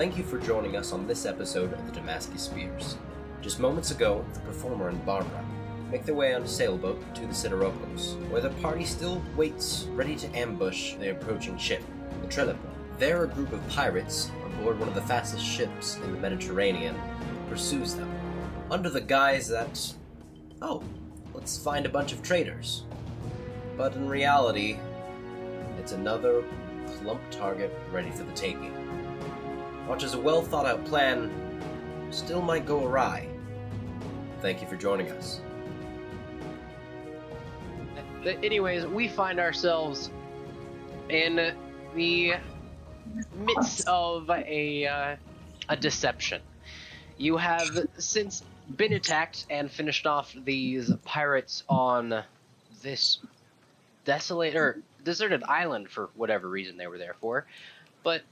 [0.00, 2.96] Thank you for joining us on this episode of the Damascus Spears.
[3.42, 5.44] Just moments ago, the performer and Barbara
[5.90, 10.16] make their way on a sailboat to the Siderokos, where the party still waits, ready
[10.16, 11.82] to ambush the approaching ship,
[12.22, 12.56] the Trelipo.
[12.96, 16.98] There, a group of pirates, on board one of the fastest ships in the Mediterranean,
[17.50, 18.10] pursues them,
[18.70, 19.92] under the guise that,
[20.62, 20.82] oh,
[21.34, 22.84] let's find a bunch of traitors.
[23.76, 24.78] But in reality,
[25.78, 26.42] it's another
[26.86, 28.79] plump target ready for the taking.
[29.90, 31.28] Much as a well thought out plan
[32.12, 33.26] still might go awry.
[34.40, 35.40] Thank you for joining us.
[38.24, 40.12] Anyways, we find ourselves
[41.08, 41.56] in
[41.96, 42.34] the
[43.34, 45.16] midst of a uh,
[45.68, 46.40] a deception.
[47.18, 48.44] You have since
[48.76, 52.22] been attacked and finished off these pirates on
[52.80, 53.18] this
[54.04, 57.44] desolate or deserted island for whatever reason they were there for,
[58.04, 58.22] but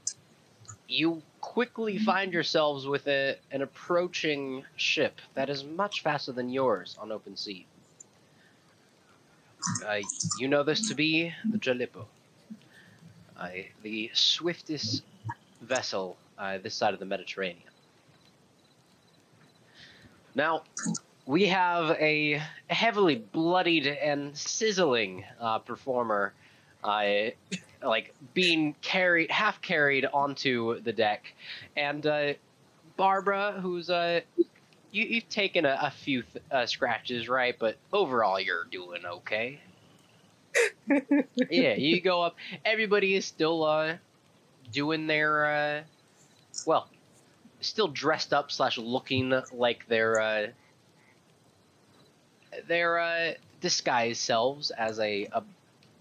[0.89, 6.97] you quickly find yourselves with a, an approaching ship that is much faster than yours
[6.99, 7.65] on open sea.
[9.85, 9.99] Uh,
[10.39, 12.05] you know this to be the Jalipo,
[13.37, 13.49] uh,
[13.83, 15.03] the swiftest
[15.61, 17.61] vessel uh, this side of the Mediterranean.
[20.33, 20.63] Now,
[21.25, 26.33] we have a heavily bloodied and sizzling uh, performer,
[27.83, 31.33] like being carried, half carried onto the deck,
[31.75, 32.33] and uh,
[32.97, 34.21] Barbara, who's uh,
[34.91, 37.55] you, you've taken a, a few th- uh, scratches, right?
[37.57, 39.59] But overall, you're doing okay.
[41.49, 42.35] yeah, you go up.
[42.65, 43.95] Everybody is still uh,
[44.71, 45.83] doing their uh,
[46.65, 46.89] well,
[47.61, 50.47] still dressed up slash looking like their uh,
[52.67, 55.43] their uh, disguised selves as a, a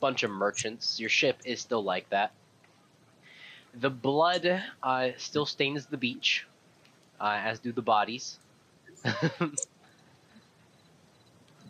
[0.00, 1.00] bunch of merchants.
[1.00, 2.32] Your ship is still like that.
[3.74, 6.46] The blood uh, still stains the beach,
[7.20, 8.38] uh, as do the bodies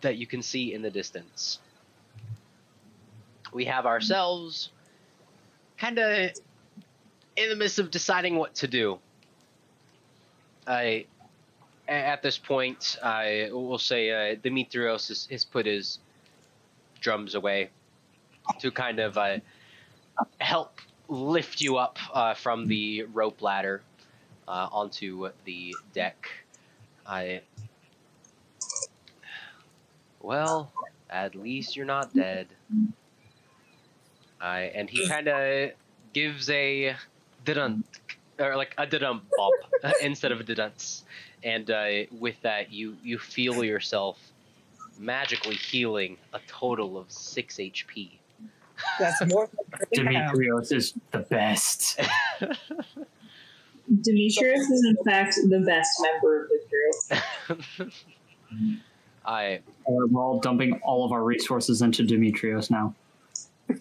[0.00, 1.58] that you can see in the distance.
[3.52, 4.70] We have ourselves
[5.78, 6.30] kind of
[7.36, 8.98] in the midst of deciding what to do.
[10.66, 11.06] I
[11.88, 15.98] at this point, I will say uh, Demetrios has, has put his
[17.00, 17.70] drums away
[18.60, 19.38] to kind of uh,
[20.40, 23.82] help lift you up uh, from the rope ladder
[24.46, 26.28] uh, onto the deck.
[27.06, 27.42] I.
[30.20, 30.72] Well,
[31.08, 32.48] at least you're not dead.
[34.40, 35.70] I and he kind of
[36.12, 36.94] gives a
[37.44, 37.84] didn't
[38.38, 39.54] or like a didn't bump
[40.02, 41.02] instead of a didn't
[41.42, 41.88] and uh,
[42.18, 44.18] with that you you feel yourself
[44.98, 48.17] magically healing a total of six HP.
[48.98, 49.48] That's more.
[49.94, 52.00] Demetrios is the best.
[53.90, 56.60] Demetrios is in fact the best member of the
[57.78, 57.90] crew.
[59.24, 62.94] I we're all dumping all of our resources into Demetrios now.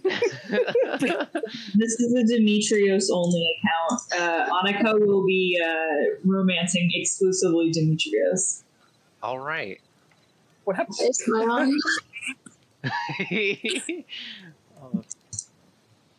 [1.76, 4.02] This is a Demetrios only account.
[4.20, 8.64] Uh, Annika will be uh, romancing exclusively Demetrios.
[9.24, 9.80] all right.
[10.66, 10.98] What happened?
[11.00, 11.80] It's my own.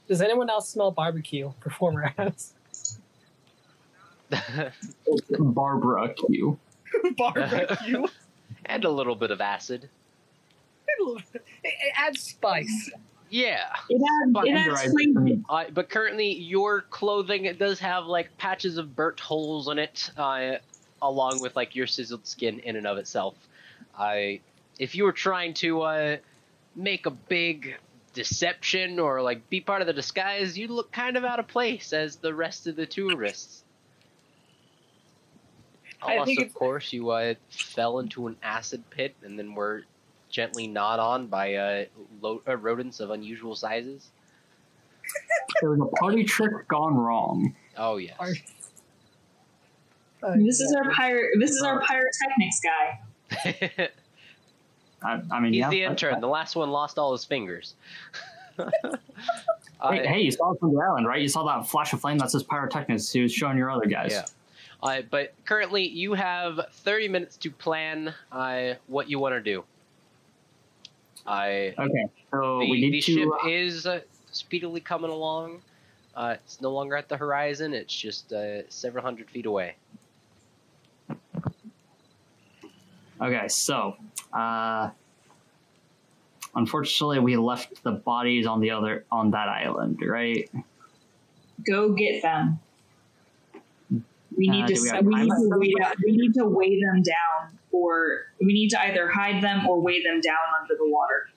[0.09, 1.53] Does anyone else smell barbecue?
[1.61, 2.55] Performer ass.
[5.39, 6.59] Barbara Q.
[7.17, 8.07] barbecue.
[8.67, 9.89] and a little bit of acid.
[10.87, 11.23] it,
[11.63, 12.91] it adds spice.
[13.31, 13.69] Yeah.
[13.91, 15.27] It adds, it adds flavor.
[15.49, 20.11] Uh, but currently, your clothing it does have like patches of burnt holes in it,
[20.17, 20.57] uh,
[21.03, 23.35] along with like your sizzled skin in and of itself.
[23.97, 24.41] I,
[24.79, 26.17] if you were trying to uh,
[26.75, 27.77] make a big
[28.19, 31.93] deception or like be part of the disguise, you look kind of out of place
[31.93, 33.62] as the rest of the tourists.
[36.03, 39.85] I Unless, of course, you uh, fell into an acid pit and then were
[40.31, 41.85] gently gnawed on by uh,
[42.20, 44.11] lo- uh, rodents of unusual sizes.
[45.61, 47.55] There was a party trick gone wrong.
[47.76, 48.17] Oh yes.
[48.19, 48.35] Are-
[50.37, 51.31] This is our pirate.
[51.38, 53.88] This is our pyrotechnics guy.
[55.03, 55.71] I, I mean, He's yeah.
[55.71, 56.21] the intern.
[56.21, 57.75] The last one lost all his fingers.
[59.81, 61.23] Hey, hey, you saw it from the island, right?
[61.23, 63.12] You saw that flash of flame That's his pyrotechnics.
[63.12, 64.11] He was showing your other guys.
[64.11, 64.25] Yeah.
[64.83, 69.62] uh, but currently, you have 30 minutes to plan uh, what you want to do.
[71.27, 73.15] I Okay, so the, we need the to.
[73.15, 74.01] ship uh, is uh,
[74.33, 75.61] speedily coming along.
[76.17, 77.73] Uh, it's no longer at the horizon.
[77.73, 79.77] It's just uh, several hundred feet away.
[83.20, 83.97] Okay, so
[84.32, 84.91] uh,
[86.55, 90.49] unfortunately, we left the bodies on the other on that island, right?
[91.67, 92.61] Go get them.
[94.37, 95.75] We need Uh, to we we, need to weigh
[96.05, 100.03] we need to weigh them down, or we need to either hide them or weigh
[100.03, 101.31] them down under the water.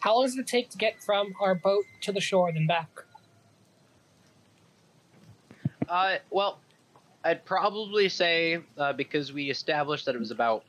[0.00, 2.66] How long does it take to get from our boat to the shore and then
[2.66, 2.88] back?
[5.88, 6.58] Uh, well,
[7.24, 10.64] I'd probably say uh, because we established that it was about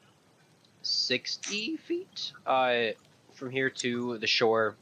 [0.81, 2.87] sixty feet uh,
[3.33, 4.75] from here to the shore,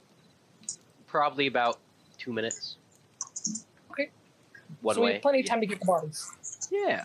[1.07, 1.79] probably about
[2.17, 2.77] two minutes.
[3.91, 4.09] Okay.
[4.81, 6.69] One so we have plenty of time to get the bodies.
[6.71, 7.03] Yeah.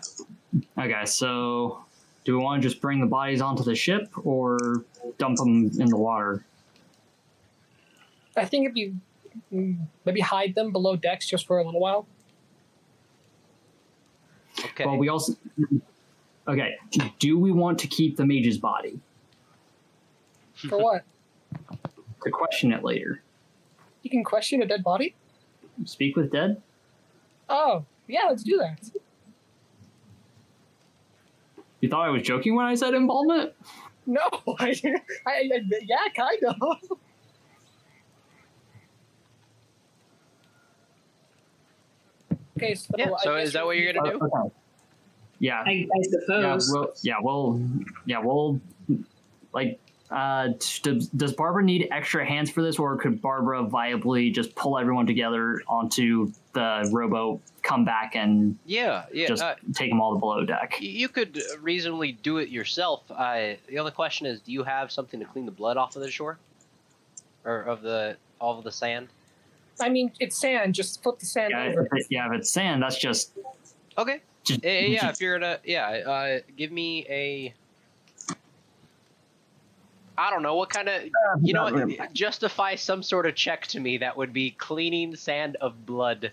[0.77, 1.83] Okay, so
[2.23, 4.83] do we want to just bring the bodies onto the ship or
[5.17, 6.45] dump them in the water?
[8.37, 8.95] I think if you
[10.05, 12.07] maybe hide them below decks just for a little while.
[14.59, 14.85] Okay.
[14.85, 15.35] Well, we also.
[16.47, 16.75] Okay,
[17.19, 18.99] do we want to keep the mage's body?
[20.69, 21.03] For what?
[22.23, 23.21] To question it later.
[24.03, 25.15] You can question a dead body?
[25.85, 26.61] Speak with dead?
[27.49, 28.79] Oh, yeah, let's do that.
[31.81, 33.53] You thought I was joking when I said embalmment?
[34.05, 34.21] No,
[34.59, 34.75] I,
[35.25, 36.99] I, I yeah, kind of.
[42.57, 44.17] Okay, so, Yeah, so is that what you're gonna do?
[44.17, 44.55] Okay.
[45.45, 46.71] Yeah, I, I yeah, suppose.
[46.71, 47.61] we'll, yeah, we'll,
[48.05, 48.59] yeah, we'll,
[49.53, 54.33] like, uh, t- does, does Barbara need extra hands for this, or could Barbara viably
[54.33, 59.27] just pull everyone together onto the rowboat, come back, and Yeah, yeah.
[59.27, 60.77] just uh, take them all to below deck?
[60.79, 63.03] you could reasonably do it yourself.
[63.11, 66.01] Uh, the only question is, do you have something to clean the blood off of
[66.01, 66.39] the shore,
[67.43, 69.09] or of the all of the sand?
[69.79, 70.73] I mean, it's sand.
[70.73, 71.85] Just flip the sand Yeah, over.
[71.85, 73.31] if it, yeah, if it's sand, that's just,
[73.97, 74.21] Okay.
[74.45, 77.53] Just Eh, eh, yeah, if you're gonna, yeah, uh, give me a.
[80.17, 81.03] I don't know what kind of,
[81.41, 85.57] you know, what, justify some sort of check to me that would be cleaning sand
[85.59, 86.31] of blood.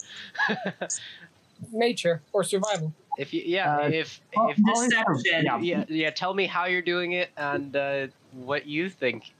[1.72, 2.92] Nature or survival.
[3.18, 5.44] if you, yeah, Uh, if oh, if Deception.
[5.44, 9.32] yeah, yeah, yeah, tell me how you're doing it and uh, what you think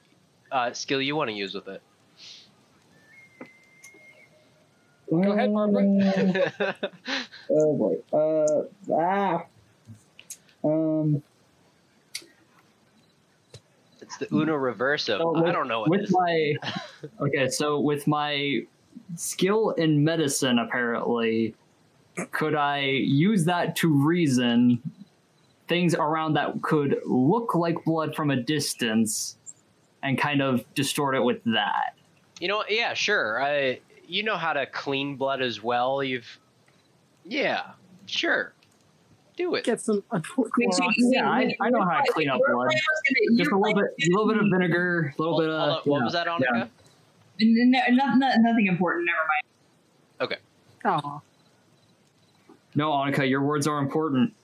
[0.50, 1.80] uh, skill you want to use with it.
[5.20, 6.74] Go ahead, Barbara.
[7.50, 7.96] Oh boy.
[8.16, 8.62] Uh
[8.94, 9.44] ah.
[10.64, 11.22] Um.
[14.00, 15.18] it's the Uno Reverso.
[15.18, 16.54] So I don't know what with this my
[17.20, 18.60] okay so with my
[19.16, 21.54] skill in medicine apparently
[22.30, 24.80] could i use that to reason
[25.68, 29.36] things around that could look like blood from a distance
[30.02, 31.94] and kind of distort it with that
[32.40, 33.42] You know, yeah, sure.
[33.42, 33.80] I,
[34.12, 36.02] you know how to clean blood as well.
[36.02, 36.38] You've,
[37.24, 37.70] yeah,
[38.06, 38.52] sure,
[39.36, 39.64] do it.
[39.64, 40.74] Get some Wait, Clorox.
[40.74, 42.68] so- Yeah, I- wait, I know how to clean up blood.
[42.68, 45.80] gonna- just a little bit a little bit of vinegar a little bit of on,
[45.84, 46.04] what yeah.
[46.04, 46.68] was that, Annika?
[47.40, 49.06] No, no, no, nothing important.
[49.06, 49.18] Never
[50.30, 50.38] mind.
[50.84, 51.20] Aw.
[52.74, 54.34] no Annika, your words are important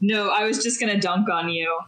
[0.00, 1.78] No, I was just gonna dunk on you.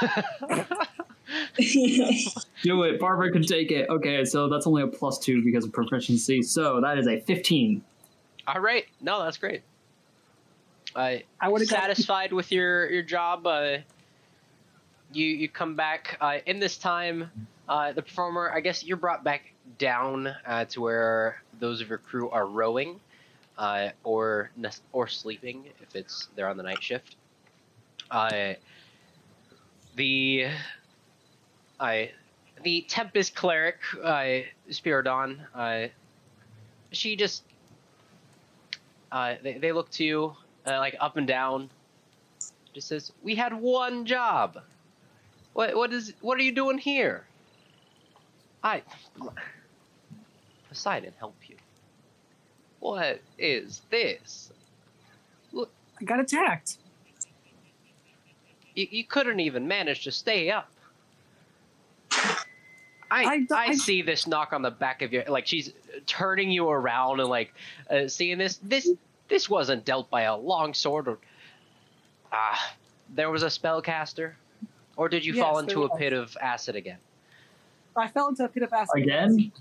[2.62, 5.72] do it barbara can take it okay so that's only a plus two because of
[5.72, 7.82] proficiency so that is a 15
[8.48, 9.60] All right, no, that's great.
[10.96, 13.46] I I would have got satisfied with your your job.
[13.46, 13.78] Uh,
[15.12, 17.30] you you come back uh, in this time.
[17.68, 21.98] Uh, the performer, I guess, you're brought back down uh, to where those of your
[21.98, 23.00] crew are rowing,
[23.58, 24.50] uh, or
[24.92, 27.16] or sleeping if it's they're on the night shift.
[28.10, 28.54] Uh,
[29.96, 30.46] the
[31.80, 32.10] I
[32.62, 35.88] the Tempest cleric, I Spiridon, uh,
[36.90, 37.42] she just
[39.12, 41.70] uh, they, they look to you uh, like up and down.
[42.74, 44.58] Just says, "We had one job.
[45.52, 47.24] What what is what are you doing here?"
[48.62, 48.82] I
[50.68, 51.56] Poseidon help you.
[52.80, 54.52] What is this?
[55.52, 55.70] Look,
[56.00, 56.78] I got attacked.
[58.74, 60.70] You, you couldn't even manage to stay up.
[63.10, 65.72] I, I- I, I- see this knock on the back of your like she's
[66.06, 67.52] turning you around and like
[67.90, 68.88] uh, seeing this this
[69.28, 71.18] this wasn't dealt by a long sword or
[72.32, 72.74] ah
[73.14, 74.32] there was a spellcaster
[74.96, 75.98] or did you Yes, fall into a was.
[75.98, 76.98] pit of acid again
[77.96, 79.02] I fell into a pit of acid.
[79.02, 79.52] again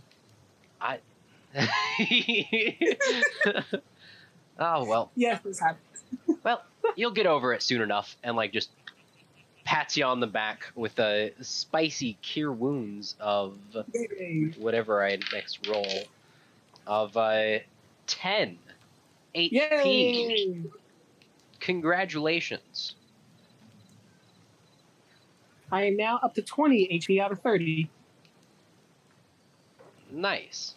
[0.82, 1.00] I
[4.60, 5.82] oh well Yes, this happened.
[6.44, 6.64] Well,
[6.96, 8.70] you'll get over it soon enough, and like just
[9.68, 13.58] pats you on the back with a spicy cure wounds of
[13.94, 14.54] Yay.
[14.58, 16.04] whatever I next roll
[16.88, 17.60] of uh,
[18.06, 18.58] ten
[19.36, 19.52] HP.
[19.52, 20.62] Yay!
[21.60, 22.96] Congratulations.
[25.70, 27.90] I am now up to 20 HP out of 30.
[30.14, 30.76] Nice.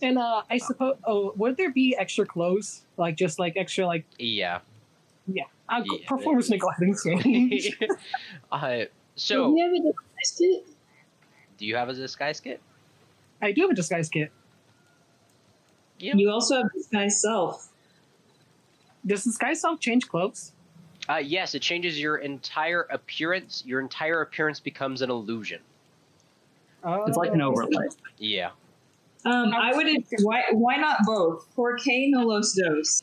[0.00, 2.86] And uh, I suppose, oh, would there be extra clothes?
[2.96, 4.60] Like just like extra, like Yeah.
[5.26, 5.44] Yeah.
[5.68, 6.06] Uh, Yeah.
[6.08, 7.78] performance gonna go ahead change.
[8.52, 10.66] uh, Do so, we have a disguise kit?
[11.58, 12.60] do you have a disguise kit?
[13.42, 14.32] I do have a disguise kit.
[15.98, 16.14] Yeah.
[16.16, 17.68] You also have disguise self.
[19.06, 20.52] Does disguise self change clothes?
[21.08, 23.62] Uh, yes, it changes your entire appearance.
[23.66, 25.60] Your entire appearance becomes an illusion.
[26.82, 27.86] Uh, It's like an overlay.
[28.18, 28.50] Yeah.
[29.26, 29.86] Um, I would.
[30.22, 30.42] Why?
[30.52, 31.46] Why not both?
[31.54, 33.02] Porque no los dos.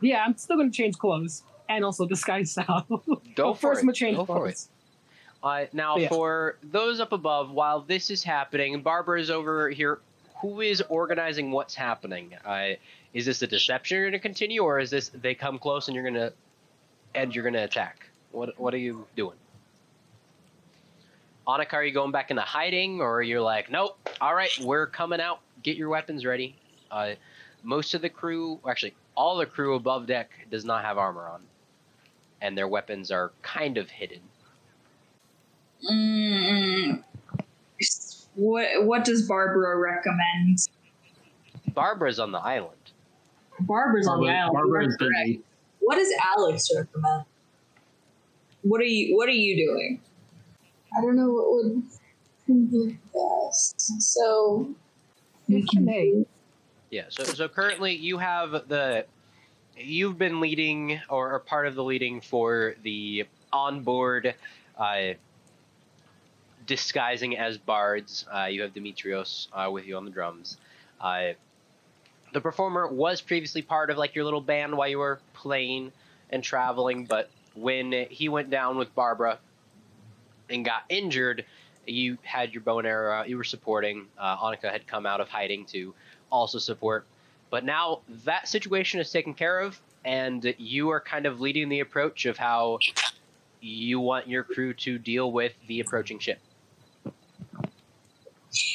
[0.00, 2.86] Yeah, I'm still gonna change clothes and also disguise self.
[3.36, 3.88] Go for first, it.
[3.88, 4.60] I'm change Go for it.
[5.42, 6.08] Uh, now, Yeah.
[6.08, 10.00] for those up above, while this is happening, Barbara is over here.
[10.42, 12.34] Who is organizing what's happening?
[12.44, 12.70] Uh,
[13.14, 15.94] is this a deception you're going to continue, or is this they come close and
[15.94, 16.32] you're going to
[17.14, 18.06] and you're going to attack?
[18.32, 19.36] What What are you doing?
[21.46, 25.20] Annika, are you going back into hiding, or you're like, nope, all right, we're coming
[25.20, 25.40] out.
[25.62, 26.54] Get your weapons ready.
[26.90, 27.14] Uh,
[27.62, 31.42] most of the crew, actually, all the crew above deck does not have armor on,
[32.40, 34.20] and their weapons are kind of hidden.
[35.90, 37.02] Mm,
[38.34, 40.58] what What does Barbara recommend?
[41.74, 42.76] Barbara's on the island.
[43.60, 44.52] Barbara's on the island.
[44.54, 45.26] Barbara is You are correct.
[45.26, 45.42] busy.
[45.80, 47.24] What does Alex recommend?
[48.62, 50.00] What are you What are you doing?
[50.96, 51.82] I don't know what would
[52.48, 53.80] be best.
[54.02, 54.74] So,
[55.48, 56.24] If I may,
[56.90, 57.04] Yeah.
[57.08, 59.06] So so currently you have the
[59.76, 64.34] you've been leading or, or part of the leading for the onboard
[64.78, 65.12] uh,
[66.66, 68.26] disguising as bards.
[68.32, 70.56] Uh, you have Demetrios uh, with you on the drums.
[71.00, 71.32] Uh,
[72.32, 75.92] the performer was previously part of like your little band while you were playing
[76.30, 79.38] and traveling, but when he went down with Barbara
[80.48, 81.44] and got injured,
[81.86, 83.24] you had your bow and arrow.
[83.24, 84.06] You were supporting.
[84.16, 85.94] Uh, Annika had come out of hiding to
[86.30, 87.04] also support.
[87.50, 91.80] But now that situation is taken care of, and you are kind of leading the
[91.80, 92.78] approach of how
[93.60, 96.38] you want your crew to deal with the approaching ship.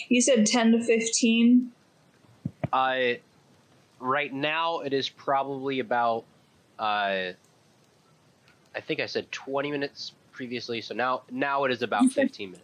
[0.10, 1.72] You said ten to fifteen.
[2.72, 3.14] Uh,
[4.00, 6.26] right now, it is probably about,
[6.78, 7.32] uh,
[8.76, 12.52] I think I said 20 minutes previously, so now now it is about said- 15
[12.52, 12.62] minutes.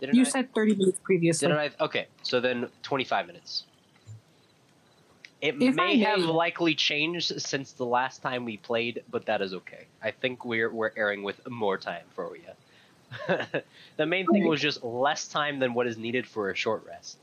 [0.00, 0.28] Didn't you I?
[0.28, 1.48] said 30 minutes previously.
[1.48, 1.84] Didn't I?
[1.84, 3.64] Okay, so then 25 minutes.
[5.40, 9.40] It If I may have likely changed since the last time we played, but that
[9.40, 9.86] is okay.
[10.02, 12.42] I think we're we're airing with more time for you.
[13.96, 17.16] the main thing was just less time than what is needed for a short rest.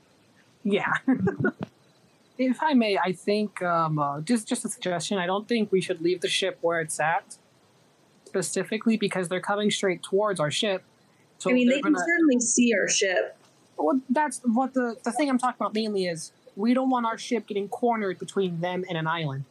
[0.63, 0.91] Yeah.
[2.37, 5.17] if I may, I think um, uh, just just a suggestion.
[5.17, 7.37] I don't think we should leave the ship where it's at,
[8.25, 10.83] specifically because they're coming straight towards our ship.
[11.37, 12.05] So I mean, they're they can gonna.
[12.05, 13.37] certainly see our ship.
[13.77, 16.31] Well, that's what the the thing I'm talking about mainly is.
[16.57, 19.45] We don't want our ship getting cornered between them and an island.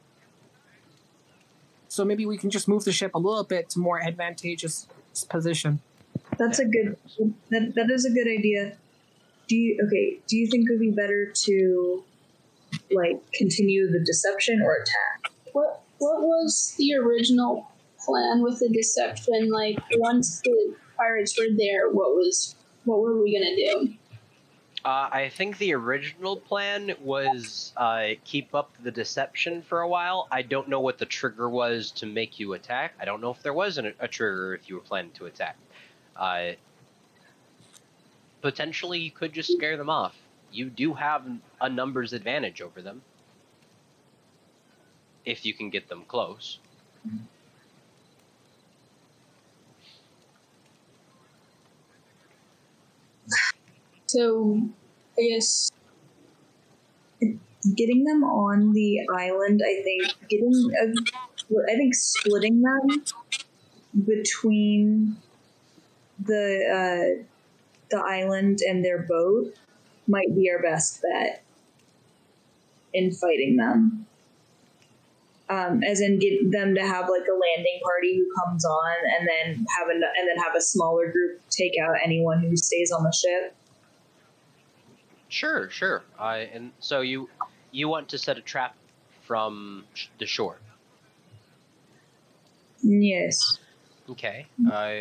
[1.89, 4.87] So maybe we can just move the ship a little bit to more advantageous
[5.31, 5.81] position.
[6.37, 6.99] That's a good.
[7.51, 8.77] That that is a good idea.
[9.49, 10.19] Do you okay?
[10.27, 12.05] Do you think it would be better to
[12.91, 15.33] like continue the deception or attack?
[15.57, 17.71] what what was the original
[18.05, 19.51] plan with the deception?
[19.51, 23.95] Like, once the pirates were there, what was what were we gonna do?
[24.87, 30.29] Uh, I think the original plan was uh, keep up the deception for a while.
[30.31, 32.95] I don't know what the trigger was to make you attack.
[33.01, 35.57] I don't know if there was an, a trigger if you were planning to attack.
[36.15, 36.53] Uh,
[38.43, 40.15] potentially, you could just scare them off.
[40.53, 41.27] You do have
[41.61, 43.03] a numbers advantage over them
[45.25, 46.61] if you can get them close.
[54.17, 54.63] So,
[55.19, 55.71] I guess
[57.75, 60.29] Getting them on the island, I think.
[60.29, 63.05] Getting, uh, I think splitting them
[64.07, 65.17] between
[66.25, 67.25] the uh,
[67.91, 69.55] the island and their boat
[70.07, 71.43] might be our best bet
[72.95, 74.07] in fighting them.
[75.49, 79.29] Um, as in, get them to have like a landing party who comes on, and
[79.29, 83.03] then have a, and then have a smaller group take out anyone who stays on
[83.03, 83.57] the ship.
[85.29, 86.03] Sure, sure.
[86.19, 87.29] Uh, and so you
[87.73, 88.77] you want to set a trap
[89.27, 90.57] from sh- the shore.
[92.83, 93.59] Yes.
[94.09, 94.47] Okay.
[94.71, 95.01] Uh,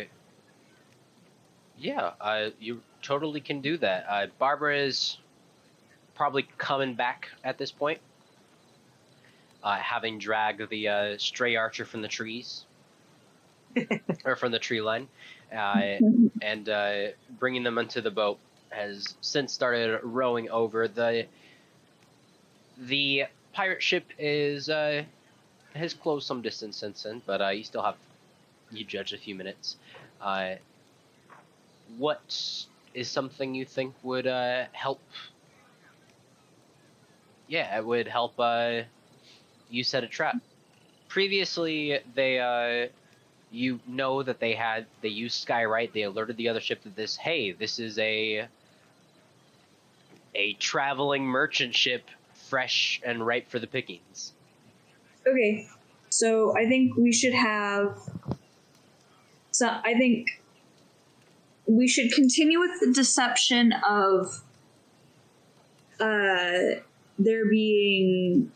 [1.78, 4.06] yeah, uh, you totally can do that.
[4.08, 5.18] Uh, Barbara is
[6.14, 8.00] probably coming back at this point,
[9.62, 12.64] uh, having dragged the uh, stray archer from the trees,
[14.24, 15.06] or from the tree line,
[15.54, 15.98] uh,
[16.42, 18.38] and uh, bringing them into the boat.
[18.70, 21.26] Has since started rowing over the
[22.78, 25.04] the pirate ship is uh,
[25.74, 27.96] has closed some distance since then, but uh, you still have
[28.70, 29.76] you judge a few minutes.
[30.20, 30.56] Uh,
[31.98, 35.00] what is something you think would uh, help?
[37.48, 38.82] Yeah, it would help uh,
[39.70, 40.36] you set a trap.
[41.08, 42.88] Previously, they uh,
[43.50, 45.92] you know that they had they used Skywrite.
[45.92, 48.48] They alerted the other ship that this hey, this is a
[50.34, 54.32] a traveling merchant ship, fresh and ripe for the pickings.
[55.26, 55.66] Okay,
[56.10, 57.98] so I think we should have.
[59.50, 60.28] So I think
[61.66, 64.42] we should continue with the deception of
[65.98, 66.80] uh,
[67.18, 68.52] there being.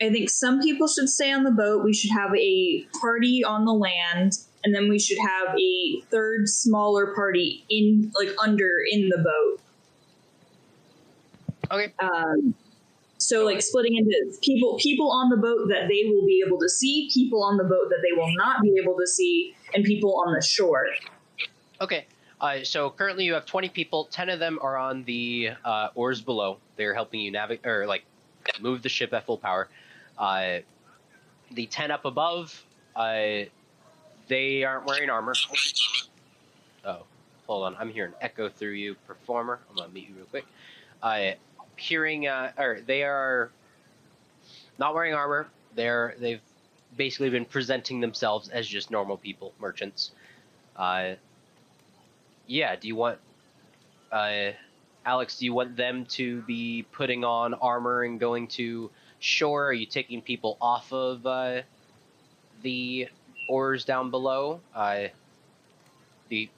[0.00, 1.84] I think some people should stay on the boat.
[1.84, 6.48] We should have a party on the land, and then we should have a third
[6.48, 9.60] smaller party in, like, under in the boat.
[11.70, 11.92] Okay.
[11.98, 12.54] Um,
[13.18, 16.68] so like splitting into people people on the boat that they will be able to
[16.68, 20.22] see, people on the boat that they will not be able to see, and people
[20.26, 20.86] on the shore.
[21.80, 22.06] Okay.
[22.40, 24.04] Uh, so currently you have 20 people.
[24.04, 26.58] 10 of them are on the uh, oars below.
[26.76, 28.04] They're helping you navigate or like
[28.60, 29.68] move the ship at full power.
[30.18, 30.58] Uh,
[31.52, 32.64] the 10 up above,
[32.96, 33.44] uh,
[34.26, 35.34] they aren't wearing armor.
[36.84, 37.02] Oh,
[37.46, 37.76] hold on.
[37.78, 39.60] I'm hearing echo through you, performer.
[39.70, 40.46] I'm gonna mute you real quick.
[41.02, 41.32] Uh,
[41.76, 43.50] hearing, uh, or they are
[44.78, 45.48] not wearing armor.
[45.74, 46.40] They're they've
[46.96, 50.10] basically been presenting themselves as just normal people, merchants.
[50.76, 51.14] Uh,
[52.46, 53.18] yeah, do you want
[54.10, 54.50] uh
[55.04, 59.66] Alex, do you want them to be putting on armor and going to shore?
[59.66, 61.62] Are you taking people off of uh,
[62.62, 63.08] the
[63.48, 64.60] oars down below?
[64.74, 65.04] Uh,
[66.28, 66.48] the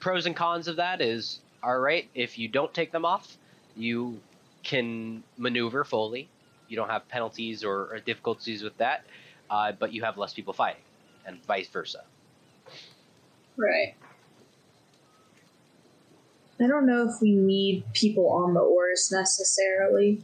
[0.00, 3.36] pros and cons of that is all right, if you don't take them off,
[3.76, 4.20] you
[4.62, 6.28] can maneuver fully.
[6.68, 9.04] You don't have penalties or, or difficulties with that,
[9.50, 10.82] uh, but you have less people fighting,
[11.26, 12.02] and vice versa.
[13.56, 13.94] Right.
[16.60, 20.22] I don't know if we need people on the oars necessarily.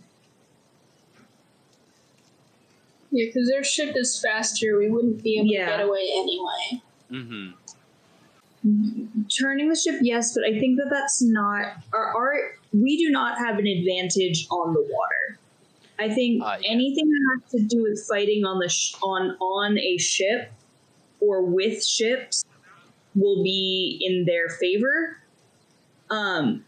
[3.12, 4.78] Yeah, because their ship is faster.
[4.78, 5.66] We wouldn't be able Yeah.
[5.66, 6.82] to get away anyway.
[7.10, 7.50] Mm-hmm.
[9.40, 12.34] Turning the ship, yes, but I think that that's not our, our
[12.72, 15.38] we do not have an advantage on the water.
[15.98, 16.70] I think Uh, yeah.
[16.70, 20.52] anything that has to do with fighting on the sh- on on a ship
[21.20, 22.44] or with ships
[23.14, 25.18] will be in their favor.
[26.08, 26.64] Um,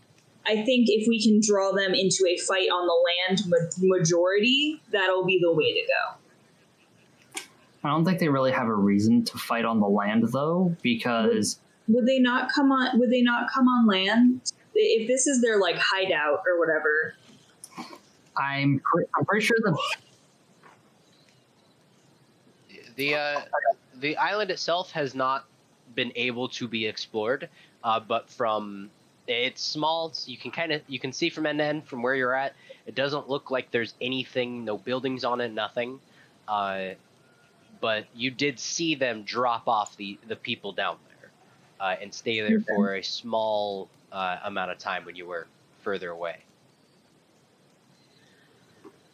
[0.47, 4.81] I think if we can draw them into a fight on the land ma- majority,
[4.91, 6.19] that'll be the way to go.
[7.85, 11.59] I don't think they really have a reason to fight on the land though, because
[11.89, 12.99] Would they not come on?
[12.99, 14.53] Would they not come on land?
[14.75, 17.15] If this is their like hideout or whatever,
[18.37, 19.79] I'm pre- I'm pretty sure the
[22.97, 23.41] The uh,
[24.01, 25.45] the island itself has not
[25.95, 27.49] been able to be explored,
[27.83, 28.91] uh, but from
[29.27, 30.13] it's small.
[30.13, 32.35] So you can kind of you can see from end to end from where you're
[32.35, 32.55] at.
[32.87, 36.01] It doesn't look like there's anything, no buildings on it, nothing.
[36.47, 36.91] Uh,
[37.85, 41.31] but you did see them drop off the the people down there
[41.81, 42.65] uh, and stay there Okay.
[42.67, 45.47] for a small uh, amount of time when you were
[45.83, 46.39] further away.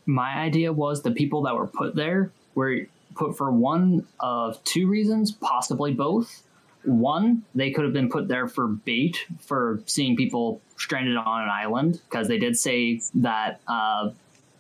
[0.07, 4.89] my idea was the people that were put there were put for one of two
[4.89, 6.43] reasons, possibly both.
[6.85, 11.49] One, they could have been put there for bait for seeing people stranded on an
[11.49, 14.11] island because they did say that uh,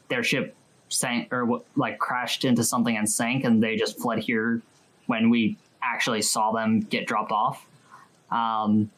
[0.09, 0.55] their ship
[0.91, 4.61] sank or like crashed into something and sank, and they just fled here
[5.07, 7.67] when we actually saw them get dropped off.
[8.31, 8.91] Um,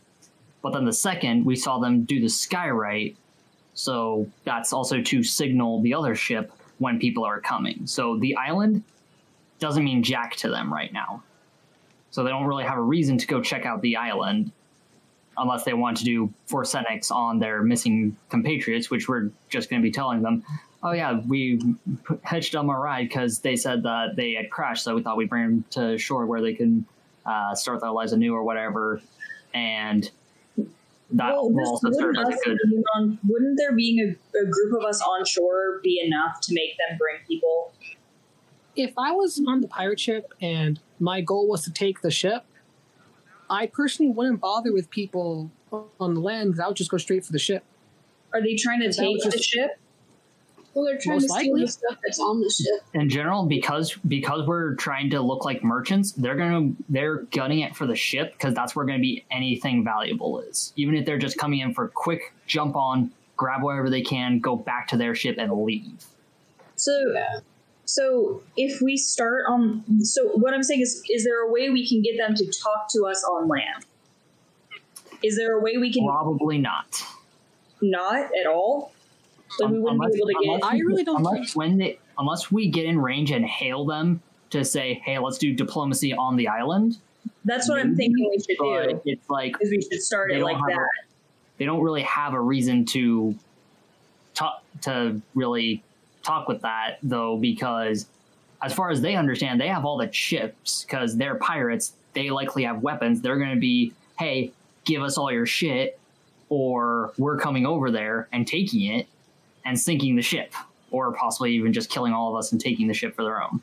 [0.63, 3.15] but then the second, we saw them do the skywrite,
[3.75, 7.87] so that's also to signal the other ship when people are coming.
[7.87, 8.83] So the island
[9.61, 11.23] doesn't mean jack to them right now.
[12.11, 14.51] So they don't really have a reason to go check out the island
[15.39, 19.83] unless they want to do forensics on their missing compatriots, which we're just going to
[19.83, 20.45] be telling them,
[20.83, 24.85] oh yeah, we p- hitched them a ride because they said that they had crashed,
[24.85, 26.85] so we thought we'd bring them to shore where they can
[27.25, 29.01] uh, start their lives anew or whatever.
[29.55, 30.11] And
[30.57, 34.39] that well, will also serve wouldn't, as a good being on, wouldn't there being a,
[34.43, 37.73] a group of us on shore be enough to make them bring people?
[38.75, 42.45] If I was on the pirate ship and my goal was to take the ship,
[43.51, 45.51] I personally wouldn't bother with people
[46.01, 46.55] on the land.
[46.55, 47.65] 'cause I would just go straight for the ship.
[48.33, 49.79] Are they trying to take was the ship?
[50.75, 51.61] Well, they're trying Most to steal likely.
[51.67, 52.83] the stuff that's on the ship.
[52.95, 57.77] in general because because we're trying to look like merchants they're gonna they're gunning it
[57.77, 61.37] for the ship because that's where gonna be anything valuable is even if they're just
[61.37, 63.11] coming in for a quick jump on
[63.43, 66.05] grab whatever they can, go back to their ship, and leave.
[66.77, 67.15] So,
[67.85, 71.87] so if we start on, so what I'm saying is, is there a way we
[71.89, 73.85] can get them to talk to us on land?
[75.25, 77.05] Is there a way we can Probably not.
[77.81, 78.92] not at all?
[79.59, 80.65] So um, we wouldn't Unless- be able to get.
[80.73, 84.23] I really don't unless think- when they unless we get in range and hail them
[84.51, 86.99] to say, "Hey, let's do diplomacy on the island."
[87.45, 89.01] That's what I'm thinking we should do.
[89.05, 90.79] it's like we should start it like that.
[90.79, 90.87] a-
[91.59, 93.35] they don't really have a reason to
[94.35, 95.83] talk to really
[96.23, 98.07] talk with that though because
[98.63, 102.63] as far as they understand they have all the chips because they're pirates they likely
[102.65, 104.51] have weapons they're going to be hey
[104.85, 105.99] give us all your shit
[106.49, 109.07] or we're coming over there and taking it
[109.65, 110.53] and sinking the ship
[110.91, 113.61] or possibly even just killing all of us and taking the ship for their own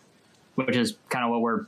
[0.55, 1.65] which is kind of what we're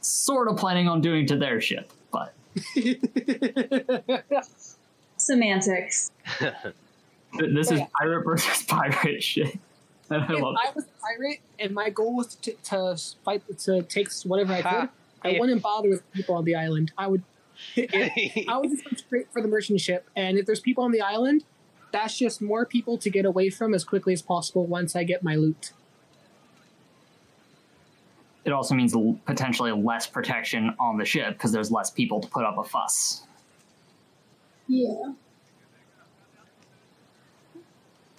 [0.00, 2.34] sort of planning on doing to their ship but
[5.16, 6.10] Semantics.
[7.38, 9.58] This is pirate versus pirate shit.
[10.10, 13.42] And I if love I was a pirate and my goal was to, to fight
[13.60, 14.88] to take whatever I could,
[15.22, 16.92] I If- wouldn't bother with people on the island.
[16.98, 17.22] I would
[17.76, 20.08] I would just go straight for the merchant ship.
[20.14, 21.44] And if there's people on the island,
[21.94, 25.22] that's just more people to get away from as quickly as possible once I get
[25.22, 25.72] my loot.
[28.44, 32.44] it also means potentially less protection on the ship because there's less people to put
[32.44, 33.22] up a fuss.
[34.68, 35.12] Yeah.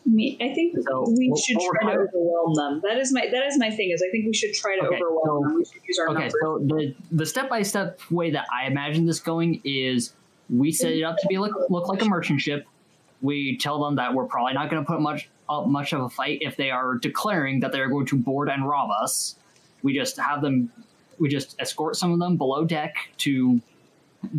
[0.08, 2.82] I think So, we should what we're try to overwhelm them.
[2.88, 3.90] That is my that is my thing.
[3.92, 5.56] Is I think we should try to Okay, overwhelm so- them.
[5.58, 6.34] We should use our Okay, numbers.
[6.42, 10.14] so the the step by step way that I imagine this going is
[10.50, 12.66] we set it up to be look, look like a merchant ship.
[13.26, 16.10] We tell them that we're probably not going to put much up much of a
[16.10, 19.36] fight if they are declaring that they are going to board and rob us.
[19.84, 20.72] We just have them.
[21.20, 23.62] We just escort some of them below deck to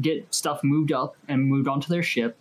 [0.00, 2.36] get stuff moved up and moved onto their ship,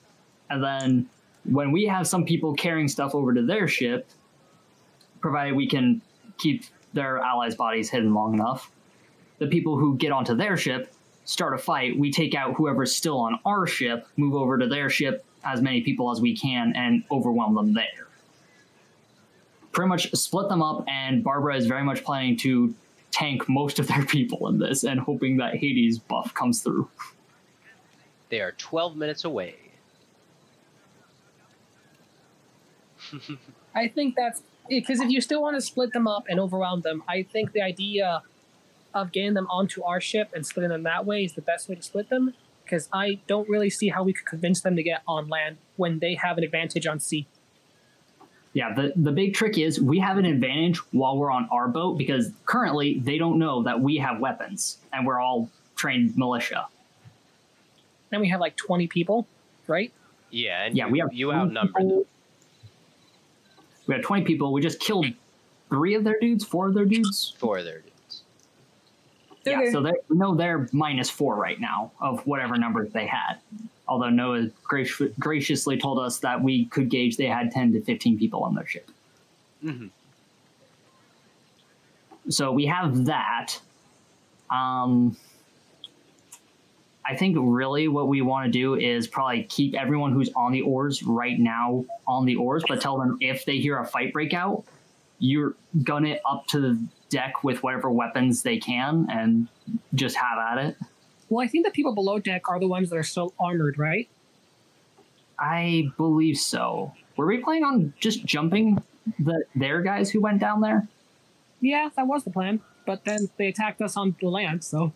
[0.50, 1.10] and then
[1.44, 4.10] when we have some people carrying stuff over to their ship,
[5.22, 6.02] provided we can
[6.38, 8.72] keep their allies' bodies hidden long enough,
[9.38, 10.94] the people who get onto their ship
[11.26, 11.98] start a fight.
[11.98, 15.82] We take out whoever's still on our ship, move over to their ship, as many
[15.82, 18.08] people as we can, and overwhelm them there.
[19.72, 22.74] Pretty much split them up, and Barbara is very much planning to
[23.12, 26.90] tank most of their people in this and hoping that Hades' buff comes through.
[28.30, 29.56] they are 12 minutes away.
[33.76, 37.04] I think that's because if you still want to split them up and overwhelm them,
[37.08, 38.24] I think the idea
[38.94, 41.76] of getting them onto our ship and splitting them that way is the best way
[41.76, 42.34] to split them.
[42.66, 46.00] Because I don't really see how we could convince them to get on land when
[46.00, 47.28] they have an advantage on sea.
[48.54, 51.98] Yeah, the, the big trick is we have an advantage while we're on our boat
[51.98, 56.68] because currently they don't know that we have weapons and we're all trained militia.
[58.10, 59.28] Then we have like 20 people,
[59.68, 59.92] right?
[60.32, 61.82] Yeah, and Yeah, you, we have you 20 outnumber them.
[61.90, 62.06] people-
[63.88, 64.54] We had 20 people.
[64.54, 65.06] We just killed
[65.70, 67.36] three of their dudes, four of their dudes.
[67.38, 67.82] Four of their
[69.46, 69.62] dudes.
[69.66, 73.36] Yeah, so they we know they're minus four right now of whatever numbers they had.
[73.88, 78.18] Although Noah grac- graciously told us that we could gauge they had 10 to 15
[78.18, 78.90] people on their ship.
[79.64, 79.92] Mhm.
[82.30, 83.60] So we have that.
[84.50, 85.16] Um,
[87.08, 90.62] I think really what we want to do is probably keep everyone who's on the
[90.62, 94.34] oars right now on the oars, but tell them if they hear a fight break
[94.34, 94.64] out,
[95.20, 95.54] you're
[95.84, 96.80] gun it up to the
[97.16, 99.48] deck with whatever weapons they can and
[99.94, 100.78] just have at it.
[101.30, 104.10] Well, I think the people below deck are the ones that are still armored, right?
[105.40, 106.94] I believe so.
[107.16, 108.84] Were we planning on just jumping
[109.18, 110.88] the their guys who went down there?
[111.62, 112.60] Yeah, that was the plan.
[112.86, 114.92] But then they attacked us on the land, so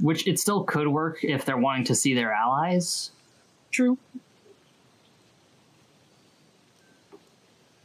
[0.00, 3.10] Which it still could work if they're wanting to see their allies.
[3.70, 3.98] true.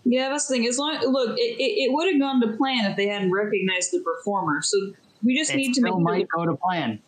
[0.05, 0.67] Yeah, that's the thing.
[0.67, 3.91] As long look, it, it, it would have gone to plan if they hadn't recognized
[3.91, 4.61] the performer.
[4.61, 4.77] So
[5.23, 6.99] we just It need to make still sure might go to plan.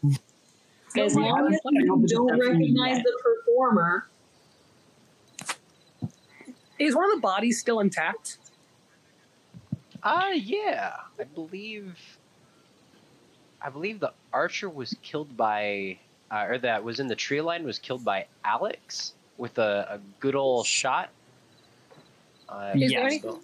[0.97, 4.07] as we long as you don't recognize the performer.
[6.79, 8.37] Is one of the bodies still intact?
[10.03, 10.93] Ah, yeah.
[11.19, 11.97] I believe.
[13.61, 15.97] I believe the archer was killed by,
[16.29, 19.99] uh, or that was in the tree line was killed by Alex with a, a
[20.19, 21.09] good old shot.
[22.47, 23.39] Uh, Is Yeah, there anything?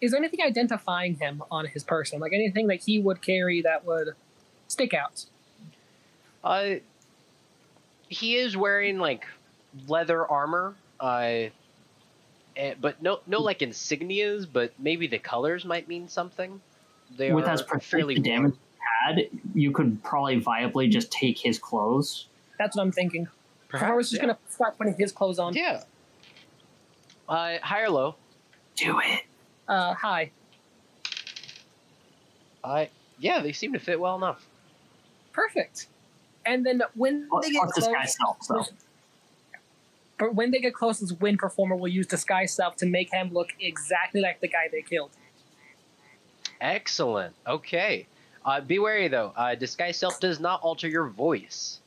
[0.00, 2.20] Is there anything identifying him on his person?
[2.20, 4.14] Like anything that he would carry that would
[4.68, 5.24] stick out?
[6.44, 6.76] Uh,
[8.08, 9.24] he is wearing like
[9.88, 10.74] leather armor.
[11.00, 11.44] Uh,
[12.80, 14.46] but no, no like insignias.
[14.50, 16.60] But maybe the colors might mean something.
[17.16, 18.54] They With are as fairly the damage
[19.04, 22.26] had, you could probably viably just take his clothes.
[22.58, 23.28] That's what I'm thinking.
[23.68, 24.28] Performer's just yeah.
[24.28, 25.54] gonna start putting his clothes on.
[25.54, 25.82] Yeah.
[27.28, 28.14] Uh, high or low?
[28.76, 29.22] Do it.
[29.68, 30.30] Uh, hi.
[32.62, 34.46] I yeah, they seem to fit well enough.
[35.32, 35.88] Perfect.
[36.44, 38.64] And then when Plus, they get close, disguise self, so.
[40.18, 43.32] but when they get close, is when performer will use disguise self to make him
[43.32, 45.10] look exactly like the guy they killed.
[46.60, 47.34] Excellent.
[47.46, 48.06] Okay.
[48.44, 49.32] Uh, be wary though.
[49.36, 51.80] Uh, disguise self does not alter your voice.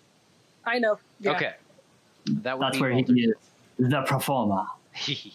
[0.65, 0.99] I know.
[1.19, 1.31] Yeah.
[1.31, 1.53] Okay.
[2.25, 3.17] That would That's be where he altered.
[3.17, 4.65] is the performer.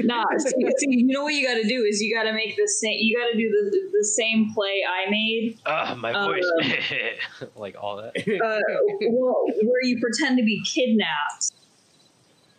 [0.00, 2.56] Nah, see, see, you know what you got to do is you got to make
[2.56, 2.96] the same.
[3.00, 5.58] You got to do the the same play I made.
[5.66, 6.50] Ugh, my Um, voice.
[7.56, 8.16] like all that.
[8.16, 8.60] Uh,
[9.10, 11.52] well, where you pretend to be kidnapped.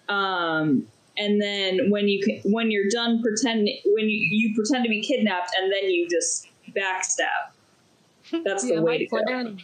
[0.08, 0.88] Um,
[1.18, 5.52] and then when you when you're done pretending, when you, you pretend to be kidnapped,
[5.60, 8.44] and then you just backstab.
[8.44, 9.24] That's the Yeah, way my to go.
[9.24, 9.62] plan.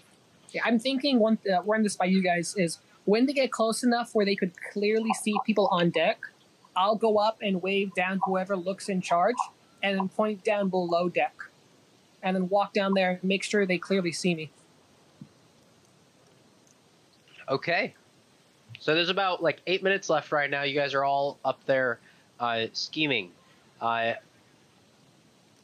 [0.52, 3.84] Yeah, I'm thinking one uh, run this by you guys is when they get close
[3.84, 6.20] enough where they could clearly see people on deck.
[6.76, 9.36] I'll go up and wave down whoever looks in charge,
[9.82, 11.34] and then point down below deck,
[12.22, 14.52] and then walk down there and make sure they clearly see me.
[17.50, 17.96] Okay.
[18.80, 20.62] So there's about like eight minutes left right now.
[20.62, 22.00] You guys are all up there
[22.40, 23.32] uh, scheming.
[23.82, 24.14] Uh,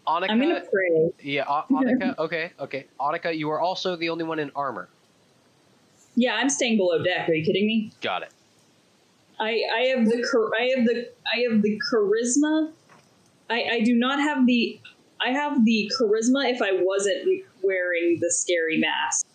[0.07, 1.11] Annika, I'm gonna pray.
[1.21, 2.17] yeah, Annika.
[2.17, 2.85] Okay, okay.
[2.99, 4.89] Annika, you are also the only one in armor.
[6.15, 7.29] Yeah, I'm staying below deck.
[7.29, 7.91] Are you kidding me?
[8.01, 8.31] Got it.
[9.39, 12.71] I I have the I have the I have the charisma.
[13.49, 14.79] I I do not have the
[15.21, 19.25] I have the charisma if I wasn't wearing the scary mask.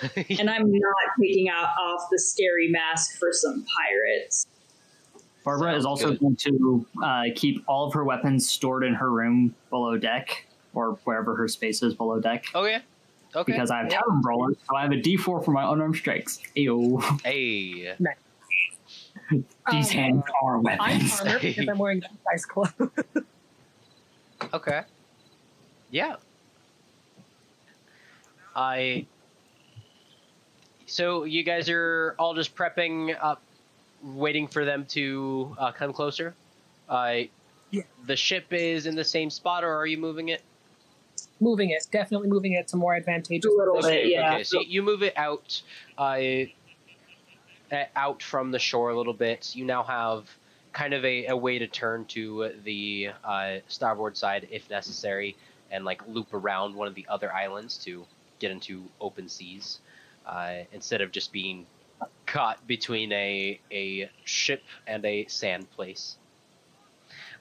[0.40, 4.46] and I'm not taking out off the scary mask for some pirates.
[5.44, 6.20] Barbara is also good.
[6.20, 10.98] going to uh, keep all of her weapons stored in her room below deck, or
[11.04, 12.46] wherever her space is below deck.
[12.54, 12.80] Okay.
[13.34, 13.52] Okay.
[13.52, 14.00] Because I have Yeah.
[14.00, 16.40] Tavern Brawler, so I have a D4 for my unarmed strikes.
[16.54, 17.00] Ew.
[17.24, 17.94] Hey.
[19.70, 21.20] These Um, hands are I'm weapons.
[21.20, 22.72] armored because I'm wearing disguise clothes.
[24.52, 24.82] Okay.
[25.90, 26.16] Yeah.
[28.54, 29.06] I.
[30.86, 33.40] So you guys are all just prepping up,
[34.02, 36.34] waiting for them to uh, come closer.
[36.88, 37.20] Uh,
[37.70, 37.82] Yeah.
[38.04, 40.42] The ship is in the same spot, or are you moving it?
[41.42, 43.52] Moving it, definitely moving it to more advantageous.
[43.52, 44.34] A little bit, yeah.
[44.34, 45.60] Okay, so you move it out,
[45.98, 46.20] uh,
[47.72, 49.54] uh, out from the shore a little bit.
[49.54, 50.30] You now have
[50.72, 55.36] kind of a, a way to turn to the uh, starboard side if necessary,
[55.70, 58.06] and like loop around one of the other islands to
[58.38, 59.80] get into open seas,
[60.26, 61.66] uh, instead of just being
[62.26, 66.16] caught between a a ship and a sand place.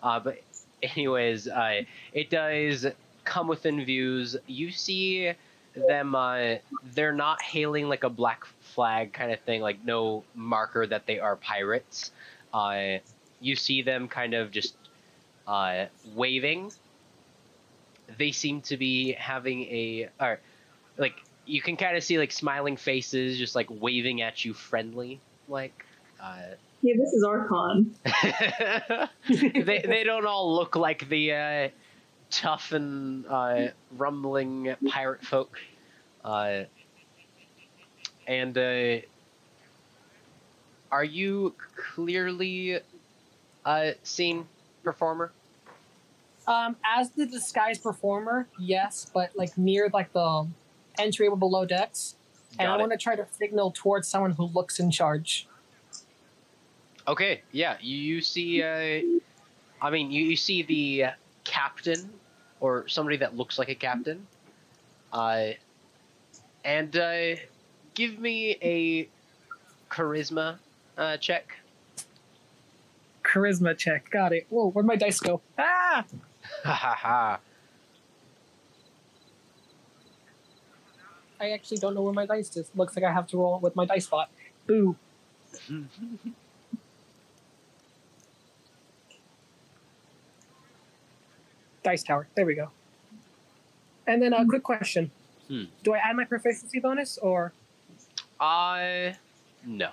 [0.04, 0.42] Uh, but
[0.82, 1.82] anyways, uh,
[2.14, 2.88] it does
[3.24, 4.38] come within views.
[4.48, 5.34] You see
[5.76, 6.56] them uh,
[6.94, 11.20] they're not hailing like a black flag kind of thing like no marker that they
[11.20, 12.12] are pirates
[12.54, 12.98] uh,
[13.40, 14.76] you see them kind of just
[15.48, 16.72] uh, waving
[18.18, 20.40] they seem to be having a or
[20.98, 25.20] like you can kind of see like smiling faces just like waving at you friendly
[25.48, 25.86] like
[26.22, 26.42] uh,
[26.84, 27.96] Yeah, this is Archon.
[29.66, 31.70] they, they don't all look like the uh,
[32.32, 35.60] tough and uh, rumbling pirate folk.
[36.24, 36.64] Uh,
[38.28, 38.98] and uh,
[40.92, 42.80] are you clearly
[43.66, 44.48] uh, seen
[44.84, 45.32] performer?
[46.48, 50.48] Um, as the disguised performer, yes, but like near like the
[50.98, 52.16] entry below decks,
[52.58, 52.80] and I Got it.
[52.80, 55.48] want to try to signal towards someone who looks in charge.
[57.08, 58.64] Okay, yeah, you, you see.
[58.64, 59.20] Uh,
[59.82, 61.06] I mean, you, you see the
[61.44, 62.10] captain
[62.62, 64.26] or somebody that looks like a captain.
[65.12, 65.50] Uh,
[66.64, 67.36] and uh,
[67.96, 69.10] give me a
[69.94, 70.60] charisma
[70.98, 71.58] uh, check.
[73.24, 74.46] Charisma check, got it.
[74.50, 75.42] Whoa, where'd my dice go?
[75.58, 76.06] Ah!
[76.64, 77.40] Ha ha ha.
[81.40, 82.70] I actually don't know where my dice is.
[82.76, 84.30] Looks like I have to roll with my dice bot.
[84.68, 84.96] Boo.
[91.84, 92.28] Dice tower.
[92.36, 92.70] There we go.
[94.08, 95.12] And then a quick question.
[95.48, 95.64] Hmm.
[95.84, 97.54] Do I add my proficiency bonus or
[98.40, 99.12] Uh,
[99.66, 99.90] no.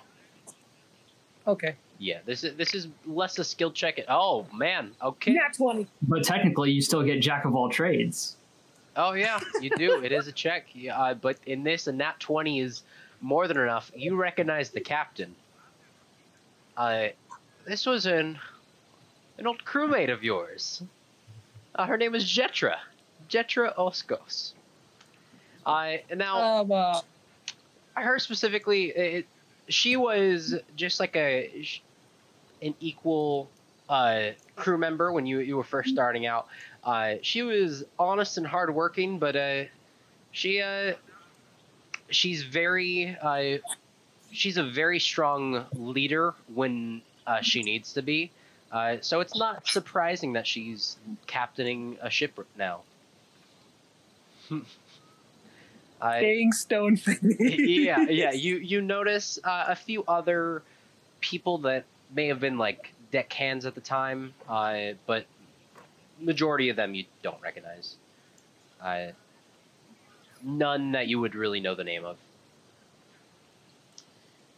[1.47, 1.75] okay?
[2.01, 3.99] Yeah, this is this is less a skill check.
[4.07, 4.91] Oh man.
[5.01, 5.33] Okay.
[5.33, 5.85] Nat twenty.
[6.03, 8.37] But technically, you still get Jack of all trades.
[8.95, 10.01] Oh yeah, you do.
[10.03, 10.67] it is a check.
[10.73, 12.83] Yeah, uh, but in this, a nat twenty is
[13.21, 13.91] more than enough.
[13.95, 15.35] You recognize the captain.
[16.77, 17.07] Uh,
[17.67, 18.39] this was an
[19.37, 20.81] an old crewmate of yours.
[21.79, 22.75] Uh, her name is Jetra,
[23.29, 24.51] Jetra Oskos.
[25.65, 27.01] Uh, now Um, uh,
[27.95, 29.25] her specifically, it,
[29.69, 31.65] she was just like a
[32.61, 33.49] an equal
[33.87, 36.47] uh, crew member when you you were first starting out.
[36.83, 39.63] Uh, she was honest and hardworking, but uh,
[40.31, 40.95] she uh,
[42.09, 43.59] she's very uh,
[44.33, 48.31] she's a very strong leader when uh, she needs to be.
[48.71, 52.81] Uh, so it's not surprising that she's captaining a ship now.
[56.01, 56.97] I, Dang stone
[57.39, 58.31] yeah, yeah.
[58.33, 60.63] You you notice uh, a few other
[61.19, 61.83] people that
[62.15, 65.25] may have been like deckhands at the time, uh, but
[66.19, 67.95] majority of them you don't recognize.
[68.81, 69.07] Uh,
[70.41, 72.17] none that you would really know the name of.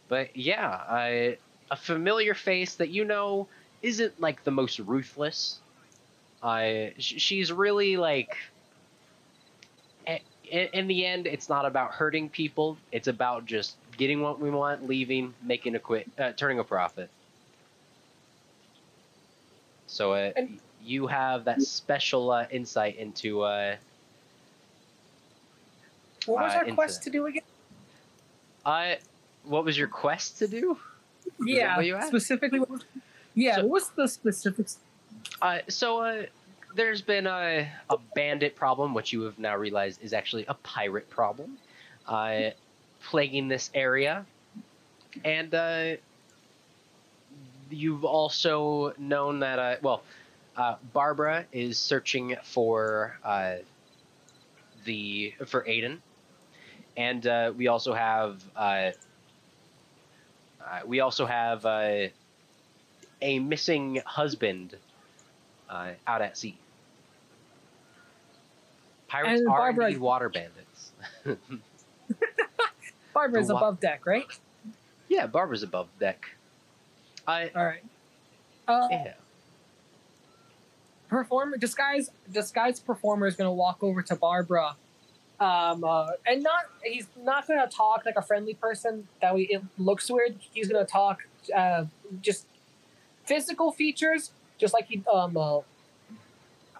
[0.08, 1.36] But yeah, uh,
[1.70, 3.48] a familiar face that you know
[3.82, 5.58] isn't like the most ruthless.
[6.42, 8.36] Uh, sh- she's really like
[10.52, 12.76] in, in the end, it's not about hurting people.
[12.92, 17.08] It's about just getting what we want, leaving, making a quit, uh, turning a profit.
[19.86, 23.42] So uh, And- you have that special uh, insight into.
[23.42, 23.76] Uh,
[26.26, 27.42] what was uh, our into quest to do again?
[28.66, 28.94] uh,
[29.44, 30.76] what was your quest to do?
[31.44, 32.60] Yeah, what specifically.
[32.60, 32.84] What was,
[33.34, 34.78] yeah, So- what was the specifics?
[35.40, 36.22] Uh, so uh,
[36.74, 41.08] there's been a, a bandit problem, which you have now realized is actually a pirate
[41.10, 41.58] problem,
[42.06, 42.50] uh,
[43.02, 44.24] plaguing this area,
[45.24, 45.96] and uh,
[47.70, 50.02] you've also known that uh, well,
[50.56, 53.56] uh, Barbara is searching for uh,
[54.84, 55.98] the for Aiden,
[56.96, 58.90] and uh, we also have uh,
[60.60, 62.06] uh, we also have uh,
[63.22, 64.76] a missing husband
[65.70, 66.58] uh, out at sea.
[69.08, 70.92] Pirates And are Barbara- indeed water bandits.
[73.14, 74.24] Barbara's wa- above deck, right?
[75.08, 76.24] yeah, Barbara's above deck.
[77.26, 77.84] I All right.
[78.66, 79.12] Uh, yeah.
[81.08, 84.76] performer disguise disguise performer is going to walk over to Barbara,
[85.40, 89.42] um, uh, and not he's not going to talk like a friendly person that we
[89.42, 90.36] it looks weird.
[90.52, 91.18] He's going to talk
[91.54, 91.84] uh,
[92.22, 92.46] just
[93.24, 95.60] physical features, just like he um, uh,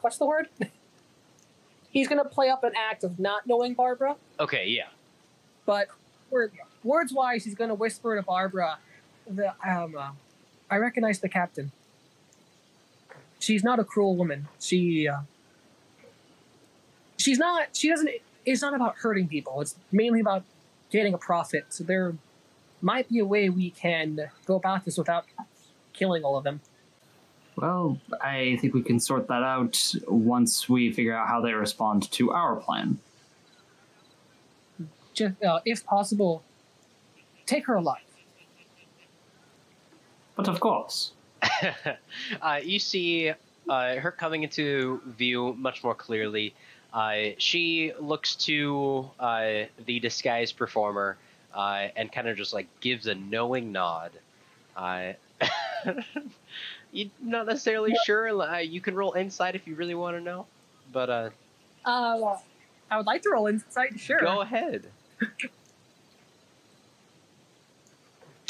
[0.01, 0.49] what's the word?
[1.91, 4.89] he's to play up an act of not knowing Barbara, Okay, yeah.
[5.67, 5.89] but
[6.31, 6.53] word,
[6.83, 8.79] words wise, he's to whisper to Barbara,
[9.29, 10.11] "The um, uh,
[10.71, 11.73] I recognize the captain."
[13.43, 14.47] she's not a cruel woman.
[14.61, 15.21] She uh,
[17.19, 17.77] she's not.
[17.77, 18.09] She doesn't.
[18.45, 19.61] It's not about hurting people.
[19.61, 20.45] It's mainly about
[20.91, 21.67] getting a profit.
[21.71, 22.15] So there
[22.81, 25.25] might be a way we can go about this without
[25.93, 26.61] killing all of them.
[27.57, 32.11] Well, I think we can sort that out once we figure out how they respond
[32.13, 32.99] to our plan.
[35.13, 36.43] Just uh, if possible,
[37.45, 38.01] take her alive.
[40.35, 41.13] But of course.
[42.43, 43.33] uh, you see
[43.69, 46.55] uh, her coming into view much more clearly.
[46.93, 51.17] Uh, she looks to uh, the disguised performer
[51.55, 54.13] uh, and kind of just like gives a knowing nod.
[56.93, 58.29] You're not necessarily sure.
[58.43, 60.47] Uh, you can roll insight if you really want to know,
[60.93, 61.31] but uh,
[61.85, 62.37] Uh,
[62.91, 63.99] I would like to roll insight.
[63.99, 64.21] Sure.
[64.21, 64.85] go ahead.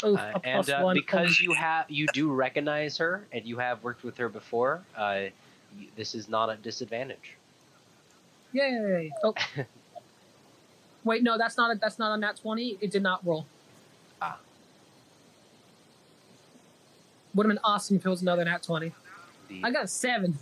[0.03, 4.03] Oof, Uh, and uh, because you have you do recognize her and you have worked
[4.03, 5.25] with her before, uh,
[5.95, 7.37] this is not a disadvantage.
[8.51, 9.11] Yay!
[9.23, 9.33] Oh.
[11.05, 12.77] Wait, no, that's not a, that's not a nat twenty.
[12.81, 13.45] It did not roll.
[14.21, 14.37] Ah.
[17.35, 18.91] Would have been awesome if it was another nat twenty.
[19.47, 20.37] The- I got a seven.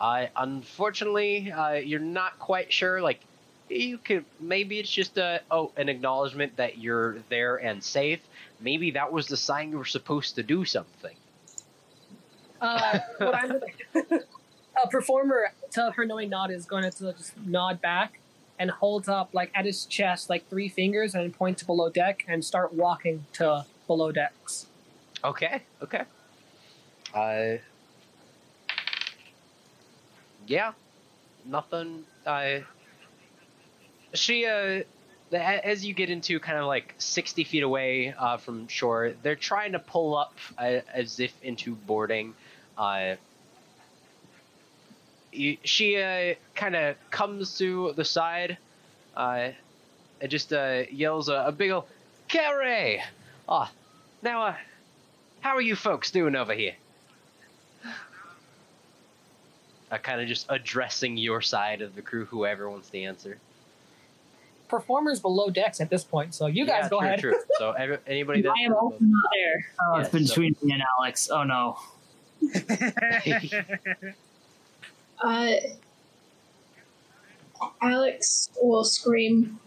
[0.00, 3.00] I unfortunately, uh, you're not quite sure.
[3.02, 3.20] Like,
[3.68, 8.20] you could maybe it's just a oh an acknowledgement that you're there and safe.
[8.60, 11.16] Maybe that was the sign you were supposed to do something.
[12.60, 13.60] Uh, what I'm
[14.84, 18.20] a performer to her knowing nod is going to just nod back
[18.58, 22.24] and hold up like at his chest like three fingers and point to below deck
[22.26, 24.66] and start walking to below decks.
[25.24, 26.04] Okay, okay.
[27.14, 27.56] Uh,
[30.46, 30.72] yeah,
[31.44, 32.04] nothing.
[32.26, 32.64] I.
[34.14, 34.82] she uh,
[35.32, 39.72] as you get into kind of like sixty feet away uh, from shore, they're trying
[39.72, 42.34] to pull up uh, as if into boarding.
[42.76, 43.16] Uh,
[45.64, 48.56] she uh, kind of comes to the side,
[49.16, 49.50] uh,
[50.20, 51.86] and just uh, yells a, a big ol'
[52.28, 53.02] "Carrie!"
[53.48, 53.70] Ah,
[54.22, 54.54] now uh,
[55.40, 56.74] how are you folks doing over here?
[59.90, 63.38] Uh, kind of just addressing your side of the crew, whoever wants to answer.
[64.68, 67.20] performers below decks at this point, so you guys Yeah, go true, ahead.
[67.20, 67.34] True.
[67.58, 69.66] So every, anybody that I am also not there.
[69.80, 71.30] Oh, it's Yeah, so- between me and Alex.
[71.30, 71.78] Oh no.
[75.20, 75.50] Uh,
[77.82, 79.58] Alex will scream,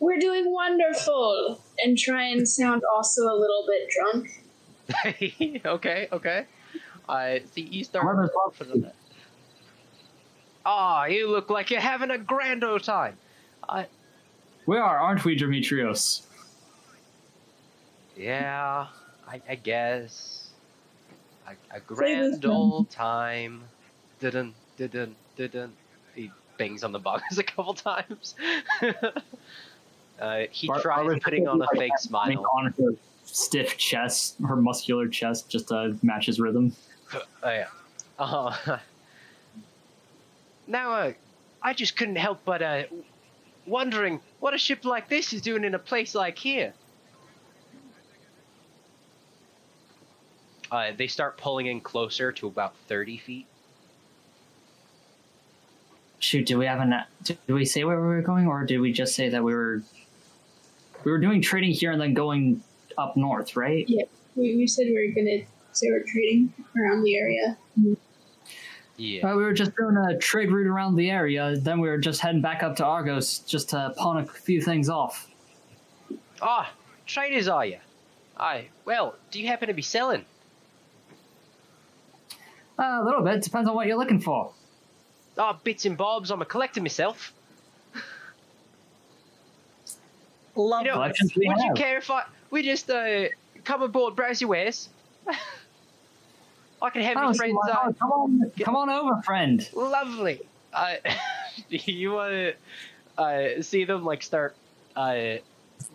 [0.00, 5.62] "We're doing wonderful!" and try and sound also a little bit drunk.
[5.66, 6.46] okay, okay.
[7.08, 8.06] I see you start.
[8.06, 8.92] Mother's love.
[10.68, 13.16] Ah, you look like you're having a grand old time.
[13.68, 13.86] I
[14.66, 16.22] We are, aren't we, Demetrios?
[18.16, 18.86] yeah,
[19.28, 20.50] I, I guess
[21.46, 23.62] a, a grand old time.
[24.18, 25.72] Didn't didn't didn't.
[26.16, 28.34] He bangs on the box a couple times.
[30.20, 32.50] uh, he Bar- tries Barbara's putting on a like fake having smile.
[32.54, 32.90] on her
[33.24, 36.72] stiff chest, her muscular chest, just to match his rhythm.
[37.44, 37.68] Oh yeah.
[38.18, 38.78] Uh,
[40.66, 41.12] now, uh,
[41.62, 42.82] I just couldn't help but uh,
[43.66, 46.72] wondering what a ship like this is doing in a place like here.
[50.70, 53.46] Uh, they start pulling in closer to about thirty feet.
[56.18, 57.04] Shoot, do we have an?
[57.22, 59.82] Did we say where we were going, or did we just say that we were?
[61.04, 62.64] We were doing trading here and then going
[62.98, 63.86] up north, right?
[64.34, 67.56] We, we said we were gonna say we're trading around the area.
[68.96, 69.30] Yeah.
[69.30, 71.56] Uh, we were just doing a trade route around the area.
[71.56, 74.88] Then we were just heading back up to Argos just to pawn a few things
[74.88, 75.30] off.
[76.40, 76.72] Ah,
[77.06, 77.78] traders are you?
[78.38, 78.68] Aye.
[78.84, 80.24] Well, do you happen to be selling?
[82.78, 84.52] Uh, a little bit depends on what you're looking for.
[85.38, 86.30] Ah, bits and bobs.
[86.30, 87.32] I'm a collector myself.
[90.54, 91.18] Love You know, this.
[91.18, 93.26] Collections Would you care if I we just uh,
[93.64, 94.88] come aboard, browse your wares?
[96.82, 97.56] I can have Oh, your friends.
[97.70, 99.68] Uh, come on, come on over, friend.
[99.74, 100.40] Lovely.
[100.72, 100.96] Uh,
[101.68, 102.54] you want to
[103.18, 104.54] uh, see them like start
[104.94, 105.36] uh,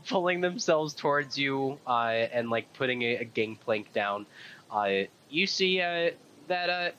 [0.08, 4.26] pulling themselves towards you uh, and like putting a, a gangplank down.
[4.72, 6.12] Uh, you see uh,
[6.48, 6.92] that uh,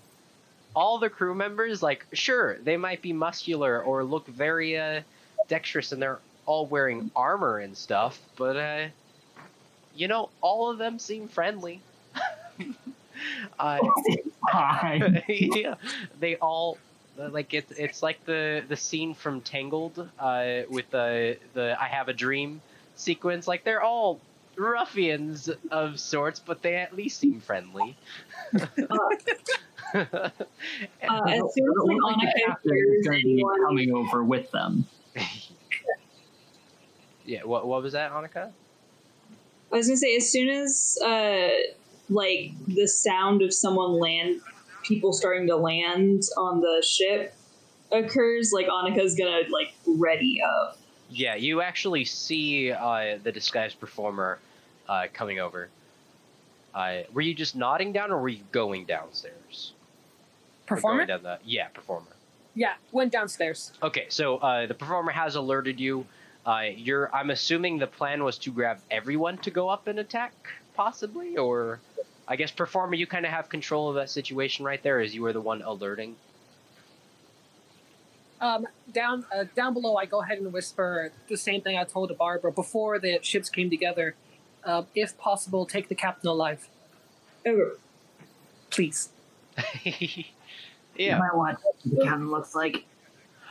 [0.74, 5.00] all the crew members, like, sure, they might be muscular or look very uh,
[5.48, 8.86] dexterous, and they're all wearing armor and stuff, but uh,
[9.94, 11.80] you know, all of them seem friendly.
[13.58, 13.78] uh,
[14.44, 15.24] Hi.
[15.28, 15.74] yeah,
[16.20, 16.78] they all
[17.16, 22.08] like it's it's like the the scene from Tangled uh, with the the I Have
[22.08, 22.60] a Dream
[22.96, 23.46] sequence.
[23.46, 24.20] Like they're all
[24.56, 27.96] ruffians of sorts, but they at least seem friendly.
[29.94, 34.24] Uh, as soon as like, Like, the Annika hears is going to be coming over
[34.24, 34.86] with them.
[37.26, 38.52] yeah, what what was that, Annika?
[39.70, 41.48] I was gonna say as soon as uh,
[42.12, 44.40] like the sound of someone land,
[44.82, 47.34] people starting to land on the ship
[47.92, 50.78] occurs, like Annika's gonna like ready up.
[51.10, 54.38] Yeah, you actually see uh, the disguised performer
[54.88, 55.68] uh, coming over.
[56.74, 59.74] Uh, were you just nodding down, or were you going downstairs?
[60.66, 61.06] Performer?
[61.06, 62.06] Going down the yeah, performer.
[62.54, 63.72] Yeah, went downstairs.
[63.82, 66.06] Okay, so uh, the performer has alerted you.
[66.46, 67.14] Uh, you're.
[67.14, 70.32] I'm assuming the plan was to grab everyone to go up and attack,
[70.74, 71.80] possibly, or
[72.26, 75.22] I guess performer, you kind of have control of that situation right there, as you
[75.22, 76.16] were the one alerting.
[78.40, 82.08] Um, down uh, down below, I go ahead and whisper the same thing I told
[82.08, 84.16] to Barbara before the ships came together.
[84.64, 86.68] Uh, if possible, take the captain alive,
[88.70, 89.10] please.
[90.94, 91.18] You yeah.
[91.18, 92.84] might want what the captain looks like.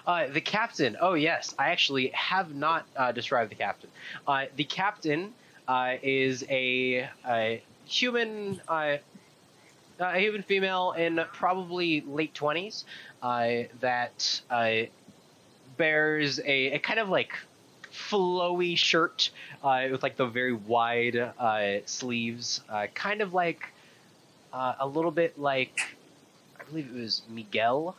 [0.06, 0.98] Uh, the captain.
[1.00, 3.90] Oh yes, I actually have not uh, described the captain.
[4.28, 5.34] Uh, the captain
[5.68, 8.98] uh, is a, a human, uh,
[10.00, 12.86] a human female in probably late twenties
[13.22, 14.72] uh, that uh,
[15.78, 17.34] bears a, a kind of like
[17.92, 19.30] flowy shirt
[19.64, 21.34] uh, with like the very wide
[21.86, 22.62] sleeves,
[22.94, 23.66] kind of like
[24.54, 25.80] a little bit like
[26.60, 27.96] I believe it was Miguel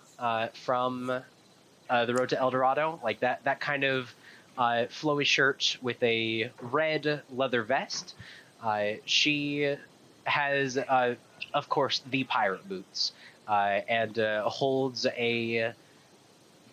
[0.64, 4.12] from the Road to El Dorado, like that that kind of
[4.56, 8.14] uh, flowy shirt with a red leather vest.
[8.62, 9.76] Uh, she
[10.24, 11.14] has, uh,
[11.52, 13.12] of course, the pirate boots,
[13.48, 15.72] uh, and uh, holds a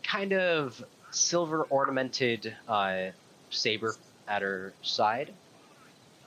[0.03, 3.05] kind of silver ornamented uh,
[3.49, 3.95] saber
[4.27, 5.33] at her side.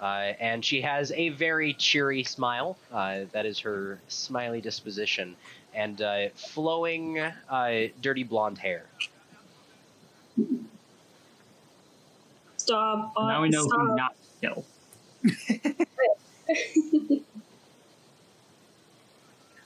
[0.00, 2.76] And she has a very cheery smile.
[2.90, 5.36] That is her smiley disposition
[5.74, 6.02] and
[6.34, 7.22] flowing,
[8.00, 8.86] dirty blonde hair.
[12.62, 13.12] Stop!
[13.18, 13.80] Now we know stop.
[13.80, 14.64] who not to
[15.74, 15.86] kill.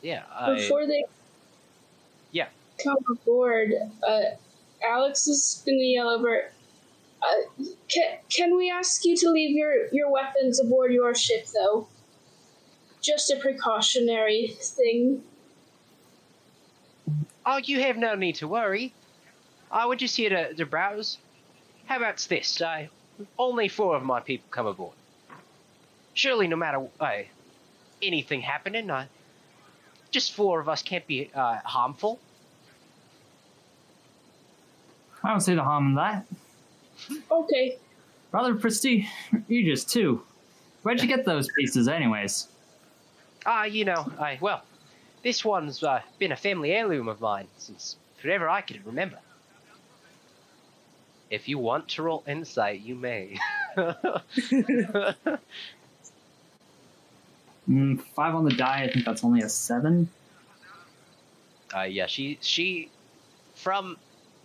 [0.03, 0.23] Yeah.
[0.33, 1.05] I, Before they
[2.31, 2.47] Yeah.
[2.83, 3.73] come aboard,
[4.07, 4.21] uh,
[4.85, 6.53] Alex is gonna yell over,
[7.23, 11.89] Uh, can, can we ask you to leave your, your weapons aboard your ship, though?
[13.01, 15.25] Just a precautionary thing.
[17.45, 18.93] Oh, you have no need to worry.
[19.71, 21.19] I was just here to, to browse.
[21.87, 22.61] How about this?
[22.61, 22.89] I
[23.39, 24.95] only four of my people come aboard.
[26.15, 27.23] Surely, no matter uh,
[28.03, 29.07] anything happening, uh,
[30.11, 32.19] just four of us can't be uh, harmful.
[35.23, 36.27] I don't see the harm in that.
[37.31, 37.79] Okay.
[38.33, 40.23] Rather prestigious too.
[40.83, 42.49] Where'd you get those pieces, anyways?
[43.45, 44.63] Ah, you know, I well,
[45.23, 49.19] this one's uh, been a family heirloom of mine since forever I can remember.
[51.31, 53.39] If you want to roll insight, you may.
[57.69, 58.85] Mm, five on the die.
[58.85, 60.09] I think that's only a seven.
[61.75, 62.89] Uh, yeah, she she
[63.55, 63.97] from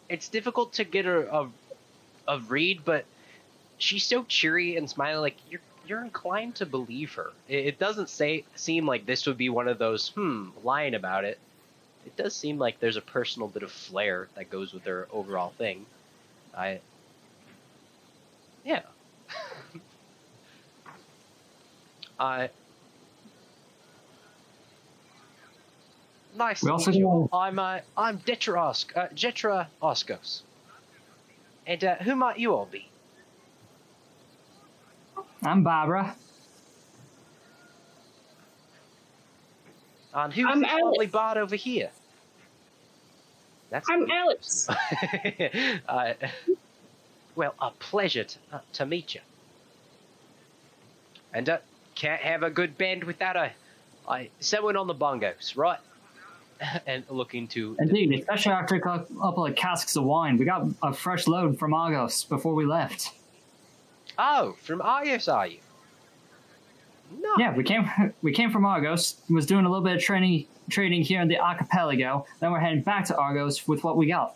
[0.10, 1.48] it's difficult to get her a
[2.28, 3.06] a read, but
[3.78, 5.22] she's so cheery and smiling.
[5.22, 7.32] Like you're you're inclined to believe her.
[7.48, 11.24] It, it doesn't say seem like this would be one of those hmm lying about
[11.24, 11.38] it.
[12.06, 15.52] It does seem like there's a personal bit of flair that goes with her overall
[15.52, 15.86] thing.
[16.56, 16.80] I
[18.64, 18.82] yeah.
[22.20, 22.50] I
[26.36, 26.64] Nice.
[26.64, 27.30] We to also meet you all.
[27.34, 30.44] I'm uh, I'm Detra Osk, uh, Jetra Oskos.
[31.68, 32.90] And uh, who might you all be?
[35.44, 36.16] I'm Barbara.
[40.14, 41.08] And who's I'm this lovely Alex.
[41.08, 41.92] bard over here?
[43.72, 44.68] That's I'm Alex.
[45.88, 46.14] uh,
[47.36, 49.22] well, a pleasure to, uh, to meet you.
[51.34, 51.60] And uh,
[51.96, 53.52] can't have a good band without a,
[54.10, 55.80] a someone on the bongos, right?
[56.86, 60.38] and looking to Indeed, especially after a couple of casks of wine.
[60.38, 63.14] We got a fresh load from Argos before we left.
[64.20, 65.60] oh, from Argos, are you?
[67.20, 67.36] No.
[67.38, 67.90] Yeah, we came
[68.22, 69.16] we came from Argos.
[69.30, 72.26] Was doing a little bit of training trading here in the archipelago.
[72.40, 74.36] Then we're heading back to Argos with what we got.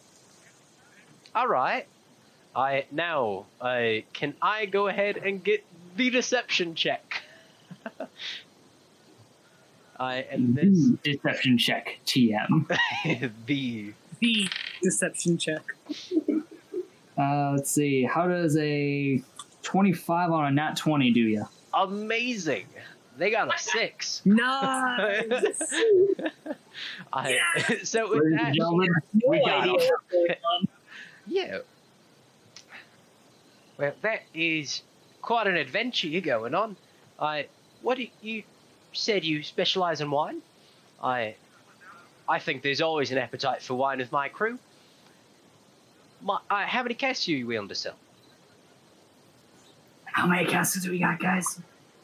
[1.33, 1.85] All right.
[2.55, 5.65] I now uh, can I go ahead and get
[5.97, 7.23] the deception check?
[9.99, 12.67] I and this Mm, Deception check, TM.
[13.45, 14.49] the The
[14.83, 15.61] deception check.
[17.17, 18.03] Uh, let's see.
[18.03, 19.21] How does a
[19.63, 21.45] twenty-five on a nat twenty do you?
[21.73, 22.65] amazing.
[23.17, 24.21] They got a six.
[24.25, 25.23] Nice.
[27.13, 27.37] I,
[27.83, 28.89] so with Ladies that, and gentlemen,
[29.27, 29.77] we got idea it.
[29.77, 30.67] what's going on.
[31.27, 31.57] yeah.
[33.77, 34.81] Well, that is
[35.21, 36.75] quite an adventure you're going on.
[37.19, 37.47] I
[37.81, 38.43] what do you
[38.93, 40.41] said you specialize in wine?
[41.01, 41.35] I
[42.27, 44.59] I think there's always an appetite for wine with my crew.
[46.21, 47.95] My, uh, how many casks are you willing to sell?
[50.05, 51.59] How many casks do we got, guys?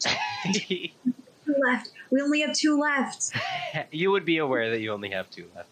[0.54, 1.92] Two left.
[2.10, 3.32] We only have two left.
[3.92, 5.70] you would be aware that you only have two left.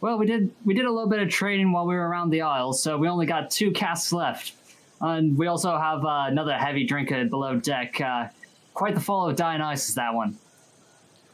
[0.00, 2.42] Well, we did we did a little bit of trading while we were around the
[2.42, 4.52] Isles, so we only got two casks left.
[5.00, 8.00] And we also have uh, another heavy drinker below deck.
[8.00, 8.28] Uh,
[8.72, 10.38] quite the follow of Dionysus, that one.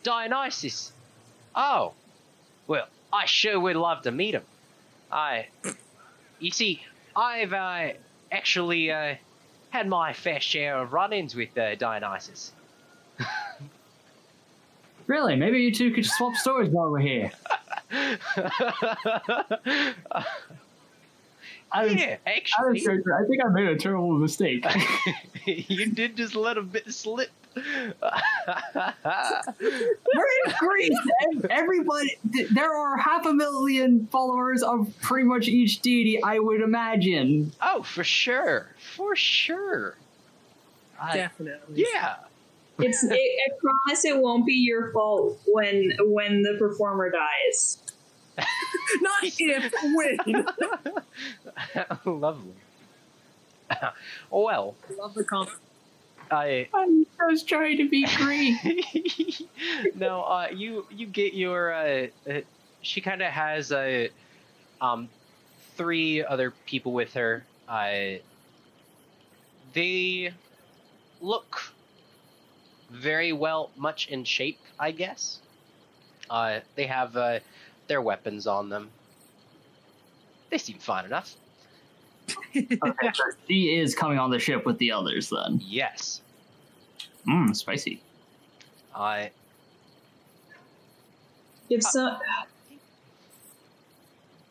[0.02, 0.92] Dionysus.
[1.54, 1.92] Oh,
[2.66, 4.42] well, I sure would love to meet him.
[5.10, 5.48] I,
[6.40, 6.82] you see,
[7.14, 7.90] I've uh,
[8.30, 9.16] actually uh,
[9.72, 12.52] had my fair share of run-ins with uh, Dionysus.
[15.06, 15.36] Really?
[15.36, 17.32] Maybe you two could swap stories while we're here.
[17.90, 18.16] I,
[21.84, 24.64] yeah, actually, I think I made a terrible mistake.
[25.44, 27.30] you did just let a bit slip.
[27.54, 27.62] We're
[30.46, 30.98] in Greece.
[31.20, 32.16] and Everybody,
[32.52, 36.22] there are half a million followers of pretty much each deity.
[36.22, 37.52] I would imagine.
[37.60, 39.96] oh, for sure, for sure.
[41.00, 41.84] I- Definitely.
[41.92, 42.16] yeah.
[42.78, 43.02] It's.
[43.04, 47.78] It, I promise it won't be your fault when when the performer dies.
[48.38, 50.46] Not if, when.
[52.20, 52.54] Lovely.
[54.30, 55.50] well, Love the comp.
[56.32, 59.46] I I'm just trying to be Greek.
[59.94, 61.72] no, uh, you you get your.
[61.72, 62.40] Uh, uh,
[62.80, 64.08] she kind of has uh,
[64.80, 65.08] um,
[65.76, 67.44] three other people with her.
[67.68, 68.18] Uh,
[69.74, 70.32] they
[71.20, 71.60] look
[72.90, 75.40] very well, much in shape, I guess.
[76.28, 77.40] Uh, they have uh,
[77.86, 78.90] their weapons on them.
[80.50, 81.34] They seem fine enough.
[82.56, 85.60] Okay, so she is coming on the ship with the others then.
[85.64, 86.20] Yes.
[87.26, 88.02] Mmm, spicy.
[88.94, 89.30] I
[91.70, 92.16] If so.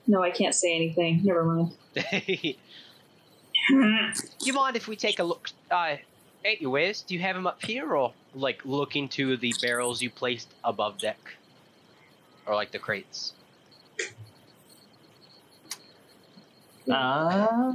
[0.07, 1.21] No, I can't say anything.
[1.23, 1.75] Never mind.
[3.69, 5.49] You mind if we take a look?
[5.69, 5.97] Uh,
[6.43, 10.49] anyways, do you have them up here, or like look into the barrels you placed
[10.63, 11.19] above deck,
[12.45, 13.33] or like the crates?
[16.89, 17.73] Uh,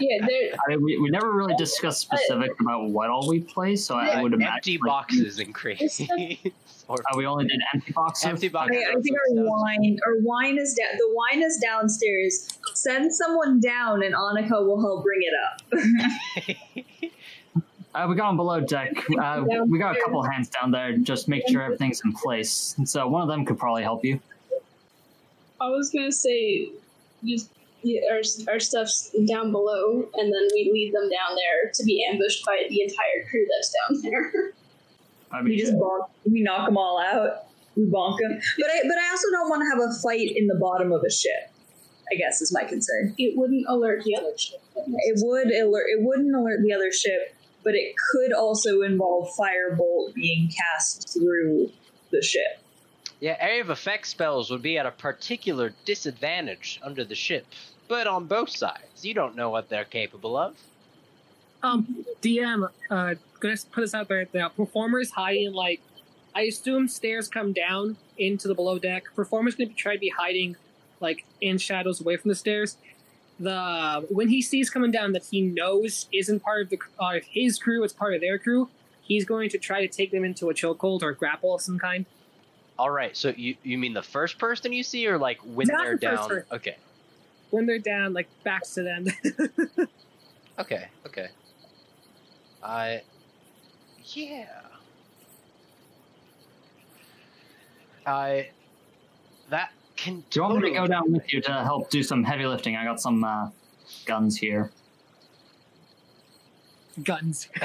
[0.00, 0.52] Yeah, there.
[0.54, 4.14] I mean, we, we never really discussed specific about what all we play, so I
[4.18, 6.00] Uh, would imagine empty like, boxes and crates.
[6.88, 8.24] or uh, we only did empty boxes.
[8.24, 8.82] Empty boxes.
[8.86, 10.96] I, I think our wine, our wine is down.
[10.96, 12.48] The wine is downstairs.
[12.74, 16.82] Send someone down, and Annika will help bring it up.
[17.92, 18.92] Uh, we got on below deck.
[19.20, 22.76] Uh, we got a couple hands down there, just make sure everything's in place.
[22.78, 24.20] And so one of them could probably help you.
[25.60, 26.68] I was gonna say,
[27.24, 27.59] just yeah,
[28.10, 28.20] our
[28.52, 32.64] our stuff's down below, and then we lead them down there to be ambushed by
[32.68, 34.52] the entire crew that's down there.
[35.32, 36.08] I We just bonk.
[36.24, 37.46] We knock them all out.
[37.76, 38.40] We bonk them.
[38.58, 41.02] But I, but I also don't want to have a fight in the bottom of
[41.04, 41.52] a ship.
[42.12, 43.14] I guess is my concern.
[43.18, 44.60] It wouldn't alert the other ship.
[44.74, 45.86] It would alert.
[45.88, 51.70] It wouldn't alert the other ship, but it could also involve firebolt being cast through
[52.10, 52.59] the ship.
[53.20, 57.46] Yeah, area of effect spells would be at a particular disadvantage under the ship,
[57.86, 60.56] but on both sides, you don't know what they're capable of.
[61.62, 64.48] Um, DM, uh, gonna put this out there now.
[64.48, 65.82] Performers hiding like,
[66.34, 69.04] I assume stairs come down into the below deck.
[69.14, 70.56] Performers gonna be, try to be hiding
[71.00, 72.78] like in shadows away from the stairs.
[73.38, 77.58] The when he sees coming down that he knows isn't part of the uh, his
[77.58, 78.70] crew, it's part of their crew.
[79.02, 82.06] He's going to try to take them into a chokehold or grapple of some kind.
[82.80, 85.84] All right, so you you mean the first person you see, or like when Not
[85.84, 86.28] they're the down?
[86.30, 86.44] person.
[86.50, 86.76] Okay,
[87.50, 89.06] When they're down, like backs to them.
[90.58, 91.28] okay, okay.
[92.62, 93.02] I,
[94.14, 94.62] yeah.
[98.06, 98.48] I,
[99.50, 100.24] that can.
[100.30, 102.76] do you want me to go down with you to help do some heavy lifting?
[102.76, 103.50] I got some uh,
[104.06, 104.70] guns here.
[107.02, 107.46] Guns.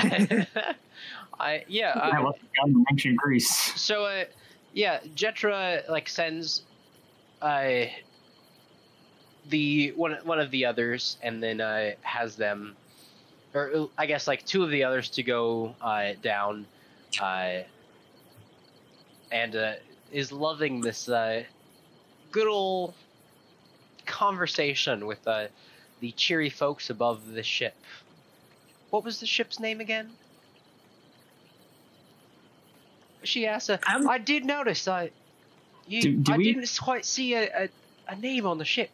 [1.39, 1.93] I yeah.
[1.97, 3.49] I I, left a gun in ancient Greece.
[3.79, 4.25] so uh,
[4.75, 6.61] yeah, Jetra like sends,
[7.41, 7.85] uh,
[9.49, 12.75] the one one of the others, and then uh has them,
[13.53, 16.65] or I guess like two of the others to go uh down,
[17.21, 17.61] uh,
[19.31, 19.73] and uh,
[20.11, 21.43] is loving this uh
[22.31, 22.93] good old
[24.05, 25.47] conversation with uh
[26.01, 27.75] the cheery folks above the ship.
[28.89, 30.11] What was the ship's name again?
[33.25, 33.69] She asked.
[33.69, 34.87] Uh, I'm- I did notice.
[34.87, 35.11] I,
[35.87, 37.69] you, Do- do I we- didn't quite see a, a,
[38.07, 38.89] a name on the ship.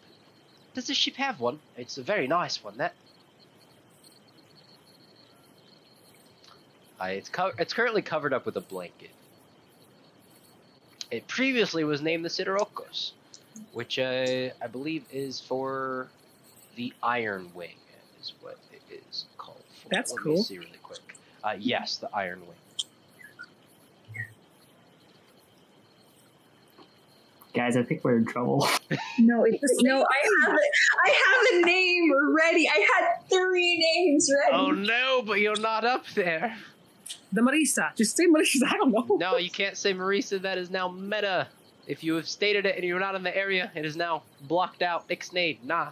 [0.74, 1.60] Does the ship have one?
[1.78, 2.78] It's a very nice one.
[2.78, 2.94] That.
[7.00, 9.10] Uh, it's co- it's currently covered up with a blanket.
[11.10, 13.12] It previously was named the Siderokos,
[13.74, 16.08] which uh, I believe is for
[16.76, 17.76] the Iron Wing,
[18.22, 19.62] is what it is called.
[19.84, 19.90] For.
[19.90, 20.36] That's Let cool.
[20.38, 21.00] Me see really quick.
[21.44, 22.56] Uh, yes, the Iron Wing.
[27.54, 28.68] Guys, I think we're in trouble.
[29.20, 30.06] No, it's no.
[30.06, 30.72] I have it.
[31.06, 32.68] I have a name ready.
[32.68, 34.56] I had three names ready.
[34.56, 36.58] Oh no, but you're not up there.
[37.34, 37.96] the Marisa.
[37.96, 38.64] Just say Marisa.
[38.68, 39.06] I don't know.
[39.20, 40.42] No, you can't say Marisa.
[40.42, 41.48] That is now meta.
[41.88, 44.82] If you have stated it and you're not in the area, it is now blocked
[44.82, 45.08] out.
[45.10, 45.90] Ixnade, nah.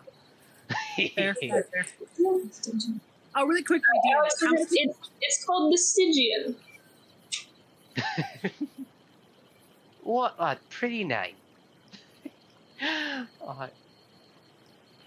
[1.16, 1.86] Fair, fair, fair.
[3.36, 4.26] Oh, really quickly, Oh, DM.
[4.26, 4.74] it's, how- it's,
[5.22, 6.56] it's called the Stygian.
[10.04, 11.36] what a pretty name.
[13.46, 13.68] Uh,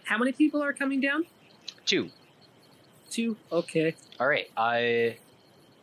[0.04, 1.24] How many people are coming down?
[1.86, 2.10] two.
[3.10, 3.36] Two.
[3.50, 3.94] Okay.
[4.18, 4.50] All right.
[4.56, 5.16] I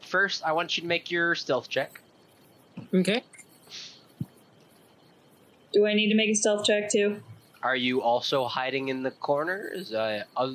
[0.02, 2.02] first I want you to make your stealth check.
[2.94, 3.24] Okay.
[5.74, 7.22] Do I need to make a stealth check too?
[7.62, 9.94] Are you also hiding in the corners?
[9.94, 10.54] Uh, uh,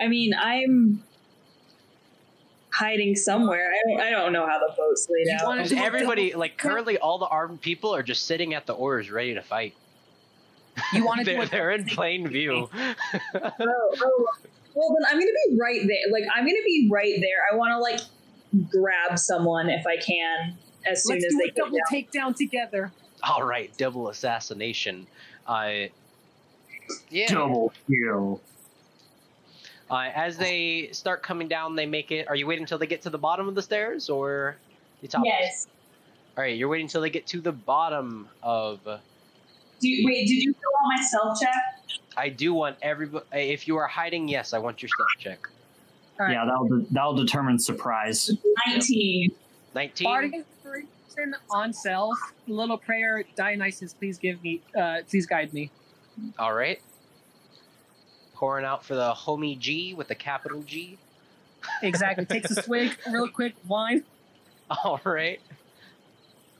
[0.00, 1.02] I mean, I'm
[2.80, 3.70] hiding somewhere.
[3.70, 4.00] I don't.
[4.00, 5.46] I don't know how the boat's laid You out.
[5.46, 9.34] wanna- everybody, like currently, all the armed people are just sitting at the oars, ready
[9.34, 9.74] to fight.
[10.94, 12.68] You want to do they're, they're in plain view.
[13.34, 14.26] Oh, oh.
[14.74, 16.10] Well, then I'm gonna be right there.
[16.12, 17.38] Like I'm gonna be right there.
[17.52, 18.00] I want to like
[18.70, 20.56] grab someone if I can
[20.86, 22.30] as soon Let's as do they a get double down.
[22.32, 22.92] takedown together.
[23.24, 25.06] all right, double assassination.
[25.46, 25.72] Uh,
[27.10, 27.26] yeah.
[27.28, 28.40] Double kill.
[29.90, 32.28] Uh, as they start coming down, they make it.
[32.28, 34.56] Are you waiting until they get to the bottom of the stairs or
[35.02, 35.22] the top?
[35.24, 35.66] Yes.
[36.36, 38.80] All right, you're waiting until they get to the bottom of.
[38.84, 42.00] Do you, wait, did you fill out my stealth check?
[42.16, 43.24] I do want everybody.
[43.32, 45.48] If you are hiding, yes, I want your stealth check.
[46.20, 46.32] All right.
[46.32, 48.30] Yeah, that'll de- that'll determine surprise.
[48.66, 49.30] Nineteen.
[49.74, 50.04] Nineteen.
[50.04, 52.16] Bardic inspiration on self.
[52.46, 53.24] Little prayer.
[53.36, 54.60] Dionysus, please give me.
[54.78, 55.70] Uh, please guide me.
[56.38, 56.80] All right.
[58.40, 60.96] Pouring out for the homie G with the capital G.
[61.82, 62.24] Exactly.
[62.24, 64.02] Takes a swig, real quick, wine.
[64.70, 65.38] All right.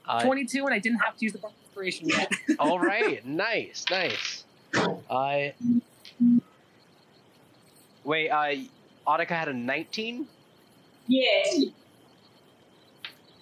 [0.07, 2.31] Uh, 22, and I didn't have to use the bar inspiration yet.
[2.59, 3.25] all right.
[3.25, 3.85] Nice.
[3.89, 4.43] Nice.
[4.75, 5.49] Uh,
[8.03, 8.29] wait.
[8.29, 8.55] Uh,
[9.07, 10.27] Annika had a 19.
[11.07, 11.21] Yeah.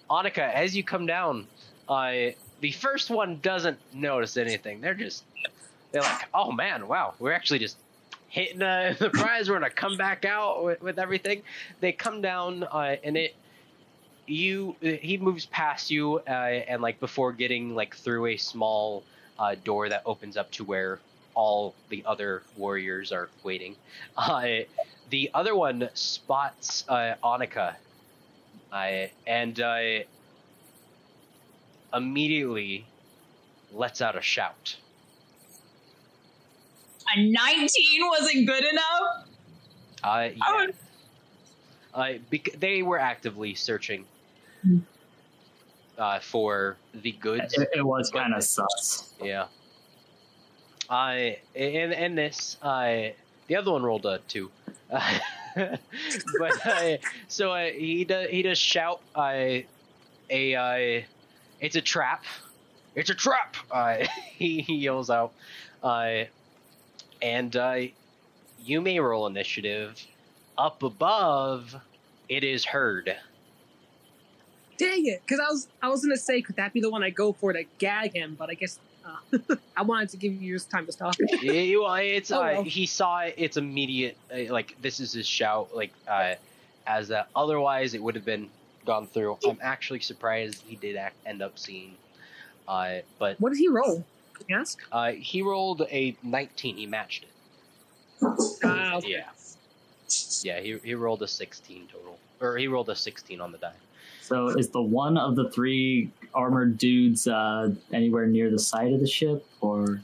[0.09, 1.45] Annika, as you come down,
[1.89, 2.11] uh,
[2.61, 4.79] the first one doesn't notice anything.
[4.79, 5.25] They're just,
[5.91, 7.75] they're like, oh man, wow, we're actually just
[8.29, 9.49] hitting uh, the prize.
[9.49, 11.43] We're gonna come back out with, with everything.
[11.79, 13.35] They come down, uh, and it,
[14.27, 19.03] you, he moves past you, uh, and like before getting like through a small
[19.37, 20.99] uh, door that opens up to where
[21.35, 23.75] all the other warriors are waiting.
[24.17, 24.59] Uh,
[25.09, 27.75] the other one spots uh, Annika
[28.71, 30.05] and I
[31.93, 32.85] immediately
[33.73, 34.77] lets out a shout.
[37.15, 39.27] A 19 wasn't good enough?
[40.03, 40.43] Uh, yeah.
[40.47, 40.67] Oh.
[41.93, 44.05] Uh, bec- they were actively searching
[45.97, 47.53] uh, for the goods.
[47.53, 49.13] It, it was kind of sus.
[49.21, 49.47] Yeah.
[50.89, 53.15] I in in this, I
[53.47, 54.49] the other one rolled a two.
[54.89, 56.97] but uh,
[57.27, 59.61] so uh, he does he does shout uh,
[60.29, 61.03] a uh,
[61.59, 62.23] it's a trap.
[62.95, 63.55] It's a trap.
[63.69, 65.33] Uh, he, he yells out,
[65.83, 66.23] uh,
[67.21, 67.77] and uh,
[68.63, 70.05] you may roll initiative.
[70.57, 71.75] Up above,
[72.27, 73.15] it is heard.
[74.77, 75.21] Dang it!
[75.25, 77.53] Because I was I was gonna say, could that be the one I go for
[77.53, 78.35] to gag him?
[78.37, 79.37] But I guess uh,
[79.77, 81.15] I wanted to give you time to stop.
[81.41, 82.63] Yeah, uh, it's Oh, uh, well.
[82.63, 83.35] he saw it.
[83.37, 84.17] It's immediate.
[84.33, 85.75] Uh, like this is his shout.
[85.75, 86.35] Like uh,
[86.85, 87.29] as that.
[87.35, 88.49] Otherwise, it would have been
[88.85, 89.37] gone through.
[89.47, 91.95] I'm actually surprised he did act, end up seeing.
[92.67, 94.03] Uh, but What did he roll?
[94.39, 94.79] Can you ask?
[94.91, 96.77] uh, he rolled a 19.
[96.77, 97.29] He matched it.
[98.63, 99.09] Ah, okay.
[99.11, 99.29] Yeah.
[100.41, 100.59] Yeah.
[100.59, 103.73] He he rolled a 16 total, or he rolled a 16 on the die.
[104.21, 108.99] So is the one of the three armored dudes uh, anywhere near the side of
[108.99, 110.01] the ship, or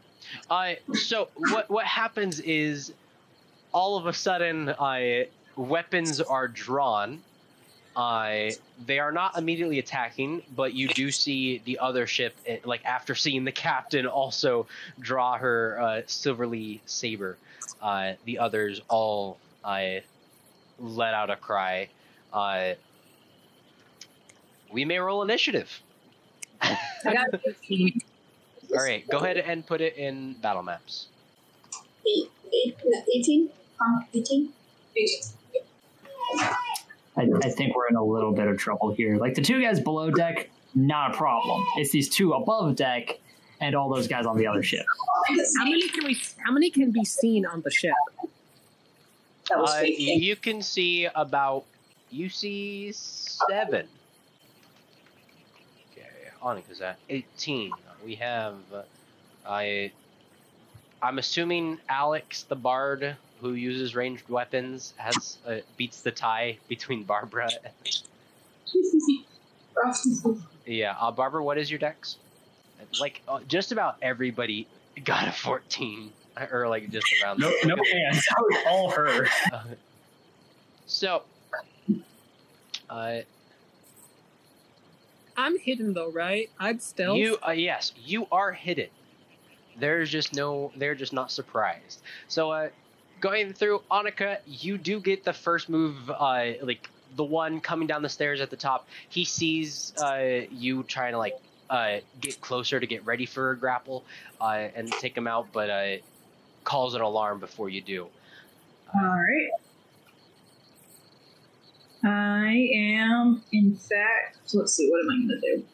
[0.50, 2.94] Uh, so what what happens is,
[3.72, 5.26] all of a sudden, uh,
[5.56, 7.22] weapons are drawn.
[7.96, 8.52] Uh,
[8.86, 13.16] they are not immediately attacking, but you do see the other ship, eh, like after
[13.16, 14.68] seeing the captain also
[15.00, 17.38] draw her uh, silverly saber.
[17.82, 20.00] Uh, the others all uh,
[20.80, 21.88] let out a cry.
[22.34, 22.74] Uh,
[24.72, 25.70] we may roll initiative.
[26.62, 28.02] I got 15.
[28.72, 31.08] All right, go ahead and put it in battle maps.
[32.08, 32.76] Eight, eight,
[33.14, 33.50] 18?
[34.14, 34.54] 18?
[34.98, 35.30] 18.
[37.18, 39.18] I, I think we're in a little bit of trouble here.
[39.18, 41.66] Like the two guys below deck, not a problem.
[41.78, 43.20] It's these two above deck
[43.62, 44.86] and all those guys on the other ship.
[45.58, 46.20] How many can we?
[46.46, 47.94] How many can be seen on the ship?
[49.50, 51.66] Uh, you can see about
[52.10, 53.88] you see seven.
[55.92, 56.08] Okay,
[56.42, 57.72] Annika's at eighteen.
[58.04, 58.82] We have uh,
[59.48, 59.92] I.
[61.02, 67.04] I'm assuming Alex the Bard, who uses ranged weapons, has uh, beats the tie between
[67.04, 67.50] Barbara.
[67.86, 68.02] And,
[70.66, 72.18] yeah, uh, Barbara, what is your dex?
[73.00, 74.68] Like uh, just about everybody
[75.04, 76.12] got a fourteen,
[76.52, 77.40] or like just around.
[77.40, 78.26] No, no hands.
[78.26, 79.28] That was all her.
[79.52, 79.64] Uh,
[80.86, 81.24] so,
[82.90, 83.20] uh,
[85.38, 86.50] I'm hidden though, right?
[86.60, 87.18] I'd stealth.
[87.18, 88.90] you uh, yes, you are hidden.
[89.78, 92.02] There's just no, they're just not surprised.
[92.28, 92.70] So, uh,
[93.26, 96.12] going through Annika, you do get the first move.
[96.12, 100.84] Uh, like the one coming down the stairs at the top, he sees uh, you
[100.84, 101.34] trying to like
[101.72, 104.06] uh, get closer to get ready for a grapple
[104.40, 105.98] uh, and take him out, but uh,
[106.66, 108.08] calls an alarm before you do.
[108.94, 109.50] All right.
[112.04, 115.66] I am, in fact, let's see, what am I going to do?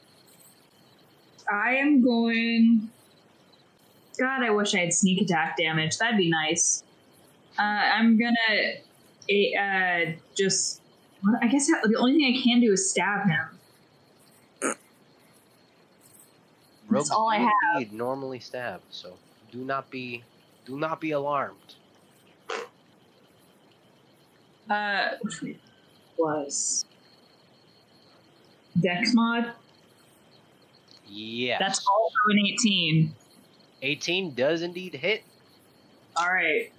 [1.52, 2.90] I am going.
[4.18, 5.98] God, I wish I had sneak attack damage.
[5.98, 6.86] That'd be nice.
[7.58, 8.74] Uh, I'm gonna
[9.30, 10.82] eh, uh, just.
[11.22, 13.60] What, I guess the only thing I can do is stab him.
[16.88, 17.82] Rogues all I do have.
[17.82, 19.18] indeed normally stab, so
[19.52, 20.24] do not be
[20.66, 21.76] do not be alarmed.
[24.70, 25.10] Uh,
[26.18, 26.86] was
[28.80, 29.54] Dex mod.
[31.08, 31.60] Yes.
[31.60, 33.16] That's also an 18.
[33.82, 35.24] 18 does indeed hit.
[36.16, 36.72] All right.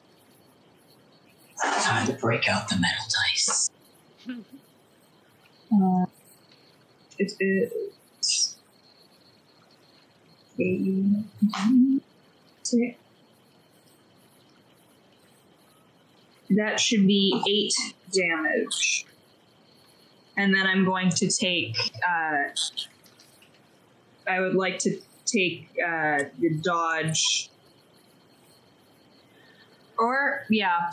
[1.62, 3.70] Time to break out the metal dice.
[5.72, 6.06] Uh,
[7.18, 8.56] it is.
[12.62, 12.96] six.
[16.56, 17.74] that should be eight
[18.12, 19.06] damage.
[20.36, 21.76] And then I'm going to take.
[22.06, 22.48] Uh,
[24.26, 27.50] I would like to take uh, the dodge.
[29.98, 30.90] Or, yeah,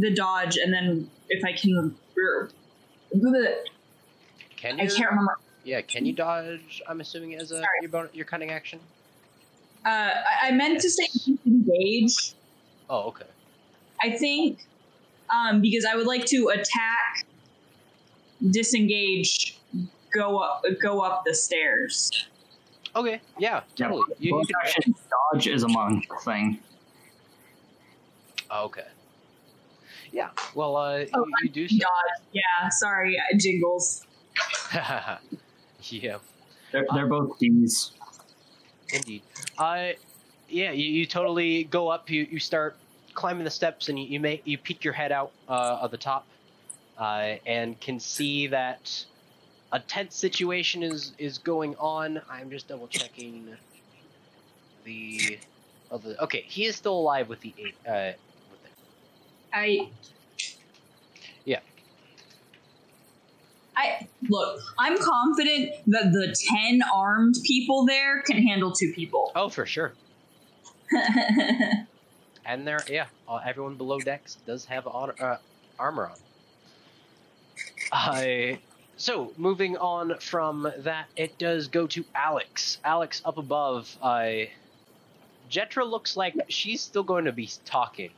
[0.00, 1.94] the dodge, and then if I can.
[4.56, 5.38] Can I can't remember.
[5.64, 6.82] Yeah, can you dodge?
[6.88, 7.66] I'm assuming as a Sorry.
[7.82, 8.80] your, bon- your cunning action.
[9.84, 11.06] Uh, I, I meant to say
[11.46, 12.34] engage.
[12.90, 13.26] Oh, okay.
[14.02, 14.60] I think
[15.30, 17.26] um, because I would like to attack,
[18.50, 19.58] disengage,
[20.12, 22.10] go up, go up the stairs.
[22.96, 23.90] Okay, yeah, Yeah.
[23.90, 24.44] You, you
[24.82, 24.94] can,
[25.32, 26.58] dodge is a monk thing.
[28.50, 28.86] oh, okay.
[30.12, 30.30] Yeah.
[30.54, 31.68] Well, uh, Oh, you, you do.
[31.68, 31.78] So.
[31.78, 32.26] Dodge.
[32.32, 34.04] Yeah, sorry, uh, jingles.
[34.72, 36.18] yeah,
[36.72, 37.92] They're, they're both D's.
[38.92, 39.22] indeed.
[39.56, 39.90] Uh,
[40.48, 42.08] yeah, you, you totally go up.
[42.10, 42.76] You, you start
[43.14, 45.96] climbing the steps, and you, you make you peek your head out uh, of the
[45.98, 46.26] top,
[46.98, 49.04] uh, and can see that
[49.72, 52.20] a tense situation is is going on.
[52.30, 53.48] I'm just double checking
[54.84, 55.38] the.
[55.90, 57.74] Of the okay, he is still alive with the eight.
[57.86, 58.27] Uh, with the,
[59.52, 59.90] I.
[61.44, 61.60] Yeah.
[63.76, 64.60] I look.
[64.78, 69.32] I'm confident that the ten armed people there can handle two people.
[69.34, 69.92] oh, for sure.
[72.48, 73.08] And there, yeah,
[73.44, 75.36] everyone below decks does have uh,
[75.78, 76.16] armor on.
[77.92, 78.56] Uh,
[78.96, 82.78] so, moving on from that, it does go to Alex.
[82.82, 83.94] Alex up above.
[84.00, 84.46] Uh,
[85.50, 88.10] Jetra looks like she's still going to be talking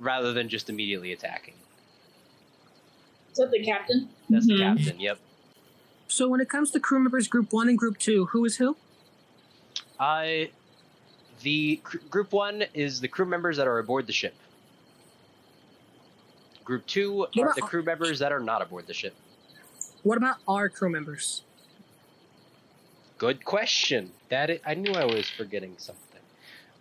[0.00, 1.54] rather than just immediately attacking.
[3.32, 4.08] Is that the captain?
[4.28, 4.56] That's Mhm.
[4.56, 5.18] the captain, yep.
[6.08, 8.76] So when it comes to crew members, group one and group two, who is who?
[9.98, 10.46] Uh,
[11.42, 14.34] the cr- group one is the crew members that are aboard the ship.
[16.64, 19.14] Group two are the crew members that are not aboard the ship.
[20.02, 21.42] What about our crew members?
[23.18, 24.12] Good question.
[24.28, 26.20] That i I knew I was forgetting something.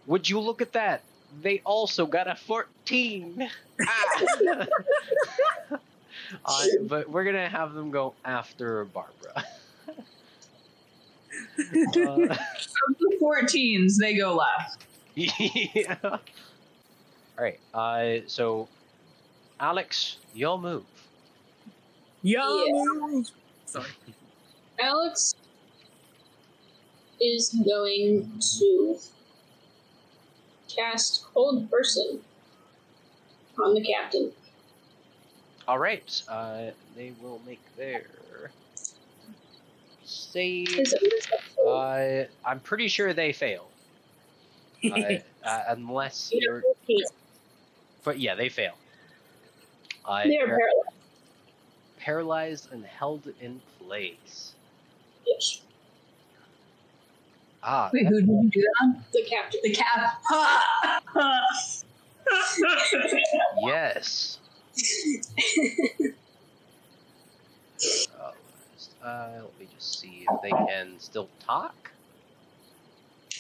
[0.06, 1.02] Would you look at that?
[1.42, 3.50] They also got a 14.
[3.82, 4.68] Ah.
[6.46, 9.34] uh, but we're gonna have them go after Barbara.
[11.60, 12.36] uh,
[12.90, 14.86] Of the 14s, they go left.
[15.16, 15.98] yeah.
[16.04, 16.20] All
[17.40, 17.60] right.
[17.74, 18.68] Uh, so,
[19.60, 20.84] Alex, you'll move.
[22.22, 23.24] Yo!
[23.66, 23.86] Sorry.
[24.80, 25.36] Alex
[27.20, 28.98] is going to
[30.82, 32.20] cast Hold Person
[33.60, 34.32] on the captain.
[35.68, 36.22] All right.
[36.30, 38.04] Uh, they will make their
[40.06, 40.70] save.
[40.78, 43.68] Is it- is that- Uh, I'm pretty sure they fail.
[44.92, 46.62] Uh, uh, unless you're.
[48.04, 48.78] But yeah, they fail.
[50.06, 50.90] Uh, They are they're paralyzed.
[51.98, 54.54] paralyzed and held in place.
[55.26, 55.62] Yes.
[57.70, 59.04] Ah, Wait, who did you do that on?
[59.12, 59.60] The captain.
[59.62, 60.22] The cap.
[60.30, 61.00] Ha!
[63.66, 64.40] yes.
[68.20, 68.34] Oh,
[69.06, 71.92] uh, let me just see if they can still talk.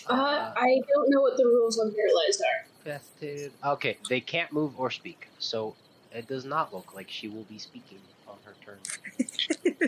[0.07, 2.91] Uh, I don't know what the rules on paralyzed are.
[2.91, 3.51] Vested.
[3.65, 5.75] Okay, they can't move or speak, so
[6.11, 8.16] it does not look like she will be speaking on
[8.47, 8.77] her turn.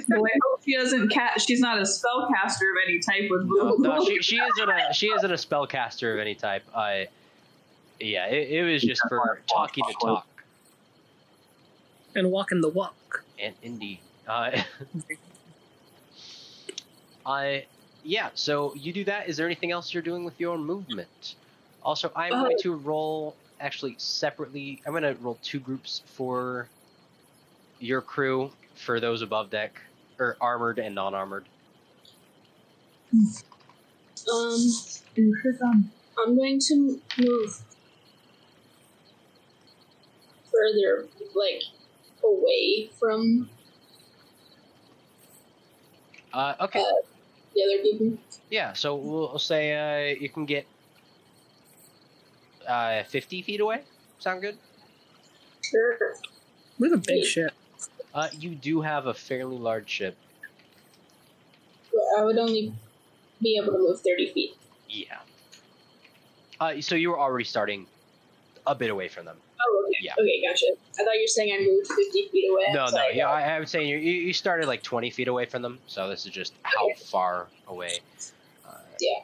[0.07, 1.47] Well, I hope she doesn't cast.
[1.47, 5.07] She's not a spellcaster of any type with No, no, she, she isn't a she
[5.07, 6.63] isn't a spellcaster of any type.
[6.75, 7.07] I,
[7.99, 10.27] yeah, it, it was just for talking to talk,
[12.15, 13.23] and walking the walk.
[13.39, 14.61] and indeed, uh,
[17.25, 17.65] I,
[18.03, 18.29] yeah.
[18.33, 19.29] So you do that.
[19.29, 21.35] Is there anything else you're doing with your movement?
[21.83, 24.81] Also, I'm Uh, going to roll actually separately.
[24.85, 26.67] I'm going to roll two groups for
[27.79, 29.81] your crew for those above deck
[30.19, 31.45] or armored and non-armored.
[34.31, 34.71] Um,
[36.25, 37.61] I'm going to move
[40.51, 41.63] further, like
[42.23, 43.49] away from
[46.33, 46.83] Uh, okay.
[47.55, 48.17] the other people.
[48.49, 49.73] Yeah, so we'll we'll say
[50.13, 50.67] uh, you can get
[52.67, 53.81] uh, 50 feet away.
[54.19, 54.57] Sound good?
[55.63, 55.97] Sure.
[56.77, 57.51] We have a big ship.
[58.13, 60.17] Uh, you do have a fairly large ship.
[62.17, 62.73] I would only
[63.41, 64.55] be able to move 30 feet.
[64.87, 65.17] Yeah.
[66.59, 67.85] Uh, so you were already starting
[68.67, 69.37] a bit away from them.
[69.65, 69.99] Oh, okay.
[70.01, 70.13] Yeah.
[70.13, 70.65] Okay, gotcha.
[70.99, 72.73] I thought you were saying I moved 50 feet away.
[72.73, 75.27] No, was no, like, yeah, I, I would say you, you started like 20 feet
[75.27, 77.99] away from them, so this is just how far away.
[78.67, 79.19] Uh, Yeah.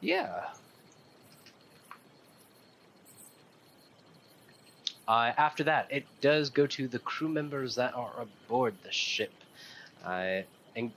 [0.00, 0.44] Yeah.
[5.08, 9.32] Uh, after that, it does go to the crew members that are aboard the ship,
[10.04, 10.40] uh,
[10.76, 10.92] and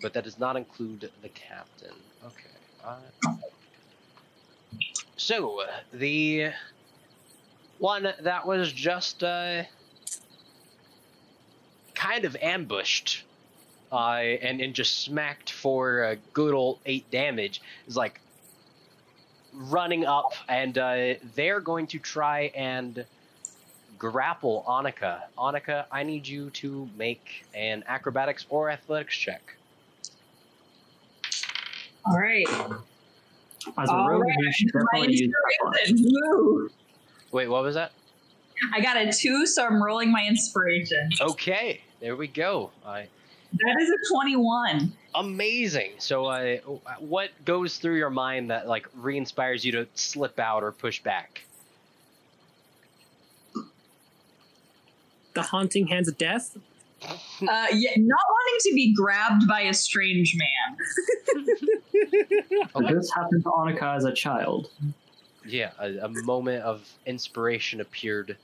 [0.00, 1.94] but that does not include the captain.
[2.24, 2.54] Okay.
[2.84, 3.36] Uh,
[5.16, 5.62] so
[5.92, 6.50] the
[7.78, 9.62] one that was just uh,
[11.94, 13.24] kind of ambushed
[13.92, 18.20] uh, and and just smacked for a good old eight damage is like
[19.54, 23.04] running up, and uh, they're going to try and
[23.98, 25.22] grapple Annika.
[25.38, 29.56] Annika, I need you to make an acrobatics or athletics check.
[32.06, 32.46] All right.
[33.78, 35.32] As a All rogue, right, you should My definitely use
[35.86, 36.68] inspiration.
[37.32, 37.92] Wait, what was that?
[38.72, 41.10] I got a two, so I'm rolling my inspiration.
[41.20, 42.70] Okay, there we go.
[42.86, 43.08] I
[43.52, 44.92] That is a 21.
[45.14, 45.92] amazing.
[45.98, 46.56] So, uh,
[46.98, 51.42] what goes through your mind that like re-inspires you to slip out or push back?
[55.34, 56.56] The haunting hands of death.
[57.02, 60.76] Uh, yeah, not wanting to be grabbed by a strange man.
[62.74, 62.94] Okay.
[62.94, 64.70] This happened to Annika as a child.
[65.46, 68.36] Yeah, a, a moment of inspiration appeared.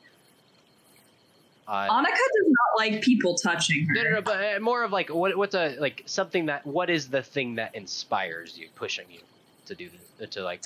[1.66, 3.95] Uh, Annika does not like people touching her.
[3.95, 6.91] no, no, no, but uh, more of like what, what's a like something that what
[6.91, 9.20] is the thing that inspires you, pushing you
[9.66, 9.88] to do
[10.18, 10.64] this, to like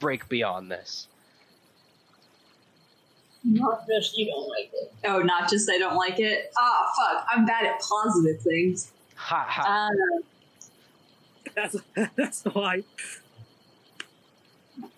[0.00, 1.06] break beyond this?
[3.44, 4.92] Not just you don't like it.
[5.04, 6.52] Oh, not just I don't like it.
[6.58, 7.26] Ah, fuck.
[7.30, 8.92] I'm bad at positive things.
[9.14, 9.88] Ha ha.
[9.90, 10.22] Uh,
[11.54, 11.76] That's
[12.16, 12.82] that's why.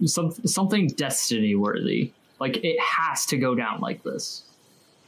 [0.05, 2.13] Some, something destiny worthy.
[2.39, 4.45] Like it has to go down like this.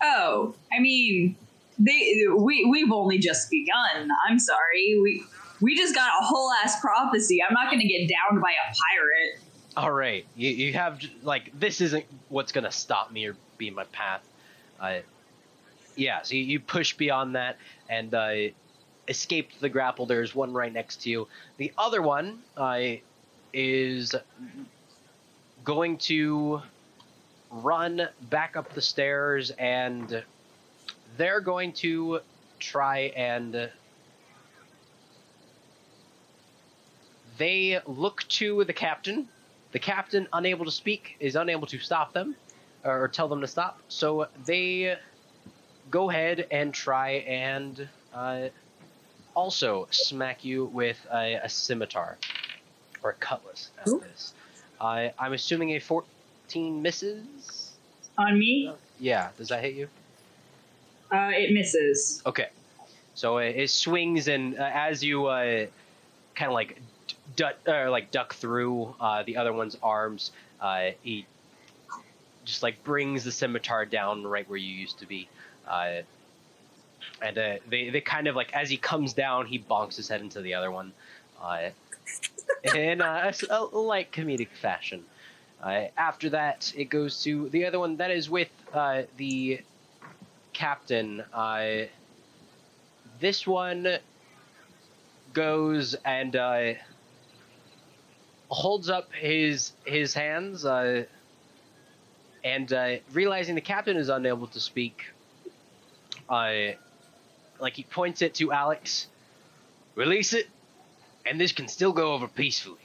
[0.03, 1.37] oh, I mean,
[1.79, 4.09] they we we've only just begun.
[4.29, 4.99] I'm sorry.
[5.03, 5.25] We
[5.61, 7.43] we just got a whole ass prophecy.
[7.43, 9.41] I'm not gonna get downed by a pirate.
[9.75, 13.85] All right, you you have like this isn't what's gonna stop me or be my
[13.85, 14.23] path.
[14.79, 14.99] Uh,
[15.97, 17.57] yeah, so you, you push beyond that
[17.89, 18.35] and uh,
[19.09, 20.07] escaped the grapple.
[20.07, 21.29] There's one right next to you.
[21.57, 22.81] The other one uh,
[23.53, 24.15] is
[25.65, 26.63] going to
[27.51, 30.23] run back up the stairs and
[31.17, 32.21] they're going to
[32.59, 33.71] try and
[37.39, 39.29] they look to the captain
[39.73, 42.37] the captain, unable to speak, is unable to stop them
[42.85, 43.81] or tell them to stop.
[43.89, 44.97] So they
[45.91, 48.49] go ahead and try and uh,
[49.35, 52.19] also smack you with a, a scimitar
[53.03, 54.01] or a cutlass Ooh.
[54.01, 54.33] this.
[54.81, 57.73] Uh, I'm assuming a 14 misses.
[58.19, 58.71] On me,
[59.01, 59.89] Yeah, does that hit you?
[61.11, 62.23] uh, it misses.
[62.27, 62.49] Okay.
[63.15, 65.67] So uh, it swings, and uh, as you uh,
[66.35, 66.81] kind of like
[67.67, 71.27] or like duck through uh, the other one's arms, uh, he
[72.45, 75.29] just like brings the scimitar down right where you used to be.
[75.67, 76.03] Uh,
[77.21, 80.21] and uh, they, they kind of like as he comes down, he bonks his head
[80.21, 80.93] into the other one,
[81.43, 81.71] uh,
[82.75, 85.05] in a, a a, light comedic fashion.
[85.63, 89.61] Uh, after that, it goes to the other one that is with uh, the
[90.53, 91.23] captain.
[91.33, 91.83] Uh,
[93.21, 93.99] this one
[95.33, 96.75] goes and uh,
[98.53, 101.07] holds up his his hands, uh,
[102.45, 105.07] and uh, realizing the captain is unable to speak,
[106.29, 106.73] uh,
[107.59, 109.09] like he points it to Alex.
[109.95, 110.49] Release it,
[111.27, 112.79] and this can still go over peacefully.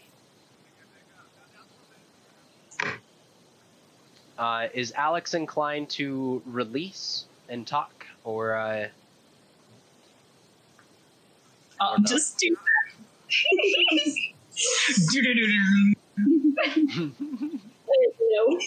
[4.37, 8.87] Uh, is Alex inclined to release and talk, or uh,
[11.79, 12.93] I'll Or just do that.
[18.29, 18.59] No.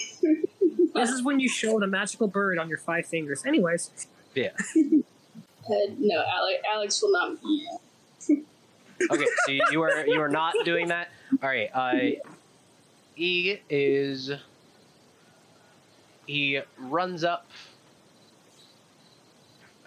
[0.93, 3.45] This is when you show the magical bird on your five fingers.
[3.45, 3.91] Anyways,
[4.35, 4.49] yeah?
[4.57, 7.37] Uh, no, Alex, Alex will not.
[9.11, 11.09] Okay, so you- you are you are not doing that.
[11.41, 11.69] All right.
[11.73, 12.21] Uh,
[13.15, 14.31] E is
[16.27, 17.45] he runs up.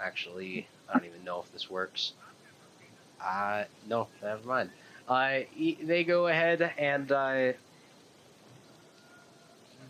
[0.01, 2.13] Actually, I don't even know if this works.
[3.21, 4.71] Uh, no, never mind.
[5.09, 7.53] Uh, e, they go ahead and uh,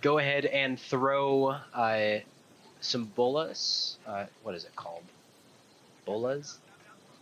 [0.01, 2.19] go ahead and throw uh,
[2.81, 3.97] some bolas.
[4.07, 5.05] Uh, what is it called?
[6.05, 6.59] Bolas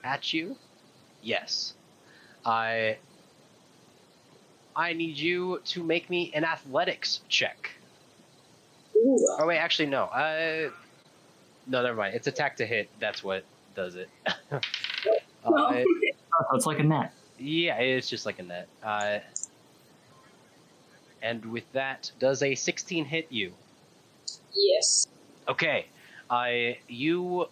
[0.02, 0.56] at you.
[1.22, 1.74] Yes.
[2.44, 2.96] I
[4.74, 7.70] I need you to make me an athletics check.
[8.96, 9.26] Ooh.
[9.38, 10.04] Oh wait, actually no.
[10.04, 10.70] Uh,
[11.66, 12.14] no, never mind.
[12.14, 12.88] It's attack to hit.
[12.98, 14.08] That's what does it.
[14.50, 14.60] uh,
[16.44, 17.12] Oh, it's like a net.
[17.42, 18.68] Yeah, it's just like a net.
[18.82, 19.18] Uh,
[21.22, 23.52] and with that, does a 16 hit you?
[24.54, 25.06] Yes.
[25.48, 25.86] Okay,
[26.30, 27.48] I you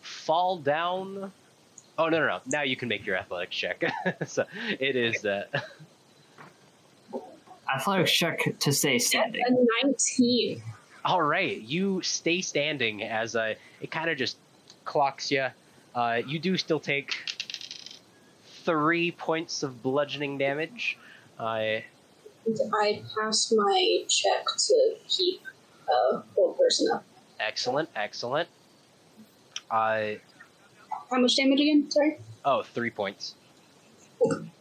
[0.00, 1.32] fall down.
[1.96, 2.40] Oh no no no!
[2.46, 3.84] Now you can make your athletics check.
[4.26, 4.44] so
[4.78, 5.44] it is uh,
[7.72, 9.42] Athletics check to stay standing.
[9.46, 10.62] A 19.
[11.04, 11.60] all right.
[11.60, 14.36] You stay standing as uh, it kind of just
[14.84, 15.46] clocks you.
[15.94, 17.14] Uh, you do still take
[18.64, 20.98] three points of bludgeoning damage.
[21.38, 21.80] Uh,
[22.46, 25.40] And I pass my check to keep
[25.88, 27.04] a old person up.
[27.40, 28.48] excellent, excellent.
[29.70, 30.12] Uh,
[31.10, 31.90] How much damage again?
[31.90, 32.18] Sorry.
[32.44, 33.34] Oh, three points.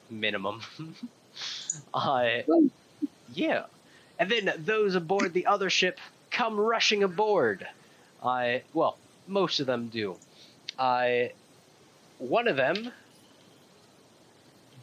[0.10, 0.62] Minimum.
[1.94, 2.44] I.
[3.34, 3.66] yeah.
[4.20, 6.00] And then those aboard the other ship
[6.32, 7.68] come rushing aboard.
[8.24, 8.64] I.
[8.74, 8.98] well,
[9.28, 10.16] most of them do.
[10.80, 11.32] I.
[12.20, 12.92] one of them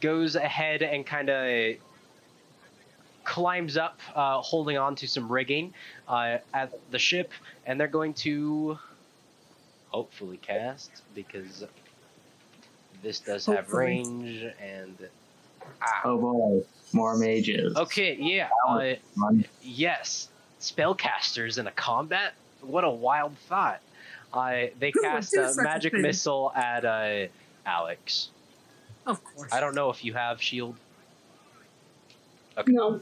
[0.01, 1.75] goes ahead and kind of
[3.23, 5.73] climbs up, uh, holding on to some rigging
[6.07, 7.31] uh, at the ship,
[7.65, 8.77] and they're going to
[9.89, 11.65] hopefully cast because
[13.03, 14.97] this does have range and
[15.81, 16.01] ah.
[16.05, 17.75] Oh boy, more mages.
[17.77, 18.49] Okay, yeah.
[18.67, 18.93] Uh,
[19.61, 20.29] yes,
[20.59, 22.33] spellcasters in a combat.
[22.61, 23.81] What a wild thought.
[24.33, 27.27] Uh, they cast a magic missile at uh,
[27.65, 28.29] Alex.
[29.05, 29.51] Of course.
[29.51, 30.75] I don't know if you have shield.
[32.67, 33.01] No.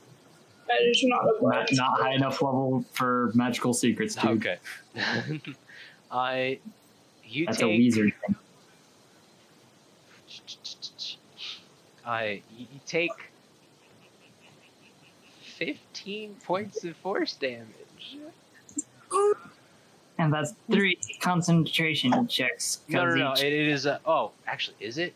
[0.67, 4.45] That is not a Not, not high enough level for magical secrets, dude.
[4.45, 4.57] Okay.
[6.11, 6.59] I.
[7.25, 7.79] you That's a take.
[7.79, 8.35] wizard thing.
[12.05, 12.21] Uh,
[12.55, 13.11] you you take
[15.41, 18.17] fifteen points of force damage.
[20.17, 22.79] And that's three concentration checks.
[22.89, 23.33] No, no, 'cause no.
[23.33, 23.85] each- It, it is.
[23.85, 25.13] A, oh, actually, is it?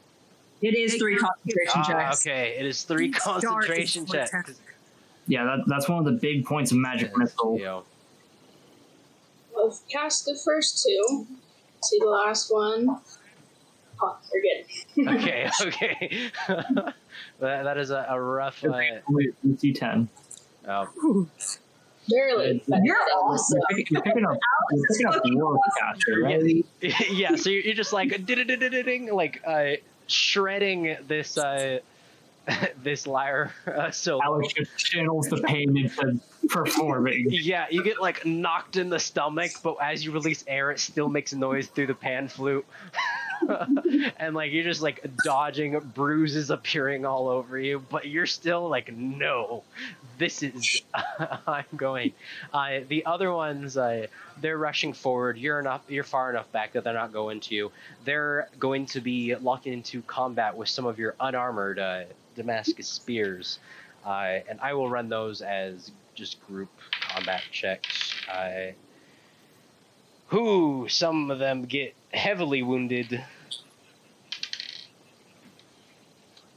[0.63, 2.25] It is three concentration Ah, checks.
[2.25, 4.29] okay, it is three Each dart is concentration checks.
[4.29, 4.49] attack.
[5.27, 7.57] Yeah, that, that's one of the big points of magic missile.
[7.59, 7.81] Yeah.
[9.61, 11.27] I've cast the first two.
[11.83, 12.97] See the last one.
[14.01, 14.65] Oh, they're good.
[15.21, 16.31] Okay, okay.
[16.47, 16.93] that,
[17.63, 18.63] that is a, a rough.
[18.63, 18.69] Uh,
[19.45, 20.07] DC ten.
[20.67, 21.29] oh, Ooh.
[22.09, 22.61] Barely.
[22.67, 23.59] but You're it's awesome.
[23.69, 24.37] You're picking, you're picking up,
[24.71, 26.65] you're picking up fucking warcaster, right?
[27.11, 29.71] yeah, so you're, you're just like ding like uh,
[30.13, 31.79] shredding this uh,
[32.83, 34.21] this lyre uh, solo.
[34.23, 36.19] Alex just channels the pain into
[36.49, 37.29] performing.
[37.43, 41.09] Yeah, you get like knocked in the stomach, but as you release air, it still
[41.09, 42.65] makes noise through the pan flute.
[44.17, 48.93] and like you're just like dodging bruises appearing all over you, but you're still like,
[48.95, 49.63] no,
[50.17, 50.81] this is
[51.47, 52.13] I'm going.
[52.53, 54.07] Uh, the other ones, uh,
[54.39, 55.37] they're rushing forward.
[55.37, 57.55] You're enough, you're far enough back that they're not going to.
[57.55, 57.71] You.
[58.05, 62.03] They're going to be locking into combat with some of your unarmored uh,
[62.35, 63.59] Damascus spears,
[64.05, 66.69] uh, and I will run those as just group
[67.01, 68.13] combat checks.
[68.31, 68.75] I
[70.27, 73.23] who some of them get heavily wounded.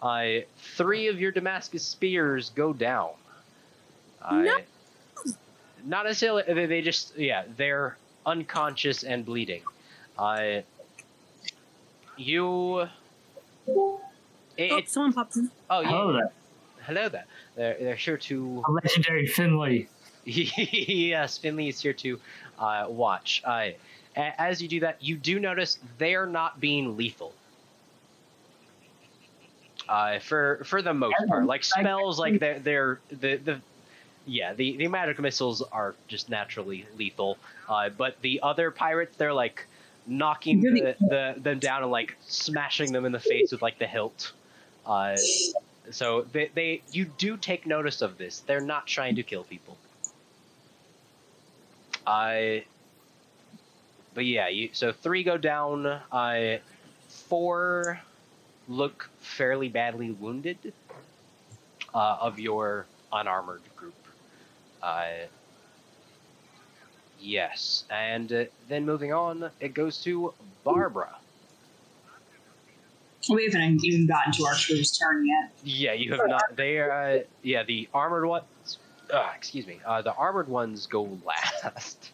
[0.02, 0.46] I
[0.76, 3.10] three of your Damascus spears go down.
[4.22, 4.56] Uh, No.
[5.84, 6.42] Not necessarily.
[6.46, 9.62] They, they just yeah, they're unconscious and bleeding.
[10.18, 10.64] I
[12.16, 12.80] you.
[12.80, 12.88] It,
[13.68, 14.00] Oh,
[14.56, 15.50] it- someone popped in.
[15.70, 16.20] oh yeah.
[16.86, 17.24] Hello there.
[17.56, 19.88] They're, they're sure to A legendary Finley.
[20.24, 22.20] yes, Finley is here to
[22.60, 23.42] uh, watch.
[23.44, 23.70] Uh,
[24.14, 27.32] as you do that, you do notice they're not being lethal.
[29.88, 33.60] Uh, for for the most part, like spells, like they're they're the the
[34.26, 37.36] yeah the the magic missiles are just naturally lethal.
[37.68, 39.66] Uh, but the other pirates, they're like
[40.06, 43.86] knocking the, the them down and like smashing them in the face with like the
[43.86, 44.32] hilt.
[44.84, 45.16] Uh,
[45.90, 48.40] so they, they you do take notice of this.
[48.40, 49.78] They're not trying to kill people.
[52.06, 52.64] I.
[54.14, 55.86] but yeah, you so three go down.
[56.12, 56.60] I
[57.08, 58.00] four
[58.68, 60.74] look fairly badly wounded.
[61.94, 63.94] Uh, of your unarmored group.
[64.82, 65.26] Uh,
[67.18, 70.34] yes, and uh, then moving on, it goes to
[70.64, 71.16] Barbara.
[73.28, 75.52] We haven't even gotten to our crew's turn yet.
[75.64, 76.56] Yeah, you have not.
[76.56, 76.90] They are.
[76.90, 78.78] Uh, yeah, the armored ones.
[79.12, 79.80] Uh, excuse me.
[79.84, 82.10] Uh, the armored ones go last.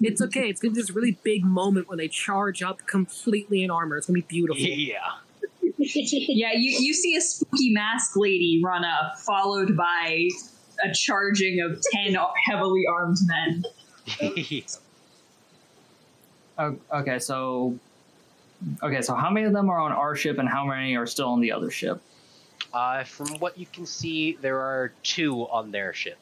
[0.00, 0.48] It's okay.
[0.48, 3.96] It's gonna be this really big moment when they charge up completely in armor.
[3.96, 4.62] It's gonna be beautiful.
[4.62, 4.98] yeah.
[5.78, 10.28] Yeah, you, you see a spooky mask lady run up, followed by
[10.82, 13.64] a charging of 10 heavily armed men.
[16.58, 17.78] Oh, okay, so
[18.82, 21.28] okay, so how many of them are on our ship, and how many are still
[21.28, 22.00] on the other ship?
[22.76, 26.18] uh, from what you can see, there are two on their ship.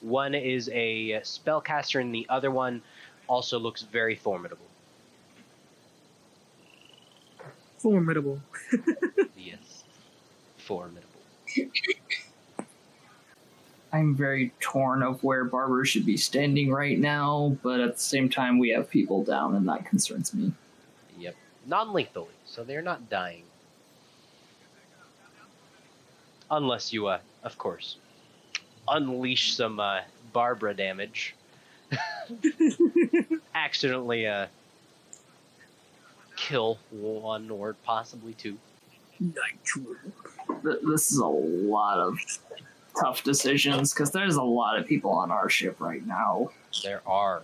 [0.00, 2.82] One is a spellcaster, and the other one
[3.26, 4.66] also looks very formidable.
[7.78, 8.40] Formidable.
[9.36, 9.84] Yes,
[10.56, 11.06] formidable.
[13.92, 18.30] I'm very torn of where Barbara should be standing right now, but at the same
[18.30, 20.54] time, we have people down, and that concerns me.
[21.64, 23.44] Yep, non-lethally, so they're not dying.
[26.50, 27.96] Unless you, uh, of course,
[28.88, 30.00] unleash some uh,
[30.32, 31.34] Barbara damage.
[33.54, 34.46] Accidentally, uh,
[36.36, 38.58] kill one or possibly two.
[40.62, 42.18] This is a lot of
[43.00, 46.50] tough decisions because there's a lot of people on our ship right now.
[46.82, 47.42] There are.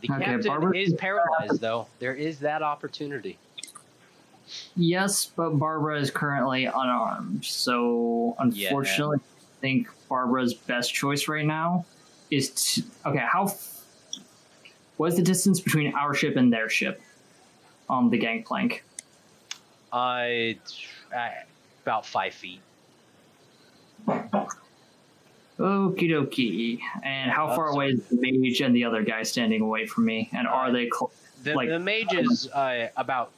[0.00, 1.86] The Okay, captain Barbara- is paralyzed, though.
[1.98, 3.38] There is that opportunity.
[4.76, 11.84] Yes, but Barbara is currently unarmed, so unfortunately, I think Barbara's best choice right now
[12.30, 12.82] is to.
[13.06, 13.44] Okay, how.
[13.44, 13.76] f-
[14.96, 17.00] What is the distance between our ship and their ship
[17.88, 18.84] on the gangplank?
[19.92, 21.28] Uh, uh,
[21.82, 22.60] about five feet.
[25.60, 26.80] Okie dokie.
[27.04, 30.30] And how far away is the mage and the other guy standing away from me?
[30.32, 31.10] And are they cl-
[31.42, 33.30] The, Like- the mage is uh, about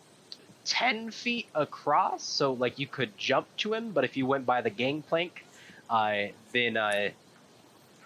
[0.64, 4.60] 10 feet across, so like you could jump to him, but if you went by
[4.60, 5.44] the gangplank,
[5.90, 7.10] uh, then uh,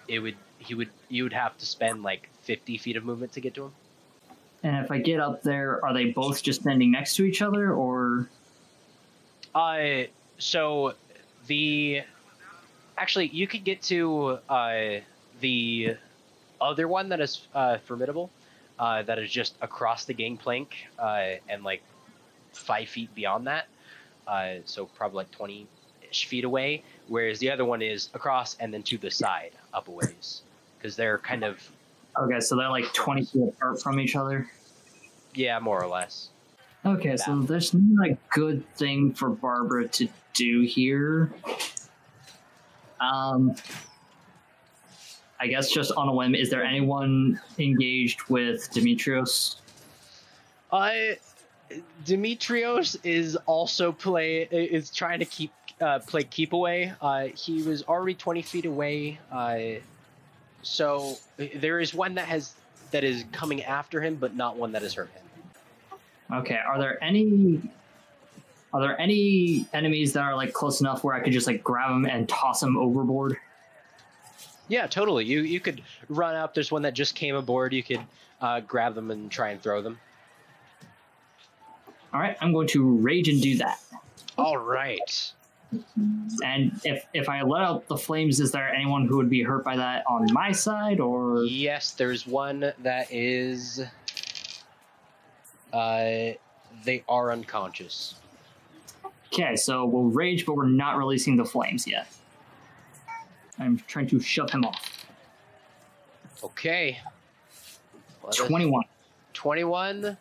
[0.09, 3.41] it would he would you would have to spend like 50 feet of movement to
[3.43, 3.73] get to him.
[4.63, 7.73] And if I get up there, are they both just standing next to each other,
[7.75, 8.29] or
[9.55, 10.05] Uh,
[10.39, 10.95] so
[11.47, 12.03] the
[12.97, 15.01] actually you could get to uh,
[15.41, 15.97] the
[16.61, 18.31] other one that is uh, formidable,
[18.79, 21.83] uh, that is just across the gangplank uh, and like
[22.53, 23.67] five feet beyond that.
[24.27, 25.67] Uh, so probably like twenty
[26.11, 26.83] ish feet away.
[27.09, 30.43] Whereas the other one is across and then to the side up a ways
[30.79, 31.71] because they're kind of
[32.19, 34.49] okay, so they're like twenty feet apart from each other?
[35.37, 36.31] yeah more or less.
[36.85, 41.33] Okay, so there's not a good thing for Barbara to do here.
[43.01, 43.55] Um,
[45.39, 49.57] I guess just on a whim, is there anyone engaged with Demetrios?
[50.73, 51.19] I
[52.05, 56.93] Demetrios is also play is trying to keep uh, play keep away.
[57.01, 59.19] Uh, he was already twenty feet away.
[59.31, 59.81] Uh,
[60.63, 62.55] so there is one that has
[62.93, 65.99] that is coming after him, but not one that has hurt him.
[66.33, 67.61] Okay, are there any
[68.77, 71.89] are there any enemies that are like close enough where I could just like grab
[71.89, 73.39] them and toss them overboard?
[74.69, 75.25] Yeah, totally.
[75.25, 75.81] You you could
[76.11, 76.53] run up.
[76.53, 77.73] There's one that just came aboard.
[77.73, 78.01] You could
[78.43, 79.99] uh, grab them and try and throw them.
[82.13, 83.81] All right, I'm going to rage and do that.
[84.37, 85.33] All right.
[86.45, 89.65] And if if I let out the flames, is there anyone who would be hurt
[89.65, 93.81] by that on my side or Yes, there's one that is.
[95.73, 96.33] Uh,
[96.85, 98.17] they are unconscious.
[99.33, 102.07] Okay, so we'll rage, but we're not releasing the flames yet.
[103.59, 105.07] I'm trying to shove him off.
[106.43, 106.99] Okay.
[108.27, 108.85] Us- 21.
[109.35, 110.17] 21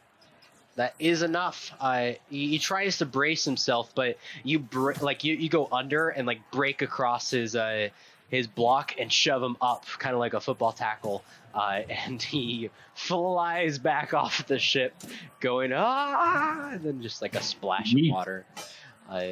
[0.75, 5.33] that is enough uh he, he tries to brace himself but you br- like you,
[5.35, 7.87] you go under and like break across his uh
[8.29, 11.23] his block and shove him up kind of like a football tackle
[11.53, 14.93] uh and he flies back off the ship
[15.39, 18.45] going ah and then just like a splash of water
[19.09, 19.31] uh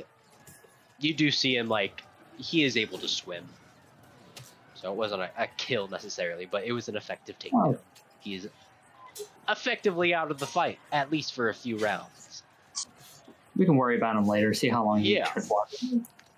[1.00, 2.04] you do see him like
[2.38, 3.46] he is able to swim
[4.76, 7.80] so it wasn't a, a kill necessarily but it was an effective takedown Oh.
[8.20, 8.48] he is
[9.50, 12.44] effectively out of the fight, at least for a few rounds.
[13.58, 15.26] We can worry about him later, see how long he Yeah.
[15.34, 15.68] can walk.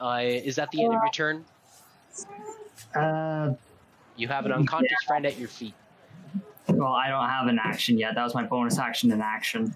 [0.02, 1.46] Uh, is that the end of your turn?
[2.96, 3.54] Uh,
[4.18, 5.76] You have an unconscious friend at your feet.
[6.68, 8.16] well, I don't have an action yet.
[8.16, 9.76] That was my bonus action in action.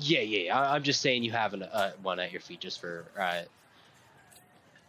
[0.00, 0.58] Yeah, yeah.
[0.58, 3.42] I, I'm just saying you have an, uh, one at your feet just for uh,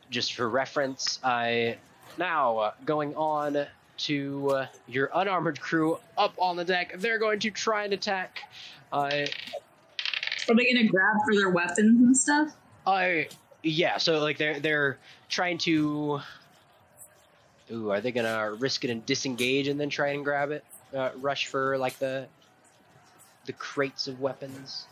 [0.09, 1.19] just for reference.
[1.23, 1.73] Uh,
[2.17, 3.65] now uh, going on
[3.97, 6.95] to uh, your unarmored crew up on the deck.
[6.97, 8.39] They're going to try and attack.
[8.91, 9.25] Uh,
[10.49, 12.55] Are they gonna grab for their weapons and stuff?
[12.88, 13.27] I
[13.63, 14.97] yeah, so like they're they're
[15.29, 16.21] trying to.
[17.71, 20.63] Ooh, are they gonna risk it and disengage and then try and grab it?
[20.93, 22.27] Uh, rush for like the
[23.45, 24.88] the crates of weapons,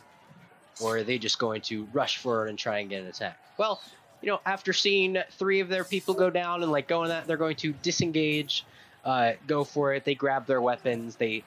[0.80, 3.38] or are they just going to rush for it and try and get an attack?
[3.58, 3.80] Well,
[4.22, 7.36] you know, after seeing three of their people go down and like going that, they're
[7.36, 8.64] going to disengage,
[9.04, 10.04] uh, go for it.
[10.04, 11.16] They grab their weapons.
[11.16, 11.44] They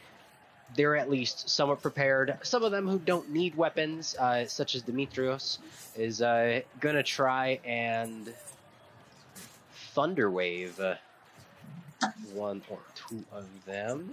[0.76, 2.36] they're at least somewhat prepared.
[2.42, 5.60] Some of them who don't need weapons, uh, such as Demetrios,
[5.96, 8.34] is uh, gonna try and
[9.96, 10.80] Thunderwave.
[10.80, 10.96] Uh,
[12.34, 14.12] one or two of them.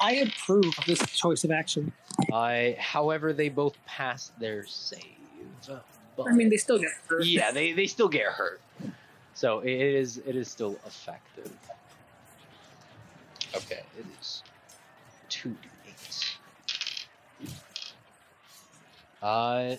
[0.00, 1.92] I approve of this choice of action.
[2.32, 5.02] I, however, they both pass their save.
[6.16, 7.24] But I mean, they still get hurt.
[7.24, 8.60] yeah, they, they still get hurt.
[9.34, 11.52] So it is it is still effective.
[13.54, 14.42] Okay, it is
[15.28, 16.36] two d eight.
[19.22, 19.76] Uh,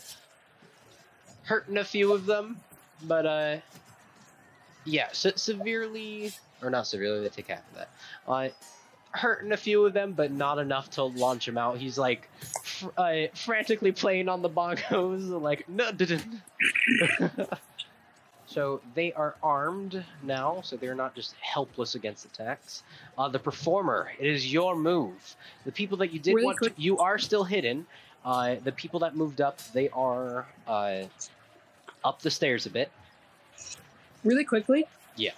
[1.43, 2.57] hurting a few of them,
[3.03, 3.57] but uh,
[4.85, 6.31] yeah, se- severely
[6.61, 7.21] or not severely.
[7.21, 7.89] They take half of that.
[8.27, 8.49] Uh,
[9.11, 11.77] hurting a few of them, but not enough to launch him out.
[11.77, 12.30] He's like
[12.64, 15.91] fr- uh, frantically playing on the bongos, like no.
[15.91, 16.23] didn't.
[18.45, 22.84] so they are armed now, so they're not just helpless against attacks.
[23.18, 25.36] Uh, the performer, it is your move.
[25.65, 27.86] The people that you did Really want, to, you are still hidden.
[28.23, 31.03] Uh, the people that moved up, they are uh,
[32.03, 32.91] up the stairs a bit.
[34.23, 34.86] Really quickly.
[35.15, 35.31] Yeah.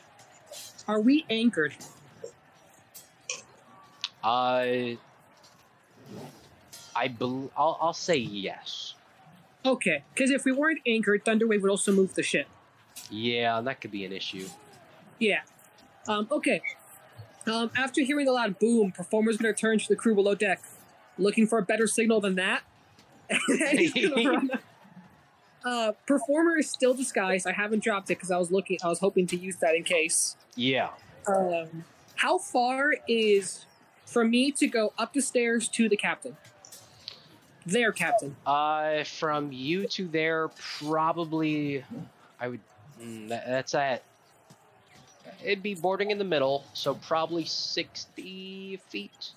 [0.87, 1.73] Are we anchored?
[4.23, 4.95] Uh,
[6.95, 8.95] I bel I'll, I'll say yes.
[9.65, 12.47] Okay, because if we weren't anchored, Thunderwave would also move the ship.
[13.09, 14.47] Yeah, that could be an issue.
[15.19, 15.41] Yeah.
[16.07, 16.61] Um, okay.
[17.47, 20.61] Um, after hearing the loud boom, performer's gonna turn to the crew below deck,
[21.17, 22.63] looking for a better signal than that.
[23.29, 24.49] And he's gonna run-
[25.63, 27.45] uh, performer is still disguised.
[27.45, 28.79] I haven't dropped it because I was looking.
[28.83, 30.35] I was hoping to use that in case.
[30.55, 30.89] Yeah.
[31.27, 31.85] Um,
[32.15, 33.65] how far is
[34.11, 36.35] for me to go up the stairs to the captain?
[37.65, 38.35] Their captain.
[38.45, 41.83] Uh, from you to there, probably,
[42.39, 42.59] I would.
[43.01, 44.03] Mm, that, that's at.
[45.43, 49.29] It'd be boarding in the middle, so probably sixty feet,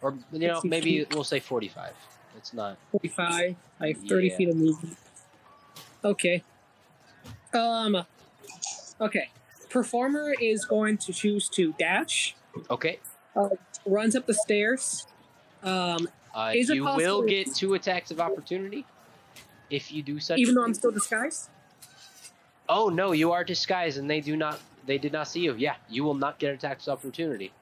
[0.00, 1.14] or you know maybe feet.
[1.14, 1.92] we'll say forty-five.
[2.36, 2.78] It's not.
[2.92, 3.56] 45.
[3.80, 4.36] I have 30 Yeah.
[4.36, 4.96] feet of movement.
[6.04, 6.42] Okay.
[7.52, 8.04] Um.
[9.00, 9.30] Okay.
[9.70, 12.36] Performer is going to choose to dash.
[12.70, 13.00] Okay.
[13.88, 15.06] Runs up the stairs.
[15.62, 16.08] Um.
[16.34, 18.84] Uh, Is it you will get two attacks of opportunity
[19.70, 20.38] if you do such.
[20.38, 21.48] Even though I'm still disguised.
[22.68, 24.60] Oh no, you are disguised, and they do not.
[24.86, 25.54] They did not see you.
[25.54, 27.52] Yeah, you will not get attacks of opportunity.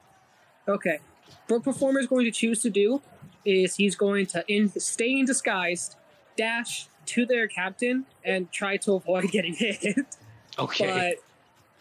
[0.67, 0.99] Okay.
[1.47, 3.01] What performer is going to choose to do
[3.45, 5.95] is he's going to in stay in disguised,
[6.37, 9.97] dash to their captain, and try to avoid getting hit.
[10.59, 10.87] Okay.
[10.87, 11.26] But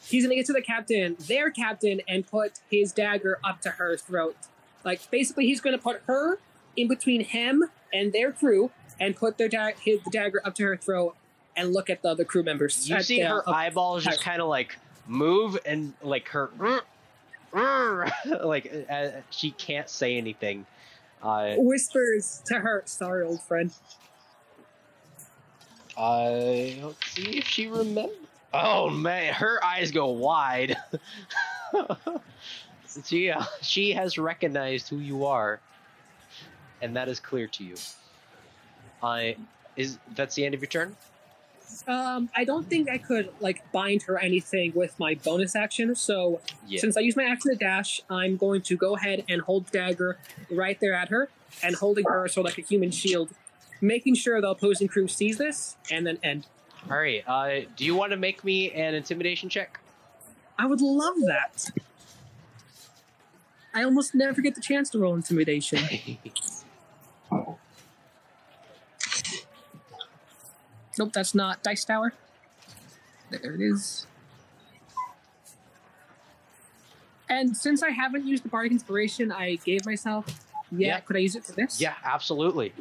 [0.08, 3.96] he's gonna get to the captain, their captain, and put his dagger up to her
[3.96, 4.36] throat.
[4.84, 6.38] Like basically, he's gonna put her
[6.76, 8.70] in between him and their crew,
[9.00, 11.16] and put their da- his dagger up to her throat,
[11.56, 12.88] and look at the other crew members.
[12.88, 14.76] you see the- her up- eyeballs just kind of like
[15.06, 16.50] move, and like her,
[18.44, 20.66] like uh, she can't say anything.
[21.22, 23.72] Uh, whispers to her, "Sorry, old friend."
[25.96, 28.14] I let's see if she remembers.
[28.52, 30.76] Oh man, her eyes go wide.
[33.04, 35.60] she, uh, she has recognized who you are,
[36.80, 37.74] and that is clear to you.
[39.02, 39.36] I
[39.76, 40.96] is that's the end of your turn.
[41.86, 45.94] Um, I don't think I could like bind her anything with my bonus action.
[45.94, 46.80] So Yeah.
[46.80, 50.16] since I use my action to dash, I'm going to go ahead and hold dagger
[50.50, 51.28] right there at her
[51.62, 53.30] and holding her so like a human shield,
[53.80, 56.46] making sure the opposing crew sees this and then end.
[56.90, 57.24] All right.
[57.26, 59.80] Uh, do you want to make me an intimidation check?
[60.58, 61.70] I would love that.
[63.74, 65.80] I almost never get the chance to roll intimidation.
[70.98, 72.14] Nope, that's not Dice Tower.
[73.30, 74.06] There it is.
[77.28, 80.24] And since I haven't used the Bardic Inspiration, I gave myself.
[80.70, 81.00] Yeah, Yeah.
[81.00, 81.80] could I use it for this?
[81.80, 82.72] yeah, absolutely.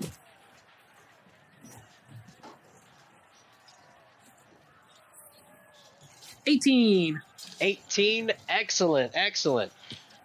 [6.47, 7.21] Eighteen.
[7.61, 9.71] 18 excellent excellent.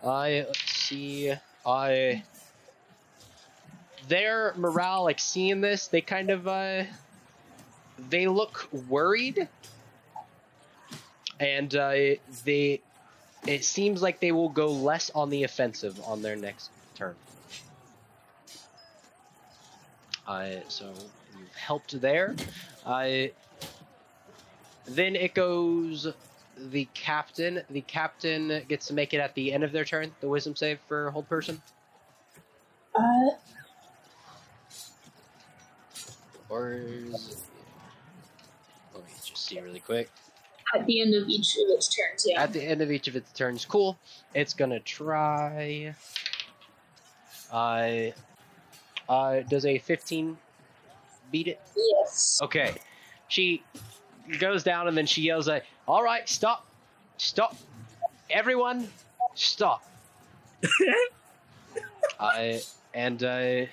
[0.05, 1.32] I see
[1.64, 2.22] i
[4.09, 6.84] their morale like seeing this they kind of uh
[8.09, 9.48] they look worried.
[11.38, 12.80] And uh they
[13.47, 17.14] it seems like they will go less on the offensive on their next turn.
[20.26, 20.92] Uh so
[21.38, 22.34] you've helped there.
[22.84, 23.28] Uh
[24.86, 26.07] then it goes
[26.70, 27.62] the captain.
[27.70, 30.12] The captain gets to make it at the end of their turn.
[30.20, 31.61] The wisdom save for hold person.
[32.94, 33.31] Uh,
[36.48, 37.44] Or is...
[38.93, 40.11] let me just see really quick.
[40.74, 42.43] at the end of each of its turns, yeah.
[42.43, 43.97] At the end of each of its turns, cool.
[44.35, 45.94] It's gonna try.
[47.52, 48.11] Uh,
[49.09, 50.36] uh, does a fifteen
[51.31, 51.61] beat it?
[51.77, 52.40] yes.
[52.43, 52.74] Okay.
[53.28, 53.62] She
[54.39, 56.66] goes down and then she yells at, "All right, stop,
[57.19, 57.57] stop,
[58.28, 58.89] everyone,
[59.35, 59.82] Stop.
[62.20, 62.61] I
[62.93, 63.66] and uh,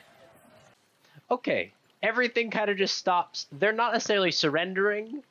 [1.29, 3.47] okay, everything kind of just stops.
[3.51, 5.23] They're not necessarily surrendering,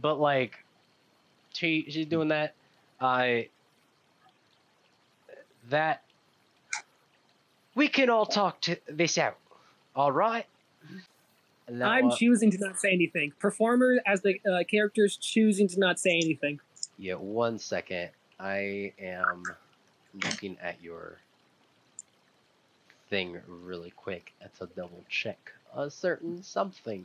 [0.00, 0.64] but like
[1.52, 2.54] she she's doing that.
[3.00, 3.48] I
[5.68, 6.02] that
[7.74, 9.36] we can all talk to this out.
[9.94, 10.46] All right.
[11.82, 13.32] I'm uh, choosing to not say anything.
[13.38, 16.60] Performer, as the uh, characters, choosing to not say anything.
[16.98, 18.10] Yeah, one second.
[18.38, 19.42] I am
[20.24, 21.18] looking at your
[23.08, 27.04] thing really quick to double check a certain something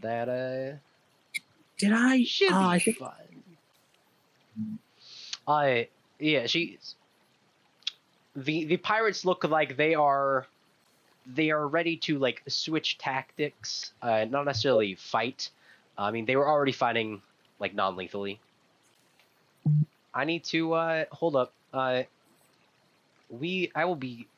[0.00, 0.76] that uh
[1.78, 2.22] Did I?
[2.24, 3.12] should Ah, I be think fun.
[5.46, 6.94] I yeah, she's
[8.36, 10.46] the the pirates look like they are
[11.26, 15.50] they are ready to like switch tactics, uh, not necessarily fight.
[15.96, 17.22] I mean, they were already fighting
[17.58, 18.40] like non-lethally.
[20.12, 21.52] I need to uh hold up.
[21.72, 22.02] Uh
[23.30, 24.28] we I will be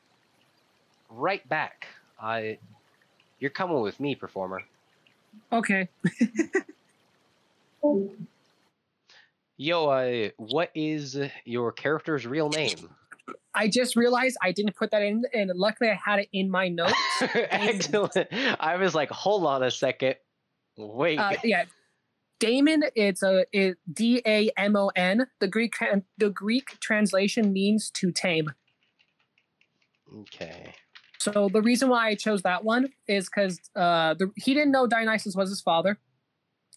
[1.10, 1.86] right back.
[2.20, 2.58] I
[3.40, 4.62] you're coming with me, performer.
[5.52, 5.88] okay.
[9.58, 12.88] Yo, uh what is your character's real name?
[13.57, 16.69] I just realized I didn't put that in, and luckily I had it in my
[16.81, 16.95] notes.
[17.23, 18.28] Excellent.
[18.61, 20.16] I was like, hold on a second.
[20.77, 21.19] Wait.
[21.19, 21.65] Uh, yeah,
[22.39, 22.85] Damon.
[22.95, 25.27] It's a it, D A M O N.
[25.41, 25.74] The Greek
[26.19, 28.51] the Greek translation means to tame.
[30.20, 30.74] okay.
[31.19, 34.87] So the reason why I chose that one is because uh, the, he didn't know
[34.87, 35.99] Dionysus was his father,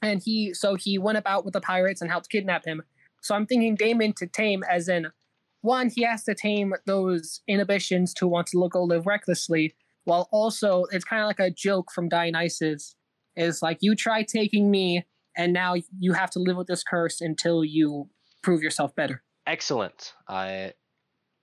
[0.02, 2.82] and he so he went about with the pirates and helped kidnap him.
[3.22, 5.12] So I'm thinking Damon to tame, as in
[5.62, 9.76] one, he has to tame those inhibitions to want to look, go live recklessly,
[10.06, 12.96] while also it's kind of like a joke from Dionysus.
[13.36, 15.06] Is like you try taking me,
[15.38, 18.10] and now you have to live with this curse until you
[18.42, 19.24] prove yourself better.
[19.48, 20.14] Excellent.
[20.28, 20.74] I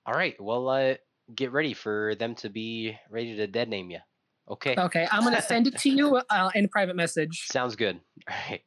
[0.04, 0.34] all right.
[0.40, 0.94] Well, uh,
[1.34, 3.98] get ready for them to be ready to dead name you.
[4.48, 4.76] Okay.
[4.78, 7.46] Okay, I'm gonna send it to you uh, in a private message.
[7.50, 7.98] Sounds good.
[8.28, 8.60] All right.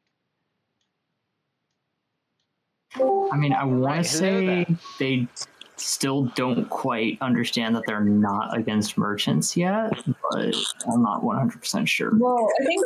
[2.98, 4.66] I mean, I want Right, to say
[4.98, 5.28] they
[5.76, 9.92] still don't quite understand that they're not against merchants yet,
[10.32, 10.56] but
[10.92, 12.12] I'm not 100% sure.
[12.18, 12.84] Well, I think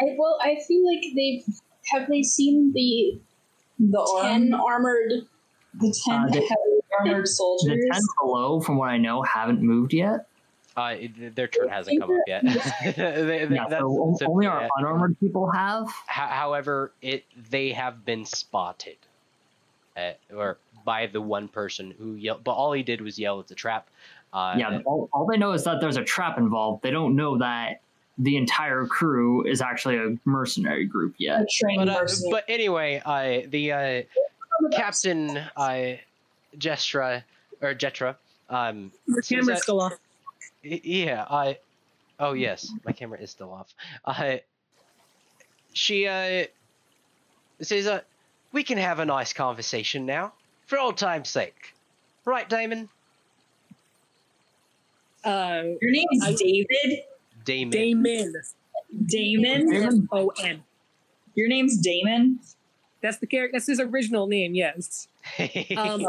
[0.00, 1.44] I well, I feel like they've
[1.92, 3.20] have they seen the
[3.78, 5.12] the ten arm, armored
[5.74, 7.26] the ten Uh, the- heavily armored
[7.64, 10.26] The 10 below, from what I know, haven't moved yet.
[10.76, 10.96] Uh,
[11.36, 12.42] their turn hasn't come up yet.
[12.84, 14.52] They- they- Yeah, that's- so o- so, only yeah.
[14.52, 15.86] our unarmored people have.
[15.86, 18.96] Ho- however, it they have been spotted,
[19.96, 22.44] uh, or by the one person who yelled.
[22.44, 23.88] But all he did was yell at the trap.
[24.32, 26.82] Uh, yeah, all, all they know is that there's a trap involved.
[26.82, 27.80] They don't know that
[28.18, 31.46] the entire crew is actually a mercenary group yet.
[31.76, 34.02] But, uh, but anyway, uh, the uh,
[34.72, 35.94] captain, uh,
[36.58, 37.22] Gestra
[37.60, 38.16] or Jetra,
[38.50, 39.94] um, Your camera's still off.
[40.62, 41.58] yeah, I.
[42.20, 43.74] Oh yes, my camera is still off.
[44.04, 44.36] Uh,
[45.72, 46.44] she uh
[47.60, 48.00] says, uh,
[48.54, 50.32] "We can have a nice conversation now,
[50.66, 51.74] for old time's sake,
[52.24, 52.88] right, Damon?"
[55.24, 57.02] Uh, Your name's I- David.
[57.44, 57.70] Damon.
[57.70, 58.32] Damon.
[59.06, 60.08] Damon.
[60.12, 60.62] O N.
[61.34, 62.38] Your name's Damon.
[63.02, 63.52] That's the character.
[63.58, 64.54] That's his original name.
[64.54, 65.08] Yes.
[65.76, 66.06] Um,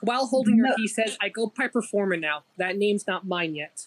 [0.00, 0.74] while holding her, No.
[0.76, 2.42] he says, "I go by performer now.
[2.56, 3.86] That name's not mine yet."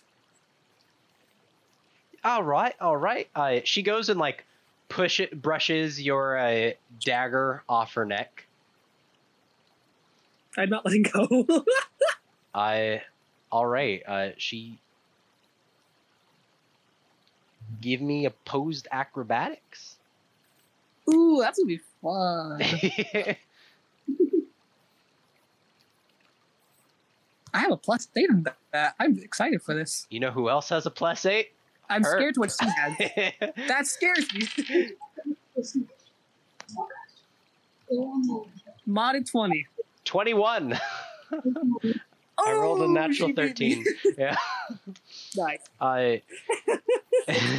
[2.24, 3.28] all right, all right.
[3.36, 4.46] Uh, she goes and like
[4.90, 6.72] push it, brushes your uh,
[7.03, 8.45] dagger off her neck.
[10.57, 11.45] I'm not letting go.
[12.56, 13.02] I,
[13.52, 14.02] all right.
[14.07, 14.80] Uh, she
[17.82, 19.98] give me opposed acrobatics.
[21.14, 22.62] Ooh, that's gonna be fun.
[27.53, 28.95] I have a plus eight on that.
[28.99, 30.07] I'm excited for this.
[30.10, 31.52] you know who else has a plus eight?
[31.90, 32.18] I'm Her.
[32.18, 33.34] scared to what she has.
[33.68, 34.48] That scares me.
[38.88, 39.68] Modded twenty.
[40.03, 40.74] Twenty-one.
[42.38, 43.48] I rolled a Oh, natural she beat me.
[43.48, 43.86] thirteen.
[44.18, 44.36] Yeah.
[45.36, 45.60] Nice.
[45.80, 46.22] I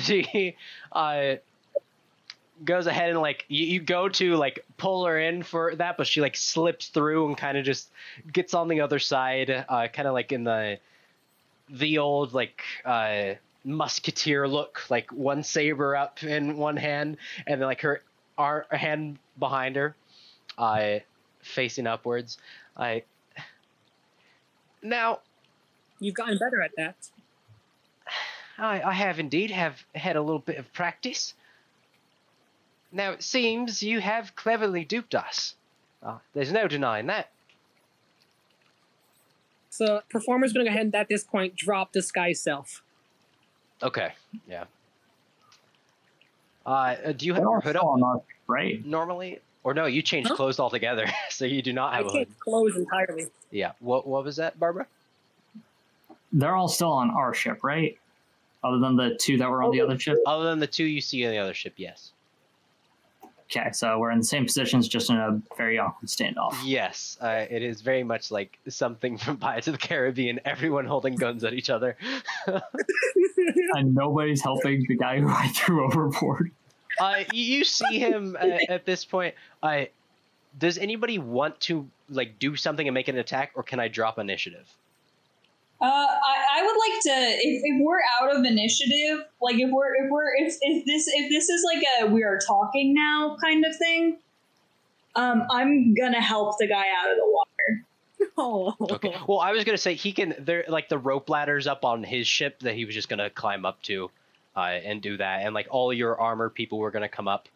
[0.00, 0.56] she
[0.92, 1.36] uh
[2.64, 6.06] goes ahead and like you, you go to like pull her in for that, but
[6.06, 7.88] she like slips through and kind of just
[8.32, 10.78] gets on the other side, uh, kind of like in the
[11.68, 13.34] the old like uh
[13.66, 18.02] musketeer look, like one saber up in one hand, and then like her
[18.38, 19.94] ar- hand behind her,
[20.56, 21.00] uh,
[21.42, 22.38] facing upwards.
[22.76, 23.02] I
[24.82, 25.20] now
[25.98, 26.94] You've gotten better at that.
[28.58, 31.34] I, I have indeed have had a little bit of practice.
[32.92, 35.54] Now it seems you have cleverly duped us.
[36.02, 37.30] Uh, there's no denying that.
[39.70, 42.82] So performer's gonna go ahead and at this point drop disguise self.
[43.82, 44.12] Okay.
[44.48, 44.64] Yeah.
[46.64, 46.68] Uh,
[47.06, 48.84] uh, do you have They're your hood up on right.
[48.84, 49.86] normally, or no?
[49.86, 50.36] You changed Huh?
[50.36, 52.28] clothes altogether, so you do not have a hood.
[52.28, 52.38] can't
[52.76, 53.26] entirely.
[53.50, 53.72] Yeah.
[53.80, 54.86] What What was that, Barbara?
[56.32, 57.96] They're all still on our ship, right?
[58.64, 60.18] Other than the two that were on the other ship.
[60.26, 62.10] Other than the two you see on the other ship, yes.
[63.50, 66.56] Okay, so we're in the same positions, just in a very awkward standoff.
[66.64, 70.40] Yes, uh, it is very much like something from Pirates of the Caribbean.
[70.44, 71.96] Everyone holding guns at each other.
[72.46, 76.50] and nobody's helping the guy who I threw overboard.
[76.98, 79.34] uh, you, see him at, at this point.
[79.62, 79.84] Uh,
[80.58, 84.18] does anybody want to like do something and make an attack, or can I drop
[84.18, 84.66] initiative?
[85.78, 89.94] Uh, I, I would like to if, if we're out of initiative, like if we're
[89.94, 93.64] if we're if, if this if this is like a we are talking now kind
[93.64, 94.16] of thing,
[95.16, 97.84] um, I'm gonna help the guy out of the water.
[98.38, 98.74] oh.
[98.92, 99.14] Okay.
[99.28, 100.34] Well, I was gonna say he can.
[100.38, 103.66] There, like the rope ladders up on his ship that he was just gonna climb
[103.66, 104.10] up to,
[104.56, 105.42] uh, and do that.
[105.42, 107.48] And like all your armor people were gonna come up.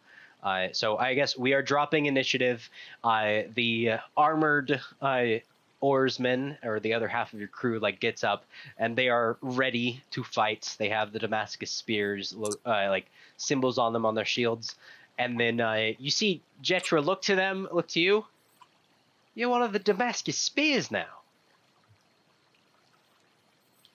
[0.42, 2.68] Uh, so I guess we are dropping initiative.
[3.04, 5.24] Uh, the armored uh,
[5.80, 8.44] oarsmen or the other half of your crew like gets up
[8.78, 10.76] and they are ready to fight.
[10.78, 12.34] They have the Damascus spears,
[12.66, 14.74] uh, like symbols on them on their shields.
[15.18, 18.24] And then uh, you see Jetra look to them, look to you.
[19.34, 21.06] You're one of the Damascus spears now.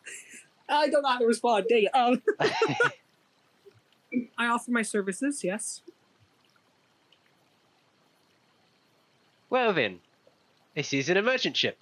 [0.69, 1.65] I don't know how to respond.
[1.69, 1.95] Dang it.
[1.95, 2.21] Um,
[4.37, 5.43] I offer my services.
[5.43, 5.81] Yes.
[9.49, 9.99] Well then,
[10.75, 11.81] this is an emergent ship.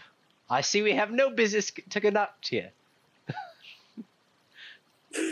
[0.50, 2.72] I see we have no business to conduct here.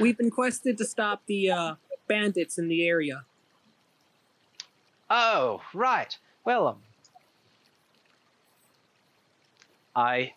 [0.00, 1.74] We've been quested to stop the uh,
[2.08, 3.24] bandits in the area.
[5.08, 6.16] Oh, right.
[6.44, 6.78] Well, um,
[9.94, 10.34] I.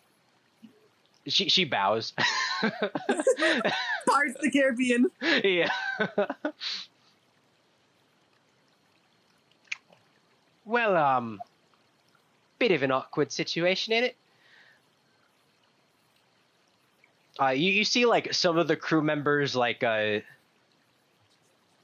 [1.26, 2.12] She she bows.
[4.26, 5.10] Of the Caribbean.
[5.20, 5.70] yeah.
[10.64, 11.40] Well, um,
[12.58, 14.16] bit of an awkward situation, in it?
[17.40, 20.20] Uh, you, you see like some of the crew members like uh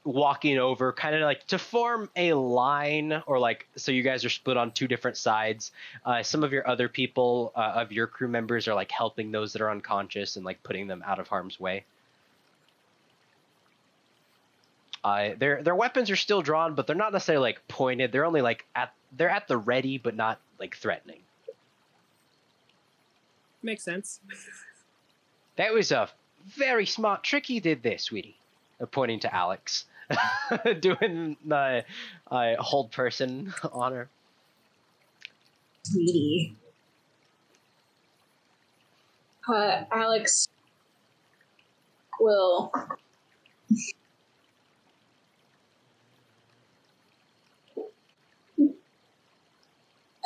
[0.03, 4.29] walking over kind of like to form a line or like so you guys are
[4.29, 5.71] split on two different sides
[6.05, 9.53] uh, some of your other people uh, of your crew members are like helping those
[9.53, 11.85] that are unconscious and like putting them out of harm's way
[15.03, 18.41] uh, their their weapons are still drawn but they're not necessarily like pointed they're only
[18.41, 21.21] like at they're at the ready but not like threatening
[23.63, 24.19] Makes sense.
[25.55, 26.09] That was a
[26.47, 28.35] very smart trick you did there, sweetie.
[28.81, 29.85] Uh, pointing to Alex,
[30.79, 31.85] doing the
[32.31, 34.09] uh, hold person on her.
[35.83, 36.55] Sweetie.
[39.47, 40.47] Uh, Alex
[42.19, 42.71] will.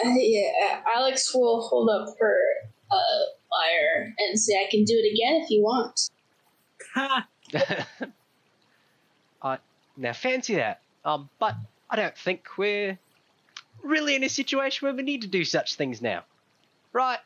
[0.04, 2.38] Uh, yeah, Alex will hold up her
[2.92, 6.10] uh, lyre and say, "I can do it again if you want."
[6.94, 7.28] Ha!
[9.42, 9.58] uh,
[9.98, 10.82] now fancy that.
[11.04, 11.56] Um, but
[11.90, 12.98] I don't think we're
[13.84, 16.24] really in a situation where we need to do such things now,
[16.92, 17.20] right?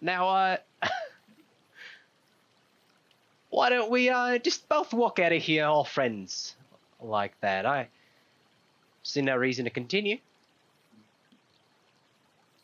[0.00, 0.56] Now, uh,
[3.50, 6.56] why don't we uh just both walk out of here, all friends,
[7.00, 7.66] like that?
[7.66, 7.88] I
[9.02, 10.18] see no reason to continue.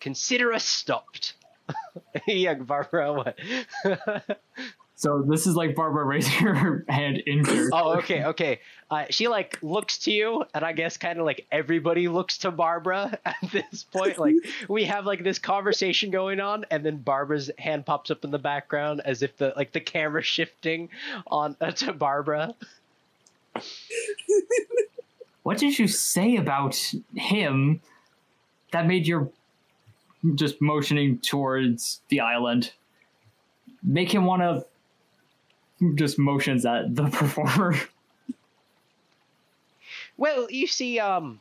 [0.00, 1.34] Consider us stopped.
[2.26, 3.12] yeah, Barbara.
[3.12, 3.38] What?
[5.00, 7.70] So this is like Barbara raising her hand in character.
[7.72, 8.60] Oh, okay, okay.
[8.90, 12.50] Uh, she like looks to you, and I guess kind of like everybody looks to
[12.50, 14.18] Barbara at this point.
[14.18, 14.34] Like
[14.68, 18.38] we have like this conversation going on, and then Barbara's hand pops up in the
[18.38, 20.90] background as if the like the camera shifting
[21.28, 22.54] on uh, to Barbara.
[25.44, 26.78] What did you say about
[27.16, 27.80] him
[28.72, 29.32] that made you
[30.34, 32.72] just motioning towards the island?
[33.82, 37.74] Make him want to just motions at the performer.
[40.16, 41.40] Well, you see, um,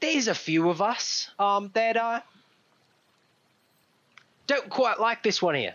[0.00, 2.20] there's a few of us um that uh
[4.46, 5.74] don't quite like this one here.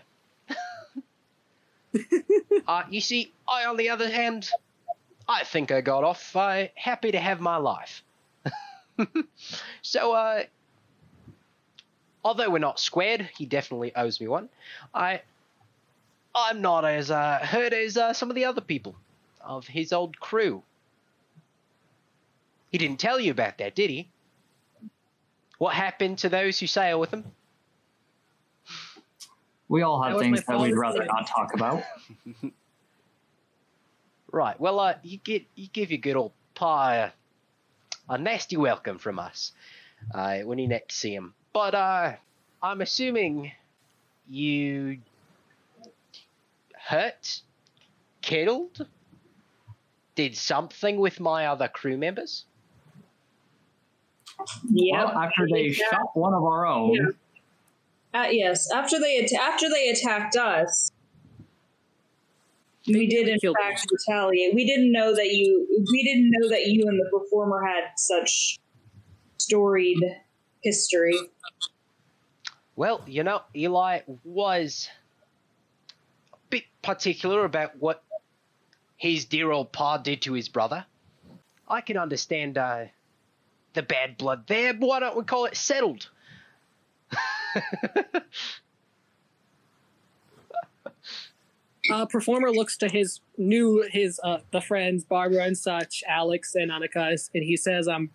[2.66, 4.48] uh, you see, I, on the other hand,
[5.28, 8.02] I think I got off uh, happy to have my life.
[9.82, 10.44] so, uh,
[12.24, 14.48] although we're not squared, he definitely owes me one.
[14.94, 15.22] I,
[16.34, 18.96] I'm not as uh, hurt as uh, some of the other people
[19.40, 20.62] of his old crew.
[22.70, 24.08] He didn't tell you about that, did he?
[25.62, 27.24] what happened to those who sail with him?
[29.68, 31.84] We all have was things that we'd rather not talk about.
[34.34, 34.58] Right.
[34.58, 37.10] Well, uh, you get you give your good old pa
[38.08, 39.52] a, a nasty welcome from us
[40.14, 41.34] uh, when you next see him.
[41.52, 42.12] But uh,
[42.62, 43.52] I'm assuming
[44.28, 44.98] you
[46.86, 47.42] hurt,
[48.22, 48.86] killed,
[50.14, 52.44] did something with my other crew members.
[54.70, 55.04] Yeah.
[55.04, 57.02] Well, after they shot one of our own, Yeah.
[58.14, 60.90] Uh, yes, after they at- after they attacked us,
[62.86, 64.54] we did in Killed fact retaliate.
[64.54, 68.58] We didn't know that you we didn't know that you and the performer had such
[69.38, 69.98] storied
[70.62, 71.18] history.
[72.76, 74.88] Well, you know, Eli was
[76.32, 78.02] a bit particular about what
[78.96, 80.86] his dear old pa did to his brother.
[81.68, 82.84] I can understand uh,
[83.74, 86.08] the bad blood there, but why don't we call it settled?
[91.90, 96.70] Uh, performer looks to his new his uh the friends Barbara and such, Alex and
[96.70, 98.10] Annika, and he says, "Um,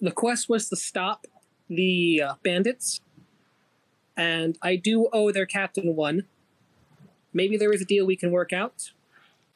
[0.00, 1.26] the quest was to stop
[1.76, 3.00] the uh, bandits,
[4.16, 6.24] and I do owe their captain one.
[7.32, 8.92] Maybe there is a deal we can work out.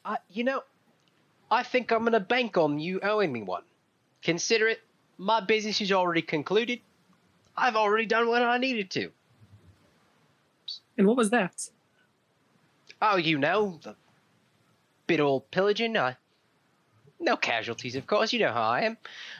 [0.03, 0.63] Uh, you know,
[1.51, 3.63] I think I'm going to bank on you owing me one.
[4.21, 4.79] Consider it,
[5.17, 6.79] my business is already concluded.
[7.55, 9.11] I've already done what I needed to.
[10.97, 11.69] And what was that?
[13.01, 13.95] Oh, you know, the
[15.05, 15.95] bit old pillaging.
[15.95, 16.13] Uh,
[17.19, 18.33] no casualties, of course.
[18.33, 18.97] You know how I am.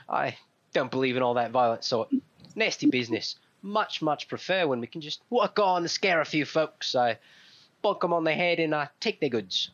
[0.08, 0.38] I
[0.74, 2.10] don't believe in all that violent sort.
[2.58, 3.36] Nasty business.
[3.62, 6.96] Much, much prefer when we can just walk on and scare a few folks.
[6.96, 7.20] I
[7.84, 9.70] bonk them on the head and I take their goods.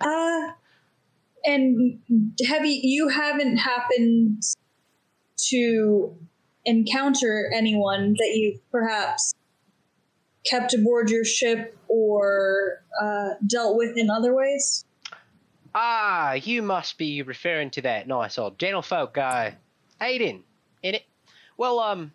[0.00, 0.52] Uh,
[1.44, 2.00] and
[2.48, 4.42] have you you haven't happened
[5.48, 6.16] to
[6.64, 9.34] encounter anyone that you perhaps
[10.44, 14.84] kept aboard your ship or uh, dealt with in other ways?
[15.74, 19.56] Ah, you must be referring to that nice old gentlefolk guy,
[20.00, 20.44] Aiden, in it.
[21.60, 22.12] Well, um,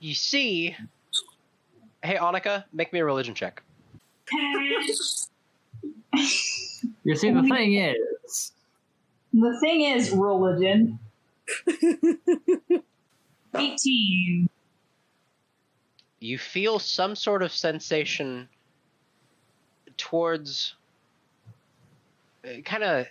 [0.00, 0.74] you see,
[2.02, 3.62] hey Annika, make me a religion check.
[7.04, 8.50] you see, the thing is,
[9.32, 10.98] The thing is, religion.
[13.54, 14.48] 18.
[16.18, 18.48] You feel some sort of sensation
[19.96, 20.74] towards,
[22.64, 23.06] kind of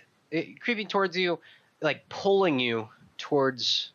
[0.60, 1.38] creeping towards you,
[1.80, 3.92] like pulling you towards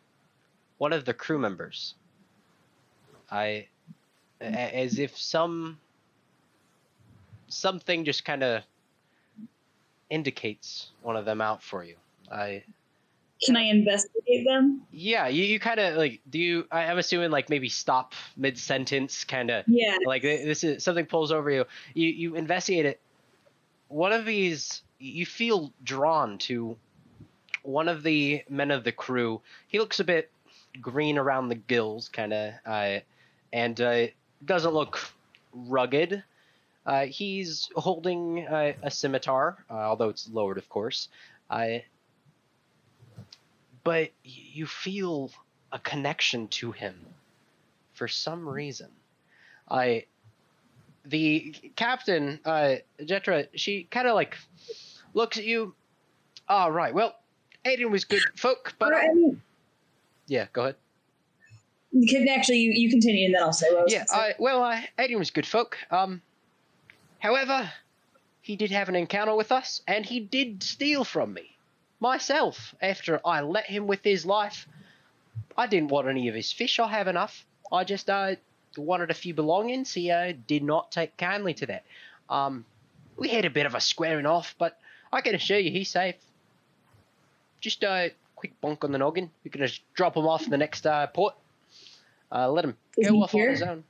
[0.78, 1.94] one of the crew members.
[3.30, 3.68] I,
[4.40, 5.78] as if some
[7.48, 8.62] something just kind of
[10.10, 11.96] indicates one of them out for you.
[12.30, 12.64] I
[13.44, 14.86] Can I investigate them?
[14.90, 16.66] yeah, you, you kind of like do you?
[16.70, 19.96] I, I'm assuming like maybe stop mid sentence, kind of Yeah.
[20.06, 21.64] like this is something pulls over you.
[21.94, 23.00] You you investigate it.
[23.88, 26.76] One of these, you feel drawn to
[27.62, 29.40] one of the men of the crew.
[29.68, 30.30] He looks a bit
[30.80, 32.98] green around the gills, kind of, uh,
[33.52, 34.06] and uh,
[34.44, 35.00] doesn't look
[35.52, 36.22] rugged.
[36.86, 41.08] Uh, he's holding uh, a scimitar, uh, although it's lowered, of course.
[41.50, 41.78] Uh,
[43.84, 45.30] but you feel
[45.72, 46.94] a connection to him
[47.92, 48.88] for some reason.
[49.70, 50.06] I,
[51.04, 54.36] the captain, uh, Jetra, she kind of like
[55.14, 55.74] looks at you.
[56.48, 57.14] All right, well,
[57.66, 59.42] Aiden was good folk, but mean,
[60.28, 60.76] yeah, go ahead.
[61.90, 64.04] you can actually, you, you continue and then I'll say what I was Yeah.
[64.10, 65.76] I, well, uh, Aiden was good folk.
[65.90, 66.22] Um,
[67.18, 67.70] however,
[68.42, 71.56] he did have an encounter with us, and he did steal from me,
[72.00, 72.74] myself.
[72.80, 74.68] After I let him with his life,
[75.56, 76.78] I didn't want any of his fish.
[76.78, 77.44] I have enough.
[77.72, 78.36] I just uh
[78.76, 79.92] wanted a few belongings.
[79.92, 81.84] He uh, did not take kindly to that.
[82.30, 82.64] Um,
[83.16, 84.78] we had a bit of a squaring off, but
[85.12, 86.14] I can assure you he's safe.
[87.60, 89.30] Just a quick bonk on the noggin.
[89.44, 91.34] We can just drop him off in the next uh, port.
[92.30, 93.46] Uh, let him Is go off here?
[93.46, 93.84] on his own.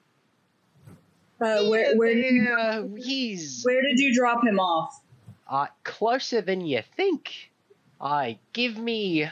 [1.41, 5.01] Uh, where, where, did you, Yeah, he's where did you drop him off?
[5.49, 7.51] uh, closer than you think.
[8.01, 9.29] I give me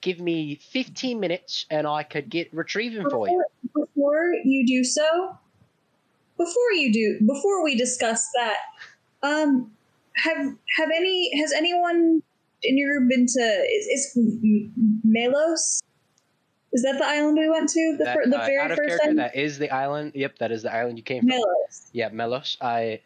[0.00, 3.44] give me 15 minutes and I could get retrieve him for you.
[3.62, 5.36] Before, before you do so,
[6.38, 8.56] before you do, before we discuss that,
[9.22, 9.70] um,
[10.16, 12.22] have have any has anyone
[12.62, 14.18] in your group been to is, is
[15.04, 15.80] Melos?
[16.72, 18.76] Is that the island we went to the, That, fir- the uh, very out of
[18.76, 19.16] first character, time?
[19.16, 20.12] that is the island.
[20.14, 21.28] Yep, that is the island you came from.
[21.30, 21.90] Melos.
[21.92, 22.56] Yeah, Melos.
[22.60, 23.00] I.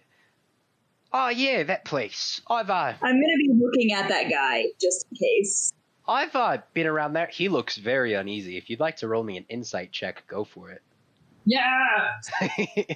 [1.12, 2.40] Oh yeah, that place.
[2.50, 5.72] I've uh, I'm gonna be looking at that guy just in case.
[6.06, 7.28] I've uh, been around there.
[7.28, 8.58] He looks very uneasy.
[8.58, 10.82] If you'd like to roll me an insight check, go for it.
[11.46, 12.18] Yeah.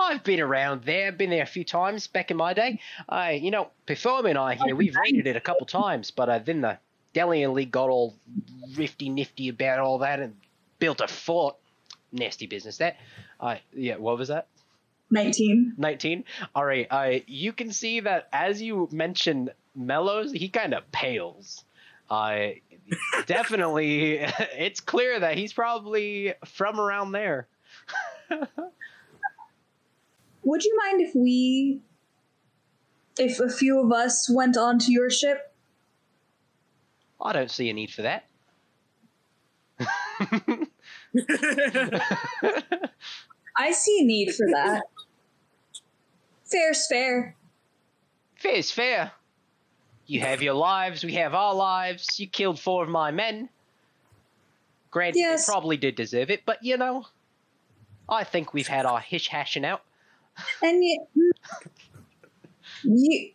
[0.00, 2.80] I've been around there, been there a few times back in my day.
[3.08, 6.38] I, you know, Perform and I here, we've raided it a couple times, but uh,
[6.38, 6.78] then the
[7.14, 8.16] Delian League got all
[8.76, 10.36] rifty nifty about all that and
[10.78, 11.56] built a fort.
[12.10, 12.96] Nasty business that.
[13.38, 14.48] Uh, yeah, what was that?
[15.10, 15.74] 19.
[15.78, 20.90] 19 all right uh, you can see that as you mention Melos he kind of
[20.92, 21.64] pales
[22.10, 22.48] uh,
[23.26, 24.18] definitely
[24.52, 27.48] it's clear that he's probably from around there
[30.44, 31.80] Would you mind if we,
[33.18, 35.44] if a few of us went onto your ship?
[37.20, 38.24] i don't see a need for that
[43.56, 44.82] I see a need for that.
[46.44, 47.34] Fair's fair.
[48.36, 49.10] fair's fair
[50.06, 53.48] you have your lives we have our lives you killed four of my men
[54.90, 55.44] granted Yes.
[55.46, 57.04] they probably did deserve it but you know
[58.08, 59.82] i think we've had our hish hashing out
[60.62, 61.06] And you,
[62.84, 63.30] you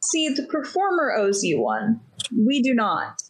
[0.00, 2.00] see, the performer owes you one.
[2.36, 3.22] We do not.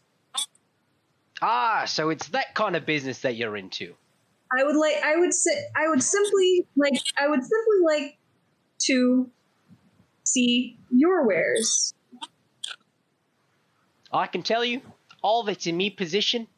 [1.43, 3.95] ah so it's that kind of business that you're into
[4.57, 4.97] I would like.
[5.03, 5.51] I would say.
[5.77, 6.95] I would simply like.
[7.19, 8.19] I would simply like
[8.87, 9.31] to
[10.25, 11.95] see your wares.
[14.13, 14.81] I can tell you,
[15.23, 16.49] all that's in me position,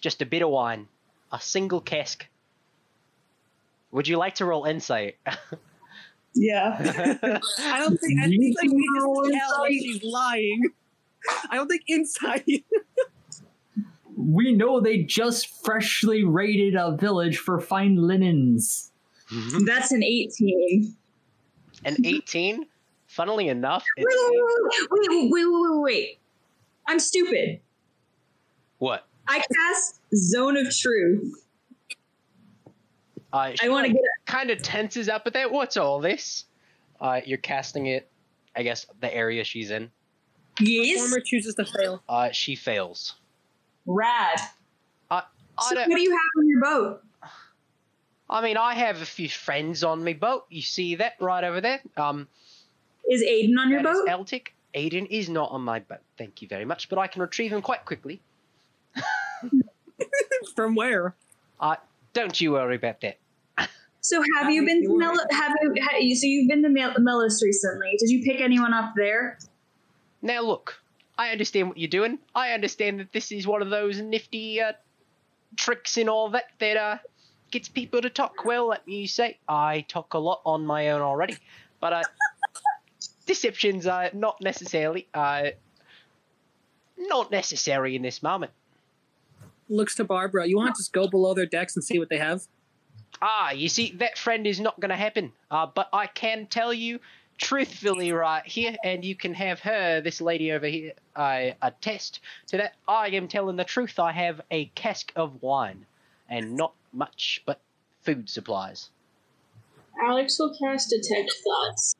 [0.00, 0.88] just a bit of wine,
[1.32, 2.26] a single cask.
[3.90, 5.16] Would you like to roll insight?
[6.34, 6.76] Yeah.
[7.58, 10.62] I don't think I think like we just tell if she's lying.
[11.50, 12.44] I don't think inside.
[14.16, 18.92] We know they just freshly raided a village for fine linens.
[19.32, 19.64] Mm-hmm.
[19.64, 20.94] That's an 18.
[21.86, 22.66] An 18,
[23.06, 26.18] funnily enough, Wait, wait, wait, wait, wait, wait, wait, wait.
[26.86, 27.60] I'm stupid.
[28.76, 29.06] what?
[29.26, 31.46] I cast Zone of Truth.
[33.32, 35.50] Uh, I want to get kind of tenses up at that.
[35.50, 36.44] What's all this?
[37.00, 38.10] Uh, you're casting it,
[38.56, 39.90] I guess, the area she's in.
[40.58, 41.00] Yes.
[41.00, 42.02] Former chooses to fail.
[42.08, 43.14] Uh, she fails.
[43.86, 44.40] Rad.
[45.10, 45.22] I
[45.60, 47.02] So what do you have on your boat?
[48.28, 50.44] I mean, I have a few friends on my boat.
[50.50, 51.80] You see that right over there?
[51.96, 52.28] Um,
[53.08, 54.06] Is Aiden on your boat?
[54.08, 54.48] Eltic.
[54.74, 55.98] Aiden is not on my boat.
[56.16, 58.20] Thank you very much, but I can retrieve him quite quickly.
[60.54, 61.16] From where?
[61.58, 61.76] Uh,
[62.12, 63.18] don't you worry about that.
[64.02, 66.70] So have Have you you been to Mel- have you, ha- so you've been to
[66.70, 67.90] Mel- Melos recently?
[67.98, 69.38] Did you pick anyone up there?
[70.22, 70.80] Now look,
[71.18, 72.18] I understand what you're doing.
[72.34, 74.72] I understand that this is one of those nifty uh,
[75.56, 76.96] tricks and all that that uh,
[77.50, 78.44] gets people to talk.
[78.46, 81.36] Well, let me say, I talk a lot on my own already,
[81.78, 82.02] but uh,
[83.26, 85.50] deceptions are not necessarily uh,
[86.96, 88.52] not necessary in this moment.
[89.70, 90.46] Looks to Barbara.
[90.46, 92.42] You want to just go below their decks and see what they have?
[93.22, 95.32] Ah, you see, that friend is not going to happen.
[95.50, 96.98] Uh, but I can tell you
[97.38, 102.56] truthfully right here, and you can have her, this lady over here, uh, attest to
[102.58, 102.74] that.
[102.86, 103.98] I am telling the truth.
[103.98, 105.86] I have a cask of wine,
[106.28, 107.60] and not much, but
[108.02, 108.90] food supplies.
[110.02, 111.94] Alex will cast Detect Thoughts.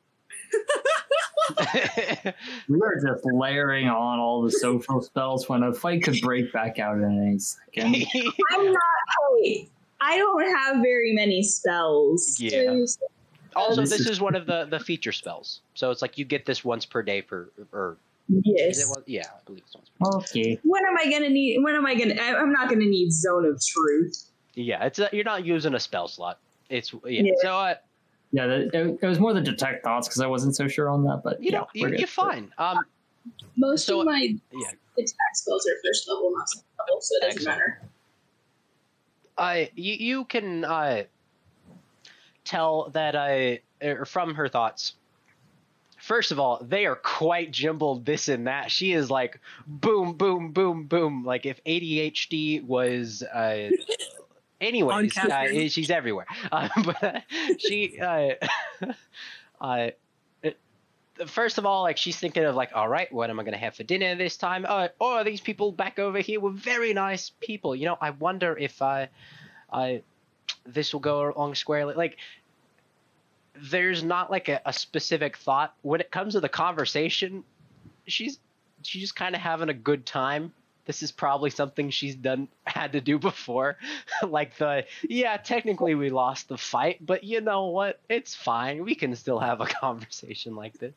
[2.69, 6.79] We are just layering on all the social spells when a fight could break back
[6.79, 7.95] out in any second.
[8.51, 8.81] I'm not.
[9.31, 9.69] Wait,
[9.99, 12.37] I don't have very many spells.
[12.39, 12.75] yeah.
[13.55, 16.23] Also, This this is- is one of the the feature spells, so it's like you
[16.23, 17.97] get this once per day for, or
[18.29, 18.87] Yes.
[18.87, 19.03] one?
[19.07, 19.89] Yeah, I believe it's once.
[19.99, 20.41] Per day.
[20.53, 20.59] Okay.
[20.63, 21.61] When am I gonna need?
[21.61, 22.15] When am I gonna?
[22.15, 24.29] I- I'm not gonna need Zone of Truth.
[24.55, 26.39] Yeah, it's a, you're not using a spell slot.
[26.69, 27.23] It's yeah.
[27.23, 27.31] Yeah.
[27.41, 27.75] So uh,
[28.31, 31.03] Yeah, that, it, it was more the detect thoughts because I wasn't so sure on
[31.03, 31.99] that, but you yeah, know we're you, good.
[31.99, 32.51] you're fine.
[32.57, 32.79] Um,
[33.57, 34.19] Most So- of my
[34.51, 34.67] yeah.
[34.97, 37.57] attack spells are first level, not second level, so it doesn't Excellent.
[37.59, 37.81] matter.
[39.37, 41.03] I you you can uh,
[42.45, 44.93] tell that I er, from her thoughts.
[45.99, 48.05] First of all, they are quite jumbled.
[48.05, 48.71] This and that.
[48.71, 51.23] She is like boom, boom, boom, boom.
[51.25, 53.23] Like if ADHD was.
[53.23, 53.69] Uh,
[54.61, 56.27] anyways, uh, she's everywhere.
[56.51, 57.19] Uh, but uh,
[57.57, 57.99] she.
[57.99, 58.31] Uh,
[59.61, 59.89] uh,
[61.27, 63.75] First of all, like she's thinking of like, all right, what am I gonna have
[63.75, 64.65] for dinner this time?
[64.67, 67.75] Uh, oh, these people back over here were very nice people.
[67.75, 69.09] You know, I wonder if I,
[69.71, 70.01] I,
[70.65, 71.93] this will go along squarely.
[71.93, 72.17] Like,
[73.55, 77.43] there's not like a, a specific thought when it comes to the conversation.
[78.07, 78.39] She's
[78.81, 80.53] she's just kind of having a good time.
[80.91, 83.77] This is probably something she's done had to do before.
[84.27, 88.01] like the yeah, technically we lost the fight, but you know what?
[88.09, 88.83] It's fine.
[88.83, 90.93] We can still have a conversation like this.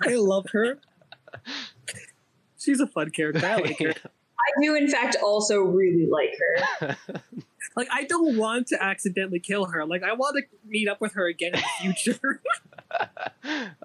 [0.00, 0.78] I love her.
[2.60, 3.44] She's a fun character.
[3.44, 3.90] I like her.
[3.90, 6.96] I do, in fact, also really like her.
[7.74, 9.84] Like, I don't want to accidentally kill her.
[9.84, 12.40] Like, I want to meet up with her again in the future.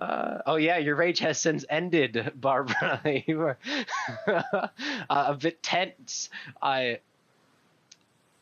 [0.02, 3.02] Uh, oh yeah, your rage has since ended, Barbara.
[3.28, 3.58] you were
[4.28, 4.68] uh,
[5.10, 6.30] a bit tense.
[6.62, 7.00] I,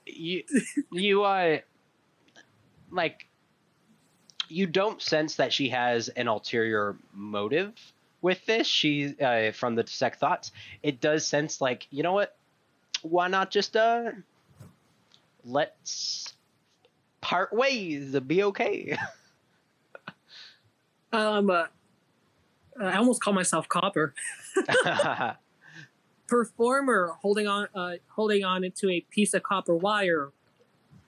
[0.05, 0.43] you,
[0.91, 1.59] you, uh,
[2.91, 3.27] like,
[4.47, 7.73] you don't sense that she has an ulterior motive
[8.21, 8.67] with this.
[8.67, 10.51] She, uh, from the detect thoughts,
[10.83, 12.35] it does sense like, you know what?
[13.01, 14.11] Why not just uh,
[15.45, 16.33] let's
[17.21, 18.97] part ways, be okay.
[21.15, 21.65] um, uh,
[22.79, 24.13] I almost call myself Copper.
[26.27, 30.31] Performer holding on, uh, holding on into a piece of copper wire,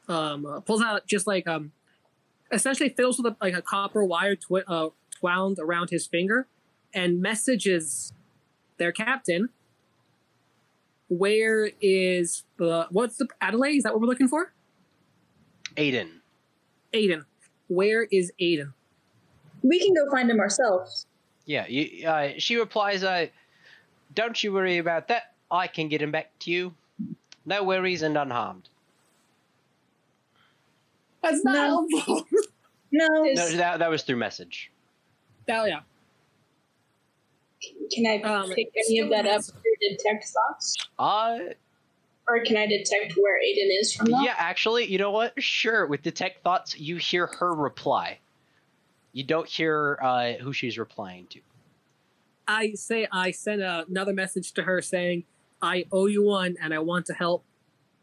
[0.07, 1.71] um, uh, pulls out just like um,
[2.51, 4.89] essentially fills with a, like a copper wire twi- uh,
[5.21, 6.47] wound around his finger,
[6.93, 8.13] and messages
[8.77, 9.49] their captain.
[11.09, 13.77] Where is the what's the Adelaide?
[13.77, 14.53] Is that what we're looking for?
[15.75, 16.19] Aiden.
[16.93, 17.25] Aiden.
[17.67, 18.73] Where is Aiden?
[19.67, 21.05] We can go find him ourselves.
[21.45, 23.27] Yeah, you, uh, she replies, uh,
[24.13, 25.33] Don't you worry about that.
[25.49, 26.73] I can get him back to you.
[27.45, 28.69] No worries and unharmed.
[31.23, 31.87] That's not No.
[31.91, 32.27] helpful.
[32.91, 34.71] No, No, that, that was through message.
[35.47, 35.79] Hell yeah.
[37.91, 40.75] Can I Um, pick any of that up through detect thoughts?
[40.99, 41.39] Uh,
[42.27, 44.21] Or can I detect where Aiden is from that?
[44.23, 45.41] yeah, actually, you know what?
[45.41, 48.19] Sure, with Detect Thoughts, you hear her reply.
[49.17, 51.39] You don't hear uh, who she's replying to.
[52.47, 55.23] I say I sent another message to her saying
[55.59, 57.43] I owe you one and I want to help,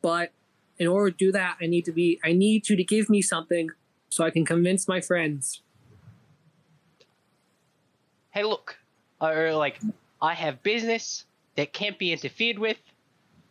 [0.03, 0.33] but
[0.77, 3.23] in order to do that, I need to be I need you to give me
[3.23, 3.71] something
[4.09, 5.63] so I can convince my friends.
[8.33, 8.79] Hey, look.
[9.21, 9.79] Or, like,
[10.21, 12.79] I have business that can't be interfered with.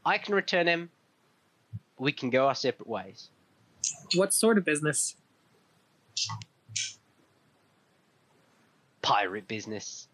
[0.05, 0.89] I can return him.
[1.97, 3.29] We can go our separate ways.
[4.15, 5.15] What sort of business?
[9.03, 10.07] Pirate business.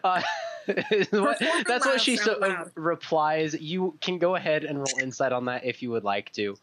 [0.04, 0.22] uh,
[1.10, 2.70] what- that's what she so, Perform loud.
[2.76, 3.54] replies.
[3.60, 6.56] You can go ahead and roll insight on that if you would like to.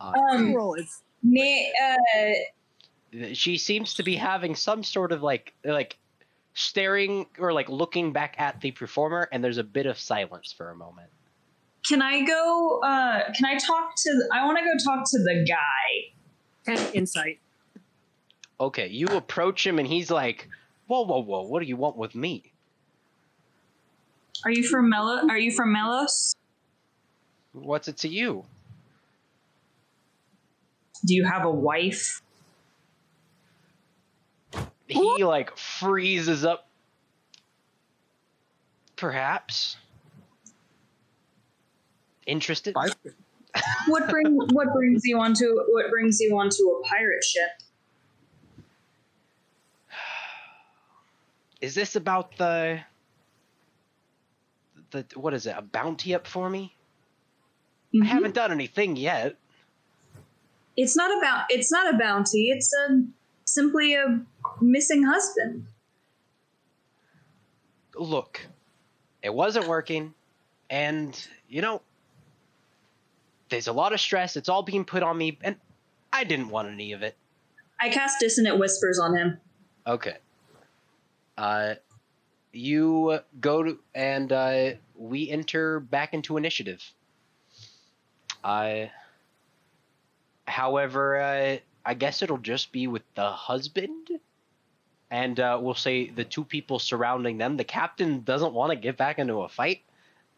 [0.00, 2.32] Uh, um, Roll it's na- uh,
[3.34, 5.96] she seems to be having some sort of like like
[6.54, 10.70] staring or like looking back at the performer, and there's a bit of silence for
[10.70, 11.08] a moment.
[11.86, 12.80] Can I go?
[12.82, 14.28] Uh, can I talk to?
[14.32, 16.74] I want to go talk to the guy.
[16.76, 17.38] ten insight.
[18.62, 20.48] Okay, you approach him, and he's like,
[20.86, 21.42] "Whoa, whoa, whoa!
[21.42, 22.52] What do you want with me?"
[24.44, 25.28] Are you from Melo?
[25.28, 26.36] Are you from Melos?
[27.52, 28.44] What's it to you?
[31.04, 32.22] Do you have a wife?
[34.86, 36.68] he like freezes up
[38.94, 39.76] perhaps
[42.26, 42.76] interested
[43.88, 47.61] What bring What brings you onto What brings you onto a pirate ship?
[51.62, 52.80] Is this about the
[54.90, 56.74] the what is it a bounty up for me
[57.94, 58.04] i Mhm.
[58.06, 59.36] haven't done anything yet
[60.74, 61.44] It's not about.
[61.50, 62.48] It's not a bounty.
[62.48, 63.04] It's a
[63.44, 64.24] simply a
[64.62, 65.66] missing husband.
[67.94, 68.40] look
[69.22, 70.14] it wasn't working
[70.70, 71.82] and you know
[73.50, 75.56] there's a lot of stress it's all being put on me and
[76.10, 77.16] i didn't want any of it
[77.80, 79.40] I cast dissonant whispers on him.
[79.88, 80.16] Okay.
[81.36, 81.74] Uh,
[82.52, 86.82] you go to and uh, we enter back into initiative.
[88.44, 88.86] Uh,
[90.46, 94.08] however, uh, I guess it'll just be with the husband,
[95.10, 97.56] and uh, we'll say the two people surrounding them.
[97.56, 99.82] The captain doesn't want to get back into a fight,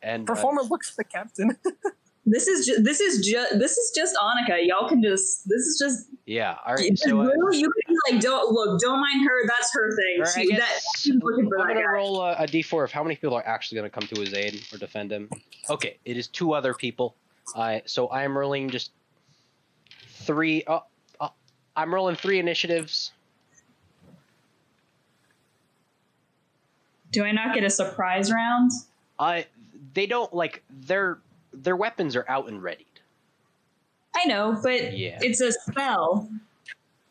[0.02, 1.56] and uh, Performer looks at the captain.
[2.26, 4.66] This is ju- this is just this is just Annika.
[4.66, 6.56] Y'all can just this is just yeah.
[6.66, 6.98] All right.
[6.98, 9.46] So uh, you can be like don't look don't mind her.
[9.46, 10.24] That's her thing.
[10.34, 11.92] She, that, guess she's looking for I'm gonna guy.
[11.92, 14.62] roll a, a d4 of how many people are actually gonna come to his aid
[14.72, 15.28] or defend him.
[15.68, 17.14] Okay, it is two other people.
[17.54, 18.92] Uh, so I am rolling just
[20.08, 20.64] three.
[20.64, 20.80] Uh,
[21.20, 21.28] uh,
[21.76, 23.12] I'm rolling three initiatives.
[27.10, 28.70] Do I not get a surprise round?
[29.18, 29.46] I
[29.92, 31.18] they don't like their
[31.54, 32.86] their weapons are out and readied.
[34.16, 35.18] I know, but Yeah.
[35.22, 36.28] it's a spell.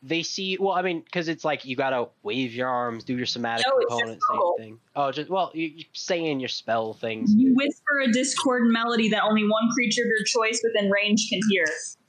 [0.05, 3.25] They see well, I mean, because it's like you gotta wave your arms, do your
[3.25, 4.79] somatic No, component, same thing.
[4.97, 7.33] Oh, just well, you, you say in your spell things.
[7.33, 11.39] You whisper a discordant melody that only one creature of your choice within range can
[11.49, 11.65] hear.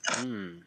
[0.09, 0.59] Hmm.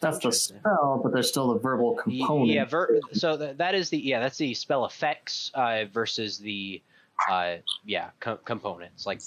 [0.00, 0.58] That's the Interesting.
[0.60, 2.50] spell, but there's still the verbal component.
[2.50, 6.82] Yeah, ver- so th- that is the yeah that's the spell effects uh, versus the
[7.28, 9.20] uh, yeah co- components like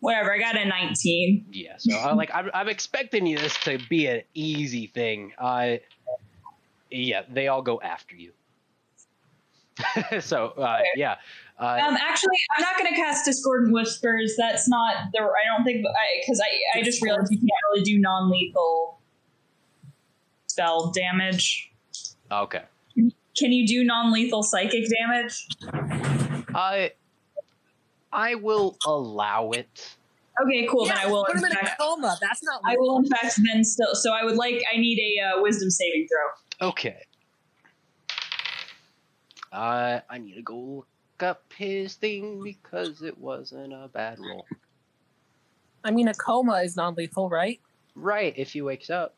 [0.00, 0.32] Whatever.
[0.32, 1.46] I got a 19.
[1.52, 1.74] yeah.
[1.78, 5.32] So uh, like I'm I'm expecting you this to be an easy thing.
[5.38, 5.76] Uh,
[6.90, 8.32] yeah, they all go after you.
[10.20, 11.16] so uh, yeah,
[11.58, 14.34] uh, Um, actually, I'm not going to cast Discordant Whispers.
[14.38, 15.20] That's not the.
[15.20, 15.84] I don't think
[16.20, 18.98] because I, I just realized you can't really do non-lethal
[20.46, 21.70] spell damage.
[22.32, 22.62] okay.
[23.36, 25.46] Can you do non-lethal psychic damage?
[26.54, 26.92] I
[28.12, 29.96] I will allow it.
[30.42, 30.86] Okay, cool.
[30.86, 31.24] then I will.
[31.24, 32.16] put him in a coma.
[32.20, 32.60] That's not.
[32.64, 33.94] I will in fact then still.
[33.94, 34.62] So I would like.
[34.72, 36.68] I need a uh, Wisdom saving throw.
[36.68, 37.02] Okay.
[39.52, 40.86] Uh, I need to go look
[41.20, 44.46] up his thing because it wasn't a bad roll.
[45.84, 47.60] I mean, a coma is non-lethal, right?
[47.94, 49.14] Right, if he wakes up.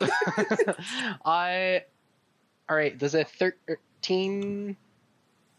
[1.24, 1.84] I.
[2.68, 2.96] All right.
[2.96, 4.76] Does a thirteen?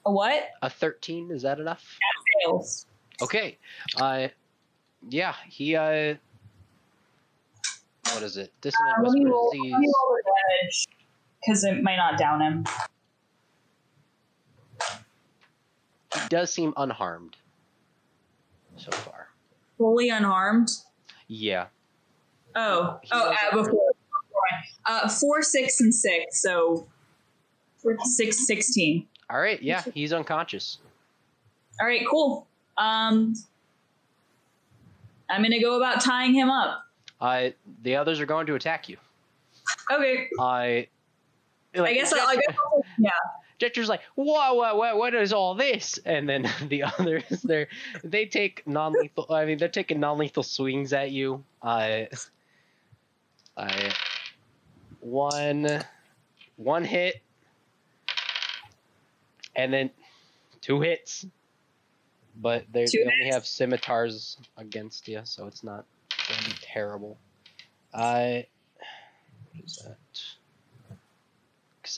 [0.06, 0.49] A what?
[0.61, 1.97] A thirteen is that enough?
[2.45, 2.86] Fails.
[3.22, 3.57] Okay.
[3.98, 4.28] Uh,
[5.10, 5.34] yeah.
[5.48, 5.76] He.
[5.76, 6.16] Uh.
[8.14, 8.52] What is it?
[8.61, 9.52] Dissonant Uh, let me whisper roll.
[9.52, 9.72] disease.
[9.72, 10.24] Let me roll the
[10.64, 10.88] damage
[11.41, 12.66] because it might not down him.
[16.14, 17.38] He does seem unharmed.
[18.78, 19.28] So far.
[19.78, 20.70] Fully unharmed.
[21.28, 21.68] Yeah.
[22.56, 23.64] Oh, He oh, uh, before.
[23.64, 23.91] before
[24.88, 26.41] Uh, four, six, and six.
[26.41, 26.88] So
[28.03, 29.07] six, sixteen.
[29.30, 29.61] All right.
[29.61, 29.84] Yeah.
[29.94, 30.80] He's unconscious.
[31.80, 32.47] All right, cool.
[32.77, 33.34] Um,
[35.30, 36.85] I'm gonna go about tying him up.
[37.22, 37.49] Uh,
[37.84, 38.97] the others are going to attack you.
[39.91, 40.30] Okay.
[40.39, 40.88] I.
[41.76, 43.11] I guess I'll, I guess I'll, yeah.
[43.60, 45.99] Jester's like, whoa, whoa, whoa, what is all this?
[46.06, 47.68] And then the others, they're
[48.03, 49.27] they take non-lethal.
[49.30, 51.43] I mean, they're taking non-lethal swings at you.
[51.61, 52.06] Uh,
[53.57, 53.93] I
[55.01, 55.84] one,
[56.56, 57.22] one hit,
[59.56, 59.89] and then
[60.61, 61.26] two hits.
[62.41, 63.36] But they Two they only hits.
[63.36, 65.86] have scimitars against you, so it's not
[66.28, 67.18] gonna be terrible.
[67.94, 68.45] I
[69.53, 69.98] what is that?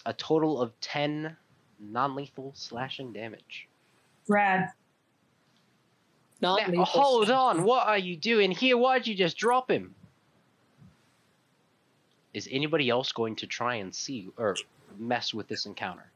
[0.06, 1.36] A total of ten
[1.80, 3.68] non-lethal slashing damage.
[4.28, 4.70] Rad.
[6.42, 6.86] Now, Non-lethal.
[6.86, 8.78] hold on, what are you doing here?
[8.78, 9.94] Why'd you just drop him?
[12.34, 14.56] Is anybody else going to try and see or
[14.98, 16.10] mess with this encounter?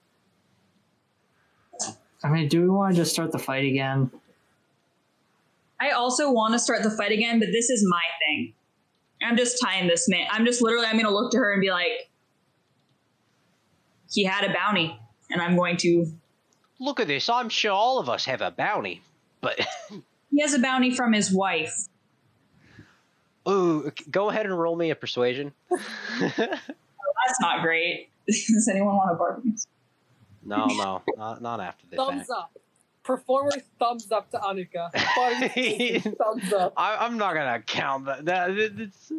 [2.26, 4.10] I mean, do we want to just start the fight again?
[5.80, 8.54] I also want to start the fight again, but this is my thing.
[9.22, 10.26] I'm just tying this man.
[10.32, 10.88] I'm just literally.
[10.88, 12.10] I'm gonna look to her and be like,
[14.12, 15.00] "He had a bounty,
[15.30, 16.08] and I'm going to."
[16.80, 17.30] Look at this.
[17.30, 19.02] I'm sure all of us have a bounty,
[19.42, 19.60] but
[20.32, 21.74] He has a bounty from his wife.
[23.48, 25.54] ooh, go ahead and roll me a persuasion.
[26.18, 28.10] Oh, that's not great.
[28.28, 29.56] Does anyone want to bargain?
[30.46, 32.32] No, no, not, not after the Thumbs fact.
[32.32, 32.52] up.
[33.04, 34.92] Performer thumbs up to Annika.
[36.18, 36.74] Thumbs up.
[36.76, 38.26] I, I'm not gonna count that.
[38.26, 39.12] that it's,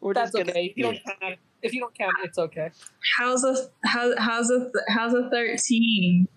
[0.00, 0.66] we're That's just gonna, okay.
[0.66, 2.70] If you don't count, if you don't count, it's okay.
[3.18, 3.56] How's a
[3.86, 6.28] how, how's a how's a thirteen?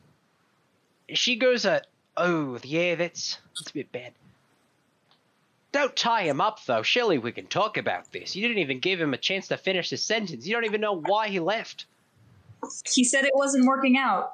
[1.10, 4.14] she goes at oh yeah that's that's a bit bad
[5.72, 9.02] don't tie him up though surely we can talk about this you didn't even give
[9.02, 11.86] him a chance to finish his sentence you don't even know why he left
[12.92, 14.32] He said it wasn't working out.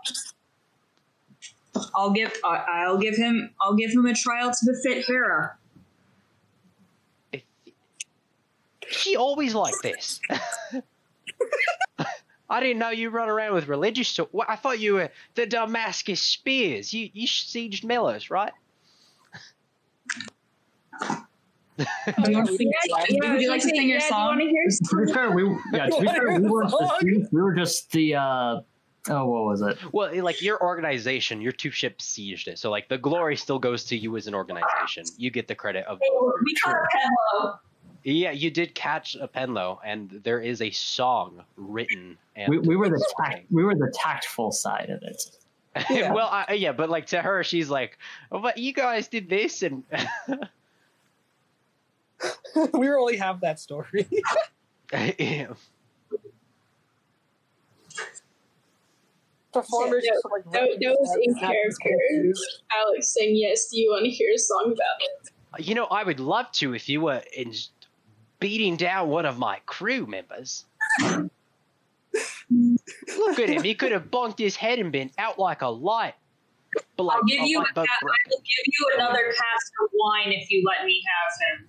[1.96, 5.56] I'll give I'll give him I'll give him a trial to befit Hera.
[8.88, 10.20] She always like this
[12.50, 16.20] i didn't know you run around with religious so i thought you were the damascus
[16.20, 18.54] spears you you sieged Melos, right
[21.80, 23.32] Do you want to sing your song?
[23.32, 24.40] Would you like to sing your song?
[24.40, 25.44] To be fair, we
[25.74, 25.88] yeah.
[25.88, 26.66] To be fair, we were
[27.32, 28.62] we were just the uh
[29.10, 29.78] oh what was it?
[29.94, 32.60] Well, like your organization, your two ships sieged it.
[32.60, 35.06] So like the glory still goes to you as an organization.
[35.18, 36.00] You get the credit of.
[36.44, 37.60] We caught Penlo.
[38.04, 42.18] Yeah, you did catch a Penlo, and there is a song written.
[42.36, 45.22] And We, we were the tact, we were the tactful side of it.
[45.90, 46.12] Yeah.
[46.12, 48.00] well, I, yeah, but like to her, she's like,
[48.32, 49.84] oh, "But you guys did this," and
[52.74, 54.08] we only have that story.
[54.94, 55.48] yeah.
[59.52, 61.98] Performers Yeah, just like that- that was in character.
[62.72, 63.68] Alex saying yes.
[63.70, 65.30] Do you want to hear a song about it?
[65.68, 67.52] you know, I would love to if you were in
[68.40, 70.66] beating down one of my crew members.
[71.02, 71.32] Look
[73.40, 73.64] at him.
[73.64, 76.14] He could have bonked his head and been out like a light.
[76.96, 79.26] But like, I'll give a you a light ca- bulb I will give you another
[79.32, 81.68] cask of wine if you let me have him.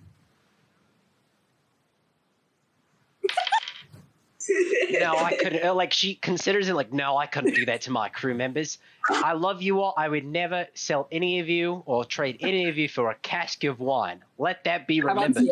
[4.99, 5.63] No, I couldn't.
[5.63, 8.77] uh, Like she considers it like, no, I couldn't do that to my crew members.
[9.09, 9.93] I love you all.
[9.97, 13.63] I would never sell any of you or trade any of you for a cask
[13.63, 14.23] of wine.
[14.37, 15.45] Let that be remembered.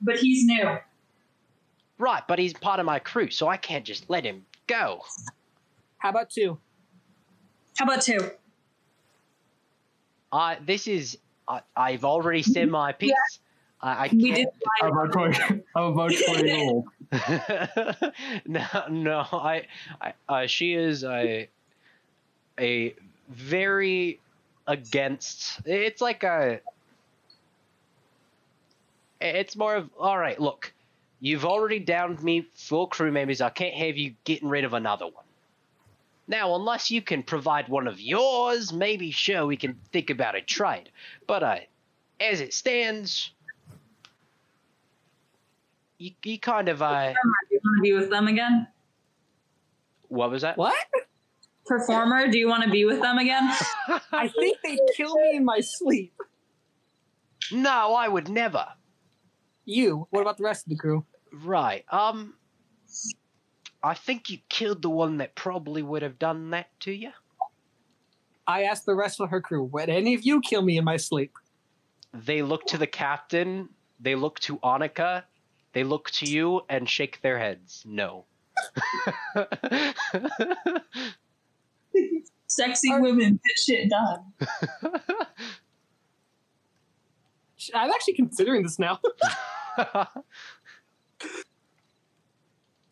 [0.00, 0.76] But he's new.
[1.98, 5.02] Right, but he's part of my crew, so I can't just let him go.
[5.98, 6.58] How about two?
[7.78, 8.30] How about two?
[10.32, 11.18] Uh, this is.
[11.48, 13.12] I I've already said my piece.
[13.80, 14.36] I, I We can't.
[14.36, 14.48] did
[14.82, 15.36] I'm about 20,
[15.76, 18.12] I'm about 20 years old.
[18.46, 19.18] no, no.
[19.32, 19.66] I,
[20.00, 21.48] I uh, she is a,
[22.58, 22.94] a
[23.28, 24.20] very
[24.66, 25.60] against.
[25.64, 26.60] It's like a.
[29.20, 30.38] It's more of all right.
[30.40, 30.72] Look,
[31.20, 33.40] you've already downed me full crew members.
[33.40, 35.24] I can't have you getting rid of another one.
[36.28, 40.40] Now, unless you can provide one of yours, maybe sure we can think about a
[40.40, 40.90] trade.
[41.26, 41.58] But uh,
[42.18, 43.30] as it stands,
[45.98, 47.14] you, you kind of uh, Do
[47.50, 48.66] you want to be with them again?
[50.08, 50.56] what was that?
[50.56, 50.74] What?
[51.66, 53.50] Performer, do you want to be with them again?
[54.12, 56.14] I think they'd kill me in my sleep.
[57.50, 58.66] No, I would never.
[59.64, 60.06] You.
[60.10, 61.04] What about the rest of the crew?
[61.32, 61.84] Right.
[61.90, 62.34] Um.
[63.82, 67.10] I think you killed the one that probably would have done that to you.
[68.46, 70.96] I asked the rest of her crew, would any of you kill me in my
[70.96, 71.32] sleep?
[72.14, 73.68] They look to the captain.
[74.00, 75.24] They look to Annika.
[75.76, 77.84] They look to you and shake their heads.
[77.84, 78.24] No.
[82.46, 84.32] Sexy women get shit done.
[87.74, 89.00] I'm actually considering this now.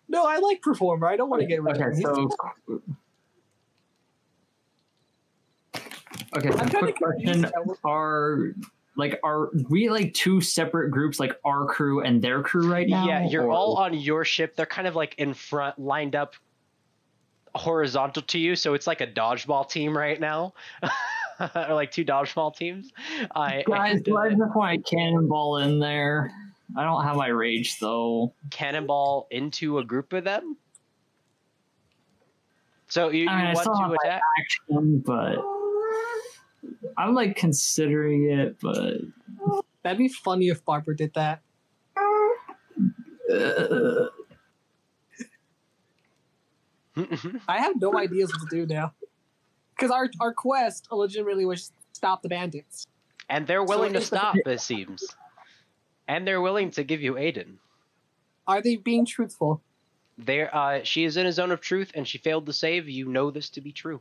[0.06, 1.06] no, I like performer.
[1.06, 2.02] I don't want to get rid of Okay, him.
[2.02, 2.82] so.
[6.36, 7.46] Okay, I'm trying quick to question.
[7.82, 8.52] Are
[8.96, 13.06] like are we like two separate groups, like our crew and their crew right now?
[13.06, 14.56] yeah, you're or- all on your ship.
[14.56, 16.34] They're kind of like in front, lined up
[17.54, 20.54] horizontal to you, so it's like a dodgeball team right now.
[21.40, 22.92] or like two dodgeball teams.
[23.34, 26.30] I Guys, do I just want cannonball in there?
[26.76, 28.32] I don't have my rage though.
[28.50, 30.56] cannonball into a group of them.
[32.88, 34.22] So you, you I mean, I want to attack?
[34.40, 35.36] action, but
[36.96, 38.98] I'm like considering it, but
[39.84, 41.42] That'd be funny if Barbara did that.
[43.30, 44.06] uh,
[47.48, 48.94] I have no ideas what to do now.
[49.76, 52.86] Because our, our quest legitimately was stop the bandits.
[53.28, 55.04] and they're willing to stop, it seems.
[56.08, 57.56] And they're willing to give you Aiden.
[58.46, 59.62] Are they being truthful?
[60.16, 62.88] There, uh, she is in a zone of truth, and she failed to save.
[62.88, 64.00] You know this to be true.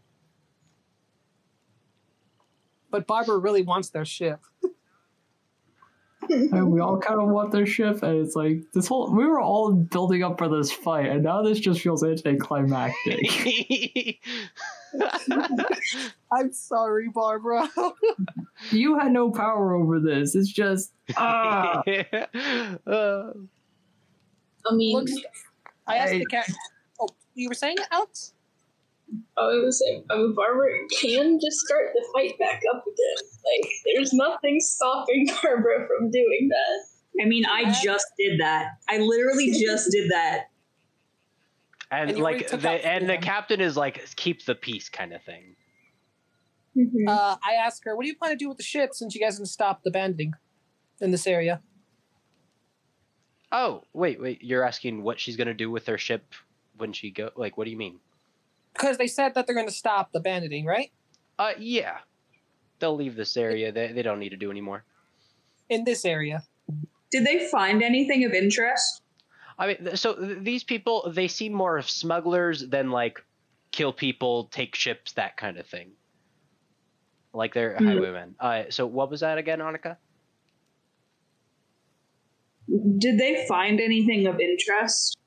[2.93, 4.39] But Barbara really wants their ship.
[6.29, 9.39] and we all kind of want their ship, and it's like this whole we were
[9.39, 13.25] all building up for this fight, and now this just feels anticlimactic.
[16.31, 17.67] I'm sorry, Barbara.
[18.69, 20.35] you had no power over this.
[20.35, 21.81] It's just ah.
[22.85, 23.31] Uh,
[24.69, 25.13] I mean, Looks,
[25.87, 26.47] I asked the cat.
[27.01, 28.32] Oh, you were saying it, Alex?
[29.37, 30.69] I was saying, I mean, Barbara
[31.01, 33.29] can just start the fight back up again.
[33.45, 37.23] Like, there's nothing stopping Barbara from doing that.
[37.23, 38.67] I mean, I just did that.
[38.89, 40.45] I literally just did that.
[41.91, 45.21] and, And like, the, out and the captain is like, keep the peace, kind of
[45.23, 45.55] thing.
[47.07, 49.21] Uh, I ask her, what do you plan to do with the ship since you
[49.21, 50.33] guys can stop the banding
[50.99, 51.61] in this area?
[53.51, 54.43] Oh, wait, wait.
[54.43, 56.33] You're asking what she's gonna do with her ship
[56.77, 57.29] when she go?
[57.35, 57.99] Like, what do you mean?
[58.73, 60.91] Because they said that they're going to stop the banditing, right?
[61.37, 61.97] Uh, yeah.
[62.79, 63.71] They'll leave this area.
[63.71, 64.83] They, they don't need to do anymore.
[65.69, 66.43] In this area.
[67.11, 69.01] Did they find anything of interest?
[69.57, 73.23] I mean, so th- these people, they seem more of smugglers than like
[73.71, 75.91] kill people, take ships, that kind of thing.
[77.33, 77.85] Like they're Hmm.
[77.87, 78.35] highwaymen.
[78.39, 79.97] Uh, so what was that again, Annika?
[82.97, 85.17] Did they find anything of interest?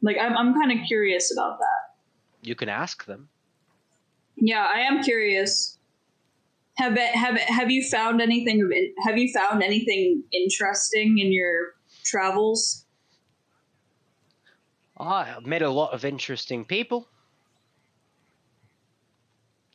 [0.00, 1.81] Like, I'm, I'm kind of curious about that.
[2.42, 3.28] You can ask them.
[4.36, 5.78] Yeah, I am curious.
[6.76, 11.74] Have it, have it, have you found anything have you found anything interesting in your
[12.02, 12.86] travels?
[14.98, 17.08] I met a lot of interesting people.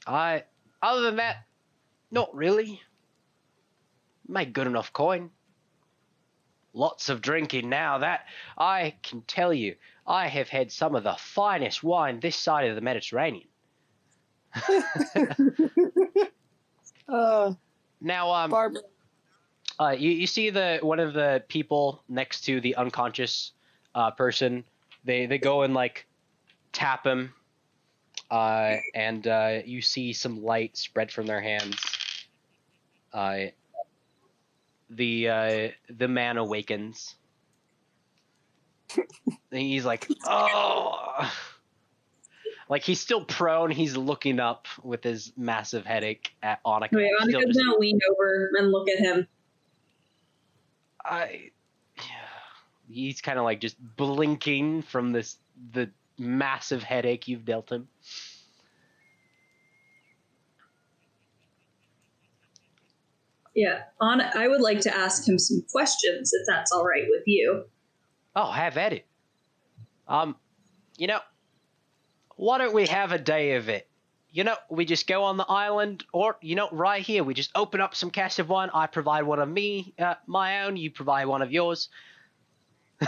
[0.06, 0.44] I,
[0.82, 1.38] other than that,
[2.12, 2.82] not really.
[4.28, 5.32] Made good enough coin.
[6.74, 8.00] Lots of drinking now.
[8.00, 8.26] That
[8.58, 9.76] I can tell you,
[10.08, 13.48] I have had some of the finest wine this side of the Mediterranean.
[17.10, 17.54] Uh,
[18.02, 18.82] Now, um, Barbara.
[19.80, 23.54] uh, you, you see the one of the people next to the unconscious
[23.96, 24.66] uh, person
[25.06, 26.06] they they go and like
[26.74, 27.34] tap him,
[28.30, 31.78] uh, and uh, you see some light spread from their hands.
[33.14, 33.46] Uh,
[34.90, 37.16] the uh, the man awakens.
[38.96, 39.06] And
[39.52, 41.32] he's like, oh.
[42.70, 43.72] Like he's still prone.
[43.72, 46.92] He's looking up with his massive headache at Annika.
[46.92, 49.28] Wait, Annika's just- gonna lean over and look at him.
[51.04, 51.52] I.
[51.98, 52.04] Yeah.
[52.90, 55.38] He's kind of like just blinking from this
[55.72, 57.88] the massive headache you've dealt him.
[63.56, 64.22] Yeah, on.
[64.22, 67.66] I would like to ask him some questions if that's all right with you.
[68.38, 69.08] Oh, have at it.
[70.08, 70.36] Um,
[70.96, 71.20] you know,
[72.36, 73.90] why don't we have a day of it?
[74.30, 77.50] You know, we just go on the island, or you know, right here, we just
[77.56, 78.70] open up some cask of wine.
[78.76, 80.78] I provide one of me, uh, my own.
[80.78, 81.90] You provide one of yours.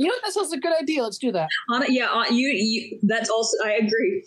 [0.00, 1.02] You know, that sounds a good idea.
[1.02, 1.48] Let's do that.
[1.70, 3.00] On yeah, on, you, you.
[3.02, 3.56] That's also.
[3.64, 4.24] I agree.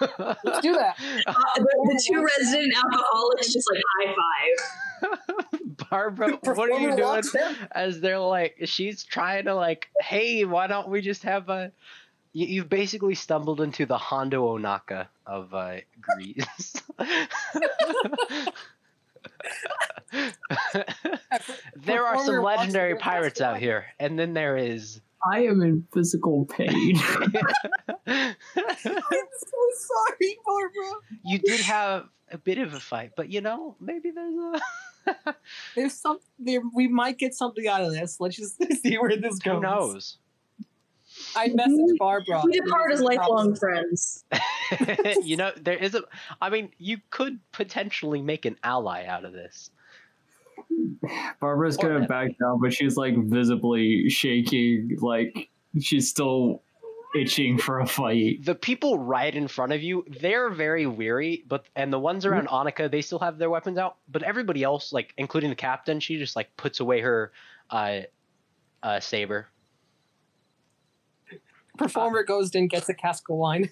[0.00, 0.96] Let's do that.
[1.26, 5.48] Uh, the, the two resident alcoholics just like high five.
[5.92, 7.22] Barbara, what are you doing?
[7.70, 11.70] As they're like, she's trying to like, hey, why don't we just have a?
[12.32, 16.76] You, you've basically stumbled into the Hondo Ohnaka of uh, Greece.
[21.76, 25.02] there are some legendary pirates out here, and then there is.
[25.30, 26.96] I am in physical pain.
[26.96, 30.92] I'm so sorry, Barbara.
[31.26, 34.58] you did have a bit of a fight, but you know, maybe there's a.
[35.74, 36.18] There's some.
[36.38, 38.20] There, we might get something out of this.
[38.20, 39.54] Let's just see where this goes.
[39.54, 40.18] Who knows?
[41.36, 42.42] I messaged Barbara.
[42.44, 44.24] We depart as lifelong friends.
[45.22, 46.02] you know, there is a.
[46.40, 49.70] I mean, you could potentially make an ally out of this.
[51.40, 55.50] Barbara's gonna Or- back down, but she's like visibly shaking, like
[55.80, 56.62] she's still
[57.14, 58.44] itching for a fight.
[58.44, 62.48] The people right in front of you, they're very weary, but and the ones around
[62.48, 63.96] Annika, they still have their weapons out.
[64.08, 67.32] But everybody else, like including the captain, she just like puts away her
[67.70, 68.00] uh,
[68.82, 69.48] uh saber.
[71.78, 73.70] Performer goes and gets a cask of wine.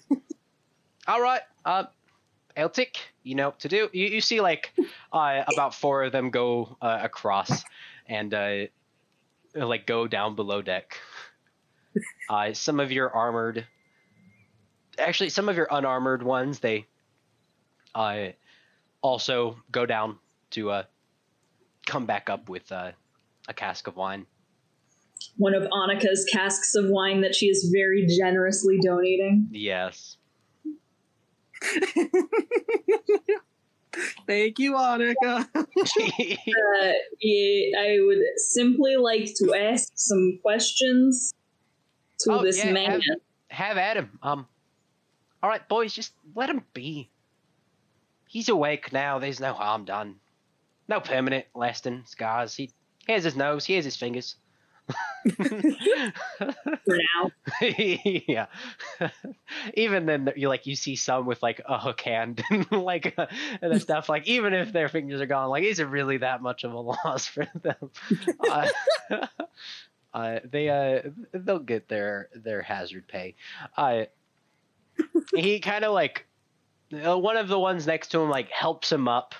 [1.07, 1.85] All right, uh,
[2.57, 3.89] Eltic, you know what to do.
[3.91, 4.73] You, you see like
[5.13, 7.63] uh, about four of them go uh, across
[8.07, 8.65] and uh,
[9.55, 10.97] like go down below deck.
[12.29, 13.67] Uh, some of your armored,
[14.97, 16.85] actually, some of your unarmored ones, they
[17.93, 18.27] uh,
[19.01, 20.17] also go down
[20.51, 20.83] to uh,
[21.85, 22.91] come back up with uh,
[23.49, 24.25] a cask of wine.
[25.37, 29.49] One of Annika's casks of wine that she is very generously donating.
[29.51, 30.17] Yes.
[34.25, 35.47] Thank you, Annika.
[36.83, 36.93] Uh,
[37.79, 41.33] I would simply like to ask some questions
[42.23, 42.91] to Oh, this yeah, man.
[42.91, 43.01] have-
[43.49, 44.17] have at him.
[44.23, 44.47] Um,
[45.43, 47.09] all right, boys, just let him be.
[48.27, 49.19] He's awake now.
[49.19, 50.15] There's no harm done.
[50.87, 52.55] No permanent lasting scars.
[52.55, 52.71] He
[53.07, 53.65] here's his nose.
[53.65, 54.35] He Here's his fingers.
[55.27, 55.33] for
[56.87, 57.31] now.
[57.61, 58.47] yeah.
[59.75, 63.27] even then, you like you see some with like a hook hand and like uh,
[63.61, 64.09] and stuff.
[64.09, 66.79] Like even if their fingers are gone, like is it really that much of a
[66.79, 67.91] loss for them?
[68.49, 68.67] uh,
[70.13, 73.35] uh, they uh they'll get their their hazard pay.
[73.77, 74.03] Uh,
[75.35, 76.25] he kind of like
[76.91, 79.35] one of the ones next to him like helps him up.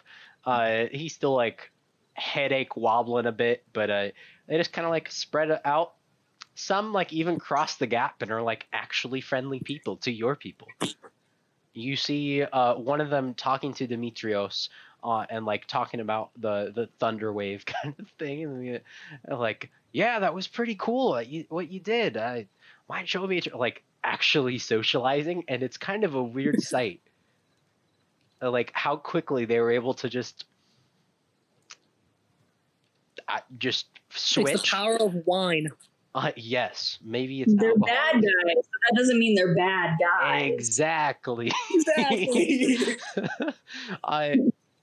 [0.45, 1.71] Uh, he's still like
[2.13, 4.07] headache wobbling a bit, but uh,
[4.47, 5.93] they just kind of like spread out
[6.55, 10.67] some like even cross the gap and are like actually friendly people to your people.
[11.73, 14.69] You see uh, one of them talking to Demetrios
[15.03, 18.81] uh, and like talking about the the thunder wave kind of thing, and
[19.29, 21.11] uh, like, yeah, that was pretty cool.
[21.11, 22.41] What you, what you did, uh,
[22.89, 27.01] mind show me like actually socializing, and it's kind of a weird sight.
[28.41, 30.45] Uh, like how quickly they were able to just
[33.27, 35.67] uh, just It's the power of wine.
[36.13, 37.87] Uh, yes, maybe it's They're alcohol.
[37.87, 40.51] bad guys, but that doesn't mean they're bad guys.
[40.51, 41.51] Exactly.
[41.73, 42.97] Exactly.
[44.03, 44.35] I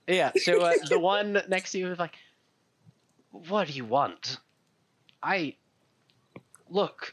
[0.07, 0.31] yeah.
[0.35, 2.15] So uh, the one next to you was like,
[3.31, 4.37] "What do you want?"
[5.21, 5.55] I
[6.69, 7.11] look.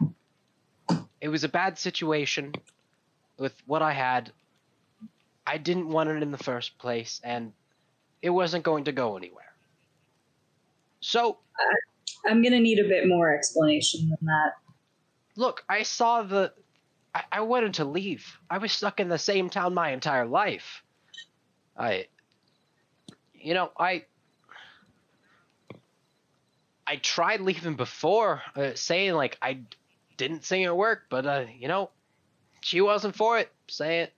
[1.20, 2.52] It was a bad situation
[3.38, 4.32] with what I had.
[5.46, 7.52] I didn't want it in the first place, and
[8.22, 9.52] it wasn't going to go anywhere.
[11.00, 11.38] So
[12.26, 14.54] I'm gonna need a bit more explanation than that.
[15.36, 16.52] look, I saw the.
[17.14, 18.38] I, I wanted to leave.
[18.50, 20.82] I was stuck in the same town my entire life.
[21.76, 22.06] I.
[23.34, 24.04] You know, I.
[26.86, 29.60] I tried leaving before, uh, saying like I,
[30.16, 31.90] didn't seem to work, but uh, you know,
[32.60, 33.52] she wasn't for it.
[33.68, 34.12] Say it.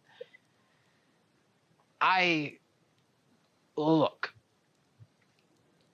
[2.01, 2.59] I
[3.77, 4.33] look.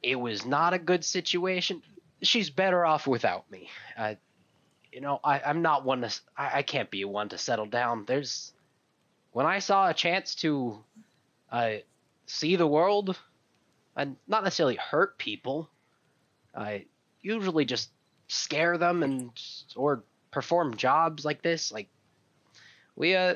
[0.03, 1.83] It was not a good situation.
[2.23, 3.71] She's better off without me.
[3.97, 4.19] I,
[4.93, 6.21] you know, I, I'm not one to.
[6.37, 8.05] I can't be one to settle down.
[8.07, 8.53] There's,
[9.33, 10.79] when I saw a chance to,
[11.51, 11.77] uh,
[12.27, 13.19] see the world,
[13.97, 15.71] and not necessarily hurt people.
[16.57, 16.87] I
[17.23, 17.91] usually just
[18.29, 19.31] scare them and
[19.77, 21.73] or perform jobs like this.
[21.73, 21.89] Like
[22.97, 23.35] we uh,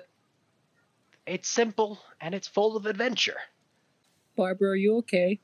[1.26, 3.38] it's simple and it's full of adventure.
[4.36, 5.40] Barbara, are you okay?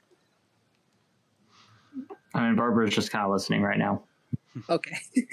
[2.34, 4.02] I mean, Barbara's just kind of listening right now.
[4.68, 4.96] Okay.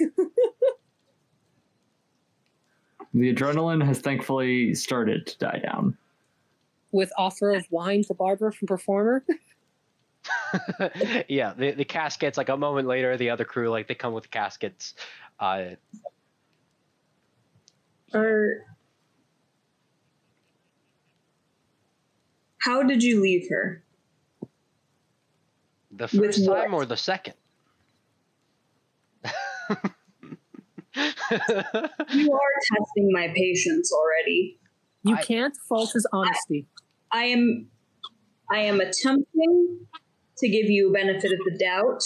[3.14, 5.96] The adrenaline has thankfully started to die down.
[6.92, 9.24] With offer of wine to Barbara from performer.
[11.28, 14.24] yeah, the the caskets like a moment later, the other crew like they come with
[14.24, 14.94] the caskets.
[15.40, 15.70] Uh,
[18.14, 18.66] Or
[22.58, 23.82] how did you leave her?
[25.90, 26.56] the With first what?
[26.62, 27.34] time or the second?
[30.94, 34.58] You are testing my patience already.
[35.04, 36.66] You I- can't fault his honesty.
[37.12, 37.68] I am
[38.50, 39.86] I am attempting
[40.42, 42.02] to give you a benefit of the doubt.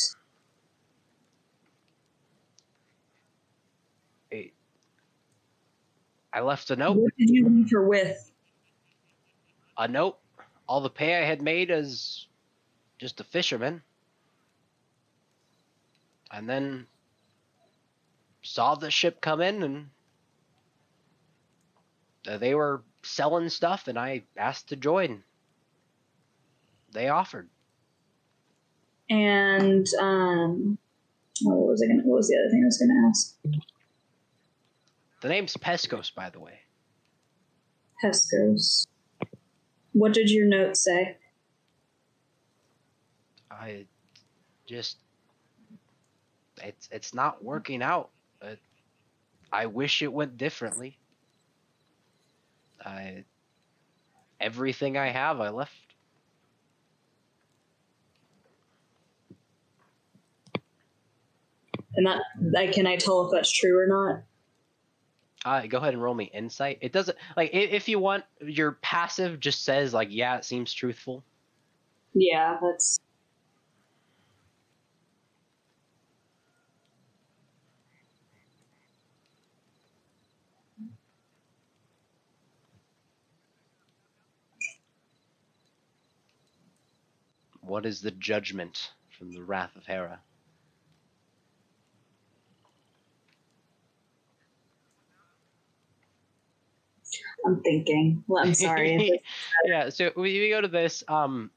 [6.32, 6.98] I left a note.
[6.98, 8.30] What did you leave her with?
[9.76, 10.18] a note.
[10.68, 12.26] All the pay I had made as
[12.98, 13.82] just a fisherman.
[16.30, 16.86] And then
[18.42, 19.90] saw the ship come in and
[22.26, 25.22] uh, they were selling stuff and I asked to join.
[26.92, 27.48] They offered.
[29.08, 30.78] And um
[31.46, 33.36] oh, what was I gonna what was the other thing I was gonna ask?
[35.22, 36.60] The name's Pescos, by the way.
[38.02, 38.86] Pescos.
[39.92, 41.16] What did your note say?
[43.50, 43.86] I
[44.66, 44.98] just
[46.62, 48.10] it's it's not working out.
[49.52, 50.98] I wish it went differently.
[52.84, 53.24] I
[54.40, 55.85] everything I have I left.
[61.96, 62.20] And that
[62.52, 64.22] like can I tell if that's true or not?
[65.44, 66.78] Uh, go ahead and roll me insight.
[66.80, 71.24] It doesn't like if you want your passive just says like yeah it seems truthful.
[72.14, 72.98] Yeah, that's
[87.66, 90.20] What is the judgment from the wrath of Hera?
[97.46, 98.24] I'm thinking.
[98.26, 99.22] Well, I'm sorry.
[99.64, 101.50] yeah, so we, we go to this um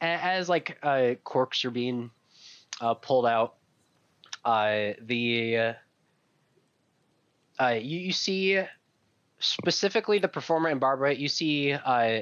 [0.00, 2.10] as like uh corks are being
[2.80, 3.54] uh pulled out
[4.44, 5.72] uh the uh,
[7.60, 8.60] uh you, you see
[9.40, 12.20] specifically the performer and Barbara you see uh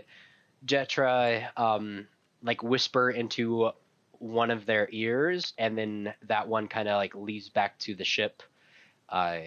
[0.64, 2.06] Jetra um
[2.42, 3.70] like whisper into
[4.18, 8.04] one of their ears and then that one kind of like leads back to the
[8.04, 8.42] ship
[9.08, 9.38] uh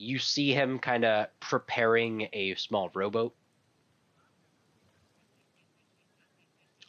[0.00, 3.34] you see him kind of preparing a small rowboat.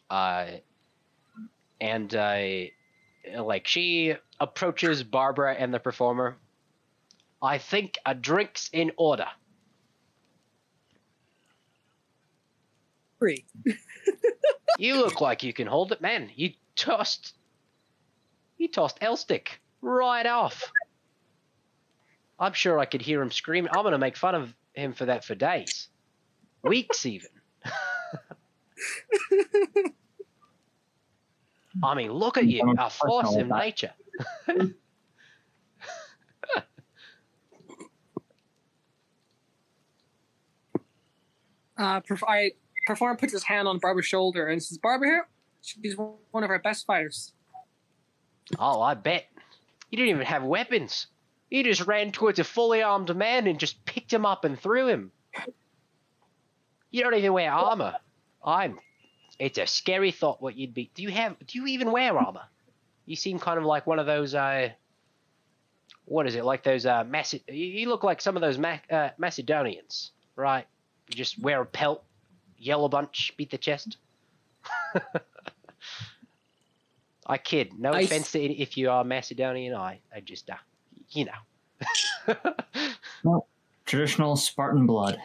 [0.08, 0.46] Uh,
[1.80, 2.42] and uh,
[3.38, 6.36] like she approaches Barbara and the performer.
[7.42, 9.28] I think a drink's in order.
[13.18, 13.44] Free.
[14.78, 16.30] You look like you can hold it, man.
[16.34, 17.34] You tossed,
[18.56, 20.72] you tossed Elstick right off.
[22.38, 23.70] I'm sure I could hear him screaming.
[23.74, 25.88] I'm gonna make fun of him for that for days,
[26.62, 27.28] weeks even.
[31.82, 33.92] I mean, look at you, a force of nature.
[41.82, 42.52] Uh, perf- I
[42.86, 45.28] performer puts his hand on Barbara's shoulder and says, "Barbara here.
[45.62, 47.32] She's one of our best fighters."
[48.58, 49.26] Oh, I bet.
[49.90, 51.08] You didn't even have weapons.
[51.52, 54.86] You just ran towards a fully armed man and just picked him up and threw
[54.88, 55.12] him.
[56.90, 57.94] You don't even wear armor.
[58.42, 58.78] I'm.
[59.38, 60.90] It's a scary thought what you'd be.
[60.94, 61.36] Do you have?
[61.46, 62.44] Do you even wear armor?
[63.04, 64.34] You seem kind of like one of those.
[64.34, 64.70] Uh,
[66.06, 66.44] what is it?
[66.46, 66.86] Like those.
[66.86, 70.64] Uh, Mace- you, look like some of those Mac- uh, Macedonians, right?
[71.10, 72.02] You just wear a pelt,
[72.56, 73.98] yell a bunch, beat the chest.
[77.26, 77.78] I kid.
[77.78, 79.74] No I s- offense to any, if you are Macedonian.
[79.74, 80.54] I, I just uh,
[81.12, 81.26] you
[83.24, 83.46] know.
[83.86, 85.18] Traditional Spartan blood.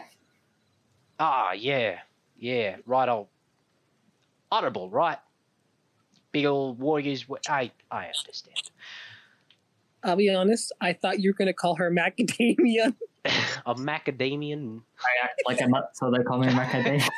[1.20, 2.00] Ah, yeah,
[2.38, 3.28] yeah, right old
[4.52, 5.18] honorable, right?
[6.32, 7.26] Big old warriors.
[7.48, 8.72] I, I understand.
[10.04, 10.72] I'll be honest.
[10.80, 12.96] I thought you were gonna call her macadamia.
[13.66, 14.82] A macadamian.
[15.00, 17.10] I act like I'm not, so they call me macadamia.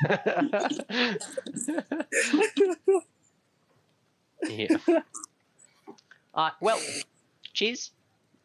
[4.49, 4.77] yeah.
[6.33, 6.79] Uh, well,
[7.53, 7.91] cheese.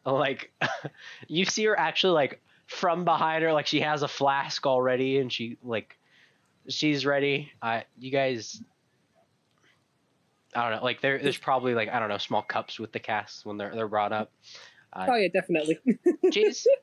[0.05, 0.53] Like,
[1.29, 5.33] you see her actually like from behind her, like she has a flask already, and
[5.33, 5.97] she like,
[6.69, 7.51] she's ready.
[7.63, 8.63] Uh, you guys.
[10.55, 10.85] I don't know.
[10.85, 13.75] Like there, there's probably like I don't know small cups with the casks when they're
[13.75, 14.31] they're brought up.
[14.93, 15.79] Uh, oh yeah, definitely.
[16.31, 16.67] cheese.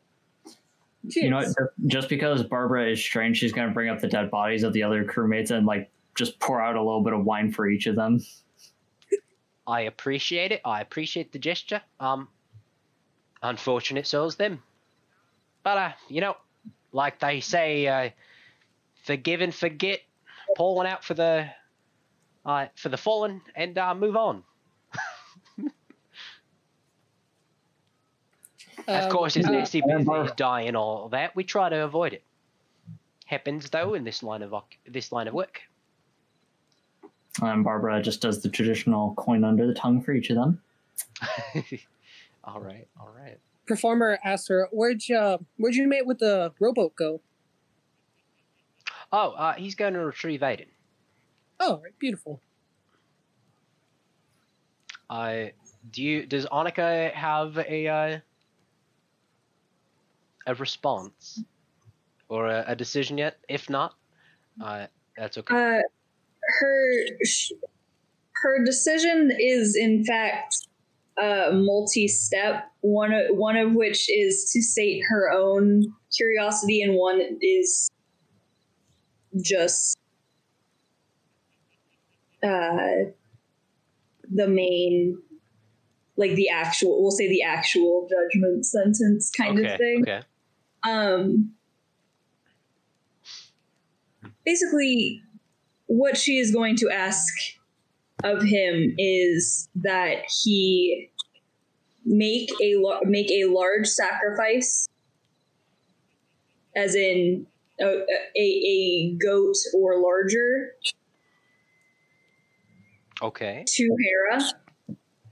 [1.10, 1.24] Cheers.
[1.24, 1.88] You know, what?
[1.88, 5.04] just because Barbara is strange, she's gonna bring up the dead bodies of the other
[5.04, 8.20] crewmates and like just pour out a little bit of wine for each of them.
[9.66, 10.62] I appreciate it.
[10.66, 11.82] I appreciate the gesture.
[12.00, 12.28] Um,
[13.42, 14.62] unfortunate souls them.
[15.64, 16.38] But uh, you know,
[16.92, 18.10] like they say, uh,
[19.04, 20.02] forgive and forget.
[20.58, 21.48] Pour one out for the,
[22.46, 24.44] uh, for the fallen, and uh, move on.
[28.88, 31.36] of Um, course, it's nasty and business, die and all that.
[31.36, 32.24] We try to avoid it.
[33.26, 34.54] Happens though in this line of
[34.86, 35.62] this line of work.
[37.42, 40.62] And Barbara just does the traditional coin under the tongue for each of them.
[42.44, 43.40] all right, all right.
[43.68, 47.22] performer asks her, "Where'd you Where'd you mate with the rowboat go?"
[49.12, 50.68] Oh, uh, he's going to retrieve Aiden.
[51.60, 52.42] Oh, right, beautiful.
[55.10, 55.48] Uh,
[55.92, 58.20] do you does Annika have a uh,
[60.48, 61.44] a response
[62.30, 63.38] or a, a decision yet?
[63.50, 63.96] If not,
[64.64, 64.88] uh,
[65.18, 65.54] that's okay.
[65.54, 65.82] Uh,
[66.60, 67.06] her
[68.42, 70.68] her decision is in fact
[71.18, 72.66] uh, multi-step.
[72.82, 75.84] One of, one of which is to sate her own
[76.16, 77.90] curiosity, and one is
[79.42, 79.98] just
[82.44, 83.12] uh,
[84.30, 85.18] the main,
[86.18, 87.02] like the actual.
[87.02, 90.22] We'll say the actual judgment sentence kind okay, of thing okay.
[90.84, 91.54] um
[94.46, 95.22] basically
[95.88, 97.34] what she is going to ask
[98.24, 101.10] of him is that he
[102.06, 104.88] make a make a large sacrifice
[106.76, 107.46] as in
[107.80, 110.72] a, a, a goat or larger
[113.22, 113.64] Okay.
[113.68, 114.42] to Hera,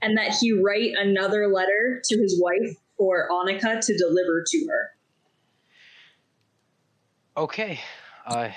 [0.00, 4.90] and that he write another letter to his wife for Annika to deliver to her.
[7.36, 7.80] Okay.
[8.26, 8.54] I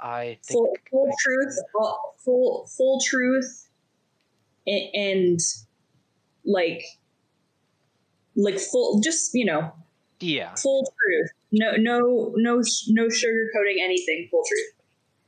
[0.00, 1.58] I think full, full truth,
[2.24, 3.68] full full truth,
[4.66, 5.40] and, and
[6.44, 6.82] like
[8.36, 9.72] like full, just you know,
[10.20, 10.54] yeah.
[10.54, 11.30] full truth.
[11.52, 14.28] No, no, no, no sugarcoating anything.
[14.30, 14.72] Full truth.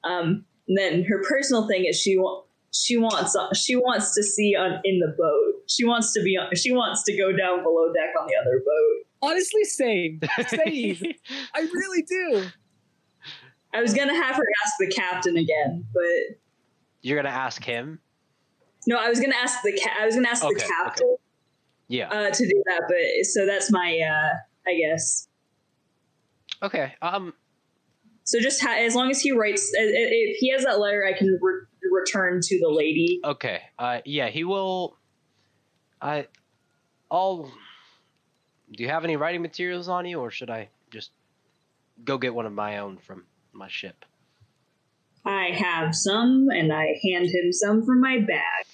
[0.04, 2.42] Um, and then her personal thing is she wa-
[2.72, 5.62] she wants she wants to see on in the boat.
[5.66, 6.54] She wants to be on.
[6.54, 9.30] She wants to go down below deck on the other boat.
[9.30, 10.20] Honestly, same.
[10.46, 10.96] Same.
[11.54, 12.46] I really do.
[13.74, 16.36] I was gonna have her ask the captain again, but
[17.02, 18.00] You're gonna ask him?
[18.86, 20.68] no, I was gonna ask the ca- I was gonna ask Okay, the okay.
[20.68, 21.16] captain.
[21.88, 22.08] Yeah.
[22.10, 22.82] uh, to do that.
[22.88, 24.36] But so that's my, uh,
[24.70, 25.28] I guess.
[26.62, 26.94] Okay.
[27.02, 27.34] Um.
[28.24, 31.38] So just ha- as long as he writes, if he has that letter, I can
[31.40, 33.20] re- return to the lady.
[33.24, 33.62] Okay.
[33.78, 34.00] Uh.
[34.04, 34.28] Yeah.
[34.28, 34.96] He will.
[36.02, 36.26] I.
[37.10, 37.50] I'll.
[38.72, 41.12] Do you have any writing materials on you, or should I just
[42.04, 43.24] go get one of my own from
[43.58, 44.04] my ship?
[45.24, 48.66] I have some, and I hand him some from my bag.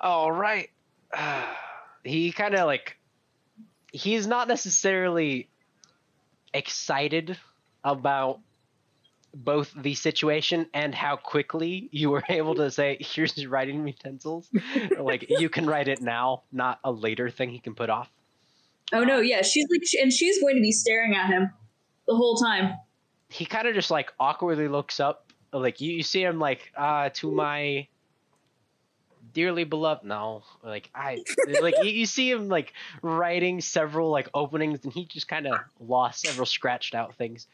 [0.00, 0.70] All right.
[2.04, 2.96] he kind of like
[3.92, 5.48] he's not necessarily
[6.54, 7.38] excited
[7.84, 8.40] about
[9.34, 14.50] both the situation and how quickly you were able to say here's your writing utensils
[14.98, 18.10] like you can write it now not a later thing he can put off
[18.92, 21.50] Oh no, yeah, she's like, and she's going to be staring at him
[22.06, 22.74] the whole time.
[23.28, 27.10] He kind of just like awkwardly looks up like you, you see him like uh
[27.10, 27.86] to my
[29.34, 31.22] dearly beloved no like i
[31.60, 32.72] like you, you see him like
[33.02, 37.46] writing several like openings and he just kind of lost several scratched out things.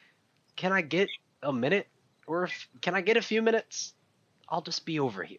[0.57, 1.09] Can i get
[1.43, 1.89] a minute
[2.27, 3.95] or if, can i get a few minutes?
[4.49, 5.39] I'll just be over here.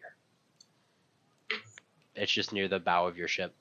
[2.14, 3.54] It's just near the bow of your ship.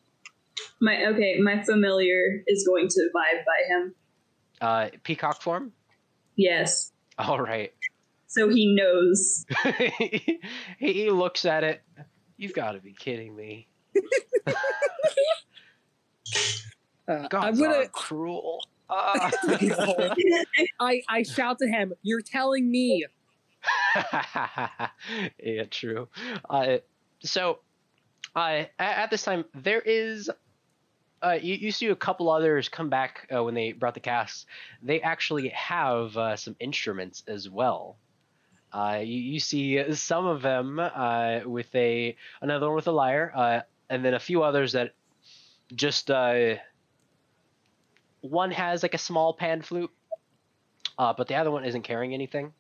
[0.82, 3.96] My okay, my familiar is going to vibe by him.
[4.60, 5.72] uh peacock form
[6.36, 7.72] Yes, all right
[8.36, 9.46] so he knows.
[9.98, 10.42] he,
[10.78, 11.82] he looks at it.
[12.38, 13.68] You've got to be kidding me.
[17.08, 17.88] Uh, Gods I'm gonna.
[17.90, 18.66] cruel.
[18.90, 19.30] Ah.
[20.80, 21.94] I I shout to him.
[22.02, 23.06] You're telling me.
[25.38, 26.08] yeah, true.
[26.50, 26.78] Uh,
[27.22, 27.60] so,
[28.36, 30.32] uh, at, at this time, there is.
[31.26, 34.46] Uh, you, see a couple others come back uh, when they brought the cast.
[34.84, 37.98] They actually have uh, some instruments as well.
[38.72, 43.32] Uh, you, you see some of them uh, with a another one with a lyre,
[43.36, 44.94] uh, and then a few others that
[45.74, 46.12] just
[48.22, 49.92] one has like a small pan flute,
[50.98, 52.54] but the other one isn't carrying anything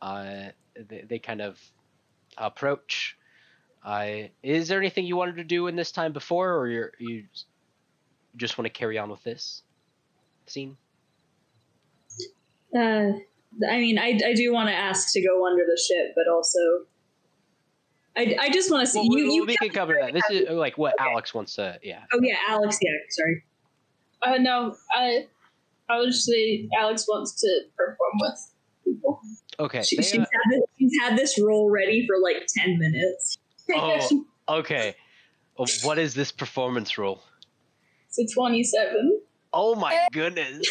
[0.00, 1.58] they, they kind of
[2.38, 3.16] approach.
[3.84, 7.24] Uh, is there anything you wanted to do in this time before, or you're, you
[8.36, 9.62] just want to carry on with this
[10.46, 10.76] scene?
[12.74, 13.12] Uh,
[13.68, 16.58] I mean, I, I do want to ask to go under the ship, but also,
[18.16, 19.32] I, I just want to see Well, we, you.
[19.32, 20.12] you we can cover that.
[20.12, 21.78] This is like what Alex wants to.
[21.82, 22.02] Yeah.
[22.12, 22.78] oh yeah, Alex.
[22.80, 23.44] Yeah, sorry.
[24.22, 25.26] Uh, no, I
[25.88, 28.52] I would say Alex wants to perform with
[28.84, 29.20] people.
[29.58, 29.82] Okay.
[29.82, 33.38] She, they, she's, uh, had this, she's had this role ready for like ten minutes.
[33.74, 34.94] Oh, okay.
[35.58, 37.22] Oh, What is this performance role?
[38.08, 39.20] It's a twenty-seven.
[39.52, 40.66] Oh my goodness.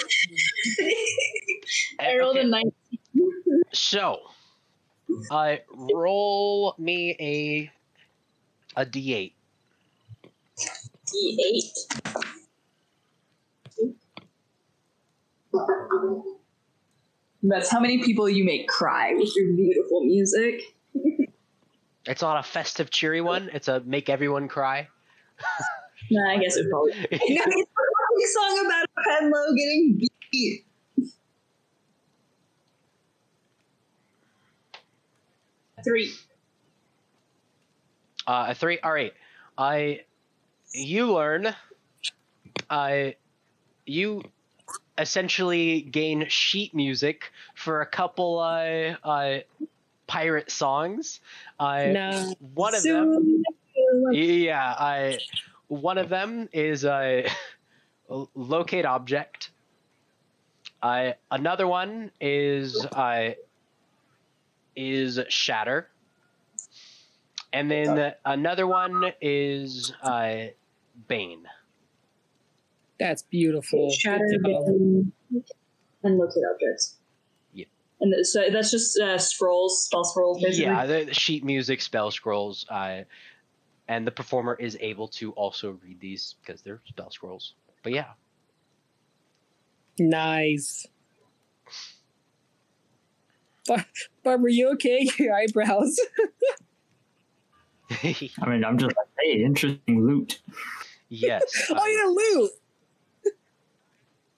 [1.99, 2.45] I rolled Okay.
[2.45, 2.73] a nineteen.
[3.73, 4.19] So,
[5.29, 7.71] uh, roll me a
[8.81, 9.33] a d8.
[11.07, 11.63] D8.
[17.43, 20.61] That's how many people you make cry with your beautiful music.
[22.05, 23.49] It's not a festive, cheery one.
[23.53, 24.87] It's a make everyone cry.
[26.09, 26.93] Nah, I guess it probably.
[26.99, 30.65] no, it's a song about a Penlow getting beat.
[35.83, 36.11] Three.
[38.27, 38.79] Uh, a three.
[38.79, 39.13] All right.
[39.57, 40.01] I.
[40.73, 41.55] You learn.
[42.69, 43.15] I.
[43.85, 44.23] you
[44.97, 49.39] essentially gain sheet music for a couple uh, uh,
[50.11, 51.21] pirate songs.
[51.57, 52.35] Uh, No.
[52.53, 53.43] One of them.
[54.11, 55.17] Yeah, I.
[55.67, 57.25] One of them is a
[58.35, 59.51] locate object.
[60.83, 63.37] I another one is I
[64.75, 65.89] is shatter,
[67.53, 70.47] and then another one is uh,
[71.07, 71.45] bane.
[72.99, 73.91] That's beautiful.
[73.91, 75.11] Shatter Bane,
[76.03, 76.97] and locate objects.
[78.01, 78.15] Yeah.
[78.17, 80.63] And so that's just uh, scrolls, spell scrolls, basically.
[80.65, 83.01] Yeah, the, the sheet music, spell scrolls, uh,
[83.87, 87.53] and the performer is able to also read these because they're spell scrolls.
[87.83, 88.07] But yeah,
[89.99, 90.87] Nice.
[93.67, 93.85] Bar-
[94.23, 95.07] Barbara, you okay?
[95.19, 95.99] Your eyebrows.
[98.03, 100.41] I mean, I'm just like, hey, interesting loot.
[101.09, 101.43] yes.
[101.69, 102.51] oh, uh, yeah, loot.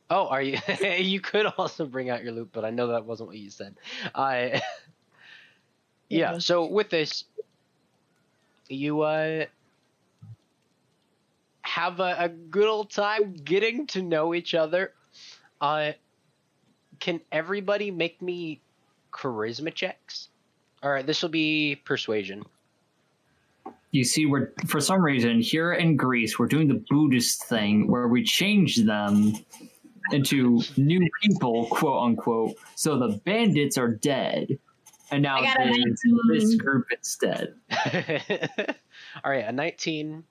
[0.10, 0.58] Oh, are you?
[0.98, 3.76] you could also bring out your loop, but I know that wasn't what you said.
[4.14, 4.36] I.
[6.10, 6.34] yeah.
[6.34, 6.38] Yeah.
[6.38, 7.26] So with this,
[8.70, 9.46] you uh
[11.64, 14.94] have a, a good old time getting to know each other.
[15.60, 15.94] Uh,
[17.00, 18.62] can everybody make me
[19.12, 20.30] charisma checks?
[20.84, 22.44] All right, this will be persuasion.
[23.92, 28.08] You see, we're for some reason here in Greece, we're doing the Buddhist thing where
[28.08, 29.34] we change them
[30.12, 32.56] into new people, quote unquote.
[32.76, 34.58] So the bandits are dead,
[35.12, 37.56] and now I got there's this group instead.
[39.24, 40.24] All right, a nineteen.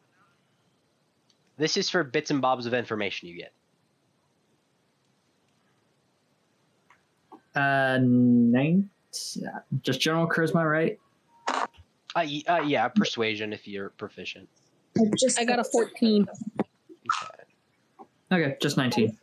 [1.57, 3.53] This is for bits and bobs of information you get.
[7.55, 8.89] Uh, nine.
[9.83, 10.99] Just general charisma, right?
[12.15, 14.49] Uh, uh, yeah, persuasion if you're proficient.
[14.99, 16.27] I just I got a 14.
[18.31, 19.19] Okay, just nineteen.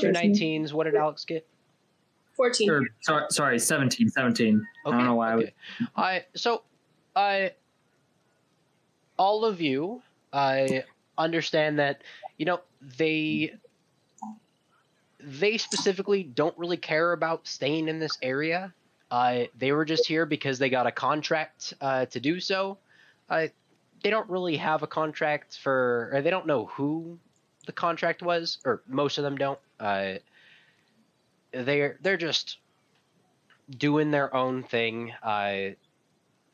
[0.00, 0.72] Two 19s.
[0.72, 1.46] What did Alex get?
[2.34, 2.70] Fourteen.
[2.70, 4.66] Or, sorry, sorry, 17, 17.
[4.86, 5.44] I don't know why I was.
[5.44, 5.54] okay.
[5.96, 6.62] I so
[7.14, 7.52] I
[9.18, 10.00] all of you
[10.32, 10.84] I
[11.18, 12.02] understand that
[12.38, 12.60] you know
[12.98, 13.52] they
[15.22, 18.72] they specifically don't really care about staying in this area.
[19.10, 22.78] Uh, they were just here because they got a contract uh, to do so.
[23.28, 23.48] Uh,
[24.02, 27.18] they don't really have a contract for, or they don't know who
[27.70, 29.58] the contract was, or most of them don't.
[29.78, 30.14] Uh,
[31.52, 32.58] they're they're just
[33.78, 35.76] doing their own thing, uh,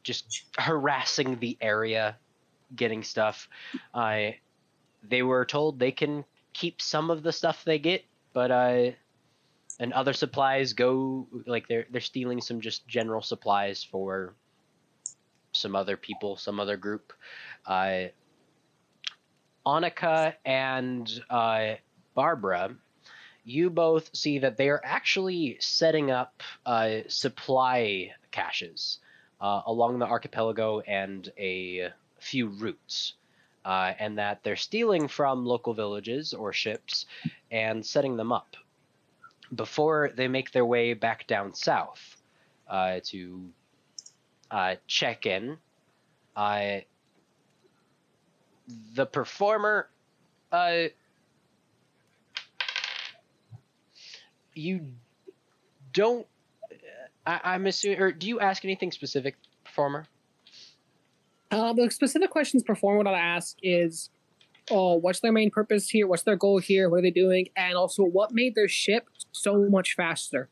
[0.03, 2.19] just harassing the area,
[2.75, 3.49] getting stuff.
[3.95, 4.33] Uh,
[5.09, 6.23] they were told they can
[6.53, 8.91] keep some of the stuff they get, but uh,
[9.81, 14.35] and other supplies go like they're they're stealing some just general supplies for
[15.53, 17.15] some other people, some other group.
[17.65, 18.09] Uh,
[19.67, 21.75] Annika and uh,
[22.15, 22.77] Barbara,
[23.45, 28.99] you both see that they are actually setting up uh, supply caches
[29.41, 31.91] uh, along the archipelago and a
[32.21, 33.15] few routes.
[33.65, 37.05] Uh, and that they're stealing from local villages or ships
[37.51, 38.57] and setting them up
[39.57, 42.17] before they make their way back down south
[42.69, 43.41] uh, to
[44.53, 45.59] uh, check in.
[48.69, 49.89] Uh, the performer,
[50.53, 50.85] uh,
[54.55, 54.87] you
[55.93, 56.27] don't.
[57.27, 60.07] I, I'm assuming, or do you ask anything specific, performer?
[61.51, 64.11] Uh, the specific questions performer what I ask is,
[64.71, 66.07] oh, what's their main purpose here?
[66.07, 66.89] What's their goal here?
[66.89, 67.49] What are they doing?
[67.57, 70.49] And also, what made their ship so much faster?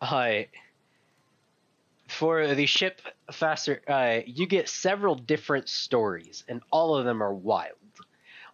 [0.00, 0.42] Uh,
[2.16, 7.34] for the ship faster, uh, you get several different stories, and all of them are
[7.34, 7.76] wild.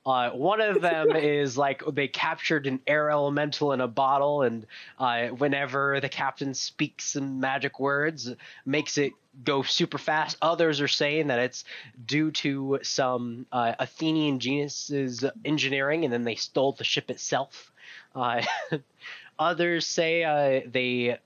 [0.04, 4.66] Uh, one of them is like they captured an air elemental in a bottle, and
[4.98, 8.34] uh, whenever the captain speaks some magic words,
[8.66, 9.12] makes it
[9.44, 10.36] go super fast.
[10.42, 11.64] Others are saying that it's
[12.04, 17.70] due to some uh, Athenian geniuses engineering, and then they stole the ship itself.
[18.12, 18.42] Uh,
[19.38, 21.18] others say uh, they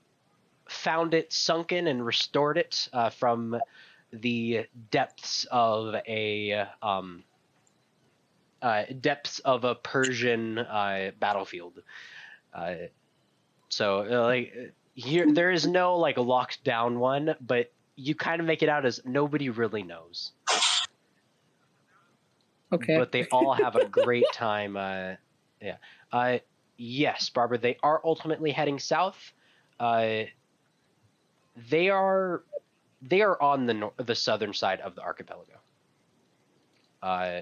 [0.69, 3.59] found it sunken and restored it uh, from
[4.11, 7.23] the depths of a um,
[8.61, 11.81] uh, depths of a Persian uh, battlefield.
[12.53, 12.75] Uh,
[13.69, 18.47] so uh, like here, there is no like locked down one, but you kind of
[18.47, 20.31] make it out as nobody really knows.
[22.71, 22.97] Okay.
[22.97, 24.75] But they all have a great time.
[24.75, 25.13] Uh,
[25.61, 25.77] yeah.
[26.11, 26.39] Uh,
[26.77, 27.57] yes, Barbara.
[27.57, 29.33] They are ultimately heading south.
[29.79, 30.23] Uh,
[31.69, 32.43] they are
[33.01, 35.53] they are on the nor- the southern side of the archipelago.
[37.01, 37.41] Uh,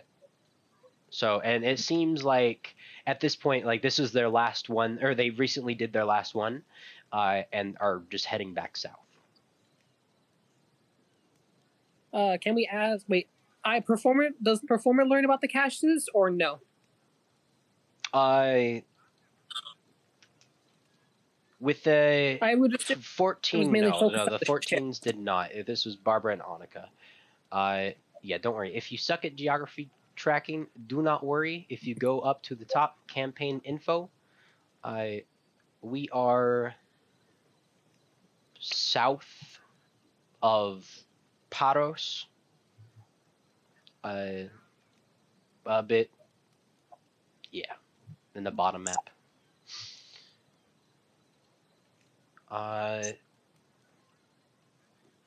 [1.10, 2.76] so and it seems like
[3.08, 6.35] at this point, like this is their last one, or they recently did their last
[6.35, 6.64] one,
[7.11, 8.94] uh, and are just heading back south.
[12.14, 13.06] Uh, can we ask?
[13.08, 13.27] Wait,
[13.64, 16.60] I performer does performer learn about the caches or no?
[18.14, 18.84] I
[21.66, 23.72] with the I would just fourteen.
[23.72, 25.50] No, no, the fourteens did not.
[25.66, 26.85] This was Barbara and Annika.
[27.52, 28.76] Uh, yeah, don't worry.
[28.76, 31.66] If you suck at geography tracking, do not worry.
[31.68, 34.11] If you go up to the top campaign info,
[34.84, 35.06] uh,
[35.82, 36.76] we are
[38.60, 39.60] south
[40.44, 40.88] of
[41.50, 42.27] Paros.
[44.03, 44.50] Uh,
[45.66, 46.11] a bit,
[47.52, 47.74] yeah,
[48.35, 49.10] in the bottom map.
[52.56, 53.03] Uh,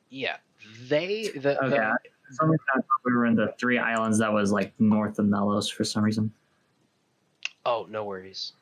[0.08, 0.36] yeah,
[0.88, 1.76] they the, Okay.
[1.76, 1.98] the
[2.30, 5.26] some reason, I thought we were in the three islands that was like north of
[5.26, 6.32] Melos for some reason.
[7.66, 8.52] Oh, no worries.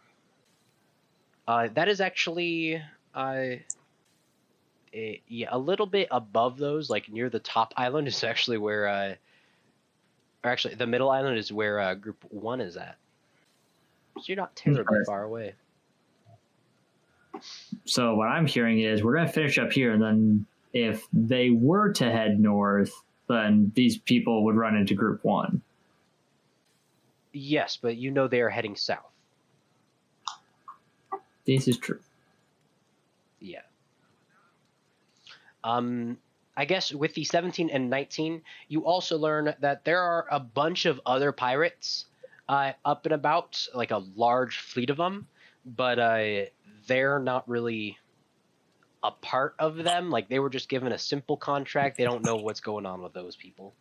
[1.47, 2.83] Uh, that is actually,
[3.15, 3.45] uh,
[4.93, 8.89] a, yeah, a little bit above those, like near the top island is actually where,
[8.89, 9.15] uh,
[10.43, 12.97] or actually the middle island is where uh, Group One is at.
[14.17, 15.55] So you're not terribly far away.
[17.85, 21.93] So what I'm hearing is we're gonna finish up here, and then if they were
[21.95, 22.93] to head north,
[23.29, 25.63] then these people would run into Group One.
[27.33, 29.13] Yes, but you know they are heading south.
[31.47, 32.01] This is true.
[33.41, 33.61] Yeah.
[35.63, 36.19] Um,
[36.57, 40.87] I guess with the 17 and 19, you also learn that there are a bunch
[40.87, 42.07] of other pirates
[42.49, 45.27] uh, up and about, like a large fleet of them,
[45.65, 46.47] but uh,
[46.87, 47.99] they're not really
[49.03, 50.11] a part of them.
[50.11, 51.97] Like they were just given a simple contract.
[51.97, 53.75] They don't know what's going on with those people.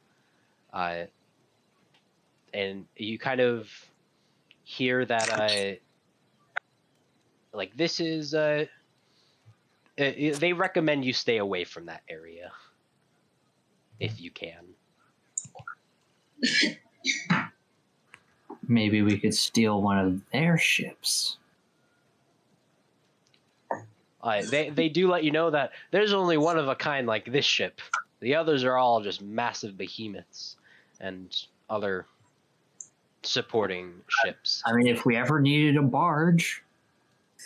[0.71, 1.05] Uh,
[2.53, 3.69] and you kind of
[4.63, 5.75] hear that uh,
[7.53, 8.65] like this is uh,
[9.99, 12.51] uh, they recommend you stay away from that area
[13.99, 14.65] if you can.
[18.67, 21.37] Maybe we could steal one of their ships.
[24.25, 27.31] Uh, they they do let you know that there's only one of a kind like
[27.31, 27.79] this ship.
[28.21, 30.57] The others are all just massive behemoths
[30.99, 31.33] and
[31.69, 32.07] other
[33.21, 34.63] supporting ships.
[34.65, 36.63] I mean, if we ever needed a barge,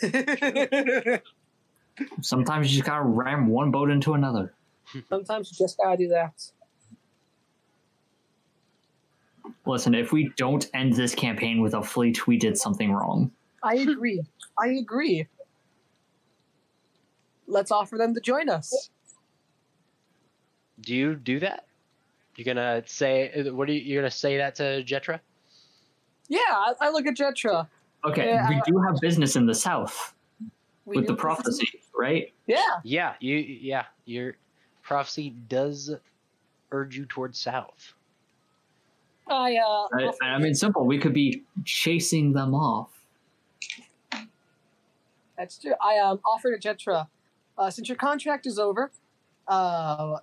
[2.22, 4.54] sometimes you just gotta ram one boat into another.
[5.10, 6.32] Sometimes you just gotta do that.
[9.66, 13.30] Listen, if we don't end this campaign with a fleet, we did something wrong.
[13.62, 14.22] I agree.
[14.58, 15.28] I agree.
[17.50, 18.90] Let's offer them to join us.
[20.80, 21.66] Do you do that?
[22.36, 23.80] You're gonna say what are you?
[23.80, 25.20] You're gonna say that to Jetra?
[26.28, 27.66] Yeah, I, I look at Jetra.
[28.04, 30.14] Okay, Yeah, we I- do have business in the south
[30.86, 32.32] with the do- prophecy, right?
[32.46, 32.62] Yeah.
[32.84, 33.36] Yeah, you.
[33.36, 34.36] Yeah, your
[34.82, 35.94] prophecy does
[36.72, 37.92] urge you towards south.
[39.28, 40.10] I uh.
[40.22, 40.86] I, I mean, simple.
[40.86, 42.88] We could be chasing them off.
[45.36, 45.74] That's true.
[45.82, 47.06] I um, offered to Jetra,
[47.60, 48.90] uh, since your contract is over,
[49.46, 50.16] uh,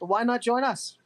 [0.00, 0.98] why not join us?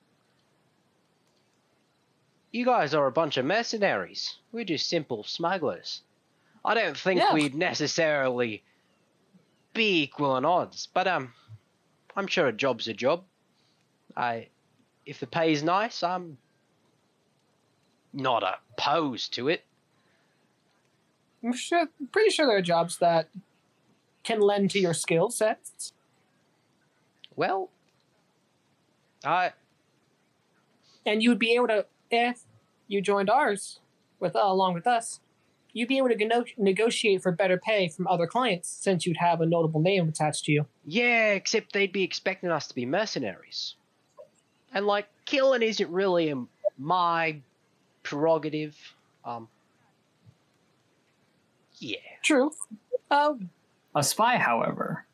[2.51, 4.39] You guys are a bunch of mercenaries.
[4.51, 6.01] We're just simple smugglers.
[6.65, 7.35] I don't think Yeah.
[7.35, 8.63] we'd necessarily
[9.75, 11.35] be equal in odds, but um,
[12.17, 13.23] I'm sure a job's a job.
[14.17, 14.49] I,
[15.05, 16.39] if the pay's nice, I'm
[18.15, 18.43] not
[18.79, 19.63] opposed to it.
[21.45, 23.29] I'm sure, pretty sure there are jobs that
[24.27, 25.93] can lend to your skill sets.
[27.35, 27.71] Well,
[29.25, 29.53] I
[31.07, 32.43] and you would be able to if
[32.89, 33.81] you joined ours
[34.21, 35.21] with uh, along with us
[35.73, 39.41] you'd be able to geno- negotiate for better pay from other clients since you'd have
[39.41, 43.75] a notable name attached to you yeah, except they'd be expecting us to be mercenaries,
[44.73, 46.49] and like killing isn't really um,
[46.79, 47.41] my
[48.05, 48.77] prerogative.
[49.25, 49.49] Um,
[51.79, 51.99] yeah.
[52.23, 52.53] true
[53.11, 53.35] uh,
[53.97, 55.07] A spy, however,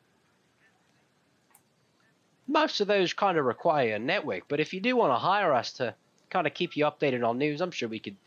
[2.45, 5.53] most of those kind of require a network, but if you do want to hire
[5.53, 5.95] us to
[6.29, 8.17] kind of keep you updated on news, I'm sure we could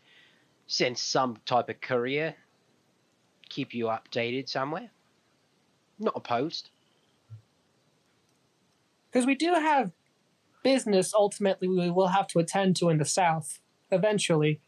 [0.65, 2.35] send some type of courier,
[3.49, 4.89] keep you updated somewhere.
[5.99, 6.71] Not opposed.
[9.11, 9.91] because we do have
[10.63, 13.59] business ultimately we will have to attend to in the south
[13.91, 14.59] eventually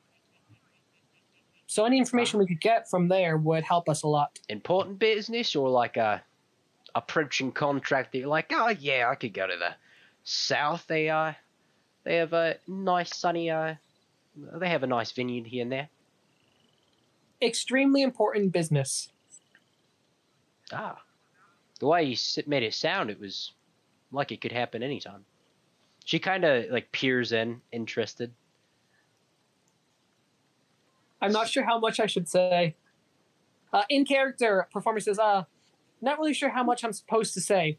[1.70, 5.56] so any information we could get from there would help us a lot Important business
[5.56, 6.24] or like a
[6.96, 9.76] approaching contract that you're like, oh yeah, I could go to the
[10.24, 10.88] south.
[10.88, 11.34] They uh,
[12.04, 13.76] they have a nice sunny uh,
[14.36, 15.90] they have a nice vineyard here and there.
[17.40, 19.12] extremely important business
[20.72, 21.02] Ah,
[21.80, 22.18] the way you
[22.48, 23.52] made it sound, it was
[24.12, 25.24] like it could happen anytime.
[26.06, 28.34] She kind of like peers in, interested.
[31.22, 32.76] I'm not sure how much I should say.
[33.72, 35.44] Uh, in character, performer says, uh,
[36.02, 37.78] not really sure how much I'm supposed to say,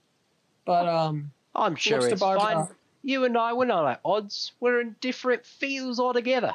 [0.64, 2.66] but um, I'm sure it's Barbara.
[2.66, 2.68] fine.
[3.02, 4.52] You and I, we're not at odds.
[4.60, 6.54] We're in different fields altogether.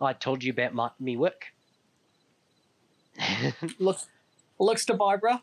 [0.00, 1.46] I told you about my me work.
[3.78, 4.06] looks
[4.58, 5.42] looks to Barbara.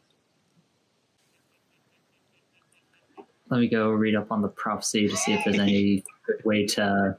[3.49, 6.65] let me go read up on the prophecy to see if there's any good way
[6.65, 7.17] to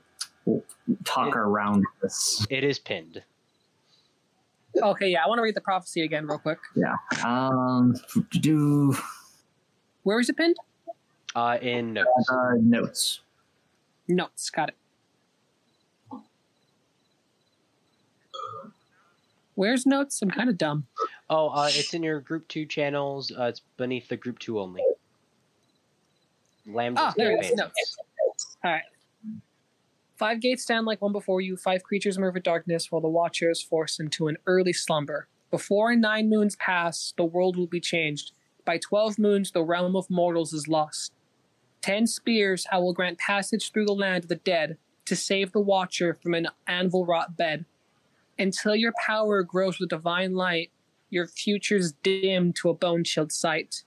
[1.05, 2.47] talk around this.
[2.51, 3.23] it is pinned.
[4.83, 6.59] Okay, yeah, I want to read the prophecy again real quick.
[6.77, 6.95] Yeah.
[7.25, 7.95] Um.
[8.31, 8.95] Do
[10.05, 10.57] Where is it pinned?
[11.35, 12.31] Uh, in notes.
[12.31, 13.21] uh, notes.
[14.09, 14.51] Notes.
[14.51, 14.75] Got it.
[19.55, 20.23] Where's notes?
[20.23, 20.87] I'm kind of dumb.
[21.29, 23.33] Oh, uh, it's in your group two channels.
[23.37, 24.83] Uh, it's beneath the group two only.
[26.67, 27.49] Lambda Ah, there it is.
[27.51, 27.57] campaign.
[27.57, 27.97] Notes.
[28.65, 28.83] All right.
[30.19, 31.57] Five gates stand like one before you.
[31.57, 35.29] Five creatures move in darkness, while the Watcher is forced into an early slumber.
[35.51, 38.33] Before nine moons pass, the world will be changed.
[38.65, 41.13] By twelve moons, the realm of mortals is lost.
[41.81, 45.61] Ten spears I will grant passage through the land of the dead to save the
[45.61, 47.65] Watcher from an anvil wrought bed.
[48.39, 50.73] Until your power grows with divine light,
[51.11, 53.85] your future's dim to a bone chilled sight.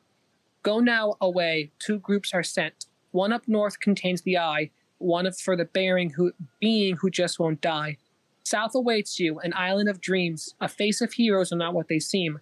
[0.64, 1.72] Go now away.
[1.78, 2.86] Two groups are sent.
[3.12, 7.40] One up north contains the eye, one of for the bearing who being who just
[7.40, 7.98] won't die.
[8.44, 10.56] South awaits you, an island of dreams.
[10.60, 12.40] A face of heroes are not what they seem.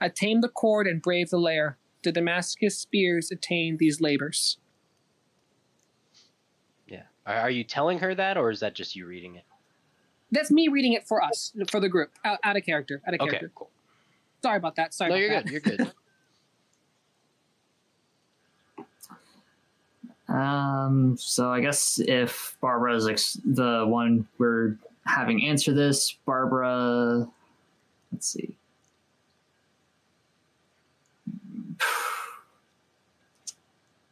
[0.00, 1.78] Attain the cord and brave the lair.
[2.04, 4.58] The Damascus spears attain these labors.
[6.86, 7.02] Yeah.
[7.26, 9.44] Are, you telling her that, or is that just you reading it?
[10.30, 13.20] That's me reading it for us, for the group, out, out of character, out of
[13.20, 13.46] character.
[13.46, 13.70] Okay, cool.
[14.42, 14.94] Sorry about that.
[14.94, 15.44] Sorry No, you're that.
[15.46, 15.52] good.
[15.52, 15.92] You're good.
[20.28, 24.76] Um, so I guess if Barbara is ex- the one we're
[25.06, 27.26] having answer this, Barbara,
[28.12, 28.54] let's see.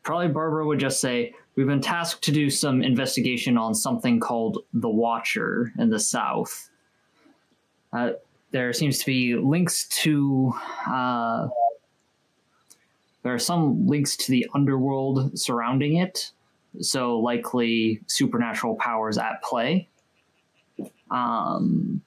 [0.02, 4.58] Probably Barbara would just say, We've been tasked to do some investigation on something called
[4.74, 6.68] the Watcher in the South.
[7.94, 8.10] Uh,
[8.50, 10.52] there seems to be links to
[10.86, 11.48] uh,
[13.26, 16.30] there are some links to the underworld surrounding it,
[16.80, 19.88] so likely supernatural powers at play.
[21.10, 22.02] Um,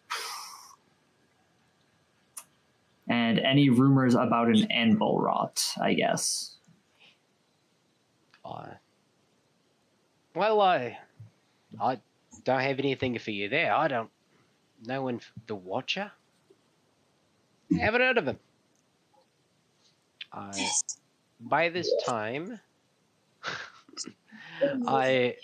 [3.10, 6.56] and any rumors about an anvil rot, I guess.
[8.46, 8.68] Uh,
[10.34, 11.00] Well, I,
[11.82, 12.00] I
[12.46, 13.74] don't have anything for you there.
[13.74, 14.10] I don't
[14.86, 16.14] know when the Watcher.
[17.78, 18.40] Haven't heard of him.
[20.32, 20.70] I,
[21.40, 22.59] by this time,
[24.88, 25.35] I,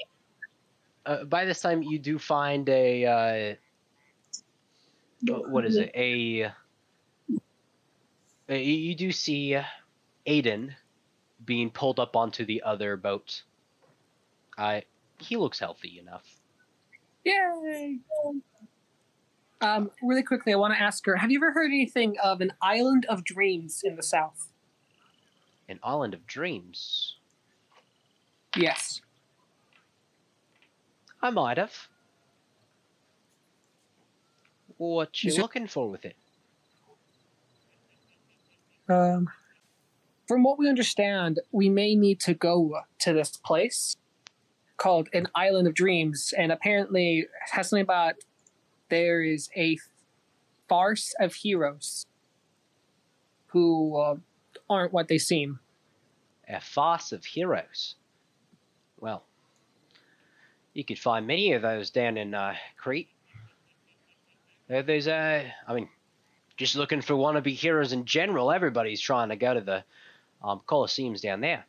[1.06, 3.56] uh, by this time you do find a, uh,
[5.34, 5.92] uh, what is it?
[5.96, 6.52] A, uh,
[8.50, 9.58] you- you do see
[10.28, 10.76] Aiden
[11.46, 13.44] being pulled up onto the other boat.
[14.58, 14.84] I,
[15.20, 16.26] he looks healthy enough.
[17.24, 18.00] Yay!
[19.62, 22.52] Um, really quickly, I want to ask her: Have you ever heard anything of an
[22.62, 24.48] island of dreams in the south?
[25.68, 27.16] An island of dreams.
[28.56, 29.02] Yes.
[31.22, 31.88] I might have.
[34.78, 36.16] What you Is it- looking for with it?
[38.88, 39.30] Um,
[40.28, 43.96] from what we understand, we may need to go to this place
[44.78, 48.16] called an Island of Dreams, and apparently it has something about
[48.90, 49.78] there is a
[50.70, 52.06] farce of heroes
[53.48, 54.16] who uh,
[54.70, 55.60] aren't what they seem.
[56.48, 57.96] A farce of heroes.
[59.00, 59.24] Well,
[60.74, 63.10] you could find many of those down in uh, Crete.
[64.68, 65.90] There, there's uh, I mean,
[66.58, 68.52] just looking for wannabe heroes in general.
[68.52, 69.84] Everybody's trying to go to the
[70.44, 71.66] um, Colosseums down there.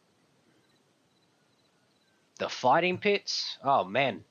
[2.39, 3.59] The fighting pits.
[3.65, 4.25] Oh man,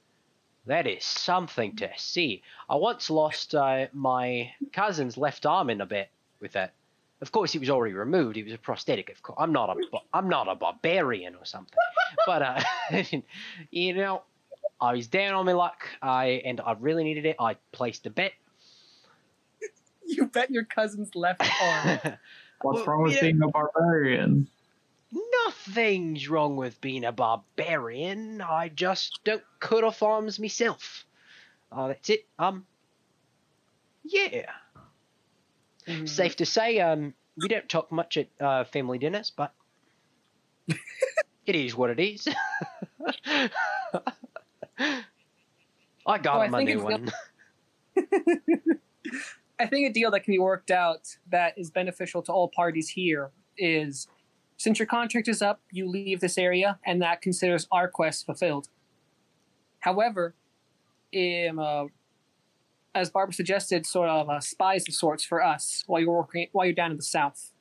[0.65, 2.43] that is something to see.
[2.69, 6.73] I once lost uh, my cousin's left arm in a bet with that.
[7.21, 8.37] Of course, it was already removed.
[8.37, 9.09] It was a prosthetic.
[9.09, 11.77] Of course, I'm not a ba- I'm not a barbarian or something.
[12.27, 12.61] but uh,
[13.71, 14.23] you know,
[14.81, 15.87] I was down on my luck.
[16.01, 17.37] I and I really needed it.
[17.39, 18.33] I placed a bet.
[20.05, 21.99] You bet your cousin's left arm.
[22.61, 23.21] What's Well, wrong with yeah.
[23.21, 24.47] being a barbarian?
[25.45, 28.41] Nothing's wrong with being a barbarian.
[28.41, 31.05] I just don't cut off arms myself.
[31.71, 32.25] Oh, that's it.
[32.37, 32.65] Um,
[34.03, 34.51] yeah.
[35.87, 36.05] Mm-hmm.
[36.05, 39.53] Safe to say, um, we don't talk much at uh, family dinners, but
[40.67, 42.27] it is what it is.
[46.07, 47.11] I got Oh, I him a think new it's one.
[49.59, 52.89] I think a deal that can be worked out that is beneficial to all parties
[52.89, 54.07] here is
[54.57, 58.69] since your contract is up, you leave this area, and that considers our quest fulfilled.
[59.79, 60.35] However,
[61.15, 61.85] um, uh,
[62.95, 66.65] as Barbara suggested, sort of uh, spies of sorts for us while you're working while
[66.65, 67.51] you're down in the south.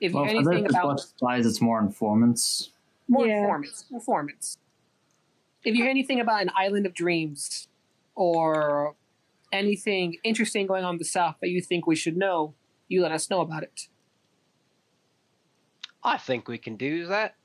[0.00, 2.72] If Well, you for anything it's about spies, it's more informants.
[3.08, 3.40] more Yeah.
[3.42, 4.58] informants, informants.
[5.64, 7.68] If you hear anything about an island of dreams
[8.16, 8.96] or
[9.52, 12.54] anything interesting going on in the south that you think we should know,
[12.88, 13.88] you let us know about it.
[16.02, 17.36] I think we can do that.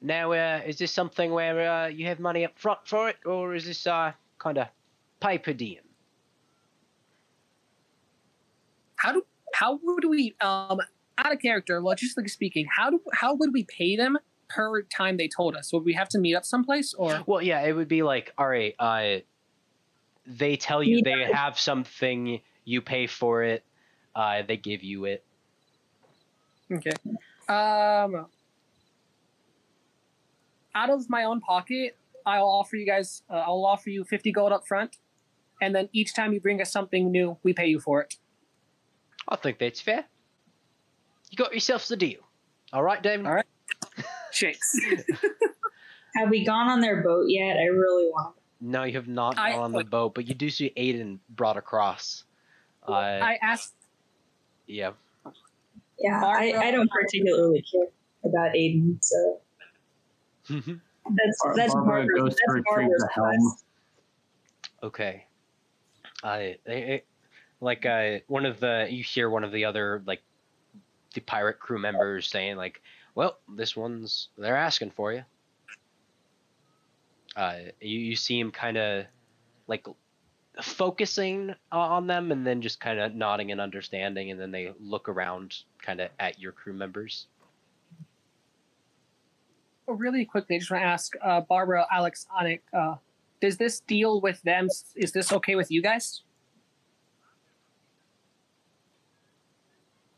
[0.00, 3.54] Now, uh, is this something where uh, you have money up front for it, or
[3.54, 4.68] is this uh, kind of
[5.20, 5.52] pay per
[9.04, 10.80] How do how would we um
[11.18, 14.16] out of character, logistically speaking, how do how would we pay them
[14.48, 15.74] per time they told us?
[15.74, 18.48] Would we have to meet up someplace or Well, yeah, it would be like, all
[18.48, 19.16] right, uh,
[20.26, 23.62] they tell you they have something, you pay for it,
[24.16, 25.22] uh, they give you it.
[26.72, 26.92] Okay.
[27.46, 28.26] Um
[30.74, 34.52] out of my own pocket, I'll offer you guys uh, I'll offer you 50 gold
[34.52, 34.96] up front
[35.60, 38.16] and then each time you bring us something new, we pay you for it.
[39.28, 40.04] I think that's fair.
[41.30, 42.20] You got yourselves the deal.
[42.72, 43.26] All right, Damon?
[43.26, 43.46] All right.
[44.30, 44.78] Shakes.
[46.16, 47.56] Have we gone on their boat yet?
[47.56, 48.36] I really want.
[48.60, 51.56] No, you have not I- gone on the boat, but you do see Aiden brought
[51.56, 52.24] across.
[52.88, 53.74] Uh, I asked
[54.66, 54.92] yeah.
[55.98, 57.86] Yeah, I, I don't particularly care
[58.24, 59.40] about Aiden, so
[60.48, 63.36] that's Bar- that's Barbara Barbara's, that's retrieve Barbara's the helm.
[63.36, 63.64] quest.
[64.82, 65.26] Okay.
[66.22, 67.02] I I-
[67.60, 70.22] like uh one of the you hear one of the other like
[71.14, 72.82] the pirate crew members saying like,
[73.14, 75.22] "Well, this one's they're asking for you."
[77.36, 79.06] Uh, you you see him kind of
[79.66, 79.86] like
[80.60, 85.08] focusing on them, and then just kind of nodding and understanding, and then they look
[85.08, 87.26] around kind of at your crew members.
[89.86, 92.94] Oh, really quickly, I just want to ask uh, Barbara, Alex, Anik, uh,
[93.40, 94.68] does this deal with them?
[94.96, 96.22] Is this okay with you guys?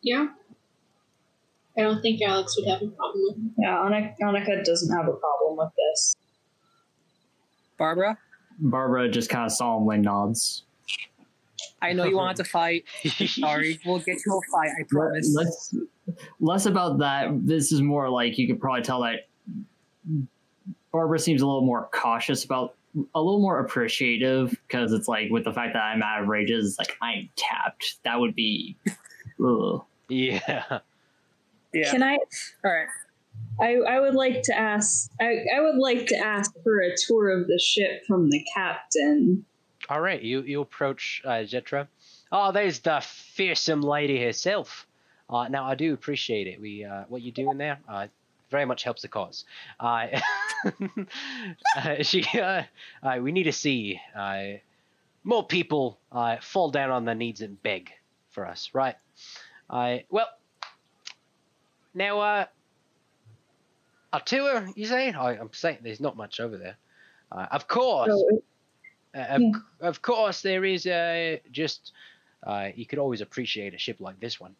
[0.07, 0.29] Yeah.
[1.77, 3.53] I don't think Alex would have a problem with it.
[3.59, 6.17] Yeah, Annika, Annika doesn't have a problem with this.
[7.77, 8.17] Barbara,
[8.61, 10.63] Barbara just kind of solemnly nods.
[11.83, 12.85] I know you wanted to fight.
[13.27, 14.71] Sorry, we'll get you a fight.
[14.81, 15.35] I promise.
[15.35, 15.75] Less,
[16.41, 17.29] less about that.
[17.45, 19.27] This is more like you could probably tell that
[20.93, 22.77] Barbara seems a little more cautious about,
[23.15, 26.69] a little more appreciative because it's like with the fact that I'm out of rages,
[26.69, 27.97] it's like I'm tapped.
[28.05, 28.77] That would be.
[29.45, 29.85] Ugh.
[30.09, 30.81] Yeah.
[31.73, 31.91] Yeah.
[31.91, 32.17] Can I?
[32.65, 32.87] All right.
[33.61, 35.11] I, I would like to ask.
[35.21, 39.45] I, I would like to ask for a tour of the ship from the captain.
[39.91, 41.89] All right, you you approach uh, Jetra.
[42.33, 44.87] Oh, there's the fearsome lady herself.
[45.29, 46.61] Uh, now I do appreciate it.
[46.61, 47.79] We uh, what you doing there?
[47.87, 48.07] Uh,
[48.51, 49.45] very much helps the cause.
[49.79, 50.07] Uh,
[51.77, 52.63] uh, she, uh,
[53.03, 54.59] uh, we need to see uh,
[55.25, 57.91] more people uh, fall down on their knees and beg
[58.31, 58.97] for us, right?
[59.69, 60.29] Uh, well,
[61.95, 62.45] now uh,
[64.13, 65.13] a tour, you say?
[65.13, 66.77] I, I'm saying there's not much over there.
[67.33, 68.43] Uh, of course, So,
[69.15, 69.51] uh, of, Yeah.
[69.81, 71.93] of course, there is uh, just
[72.45, 74.55] uh, you could always appreciate a ship like this one.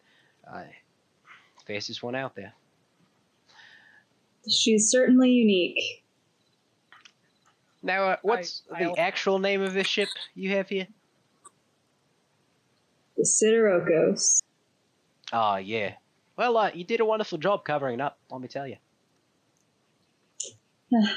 [0.51, 0.63] Uh,
[1.65, 2.53] fastest one out there.
[4.49, 6.03] she's certainly unique.
[7.83, 10.87] Now, uh, what's I- the actual name of this ship you have here?
[13.17, 14.41] The Siderokos.
[15.31, 15.93] Ah, yeah.
[16.37, 18.17] Well, uh, you did a wonderful job covering it up.
[18.31, 18.77] Let me tell you.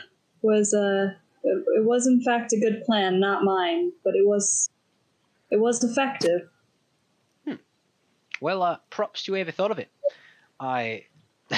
[0.43, 1.15] was uh
[1.45, 4.69] it, it was in fact a good plan, not mine, but it was
[5.51, 6.49] it was effective.
[8.41, 9.91] Well, uh, props to whoever thought of it.
[10.59, 11.05] I.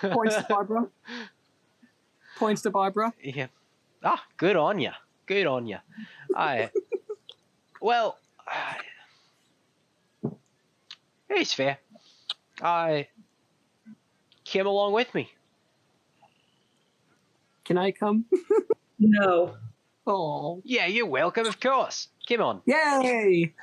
[0.00, 0.88] Points to Barbara.
[2.38, 3.12] Points to Barbara.
[3.22, 3.48] Yeah.
[4.02, 4.92] Ah, good on ya.
[5.26, 5.78] Good on ya.
[6.34, 6.70] I.
[7.82, 8.76] Well, I,
[11.30, 11.78] it's fair.
[12.62, 13.08] I
[14.44, 15.30] came along with me.
[17.64, 18.24] Can I come?
[18.98, 19.54] No.
[20.06, 22.08] Oh, Yeah, you're welcome, of course.
[22.28, 22.62] Come on.
[22.66, 23.54] yay!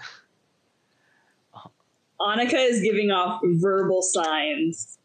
[2.20, 4.98] Annika is giving off verbal signs.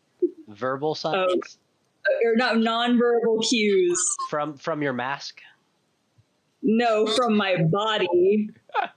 [0.48, 1.58] Verbal signs
[2.06, 4.00] Uh, Or not nonverbal cues.
[4.30, 5.40] from from your mask.
[6.62, 8.50] No, from my body.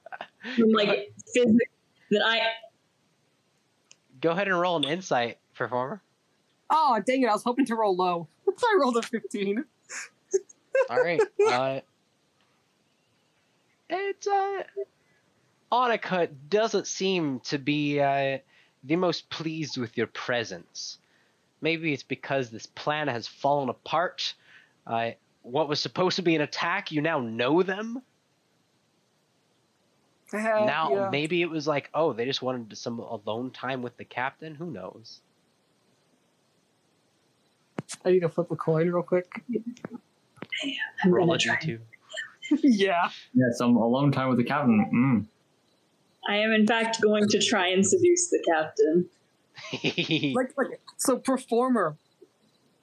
[0.56, 1.72] From like physics
[2.11, 2.40] that I
[4.26, 6.02] Go ahead and roll an insight, performer.
[6.72, 7.28] Oh, dang it!
[7.28, 8.28] I was hoping to roll low.
[8.58, 9.64] so I rolled a fifteen.
[10.90, 11.22] All right.
[11.48, 11.82] Uh,
[13.88, 14.64] it's uh,
[15.72, 18.40] Annika doesn't seem to be uh,
[18.84, 20.98] the most pleased with your presence.
[21.62, 24.34] Maybe it's because this plan has fallen apart.
[24.88, 25.12] Uh,
[25.44, 28.02] what was supposed to be an attack, you now know them.
[30.34, 31.10] Now yeah.
[31.10, 34.56] maybe it was like, oh, they just wanted some alone time with the captain.
[34.56, 35.22] Who knows?
[38.04, 39.44] I need to flip a coin real quick.
[41.04, 41.56] I'm Roll gonna a try.
[41.58, 41.80] d2.
[42.64, 43.10] yeah.
[43.34, 44.90] Yeah, some alone time with the captain.
[44.94, 45.26] Mm.
[46.28, 49.10] I am in fact going to try and seduce the captain.
[50.36, 51.95] Like, like so, performer.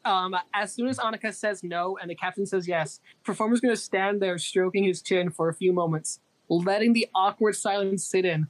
[0.04, 4.22] Um, as soon as Annika says no and the captain says yes, performer's gonna stand
[4.22, 8.46] there stroking his chin for a few moments, letting the awkward silence sit in.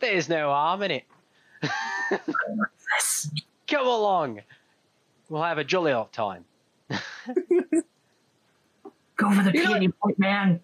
[0.00, 1.04] There's no harm in it.
[3.66, 4.40] Come along.
[5.28, 6.44] We'll have a jolly old time.
[9.16, 10.60] Go for the You know piety point, man.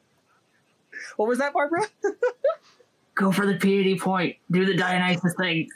[1.17, 1.87] What was that, Barbara?
[3.15, 4.37] Go for the piety point.
[4.51, 5.71] Do the Dionysus thing.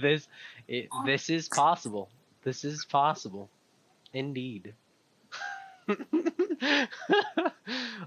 [0.00, 0.28] this
[0.68, 2.08] it, this is possible.
[2.42, 3.48] This is possible.
[4.12, 4.74] Indeed.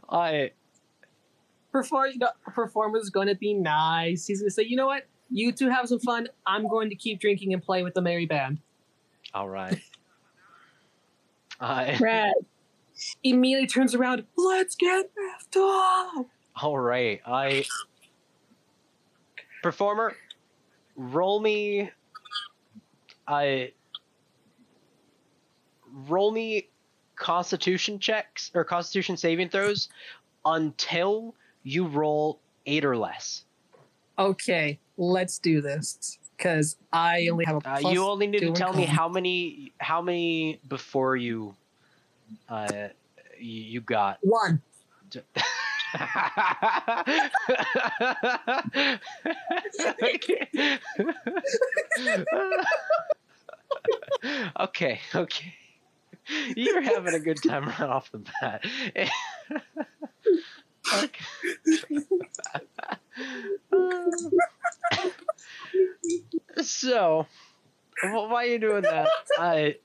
[0.09, 0.51] I
[1.71, 4.25] Perform, you know, performer's gonna be nice.
[4.25, 5.05] He's gonna say, you know what?
[5.29, 6.27] You two have some fun.
[6.47, 8.59] I'm going to keep drinking and play with the merry band.
[9.33, 9.79] all right.
[11.59, 12.33] I Rad.
[13.23, 14.23] Immediately turns around.
[14.35, 16.25] Let's get riffed off.
[16.61, 17.21] all right.
[17.25, 17.65] I
[19.61, 20.15] performer
[20.95, 21.91] roll me
[23.27, 23.73] I
[25.91, 26.69] roll me
[27.15, 29.89] constitution checks or constitution saving throws
[30.45, 31.35] until
[31.69, 33.45] you roll 8 or less.
[34.17, 38.73] Okay, let's do this because I only have a Uh, you only need to tell
[38.73, 41.55] me how many how many before you
[42.49, 42.87] uh
[43.39, 44.17] you, you got.
[44.21, 44.61] one.
[54.59, 55.53] okay, okay.
[56.55, 58.63] You're having a good time right off the bat.
[60.89, 61.15] fuck?
[66.61, 67.27] so,
[68.03, 69.07] why are you doing that?
[69.37, 69.75] I,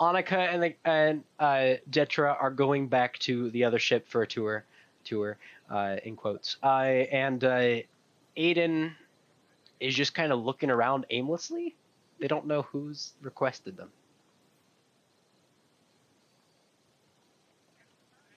[0.00, 4.26] Annika and the, and uh, Detra are going back to the other ship for a
[4.26, 4.64] tour,
[5.04, 5.38] tour,
[5.70, 6.56] uh, in quotes.
[6.62, 7.76] I and uh,
[8.36, 8.92] Aiden
[9.80, 11.74] is just kind of looking around aimlessly.
[12.20, 13.90] They don't know who's requested them.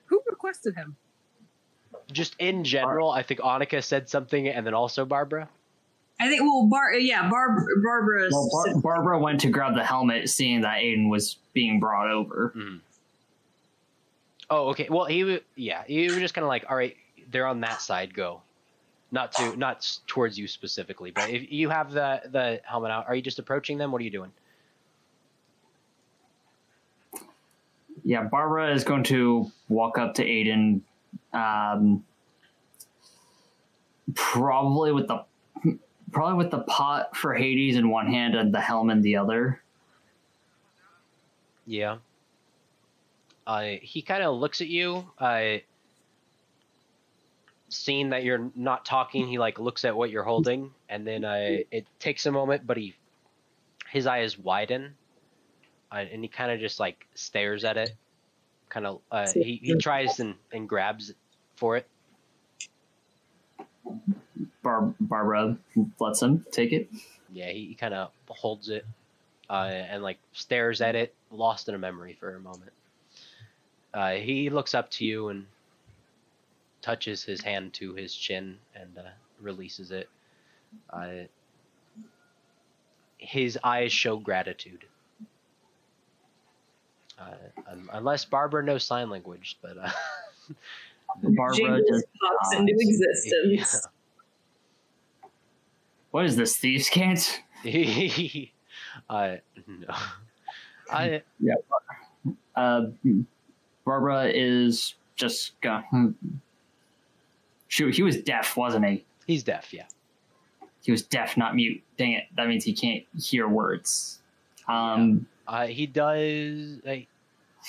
[0.08, 0.96] Who requested him?
[2.12, 5.50] Just in general, I think Annika said something, and then also Barbara.
[6.20, 6.42] I think.
[6.42, 6.94] Well, Bar.
[6.96, 7.64] Yeah, Barb.
[7.84, 8.30] Barbara.
[8.32, 12.54] Well, Bar- Barbara went to grab the helmet, seeing that Aiden was being brought over.
[12.56, 12.78] Mm-hmm.
[14.50, 14.88] Oh, okay.
[14.90, 16.96] Well, he wa- yeah, he was just kind of like, all right,
[17.30, 18.42] they're on that side, go.
[19.12, 23.16] Not to not towards you specifically, but if you have the the helmet out, are
[23.16, 23.92] you just approaching them?
[23.92, 24.32] What are you doing?
[28.04, 30.82] Yeah, Barbara is going to walk up to Aiden,
[31.34, 32.04] um,
[34.16, 35.26] probably with the
[36.12, 39.62] probably with the pot for Hades in one hand and the helm in the other.
[41.66, 41.98] Yeah.
[43.46, 45.10] Uh, he kind of looks at you.
[45.20, 45.58] Uh,
[47.70, 51.58] seeing that you're not talking, he like looks at what you're holding, and then uh,
[51.72, 52.96] it takes a moment, but he
[53.90, 54.96] his eyes widen,
[55.92, 57.96] uh, and he kind of just like stares at it.
[58.70, 61.14] Kind of, uh, he he tries and, and grabs
[61.56, 61.88] for it.
[64.62, 65.58] Bar- Barbara
[66.00, 66.90] lets him take it.
[67.32, 68.86] Yeah, he, he kind of holds it
[69.50, 72.72] uh, and like stares at it, lost in a memory for a moment.
[73.94, 75.46] Uh, he looks up to you and
[76.82, 79.10] touches his hand to his chin and uh,
[79.42, 80.10] releases it.
[80.92, 81.26] Uh,
[83.18, 84.86] his eyes show gratitude.
[87.20, 87.34] Uh,
[87.94, 89.90] unless Barbara knows sign language, but uh,
[91.24, 93.88] Barbara just pops into existence.
[96.12, 97.42] what is this thieves' cant?
[99.10, 99.36] uh,
[99.68, 99.96] no.
[100.92, 101.56] I Yeah.
[102.56, 102.88] Uh,
[103.84, 106.16] Barbara is just going.
[107.68, 109.06] Shoot, he was deaf, wasn't he?
[109.28, 109.86] he's deaf, yeah.
[110.82, 111.84] He was deaf, not mute.
[111.98, 112.26] Dang it!
[112.36, 114.20] That means he can't hear words.
[114.68, 116.80] Um, Uh, he does.
[116.86, 117.08] I,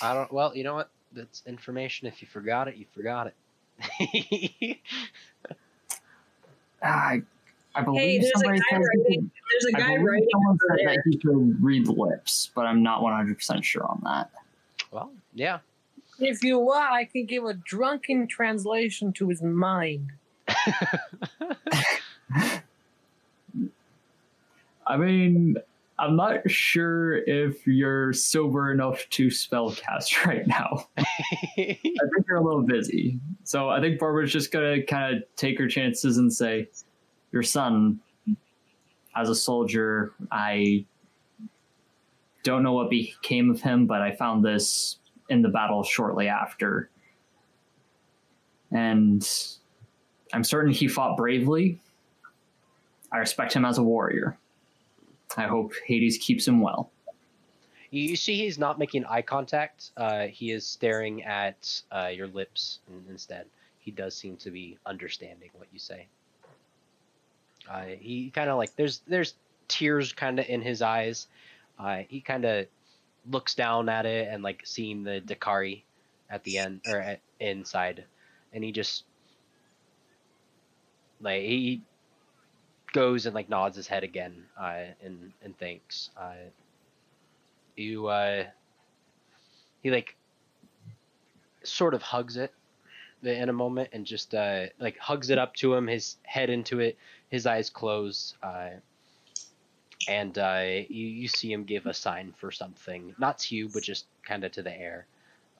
[0.01, 0.31] I don't.
[0.31, 0.89] Well, you know what?
[1.13, 2.07] That's information.
[2.07, 3.35] If you forgot it, you forgot it.
[6.83, 7.21] I,
[7.75, 9.21] I believe Hey, there's a somebody guy said writing.
[9.21, 10.95] could- There's a I guy believe writing someone over said there.
[10.95, 14.29] that he could read lips, but I'm not 100 percent sure on that.
[14.91, 15.59] well, yeah.
[16.19, 20.11] If you want, I can give a drunken translation to his mind.
[24.87, 25.57] I mean,
[25.99, 30.87] I'm not sure if you're sober enough to spell cast right now.
[30.97, 31.05] I
[31.55, 33.19] think you're a little busy.
[33.43, 36.69] So I think Barbara's just gonna kind of take her chances and say,
[37.31, 37.99] Your son,
[39.15, 40.85] as a soldier, I
[42.43, 44.97] don't know what became of him, but I found this
[45.27, 46.89] in the battle shortly after.
[48.71, 49.27] And
[50.31, 51.81] I'm certain he fought bravely.
[53.11, 54.37] I respect him as a warrior.
[55.39, 56.91] I hope Hades keeps him well.
[57.91, 59.91] you, see, he's not making eye contact.
[59.95, 63.45] Uh, he is staring at uh, your lips instead.
[63.79, 66.07] He does seem to be understanding what you say.
[67.69, 69.35] Uh, he kind of like there's there's
[69.67, 71.27] tears kind of in his eyes.
[71.77, 72.65] Uh, he kind of
[73.29, 75.83] looks down at it and like seeing the Dakari
[76.29, 78.03] at the end or at, inside,
[78.51, 79.05] and he just
[81.21, 81.81] like he
[82.93, 86.09] goes and like nods his head again uh, and and thanks.
[86.17, 86.49] Uh,
[87.75, 88.43] you uh,
[89.81, 90.15] he like
[91.63, 92.53] sort of hugs it
[93.23, 96.79] in a moment and just uh, like hugs it up to him, his head into
[96.79, 96.97] it,
[97.29, 98.69] his eyes closed, uh,
[100.07, 103.83] and uh, you you see him give a sign for something, not to you, but
[103.83, 105.05] just kind of to the air.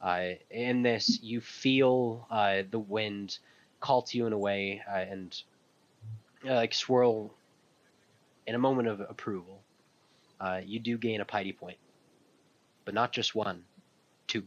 [0.02, 3.38] Uh, in this, you feel uh, the wind
[3.82, 5.42] call to you in a way, uh, and
[6.48, 7.32] uh, like swirl
[8.48, 9.62] in a moment of approval.
[10.40, 11.78] Uh, you do gain a piety point,
[12.86, 13.64] but not just one,
[14.28, 14.44] two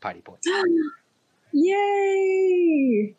[0.00, 0.46] piety points.
[1.52, 3.14] Yay!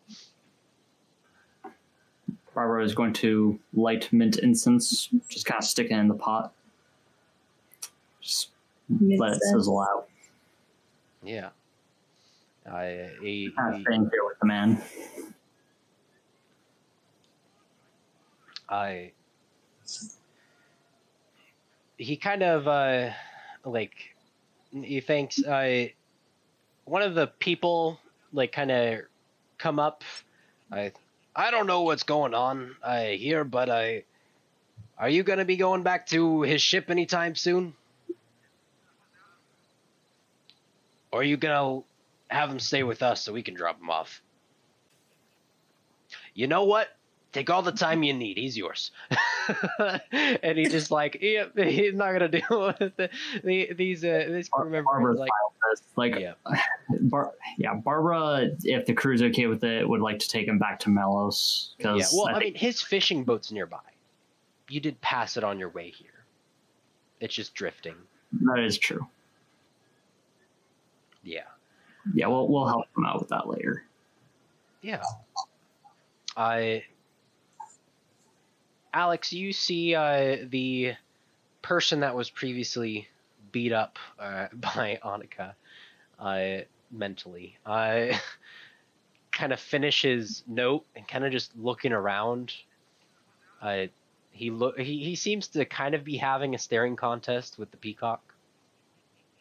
[2.54, 6.52] Barbara is going to light mint incense, just kind of stick it in the pot.
[8.20, 8.50] Just
[9.00, 10.08] let it sizzle out.
[11.22, 11.50] Yeah.
[12.70, 14.82] I he, Kind of he, staying here with the man.
[18.72, 19.12] I
[21.98, 23.10] he kind of uh
[23.66, 23.92] like
[24.70, 25.88] he thinks uh
[26.86, 28.00] one of the people
[28.32, 29.00] like kind of
[29.58, 30.04] come up
[30.72, 30.92] I
[31.36, 34.04] I don't know what's going on uh, here but I
[34.98, 37.74] are you going to be going back to his ship anytime soon?
[41.10, 43.90] Or are you going to have him stay with us so we can drop him
[43.90, 44.22] off?
[46.34, 46.88] You know what
[47.32, 48.36] take all the time you need.
[48.36, 48.90] He's yours.
[50.12, 53.10] and he just like, yeah, he's not gonna deal with the,
[53.42, 54.84] the, these uh, this crew member.
[54.84, 55.88] Barbara's like, fine with this.
[55.96, 56.34] Like, yeah,
[57.00, 60.78] Bar- yeah, Barbara, if the crew's okay with it, would like to take him back
[60.80, 61.74] to Melos.
[61.78, 61.92] yeah.
[61.94, 63.78] Because Well, I mean, his fishing boat's nearby.
[64.68, 66.08] You did pass it on your way here.
[67.20, 67.94] It's just drifting.
[68.42, 69.06] that is true.
[71.22, 71.42] Yeah.
[72.14, 73.84] Yeah, we'll, we'll help him out with that later.
[74.80, 75.02] Yeah.
[76.36, 76.84] I.
[78.94, 80.94] Alex, you see uh, the
[81.62, 83.08] person that was previously
[83.52, 85.54] beat up uh, by Annika
[86.18, 87.56] uh, mentally.
[87.66, 88.20] I
[89.30, 92.52] kind of finish his note and kind of just looking around.
[93.60, 93.86] Uh,
[94.30, 97.76] he look he, he seems to kind of be having a staring contest with the
[97.76, 98.20] peacock.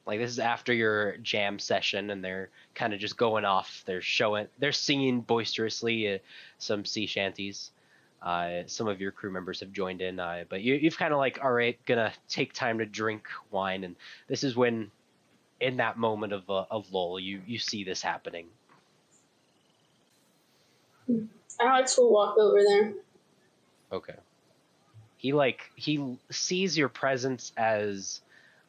[0.06, 3.84] Like this is after your jam session, and they're kind of just going off.
[3.86, 6.18] They're showing, they're singing boisterously uh,
[6.58, 7.72] some sea shanties.
[8.22, 11.18] Uh, some of your crew members have joined in, uh, but you, you've kind of
[11.18, 13.96] like, all right, gonna take time to drink wine, and
[14.28, 14.92] this is when,
[15.60, 18.46] in that moment of uh, of lull, you you see this happening.
[21.60, 22.94] Alex will walk over there.
[23.92, 24.16] Okay.
[25.18, 28.22] He like he sees your presence as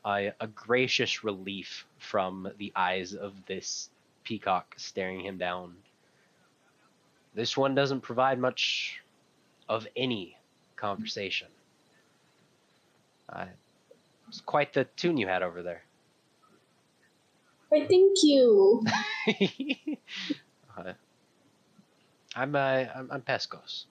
[0.05, 3.89] a, a gracious relief from the eyes of this
[4.25, 5.75] peacock staring him down.
[7.35, 9.02] This one doesn't provide much
[9.73, 10.37] of any
[10.77, 11.49] conversation.
[13.27, 13.47] Uh,
[14.29, 15.83] it's quite the tune you had over there.
[17.71, 18.85] Why, thank you.
[20.75, 20.95] Uh,
[22.35, 23.85] I'm uh, I'm, I'm Pescos.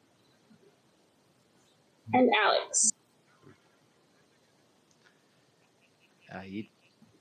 [2.11, 2.91] And Alex.
[6.33, 6.65] Uh, you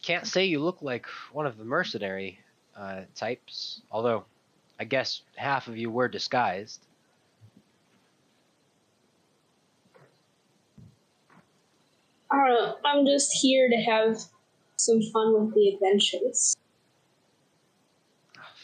[0.02, 2.40] can't say you look like one of the mercenary
[2.74, 4.24] uh, types, although
[4.78, 6.86] I guess half of you were disguised.
[12.32, 12.76] I don't know.
[12.84, 14.18] I'm just here to have
[14.76, 16.56] some fun with the adventures.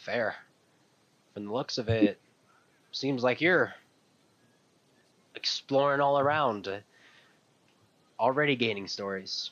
[0.04, 0.36] Fair.
[1.34, 2.18] From the looks of it,
[2.92, 3.74] seems like you're
[5.34, 6.82] exploring all around,
[8.18, 9.50] already gaining stories.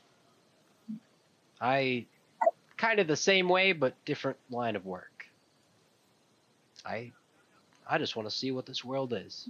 [1.60, 2.06] I
[2.76, 5.26] kind of the same way, but different line of work.
[6.86, 7.12] I
[7.88, 9.48] I just want to see what this world is.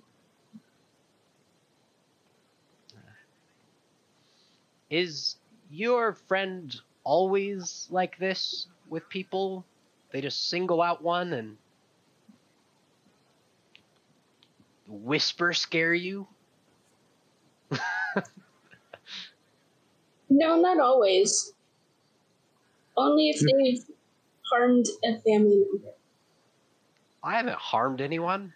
[4.95, 5.35] Is
[5.73, 9.65] your friend always like this with people?
[10.13, 11.57] They just single out one and
[14.87, 16.29] whisper scare you?
[20.31, 21.53] No, not always.
[22.97, 23.97] Only if they've
[24.51, 25.95] harmed a family member.
[27.23, 28.55] I haven't harmed anyone.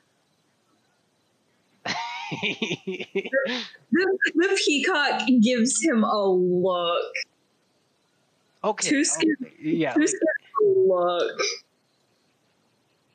[3.91, 7.15] The, the peacock gives him a look.
[8.63, 8.89] okay.
[8.89, 9.37] Too scared.
[9.43, 9.95] okay, Yeah.
[9.95, 10.21] Too scared
[10.61, 11.41] look.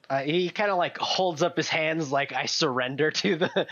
[0.10, 3.68] Uh, he kind of like holds up his hands like I surrender to the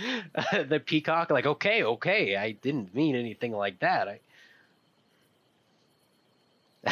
[0.70, 1.30] the peacock.
[1.30, 4.08] Like okay, okay, I didn't mean anything like that.
[4.08, 4.20] I.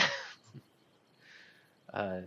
[1.94, 2.22] uh,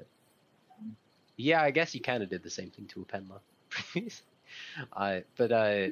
[1.37, 3.41] yeah, I guess you kind of did the same thing to a Penla.
[4.93, 5.89] uh, but uh,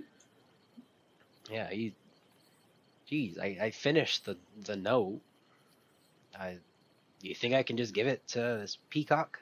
[1.50, 1.94] yeah, he.
[3.08, 5.20] Geez, I, I finished the the note.
[6.38, 6.58] I,
[7.20, 9.38] you think I can just give it to this peacock?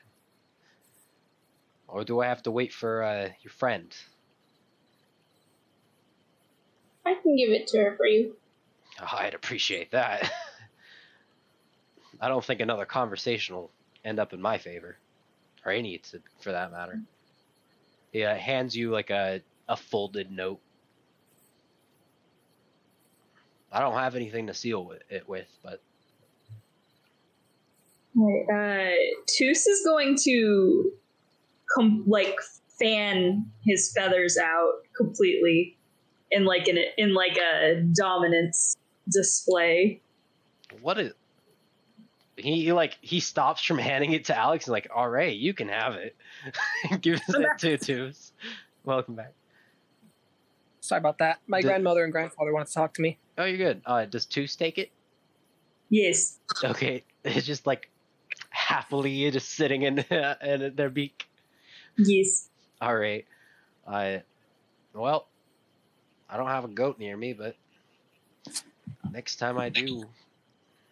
[1.87, 3.95] Or do I have to wait for uh, your friend?
[7.07, 8.37] I can give it to her for you.
[9.01, 10.31] Oh, I'd appreciate that.
[12.21, 13.71] I don't think another conversation will
[14.05, 14.97] end up in my favor,
[15.65, 17.01] or any to, for that matter.
[18.13, 20.61] He uh, hands you like a a folded note.
[23.71, 25.81] I don't have anything to seal it with, but
[28.19, 28.91] Uh,
[29.27, 30.91] Toos is going to
[31.73, 32.37] com- like
[32.81, 35.77] fan his feathers out completely
[36.31, 38.77] in like an in like a dominance
[39.09, 40.01] display.
[40.81, 41.13] what is?
[42.37, 45.55] He, he like he stops from handing it to Alex and like, all right, you
[45.55, 46.17] can have it.
[47.01, 48.33] Gives it to Tubes.
[48.85, 49.33] Welcome back.
[50.81, 51.39] Sorry about that.
[51.47, 53.19] My Did- grandmother and grandfather wanted to talk to me.
[53.39, 53.83] Oh, you're good.
[53.87, 54.91] Uh, does Tubes take it?
[55.89, 56.39] Yes.
[56.63, 57.89] Okay, it's just like
[58.51, 59.99] happily just sitting in
[60.43, 61.29] in their beak.
[61.97, 62.49] Yes.
[62.81, 63.25] All right.
[63.87, 64.23] I
[64.93, 65.29] well,
[66.29, 67.57] I don't have a goat near me, but
[69.11, 70.05] next time I do,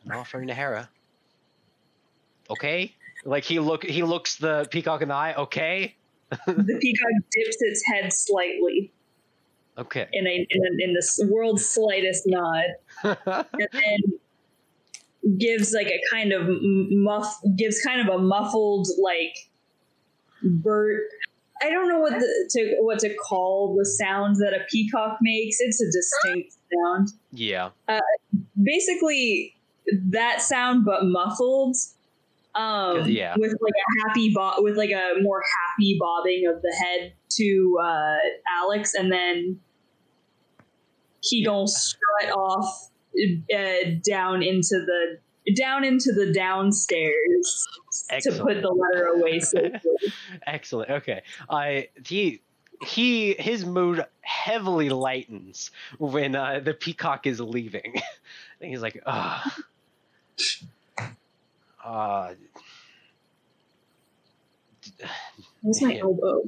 [0.04, 0.88] I'm offering to Hera.
[2.48, 2.94] Okay.
[3.24, 5.34] Like he look he looks the peacock in the eye.
[5.34, 5.96] Okay.
[6.46, 8.92] the peacock dips its head slightly.
[9.78, 10.06] Okay.
[10.12, 12.64] in a in, a, in the world's slightest nod,
[13.04, 19.36] and then gives like a kind of muff gives kind of a muffled like
[20.42, 21.00] bird.
[21.62, 25.56] I don't know what the, to what to call the sound that a peacock makes.
[25.60, 27.08] It's a distinct sound.
[27.32, 27.70] yeah.
[28.62, 29.54] Basically,
[30.10, 31.76] that sound but muffled.
[32.54, 33.34] Um, Yeah.
[33.36, 37.78] with like a happy bo- with like a more happy bobbing of the head to
[37.82, 38.16] uh,
[38.62, 39.60] Alex, and then
[41.28, 42.90] he gonna strut off
[43.54, 45.18] uh, down into the
[45.54, 47.66] down into the downstairs
[48.20, 49.80] to put the letter away safely.
[50.46, 50.90] Excellent.
[50.90, 51.22] Okay.
[51.48, 52.42] I he
[52.82, 57.94] he his mood heavily lightens when uh, the peacock is leaving.
[58.60, 59.56] and he's like, ah,
[61.84, 62.34] uh,
[65.62, 66.42] Where's my elbow?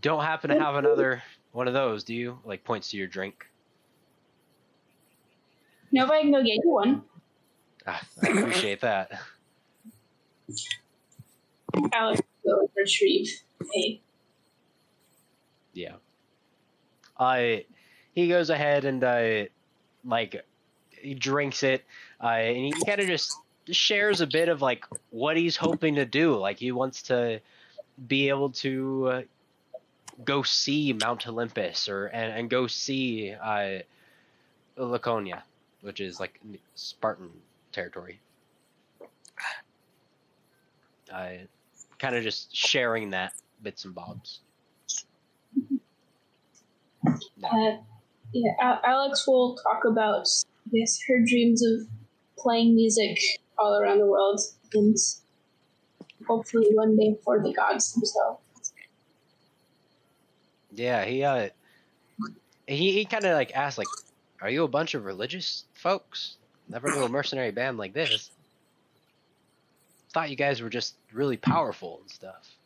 [0.00, 1.22] don't happen to have another
[1.52, 2.38] one of those, do you?
[2.44, 3.47] Like points to your drink.
[5.92, 7.02] No, but I can go get you one.
[7.86, 9.12] Ah, I appreciate that.
[11.92, 13.30] Alex will retrieve
[13.76, 14.00] a
[15.72, 15.96] Yeah.
[17.18, 17.64] I
[18.12, 19.44] he goes ahead and uh
[20.04, 20.44] like
[20.90, 21.84] he drinks it
[22.22, 23.36] uh and he kind of just
[23.70, 27.40] shares a bit of like what he's hoping to do like he wants to
[28.06, 29.22] be able to uh,
[30.24, 33.80] go see Mount Olympus or and, and go see uh
[34.76, 35.42] Laconia
[35.82, 36.40] which is like
[36.74, 37.30] Spartan
[37.72, 38.20] territory.
[41.12, 41.46] I
[41.98, 43.32] kind of just sharing that
[43.62, 44.40] bits and bobs.
[47.06, 47.76] Uh,
[48.32, 50.26] yeah, Alex will talk about
[50.70, 51.86] yes her dreams of
[52.36, 53.18] playing music
[53.58, 54.40] all around the world
[54.74, 54.96] and
[56.26, 58.40] hopefully one day for the gods themselves.
[60.72, 61.48] Yeah, he uh
[62.66, 63.88] he, he kind of like asked like
[64.40, 66.36] are you a bunch of religious folks?
[66.68, 68.30] Never knew a mercenary band like this.
[70.12, 72.56] Thought you guys were just really powerful and stuff.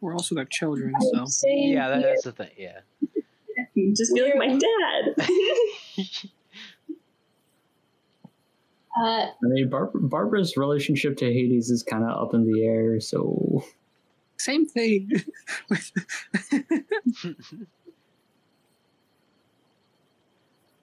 [0.00, 2.50] We're also their children, so Yeah, that, that's the thing.
[2.56, 2.80] Yeah.
[3.94, 5.14] Just be like my dad.
[9.00, 13.00] uh, I mean, Bar- Barbara's relationship to Hades is kind of up in the air,
[13.00, 13.64] so
[14.38, 15.10] same thing.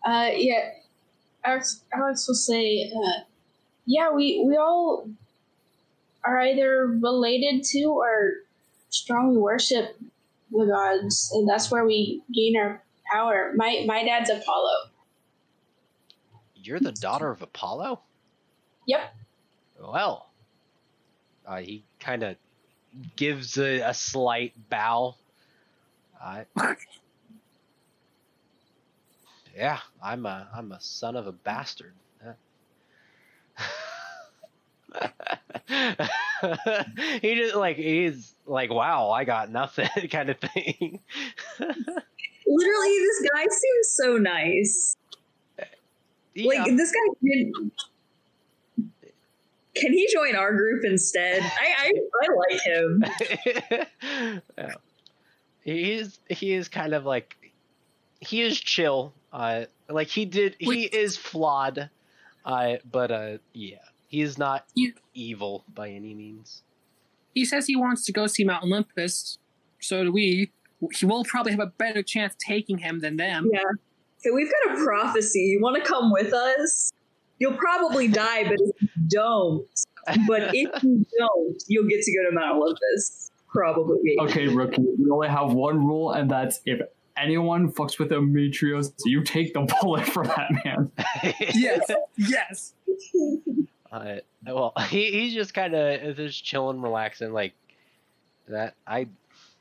[0.05, 0.69] Uh, yeah,
[1.45, 3.21] Alex, Alex will say, uh,
[3.85, 5.09] yeah, we, we all
[6.23, 8.33] are either related to or
[8.89, 9.97] strongly worship
[10.51, 12.81] the gods, and that's where we gain our
[13.11, 13.51] power.
[13.55, 14.89] My, my dad's Apollo.
[16.55, 17.99] You're the daughter of Apollo?
[18.87, 19.15] Yep.
[19.81, 20.29] Well,
[21.45, 22.37] uh, he kind of
[23.15, 25.15] gives a, a slight bow.
[26.23, 26.43] Uh,
[29.55, 31.93] yeah, I'm a I'm a son of a bastard.
[37.21, 40.99] he just like he's like, wow, I got nothing, kind of thing.
[41.59, 44.97] Literally, this guy seems so nice.
[46.35, 47.71] Like this guy can.
[49.75, 51.41] Can he join our group instead?
[51.41, 51.91] I I,
[52.21, 53.03] I like him.
[54.57, 54.73] yeah.
[55.63, 57.35] He is he is kind of like
[58.19, 59.13] he is chill.
[59.33, 60.93] Uh like he did he Wait.
[60.93, 61.89] is flawed.
[62.45, 63.77] Uh but uh yeah.
[64.07, 66.61] He is not You- evil by any means.
[67.33, 69.39] he says he wants to go see Mount Olympus.
[69.79, 70.51] So do we.
[70.99, 73.49] He will probably have a better chance taking him than them.
[73.51, 73.61] Yeah.
[74.19, 75.39] So we've got a prophecy.
[75.39, 76.91] You want to come with us?
[77.39, 79.67] You'll probably die, but if you don't,
[80.27, 83.31] but if you don't, you'll get to go to Mount Olympus.
[83.49, 84.15] Probably.
[84.21, 84.81] okay, rookie.
[84.99, 86.79] We only have one rule, and that's if
[87.17, 90.91] anyone fucks with Demetrios, you take the bullet for that man.
[91.53, 91.91] Yes.
[92.17, 92.73] yes.
[93.91, 97.53] Uh, well, he, he's just kind of just chilling, relaxing, like
[98.47, 98.75] that.
[98.87, 99.07] I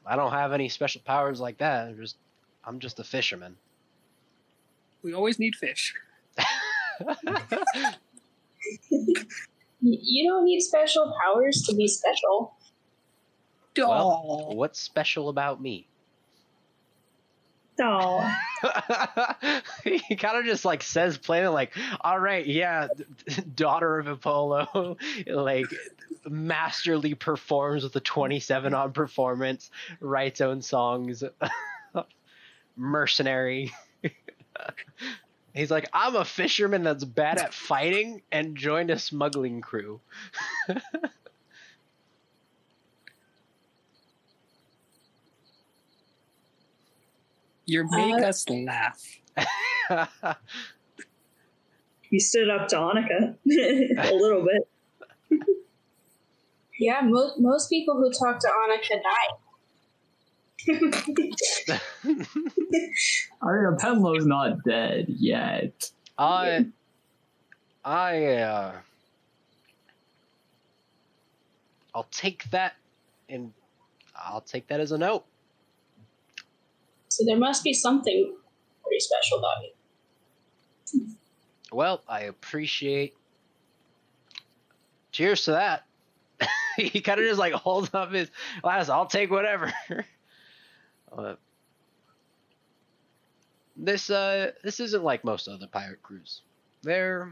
[0.07, 1.89] I don't have any special powers like that.
[1.89, 2.17] I'm just
[2.65, 3.57] I'm just a fisherman.
[5.03, 5.95] We always need fish.
[9.81, 12.55] You don't need special powers to be special.
[13.77, 14.53] Well.
[14.55, 15.89] What's special about me?
[17.81, 18.31] Oh,
[19.85, 22.89] he kind of just like says plainly, like, "All right, yeah,
[23.55, 25.67] daughter of Apollo, like
[26.29, 29.71] masterly performs with a 27 on performance,
[30.01, 31.25] writes own songs,
[32.77, 33.73] mercenary."
[35.55, 40.01] He's like, "I'm a fisherman that's bad at fighting and joined a smuggling crew."
[47.67, 49.03] You make Uh, us laugh.
[52.11, 53.37] You stood up to Annika
[54.11, 54.69] a little bit.
[56.79, 59.39] Yeah, mo- most people who talk to Annika die.
[63.43, 65.91] Arya Penlow's not dead yet.
[66.19, 66.67] I,
[67.83, 68.73] I, uh,
[71.95, 72.75] I'll take that,
[73.31, 73.55] and
[74.15, 75.25] I'll take that as a note.
[77.13, 78.35] So there must be something
[78.83, 81.09] pretty special about you.
[81.71, 83.15] Well, I appreciate.
[85.11, 85.85] Cheers to that.
[86.77, 88.31] he kind of just like holds up his
[88.63, 88.89] glass.
[88.89, 89.71] I'll take whatever.
[91.17, 91.35] uh,
[93.77, 96.41] this uh, this isn't like most other pirate crews.
[96.83, 97.31] They're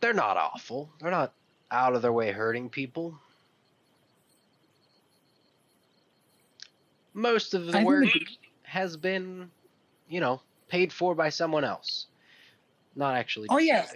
[0.00, 0.88] they're not awful.
[0.98, 1.34] They're not
[1.70, 3.20] out of their way hurting people.
[7.18, 8.26] Most of the I work the-
[8.62, 9.50] has been,
[10.08, 12.06] you know, paid for by someone else.
[12.94, 13.48] Not actually.
[13.50, 13.86] Oh, yeah.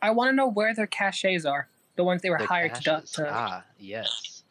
[0.00, 1.68] I want to know where their cachets are.
[1.96, 3.10] The ones they were The hired to, du- caches.
[3.12, 4.42] to Ah, yes.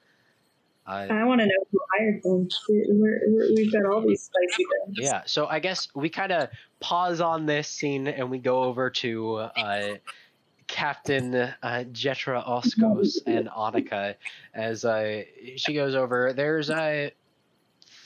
[0.85, 2.49] I, I want to know who hired them.
[2.69, 4.97] We're, we're, we've got all these spicy things.
[4.99, 6.49] yeah, so I guess we kind of
[6.81, 9.95] pause on this scene and we go over to uh,
[10.67, 11.53] Captain uh,
[11.93, 14.15] Jetra Oskos and Annika
[14.53, 15.23] as uh,
[15.55, 16.33] she goes over.
[16.33, 17.11] There's uh,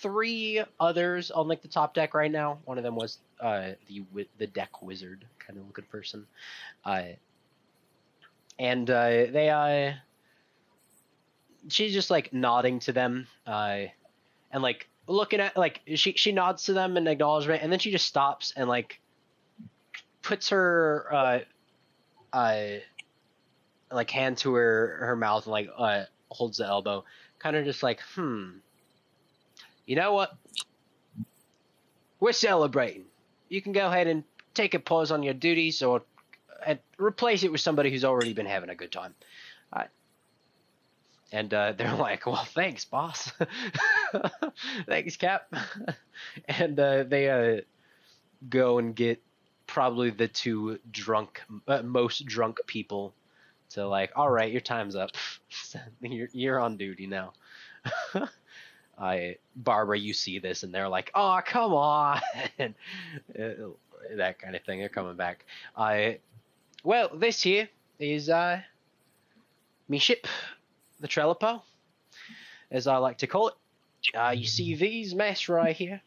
[0.08, 2.60] three others on like the top deck right now.
[2.66, 4.04] One of them was uh, the
[4.38, 6.26] the deck wizard kind of looking person,
[6.86, 7.04] uh,
[8.60, 9.94] and uh, they uh,
[11.70, 13.82] she's just like nodding to them uh,
[14.52, 17.92] and like looking at like she she nods to them in acknowledgement and then she
[17.92, 19.00] just stops and like
[20.22, 21.40] puts her uh
[22.34, 22.64] uh
[23.90, 27.06] like hand to her her mouth and like uh holds the elbow.
[27.40, 28.58] Kind of just like hmm
[29.88, 30.36] you know what
[32.20, 33.06] we're celebrating
[33.50, 36.04] you can go ahead and take a pause on your duties or
[36.66, 39.16] and replace it with somebody who's already been having a good time
[39.74, 39.84] uh,
[41.32, 43.32] and uh, they're like, "Well, thanks, boss.
[44.88, 45.54] thanks, Cap."
[46.48, 47.62] and uh, they uh,
[48.50, 49.22] go and get
[49.66, 53.14] probably the two drunk, uh, most drunk people
[53.72, 55.12] to like, "All right, your time's up.
[56.02, 57.34] you're you're on duty now."
[58.98, 62.20] I Barbara, you see this, and they're like, "Oh, come on,"
[62.60, 62.74] and
[63.38, 63.70] uh,
[64.16, 64.80] that kind of thing.
[64.80, 65.46] They're coming back.
[65.76, 66.20] I,
[66.84, 67.70] well, this here
[68.00, 68.62] is uh,
[69.88, 70.28] me ship
[71.00, 71.62] the Trellipo,
[72.72, 73.54] as I like to call it.
[74.16, 76.02] Uh, you see these masts right here?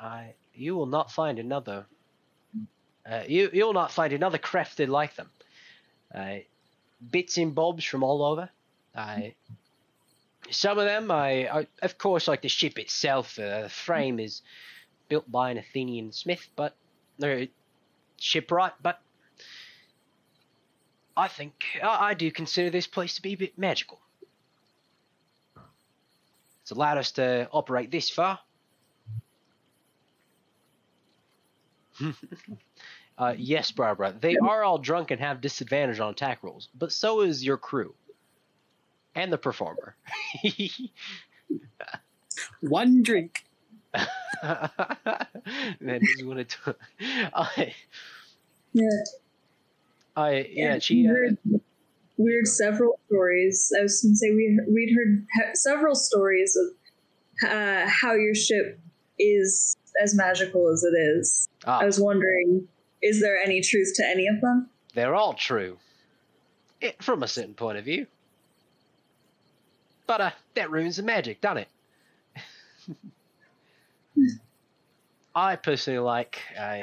[0.00, 0.22] Uh,
[0.54, 1.86] you will not find another.
[3.08, 5.30] Uh, you you'll not find another crafted like them.
[6.14, 6.36] Uh,
[7.10, 8.48] bits and bobs from all over.
[8.94, 9.20] Uh,
[10.50, 13.38] some of them, I, I of course, like the ship itself.
[13.38, 14.42] Uh, the frame is
[15.08, 16.76] built by an Athenian smith, but
[17.18, 17.48] they're
[18.18, 18.74] shipwright.
[18.82, 19.00] But
[21.16, 24.00] I think I, I do consider this place to be a bit magical.
[26.62, 28.38] It's allowed us to operate this far.
[33.18, 37.20] uh, yes, Barbara, they are all drunk and have disadvantage on attack rolls, but so
[37.20, 37.94] is your crew
[39.14, 39.96] and the performer.
[42.60, 43.44] one drink.
[44.42, 46.56] that is what it.
[47.00, 47.74] I,
[48.72, 48.88] Yeah.
[50.16, 51.08] I, yeah, she.
[51.08, 51.12] Uh,
[52.16, 53.72] we heard several stories.
[53.78, 58.34] I was going to say we we'd heard he- several stories of uh, how your
[58.34, 58.78] ship
[59.18, 61.48] is as magical as it is.
[61.66, 62.68] ah, I was wondering,
[63.02, 64.68] is there any truth to any of them?
[64.94, 65.76] they're all true,
[66.80, 68.06] it, from a certain point of view.
[70.06, 71.66] But uh, that ruins the magic, doesn't
[72.86, 72.96] it?
[75.34, 76.82] I personally like I,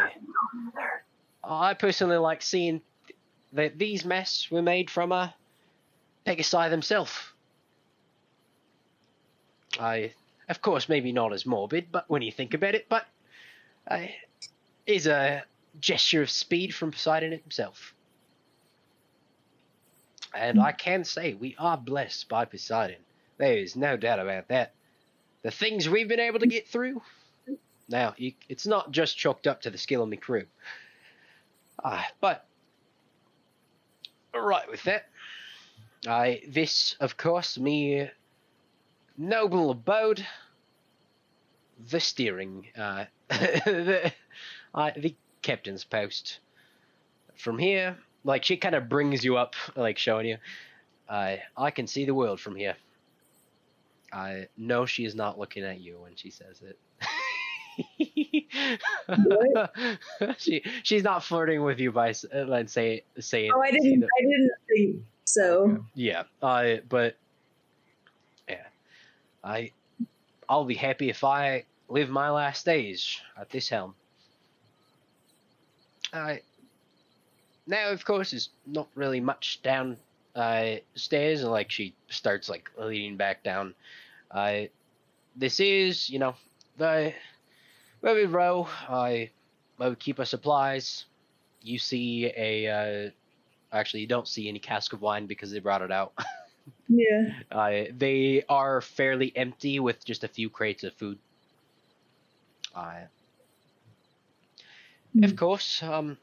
[1.44, 2.82] I personally like seeing
[3.54, 5.30] that these masks were made from uh,
[6.26, 7.12] Pegasi themselves.
[9.80, 10.14] I,
[10.50, 13.06] of course, maybe not as morbid, but when you think about it, but
[13.88, 14.08] uh,
[14.86, 15.44] is a
[15.80, 17.94] gesture of speed from Poseidon himself.
[20.34, 22.98] And I can say we are blessed by Poseidon.
[23.42, 24.76] There is no doubt about that.
[25.42, 27.02] The things we've been able to get through.
[27.90, 30.46] Now, it's not just chalked up to the skill of my crew.
[31.84, 32.46] Ah, but
[34.32, 35.08] right with that.
[36.06, 38.12] I this, of course, me
[39.18, 40.24] noble abode.
[41.90, 44.14] The steering, uh, the,
[44.76, 46.38] uh, the captain's post.
[47.38, 50.38] From here, like she kind of brings you up, like showing you.
[51.10, 52.76] Uh, I can see the world from here.
[54.12, 56.78] I no, she is not looking at you when she says it.
[60.38, 63.52] she she's not flirting with you by uh, let's say saying.
[63.56, 64.04] Oh, I didn't.
[64.04, 65.86] I didn't think so.
[65.96, 67.16] Yeah, uh, but
[68.50, 68.66] yeah,
[69.44, 69.72] I
[70.50, 73.96] I'll be happy if I live my last days at this helm.
[76.14, 76.42] I
[77.68, 79.98] now, of course, is not really much down
[80.36, 81.44] uh, stairs.
[81.44, 83.74] Like she starts like leading back down.
[84.32, 84.64] Uh,
[85.36, 86.36] this is, you know,
[86.78, 87.14] the
[88.02, 88.68] where we row.
[88.90, 89.32] I
[89.78, 91.06] where we keep our supplies.
[91.62, 92.68] You see a.
[92.68, 93.10] Uh,
[93.72, 96.14] actually, you don't see any cask of wine because they brought it out.
[96.88, 97.32] Yeah.
[97.52, 101.18] Uh, they are fairly empty with just a few crates of food.
[102.76, 103.06] Uh,
[105.24, 106.18] of course, um,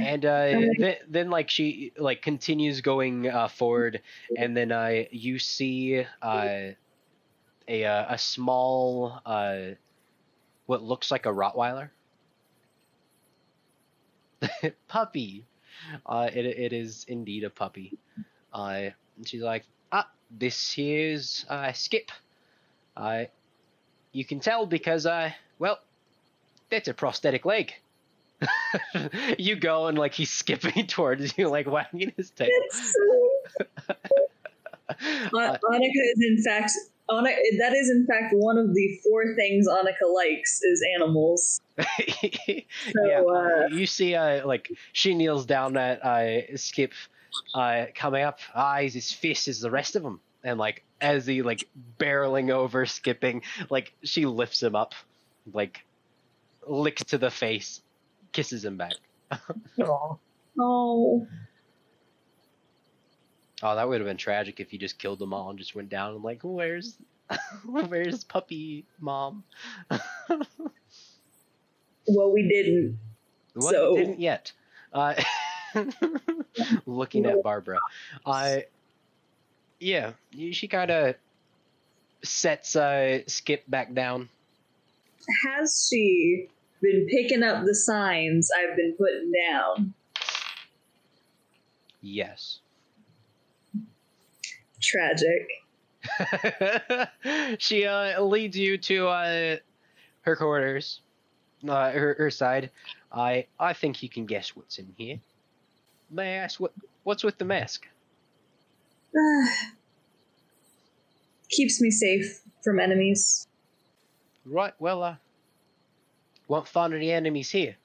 [0.00, 4.02] and uh, then, then like she like continues going uh, forward,
[4.36, 6.70] and then uh, you see uh,
[7.68, 9.72] a uh, a small uh,
[10.66, 11.90] what looks like a Rottweiler
[14.88, 15.44] puppy.
[16.06, 17.94] Uh, it it is indeed a puppy.
[18.52, 22.10] Uh, and she's like, ah, this here's uh, Skip.
[22.96, 23.24] Uh,
[24.12, 25.78] you can tell because, uh, well,
[26.70, 27.72] that's a prosthetic leg.
[29.38, 32.48] you go and like he's skipping towards you, like wagging his tail.
[32.60, 33.94] That's so.
[34.90, 36.72] Annika is in fact.
[37.10, 41.60] Annika, that is in fact one of the four things Annika likes is animals.
[42.46, 46.92] yeah, uh, you see, uh, like she kneels down at uh, Skip,
[47.54, 48.38] uh, coming up.
[48.54, 52.86] Eyes as fierce as the rest of them, and like as he like barreling over,
[52.86, 54.94] skipping, like she lifts him up,
[55.52, 55.84] like
[56.66, 57.82] licks to the face,
[58.32, 58.94] kisses him back.
[60.60, 61.26] Oh.
[63.62, 65.88] Oh, that would have been tragic if you just killed them all and just went
[65.88, 66.94] down and like, where's,
[67.64, 69.44] where's puppy mom?
[72.06, 72.98] Well, we didn't.
[73.54, 74.52] Well, So- didn't yet.
[74.92, 75.14] Uh,
[76.84, 77.78] looking at Barbara,
[78.26, 78.66] I
[79.80, 80.12] yeah,
[80.50, 81.14] she kind of
[82.22, 84.28] sets uh, Skip back down.
[85.44, 86.48] Has she
[86.82, 89.94] been picking up the signs I've been putting down?
[92.02, 92.58] Yes.
[94.80, 95.48] Tragic.
[97.58, 99.56] she uh, leads you to uh,
[100.22, 101.00] her quarters,
[101.68, 102.70] uh, her, her side.
[103.12, 105.20] I I think you can guess what's in here.
[106.10, 106.72] May I ask what
[107.04, 107.86] what's with the mask?
[111.50, 113.46] Keeps me safe from enemies.
[114.44, 114.74] Right.
[114.80, 115.16] Well, uh,
[116.52, 117.76] won't find any enemies here.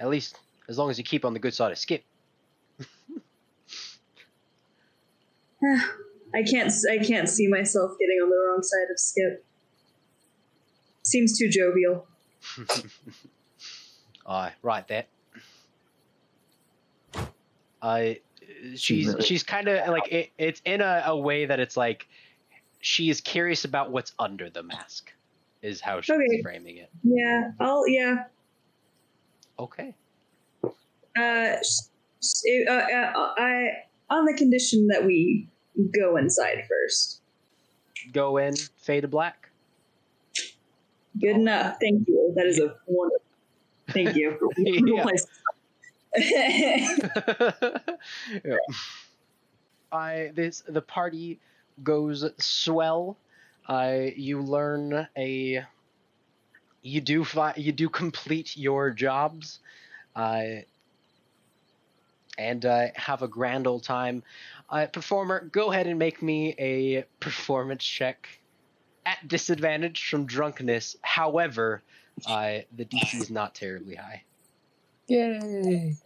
[0.00, 0.36] At least
[0.68, 2.02] as long as you keep on the good side of Skip.
[6.34, 6.72] I can't.
[6.90, 9.44] I can't see myself getting on the wrong side of Skip.
[11.04, 12.08] Seems too jovial.
[14.26, 15.04] Aye, right there.
[17.80, 18.20] I,
[18.74, 22.06] she's really- she's kind of like it, it's in a, a way that it's like
[22.80, 25.12] she is curious about what's under the mask,
[25.62, 26.42] is how she's Okay.
[26.42, 26.90] framing it.
[27.02, 27.52] Yeah.
[27.60, 27.86] I'll.
[27.86, 28.24] Yeah.
[29.58, 29.94] Okay.
[30.64, 30.70] Uh,
[31.18, 31.90] s-
[32.68, 35.48] uh, uh, I on the condition that we
[35.98, 37.20] go inside first.
[38.12, 39.50] Go in, fade to black.
[41.20, 41.76] Good enough.
[41.80, 42.32] Thank you.
[42.36, 43.22] That is a wonderful.
[43.88, 44.38] Thank you.
[46.16, 46.86] Yeah.
[48.44, 48.56] yeah.
[49.92, 51.38] I this the party
[51.82, 53.16] goes swell.
[53.70, 55.64] I you learn a
[56.82, 59.60] you do fi- you do complete your jobs,
[60.16, 60.42] uh,
[62.36, 64.24] and uh, have a grand old time.
[64.68, 68.28] Uh, performer, go ahead and make me a performance check
[69.06, 70.96] at disadvantage from drunkenness.
[71.02, 71.82] However,
[72.26, 74.24] uh, the DC is not terribly high.
[75.08, 75.96] Yay.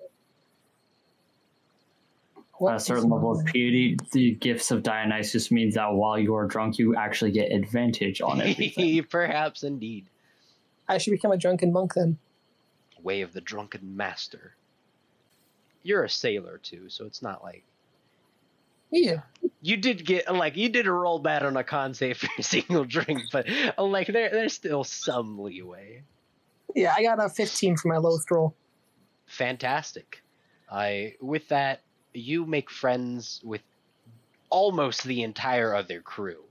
[2.68, 6.46] At a certain level of piety, the gifts of Dionysus means that while you are
[6.46, 9.02] drunk, you actually get advantage on everything.
[9.10, 10.06] Perhaps indeed.
[10.88, 12.18] I should become a drunken monk then.
[13.02, 14.54] Way of the Drunken Master.
[15.82, 17.64] You're a sailor too, so it's not like
[18.90, 19.22] Yeah.
[19.60, 22.42] you did get like you did a roll bad on a con save for a
[22.44, 23.46] single drink, but
[23.78, 26.02] like there there's still some leeway.
[26.74, 28.54] Yeah, I got a 15 for my lowest roll.
[29.26, 30.22] Fantastic.
[30.70, 31.82] I with that
[32.14, 33.62] you make friends with
[34.50, 36.42] almost the entire other crew.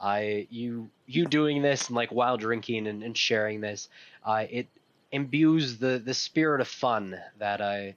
[0.00, 3.88] I you you doing this and like while drinking and, and sharing this,
[4.24, 4.68] uh, it
[5.12, 7.94] imbues the the spirit of fun that I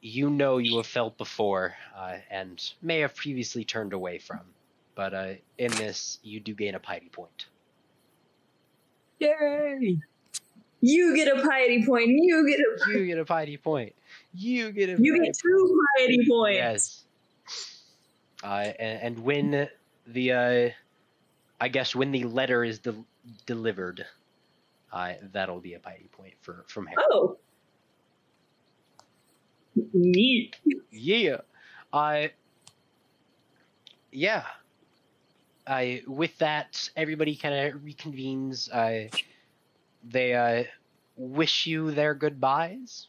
[0.00, 4.40] you know you have felt before uh, and may have previously turned away from.
[4.94, 7.46] But uh, in this, you do gain a piety point.
[9.20, 10.00] Yay!
[10.80, 12.08] You get a piety point.
[12.08, 12.98] You get a.
[12.98, 13.94] You get a piety point.
[14.34, 16.56] You get a You get two piety points.
[16.56, 17.04] Yes.
[18.44, 19.68] Uh, and, and when
[20.06, 20.70] the, uh,
[21.60, 23.04] I guess when the letter is del-
[23.46, 24.06] delivered,
[24.92, 27.02] uh, that'll be a piety point for from Hera.
[27.10, 27.36] Oh.
[29.92, 30.56] Neat.
[30.92, 31.38] Yeah.
[31.92, 32.30] I.
[34.12, 34.44] yeah.
[35.66, 38.72] I with that everybody kind of reconvenes.
[38.72, 39.10] I
[40.02, 40.64] they uh,
[41.16, 43.08] wish you their goodbyes.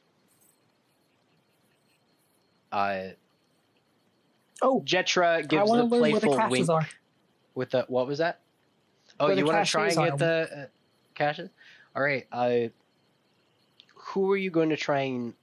[2.72, 3.10] Uh,
[4.62, 5.88] Oh, Jetra gives the where
[6.20, 6.88] the playful wink are.
[7.56, 8.42] with the what was that?
[9.20, 10.18] Oh, Where you want to try and get are.
[10.18, 10.66] the uh,
[11.16, 11.50] caches?
[11.96, 12.28] All right.
[12.32, 12.70] Uh,
[13.96, 15.34] who are you going to try and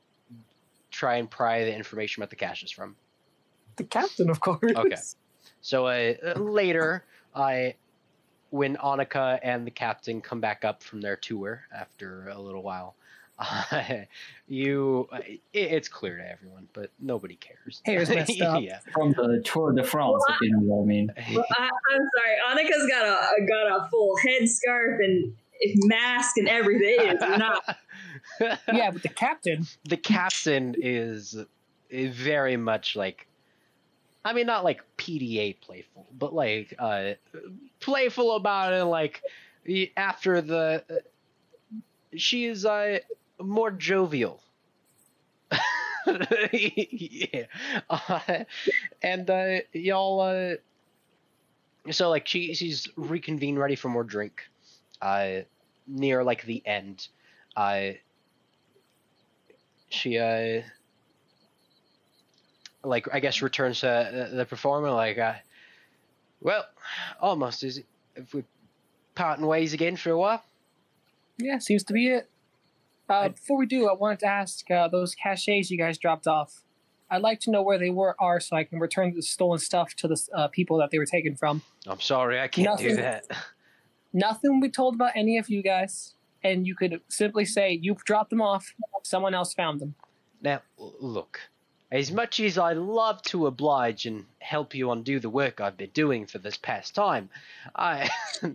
[0.90, 2.96] try and pry the information about the caches from?
[3.76, 4.60] The captain, of course.
[4.76, 4.96] Okay.
[5.60, 7.74] So uh, later, I,
[8.50, 12.94] when Annika and the captain come back up from their tour after a little while,
[13.38, 13.82] uh,
[14.48, 17.82] you it, it's clear to everyone, but nobody cares.
[17.84, 18.62] Hair's messed up.
[18.62, 18.78] yeah.
[18.94, 21.10] From the Tour de France, if you know what I mean.
[21.34, 22.64] Well, I, I'm sorry.
[22.64, 25.34] Annika's got a got a full headscarf and
[25.84, 26.96] mask and everything.
[26.98, 27.76] It is not.
[28.72, 29.66] yeah, but the captain.
[29.84, 31.36] the captain is,
[31.90, 33.26] is very much like
[34.26, 37.12] I mean not like PDA playful, but like uh
[37.78, 39.22] playful about it like
[39.96, 40.94] after the uh,
[42.16, 42.98] she is uh
[43.40, 44.42] more jovial.
[46.52, 47.44] yeah.
[47.88, 48.44] Uh,
[49.00, 50.56] and uh y'all uh
[51.92, 54.42] so like she she's reconvened ready for more drink
[55.02, 55.36] uh
[55.86, 57.06] near like the end
[57.54, 57.90] uh
[59.88, 60.62] she uh
[62.86, 65.34] like I guess returns to the, the performer like uh
[66.40, 66.64] well
[67.20, 67.82] almost is
[68.14, 68.44] if we
[69.14, 70.42] parting ways again for a while
[71.38, 72.28] Yeah, seems to be it.
[73.08, 76.62] Uh, before we do, I wanted to ask uh, those caches you guys dropped off.
[77.08, 79.94] I'd like to know where they were are so I can return the stolen stuff
[79.96, 81.62] to the uh, people that they were taken from.
[81.86, 82.96] I'm sorry I can't do Nothing.
[82.96, 83.24] that
[84.12, 87.96] Nothing will be told about any of you guys, and you could simply say you
[88.04, 88.74] dropped them off.
[89.04, 89.94] Someone else found them.
[90.42, 91.40] now look
[91.90, 95.90] as much as I love to oblige and help you undo the work I've been
[95.90, 97.30] doing for this past time
[97.74, 98.10] I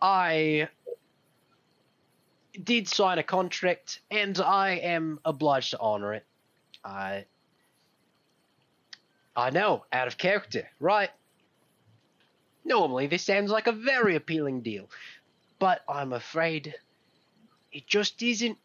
[0.00, 0.68] I
[2.62, 6.24] did sign a contract and I am obliged to honor it.
[6.84, 7.24] I
[9.36, 11.10] I know, out of character, right?
[12.64, 14.88] Normally this sounds like a very appealing deal,
[15.58, 16.74] but I'm afraid
[17.72, 18.58] it just isn't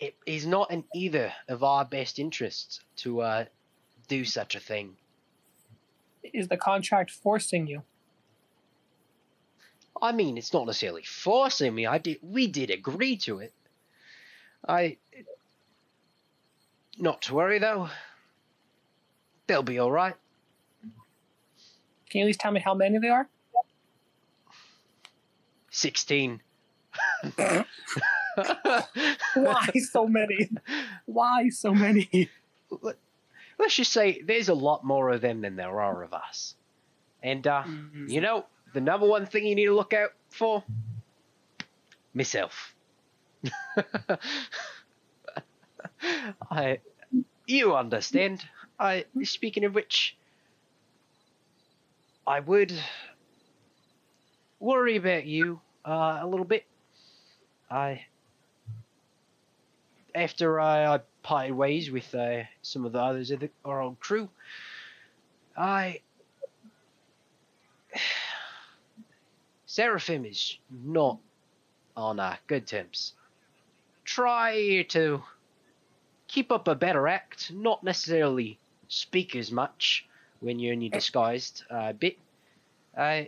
[0.00, 3.44] it is not in either of our best interests to uh
[4.08, 4.96] do such a thing.
[6.22, 7.82] Is the contract forcing you?
[10.02, 11.86] I mean, it's not necessarily forcing me.
[11.86, 12.18] I did.
[12.22, 13.52] We did agree to it.
[14.66, 14.96] I.
[16.98, 17.88] Not to worry though.
[19.46, 20.14] They'll be all right.
[22.08, 23.28] Can you at least tell me how many there are?
[25.70, 26.40] Sixteen.
[29.34, 30.50] Why so many?
[31.06, 32.30] Why so many?
[33.58, 36.54] Let's just say there's a lot more of them than there are of us.
[37.22, 37.64] And uh,
[38.06, 40.64] you know, the number one thing you need to look out for,
[42.14, 42.74] myself.
[46.50, 46.78] I,
[47.46, 48.44] you understand.
[48.78, 50.16] I, speaking of which,
[52.26, 52.72] I would
[54.58, 56.64] worry about you uh, a little bit.
[57.70, 58.06] I,
[60.14, 64.00] after I, I parted ways with uh, some of the others of the, our old
[64.00, 64.28] crew,
[65.56, 66.00] I
[69.66, 71.18] Seraphim is not
[71.96, 73.12] on uh, good terms.
[74.04, 75.22] Try to
[76.26, 78.58] keep up a better act, not necessarily
[78.88, 80.06] speak as much
[80.40, 82.18] when you're in your disguised uh, bit.
[82.96, 83.22] Uh,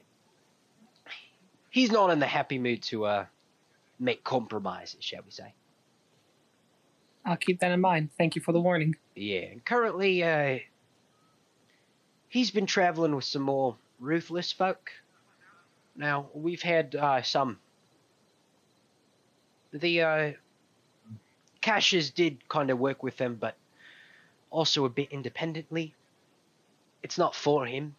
[1.70, 3.26] he's not in the happy mood to uh,
[3.98, 5.52] make compromises, shall we say.
[7.24, 8.10] I'll keep that in mind.
[8.18, 8.96] Thank you for the warning.
[9.14, 10.58] Yeah, currently, uh,
[12.28, 14.90] he's been traveling with some more ruthless folk.
[15.94, 17.58] Now, we've had uh, some.
[19.72, 20.32] The uh,
[21.60, 23.56] Caches did kind of work with them, but
[24.50, 25.94] also a bit independently.
[27.02, 27.94] It's not for him.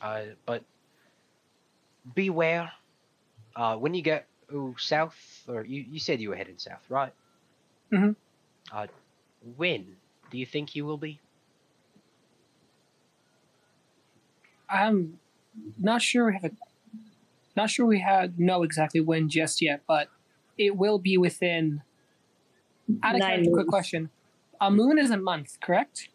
[0.00, 0.62] Uh, but
[2.14, 2.70] beware.
[3.54, 4.26] Uh, when you get
[4.76, 5.16] south,
[5.48, 7.12] or you, you said you were heading south, right?
[9.56, 9.96] When
[10.30, 11.20] do you think you will be?
[14.68, 15.18] I'm
[15.78, 16.50] not sure we have a,
[17.56, 20.08] not sure we had know exactly when just yet, but
[20.58, 21.82] it will be within.
[23.02, 24.10] Out of Nine character, quick question:
[24.60, 26.08] A moon is a month, correct?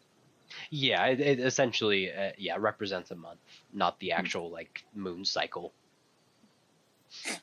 [0.70, 3.40] Yeah, it, it essentially, uh, yeah, represents a month,
[3.72, 5.72] not the actual like moon cycle.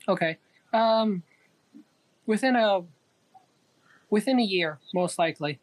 [0.08, 0.38] Okay.
[0.74, 1.24] Um,
[2.26, 2.82] within a
[4.10, 5.60] within a year, most likely.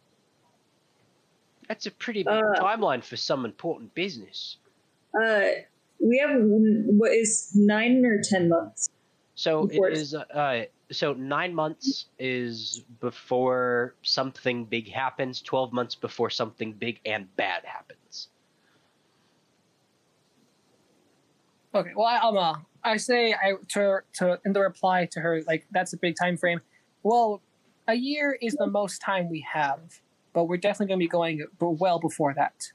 [1.69, 4.59] That's a pretty big Uh, timeline for some important business.
[5.21, 5.47] Uh,
[5.99, 8.89] we have what is nine or ten months.
[9.35, 10.15] So it Before- is.
[10.15, 15.43] Uh, so nine months is before something big happens.
[15.43, 18.29] Twelve months before something big and bad happens.
[21.75, 21.91] Okay.
[21.95, 25.67] Well, I, am uh, I say I to to in the reply to her like
[25.73, 26.61] that's a big time frame.
[27.03, 27.43] Well,
[27.89, 30.01] a year is the most time we have,
[30.33, 32.73] but we're definitely going to be going well before that.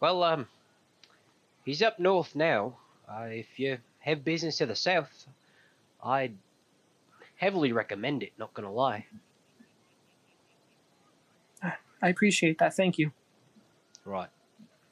[0.00, 0.48] Well, um,
[1.64, 2.76] he's up north now.
[3.08, 5.26] Uh, if you have business to the south,
[6.02, 6.34] I'd
[7.36, 8.32] heavily recommend it.
[8.38, 9.06] Not gonna lie.
[12.02, 12.74] I appreciate that.
[12.74, 13.12] Thank you.
[14.04, 14.28] Right.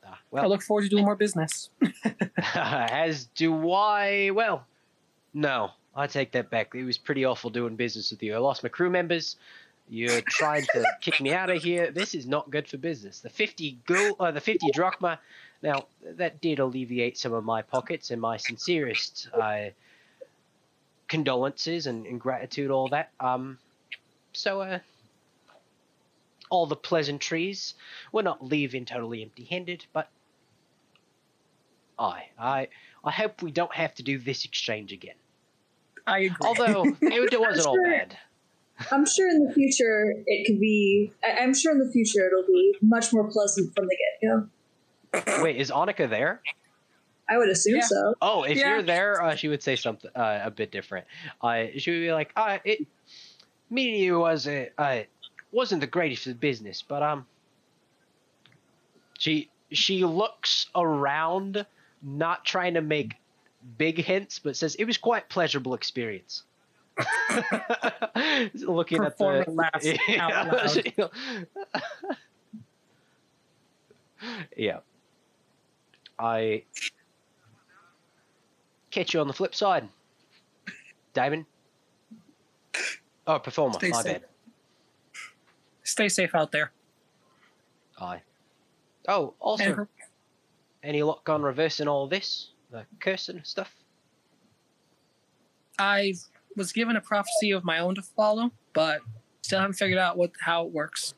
[0.07, 1.71] Ah, I well, look forward to doing more business.
[2.55, 4.31] as do I.
[4.31, 4.65] Well,
[5.35, 6.75] no, I take that back.
[6.75, 8.35] It was pretty awful doing business with you.
[8.35, 9.37] I lost my crew members.
[9.89, 11.91] You're trying to kick me out of here.
[11.91, 13.21] This is not good for business.
[13.21, 15.19] The fifty gold, uh, the fifty drachma.
[15.63, 19.71] Now that did alleviate some of my pockets, and my sincerest uh,
[21.09, 23.11] condolences and, and gratitude, all that.
[23.19, 23.59] Um,
[24.33, 24.79] so uh,
[26.51, 27.75] all the pleasantries.
[28.13, 30.09] We're not leaving totally empty-handed, but
[31.99, 32.69] I, I,
[33.05, 35.15] I hope we don't have to do this exchange again.
[36.11, 36.37] I agree.
[36.47, 38.17] Although it, it wasn't all bad.
[38.91, 41.13] I'm sure in the future it could be.
[41.23, 45.43] I, I'm sure in the future it'll be much more pleasant from the get go.
[45.43, 46.41] Wait, is Annika there?
[47.29, 47.87] I would assume Yeah.
[47.87, 48.15] so.
[48.21, 48.71] Oh, if Yeah.
[48.71, 51.07] you're there, uh, she would say something uh, a bit different.
[51.41, 52.87] Uh, she would be like, uh, "It,
[53.69, 55.01] meeting you was uh, uh,
[55.53, 57.27] wasn't the greatest for the business, but um."
[59.19, 61.67] She she looks around,
[62.03, 63.15] not trying to make
[63.79, 66.43] big hints, but says it was quite pleasurable experience.
[68.55, 69.87] Looking at the laughs
[70.19, 70.53] out
[70.99, 71.11] loud.
[74.57, 74.79] yeah.
[76.19, 76.65] I
[78.91, 79.89] catch you on the flip side.
[81.15, 81.47] Damon.
[83.27, 83.75] Oh, performer.
[83.75, 84.13] Stay my safe.
[84.21, 84.25] bad.
[85.85, 86.73] Stay safe out there.
[87.99, 88.21] Aye.
[89.09, 89.89] Oh, also, And-
[90.83, 92.51] any luck on reversing all this?
[92.71, 93.75] The cursing stuff?
[95.79, 96.15] I
[96.57, 99.01] was given a prophecy of my own to follow, but
[99.43, 101.15] still haven't figured out what how it works.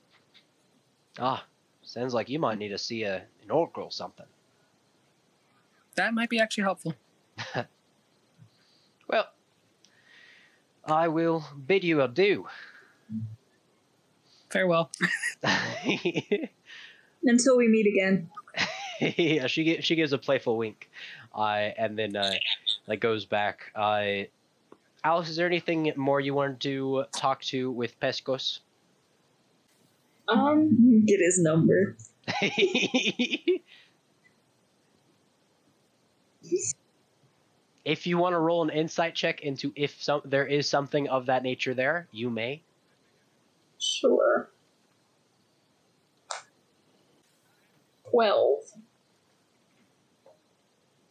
[1.18, 1.44] Ah,
[1.82, 4.26] sounds like you might need to see a, an oracle or something.
[5.96, 6.94] That might be actually helpful.
[9.08, 9.28] Well,
[10.86, 12.46] I will bid you adieu.
[14.50, 14.90] Farewell.
[17.22, 18.30] Until we meet again.
[19.00, 20.88] yeah, she she gives a playful wink,
[21.34, 22.34] uh, and then uh,
[22.86, 23.70] like goes back.
[23.74, 24.24] Uh,
[25.04, 28.60] Alice, is there anything more you wanted to talk to with Pescos?
[30.28, 31.96] Um, get his number.
[37.84, 41.26] if you want to roll an insight check into if some there is something of
[41.26, 42.62] that nature there, you may.
[43.78, 44.50] Sure.
[48.10, 48.60] Twelve.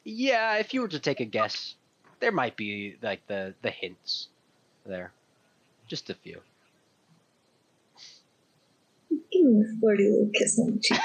[0.03, 1.75] Yeah, if you were to take a guess,
[2.19, 4.27] there might be like the the hints
[4.85, 5.11] there,
[5.87, 6.41] just a few.
[9.31, 10.99] Give me a flirty little kiss on the cheek.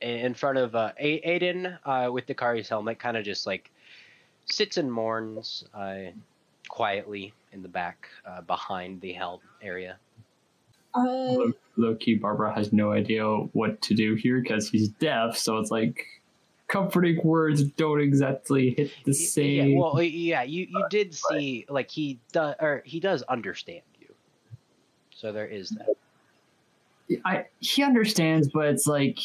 [0.00, 3.70] in front of uh, A- Aiden uh, with the Kari's helmet, kind of just like
[4.46, 6.10] sits and mourns uh,
[6.68, 9.96] quietly in the back uh, behind the helm area.
[10.94, 15.58] Uh, Low key, Barbara has no idea what to do here because he's deaf, so
[15.58, 16.04] it's like
[16.68, 19.70] comforting words don't exactly hit the same.
[19.70, 24.14] Yeah, well, yeah, you, you did see like he does or he does understand you,
[25.14, 25.94] so there is that.
[27.24, 29.18] I he understands, but it's like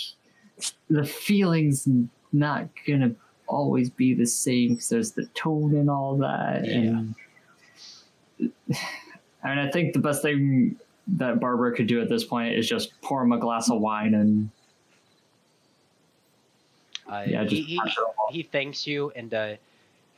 [0.89, 1.87] the feelings
[2.31, 3.13] not gonna
[3.47, 6.65] always be the same because there's the tone and all that.
[6.65, 6.73] Yeah.
[6.73, 7.15] And
[9.43, 10.77] I mean, I think the best thing
[11.15, 14.13] that Barbara could do at this point is just pour him a glass of wine
[14.13, 14.49] and
[17.07, 18.13] Uh, yeah, he, just he, pass it along.
[18.31, 19.53] he thanks you and uh,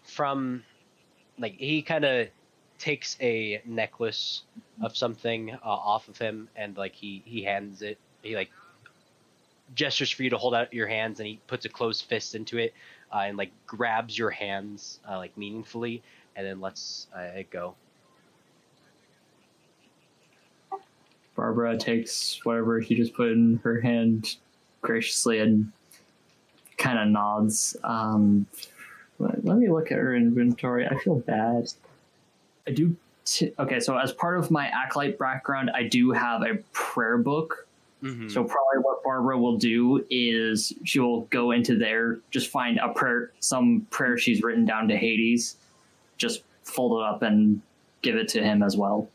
[0.04, 0.64] from
[1.38, 2.28] like he kind of
[2.80, 4.42] takes a necklace
[4.82, 7.98] of something uh, off of him and like he he hands it.
[8.24, 8.50] He like
[9.76, 12.58] gestures for you to hold out your hands and he puts a closed fist into
[12.58, 12.74] it
[13.14, 16.02] uh, and like grabs your hands uh, like meaningfully
[16.36, 17.76] and then lets uh, it go.
[21.40, 24.36] Barbara takes whatever he just put in her hand
[24.82, 25.72] graciously and
[26.78, 27.78] kind of nods.
[27.82, 28.46] Um,
[29.20, 30.86] let, let me look at her inventory.
[30.86, 31.72] I feel bad.
[32.68, 32.94] I do.
[33.24, 37.66] T- okay, so as part of my acolyte background, I do have a prayer book.
[38.04, 38.28] Mm-hmm.
[38.28, 42.90] So probably what Barbara will do is she will go into there, just find a
[42.90, 45.56] prayer, some prayer she's written down to Hades,
[46.18, 47.62] just fold it up and
[48.02, 49.08] give it to him as well.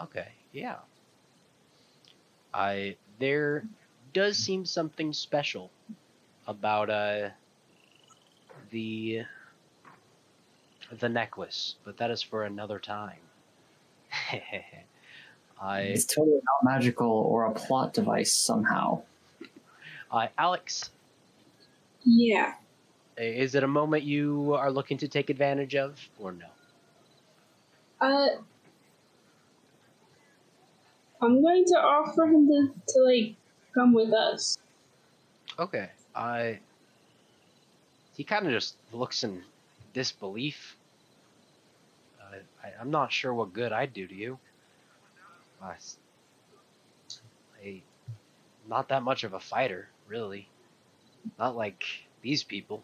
[0.00, 0.80] Okay, yeah.
[2.52, 3.66] I there
[4.12, 5.70] does seem something special
[6.46, 7.30] about uh
[8.70, 9.24] the
[10.90, 13.20] the necklace, but that is for another time.
[15.60, 19.02] I It's totally not magical or a plot device somehow.
[20.10, 20.90] uh, Alex,
[22.04, 22.56] Yeah.
[23.18, 26.48] is it a moment you are looking to take advantage of or no?
[28.00, 28.28] Uh,
[31.20, 33.34] I'm going to offer him to, to like
[33.74, 34.58] come with us.
[35.58, 35.90] Okay.
[36.14, 36.58] I.
[38.16, 39.42] He kind of just looks in
[39.94, 40.76] disbelief.
[42.20, 44.38] Uh, I, I'm not sure what good I'd do to you.
[45.62, 45.74] I,
[47.64, 47.82] I-
[48.68, 50.46] not that much of a fighter, really.
[51.38, 51.84] Not like
[52.22, 52.82] these people.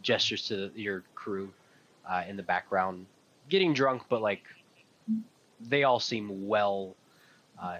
[0.00, 1.52] Gestures to your crew
[2.08, 3.04] uh, in the background,
[3.50, 4.42] getting drunk, but like
[5.68, 6.94] they all seem well.
[7.60, 7.78] Uh,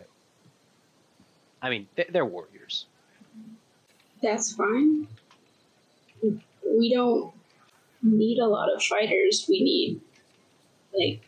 [1.62, 2.86] I mean, they- they're warriors.
[4.22, 5.06] That's fine.
[6.22, 7.32] We don't
[8.02, 9.46] need a lot of fighters.
[9.48, 10.00] We need,
[10.92, 11.20] like,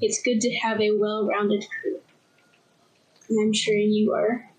[0.00, 2.00] it's good to have a well rounded crew.
[3.28, 4.50] And I'm sure you are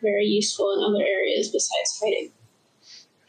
[0.00, 2.32] very useful in other areas besides fighting.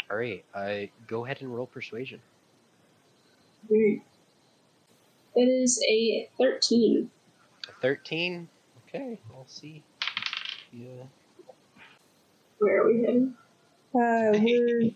[0.10, 2.22] All right, uh, go ahead and roll persuasion.
[3.70, 4.02] Alright.
[5.36, 7.10] That is a 13.
[7.82, 8.48] A Thirteen.
[8.88, 9.84] Okay, I'll see.
[10.72, 11.04] Yeah.
[12.60, 13.34] Where are we heading?
[13.96, 14.92] Uh, we're,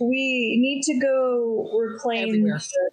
[0.00, 2.28] we need to go reclaim.
[2.28, 2.58] Everywhere.
[2.58, 2.90] The,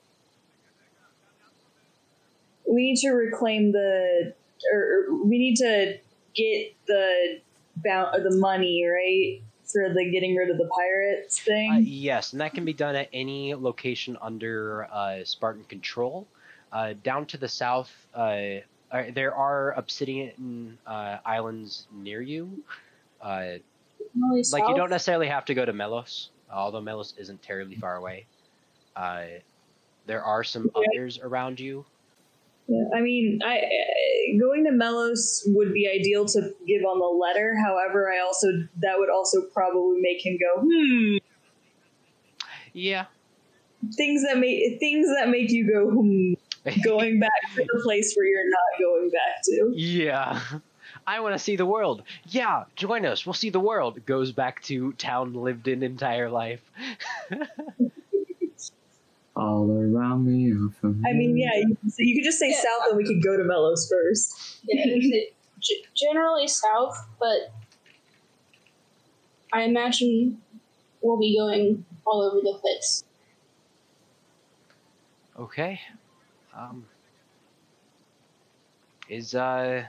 [2.74, 4.34] we need to reclaim the,
[4.74, 5.98] or, or we need to
[6.34, 7.42] get the
[7.76, 11.72] bound the money right for the getting rid of the pirates thing.
[11.72, 16.28] Uh, yes, and that can be done at any location under uh, Spartan control.
[16.74, 18.36] Uh, down to the south, uh,
[18.92, 22.64] uh, there are obsidian uh, islands near you.
[23.22, 23.60] Uh,
[24.16, 27.96] Only like you don't necessarily have to go to Melos, although Melos isn't terribly far
[27.96, 28.26] away.
[28.96, 29.26] Uh,
[30.08, 31.86] there are some others around you.
[32.68, 37.06] Yeah, I mean, I uh, going to Melos would be ideal to give on the
[37.06, 37.56] letter.
[37.56, 41.18] However, I also that would also probably make him go, hmm.
[42.74, 43.06] Yeah.
[43.96, 46.34] Things that make things that make you go, hmm.
[46.84, 49.72] Going back to the place where you're not going back to.
[49.76, 50.40] Yeah.
[51.06, 52.04] I want to see the world.
[52.28, 53.26] Yeah, join us.
[53.26, 54.06] We'll see the world.
[54.06, 56.62] Goes back to town lived in entire life.
[59.36, 60.54] All around me.
[61.06, 62.62] I mean, yeah, you, so you could just say Yeah.
[62.62, 64.60] south, and we could go to Melos first.
[64.66, 64.86] Yeah,
[65.60, 67.52] g- generally south, but
[69.52, 70.42] I imagine
[71.02, 73.04] we'll be going all over the place.
[75.38, 75.82] Okay.
[76.56, 76.86] Um.
[79.10, 79.86] Is uh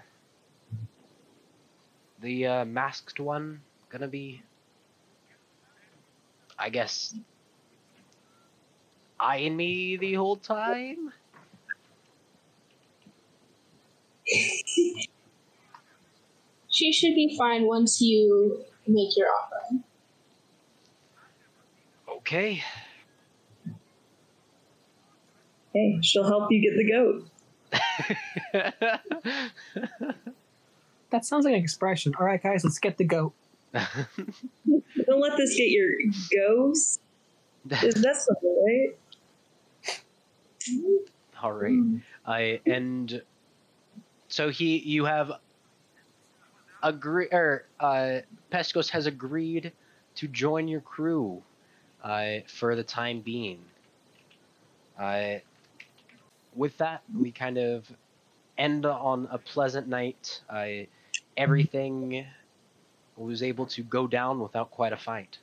[2.21, 4.43] the uh, masked one gonna be?
[6.59, 7.15] I guess
[9.19, 11.13] eyeing me the whole time.
[16.69, 19.79] She should be fine once you make your offer.
[22.09, 22.63] Okay.
[25.75, 27.29] Hey, she'll help you get the goat.
[31.15, 32.13] That sounds like an expression.
[32.19, 33.35] All right, guys, let's get the goat.
[33.73, 35.89] Don't let this get your
[36.37, 37.01] ghost.
[37.71, 38.99] Is that something, right?
[41.41, 41.79] All right.
[42.27, 43.23] I and
[44.27, 45.31] so he you have
[46.83, 48.19] agree or uh
[48.51, 49.71] Pescos has agreed
[50.17, 51.45] to join your crew
[52.03, 53.61] uh for the time being.
[54.99, 55.37] Uh
[56.55, 57.91] with that we kind of
[58.57, 60.41] end on a pleasant night.
[60.49, 60.89] I
[61.37, 62.27] everything
[63.17, 65.39] was able to go down without quite a fight.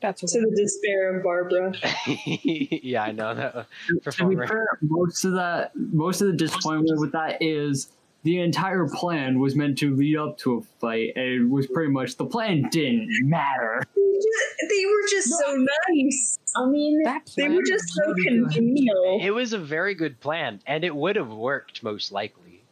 [0.00, 1.72] That's To the despair of Barbara.
[2.26, 3.66] yeah, I know that.
[4.12, 7.90] To be fair, most of that, most of the disappointment with that is
[8.24, 11.92] the entire plan was meant to lead up to a fight, and it was pretty
[11.92, 13.82] much the plan didn't matter.
[13.94, 16.38] They, just, they were just so nice.
[16.56, 17.02] I mean,
[17.36, 18.52] they were just so really good.
[18.54, 19.20] congenial.
[19.22, 22.62] It was a very good plan, and it would have worked most likely.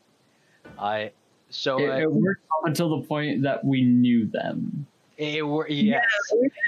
[0.79, 1.13] I
[1.51, 4.87] so It, uh, it worked up until the point that we knew them.
[5.19, 6.03] it were yes.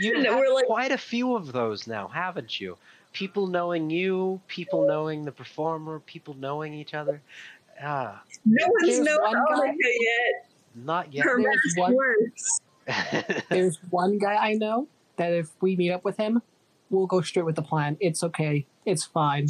[0.01, 2.77] You And have we're like- quite a few of those now, haven't you?
[3.15, 7.23] People knowing you, people knowing the performer, people knowing each other.
[7.83, 10.51] Ah, No one's There's known one guy- yet.
[10.75, 11.25] not yet.
[11.25, 12.61] Her There's mask one- works.
[13.49, 16.43] There's one guy I know that if we meet up with him,
[16.91, 17.97] we'll go straight with the plan.
[18.01, 18.67] It's okay.
[18.85, 19.49] It's fine.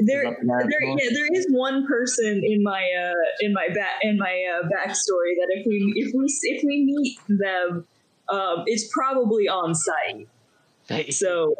[0.00, 0.98] There, Is that the mask there, one?
[0.98, 5.34] yeah, there is one person in my uh, in my back in my uh, backstory
[5.38, 7.84] that if we if we if we meet them,
[8.28, 10.28] um, it's probably on sight.
[11.10, 11.54] So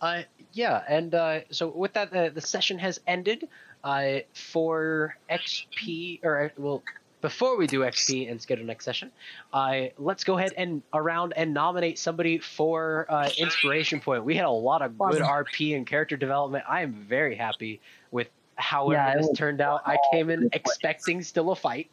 [0.00, 0.22] Uh,
[0.52, 3.48] yeah, and uh, so with that, uh, the session has ended.
[3.84, 6.82] Uh, for XP, or well,
[7.22, 9.10] before we do XP and schedule next session,
[9.52, 14.24] uh, let's go ahead and around and nominate somebody for uh, inspiration point.
[14.24, 16.64] We had a lot of good RP and character development.
[16.68, 17.80] I am very happy
[18.10, 19.82] with how Yeah, it turned out.
[19.86, 21.90] I came in expecting still a fight,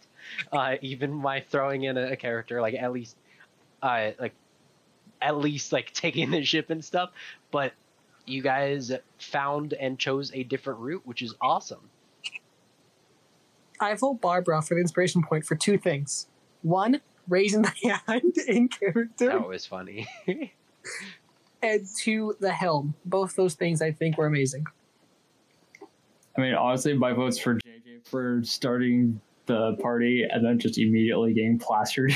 [0.51, 3.15] uh, even my throwing in a, a character like at least,
[3.81, 4.33] uh, like
[5.21, 7.11] at least like taking the ship and stuff,
[7.51, 7.73] but
[8.29, 11.89] you guys found and chose a different route, which is awesome.
[13.79, 16.27] I vote Barbara for the inspiration point for two things.
[16.61, 17.73] One, raising the
[18.07, 20.07] hand in character, That was funny.
[21.61, 22.95] and two, the helm.
[23.05, 24.65] Both those things I think were amazing.
[26.37, 31.33] I mean, honestly, my vote's for JJ for starting the party and then just immediately
[31.33, 32.13] getting plastered.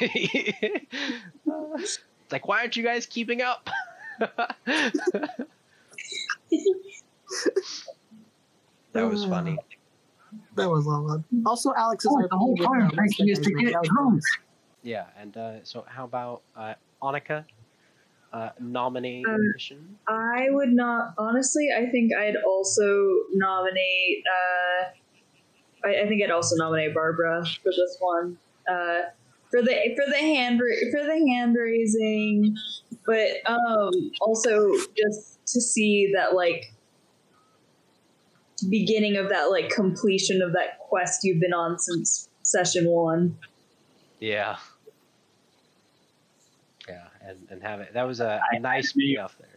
[0.00, 1.98] It's
[2.30, 3.68] like, why aren't you guys keeping up?
[8.92, 9.58] that was funny.
[10.56, 11.24] That was a lot fun.
[11.46, 14.22] Also, Alex is Oh, our the whole time uh, Frankie used to get that drunk.
[14.82, 17.44] Yeah, and uh, so how about uh, Annika
[18.32, 19.98] uh, nomination?
[20.06, 21.68] I would not honestly.
[21.76, 24.24] I think I'd also nominate.
[24.26, 28.38] Uh, I, I think I'd also nominate Barbara for this one.
[28.68, 29.02] Uh,
[29.50, 30.60] for the for the hand
[30.90, 32.56] for the hand raising,
[33.06, 36.72] but um, also just to see that like
[38.68, 43.38] beginning of that like completion of that quest you've been on since session one.
[44.20, 44.56] Yeah.
[46.88, 47.92] Yeah, and, and have it.
[47.92, 49.14] That was a, a nice agree.
[49.14, 49.48] payoff there.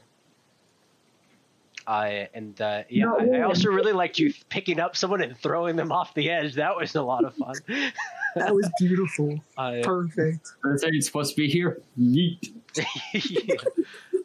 [1.88, 5.36] I and uh, yeah, Not I, I also really liked you picking up someone and
[5.38, 6.56] throwing them off the edge.
[6.56, 7.56] That was a lot of fun.
[8.36, 9.40] That was beautiful.
[9.58, 10.52] uh, Perfect.
[10.64, 11.82] That's how you're supposed to be here.
[12.00, 12.54] Yeet.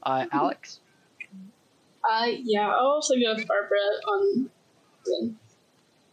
[0.03, 0.81] uh, Alex,
[2.09, 3.79] Uh, yeah, I'll also go with Barbara
[4.09, 4.51] on.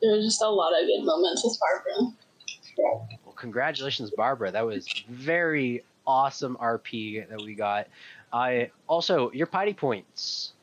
[0.01, 2.13] There was just a lot of good moments with Barbara.
[3.25, 4.51] well, congratulations, Barbara.
[4.51, 7.87] That was very awesome RP that we got.
[8.31, 10.53] I also your piety points.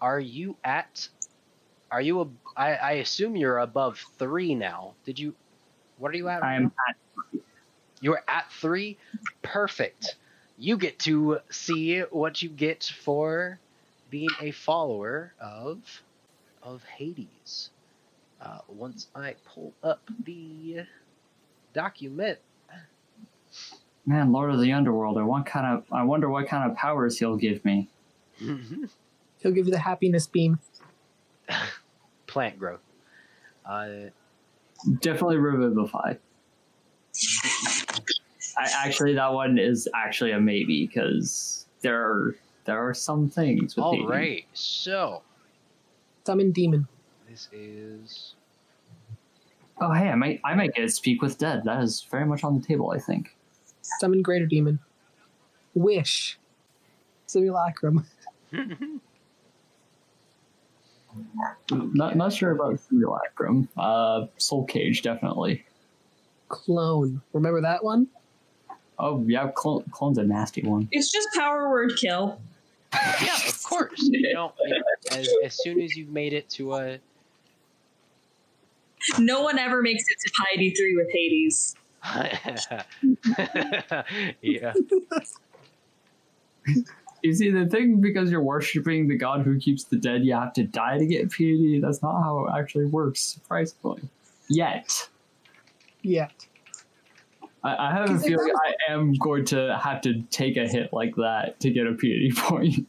[0.00, 1.08] Are you at?
[1.90, 2.20] Are you?
[2.20, 4.94] A, I, I assume you're above three now.
[5.04, 5.34] Did you?
[5.98, 6.42] What are you at?
[6.42, 7.40] I am at
[8.00, 8.96] You're at three.
[9.42, 10.16] Perfect.
[10.56, 13.58] You get to see what you get for
[14.10, 16.02] being a follower of
[16.62, 17.70] of Hades.
[18.40, 20.84] Uh, once I pull up the
[21.74, 22.38] document,
[24.06, 25.18] man, Lord of the Underworld.
[25.18, 25.84] I want kind of.
[25.92, 27.88] I wonder what kind of powers he'll give me.
[28.38, 30.58] He'll give you the happiness beam.
[32.26, 32.80] plant growth.
[33.64, 34.10] Uh,
[35.00, 36.14] Definitely revivify.
[38.56, 43.76] I, actually, that one is actually a maybe because there are there are some things.
[43.76, 44.08] With all Hades.
[44.08, 45.22] right, so
[46.24, 46.86] Summon demon.
[47.28, 48.34] this is
[49.80, 51.62] Oh, hey, I might I might get to speak with dead.
[51.64, 52.90] That is very much on the table.
[52.90, 53.36] I think.
[54.00, 54.80] Summon greater demon.
[55.74, 56.38] Wish.
[57.26, 58.06] Simulacrum.
[61.70, 63.68] Not not sure about simulacrum.
[63.76, 65.64] Uh, soul cage definitely.
[66.48, 67.20] Clone.
[67.32, 68.08] Remember that one?
[68.98, 70.88] Oh yeah, clone, clone's a nasty one.
[70.90, 72.40] It's just power word kill.
[73.22, 74.00] yeah, of course.
[74.02, 74.52] You know,
[75.12, 76.98] as, as soon as you've made it to a
[79.18, 81.76] No one ever makes it to piety three with Hades.
[84.42, 84.72] yeah.
[87.22, 90.52] You see, the thing because you're worshiping the god who keeps the dead, you have
[90.54, 91.80] to die to get piety.
[91.80, 94.02] That's not how it actually works, surprisingly.
[94.48, 95.08] Yet.
[96.02, 96.46] Yet.
[97.64, 100.92] I, I have a feeling that I am going to have to take a hit
[100.92, 102.86] like that to get a piety point.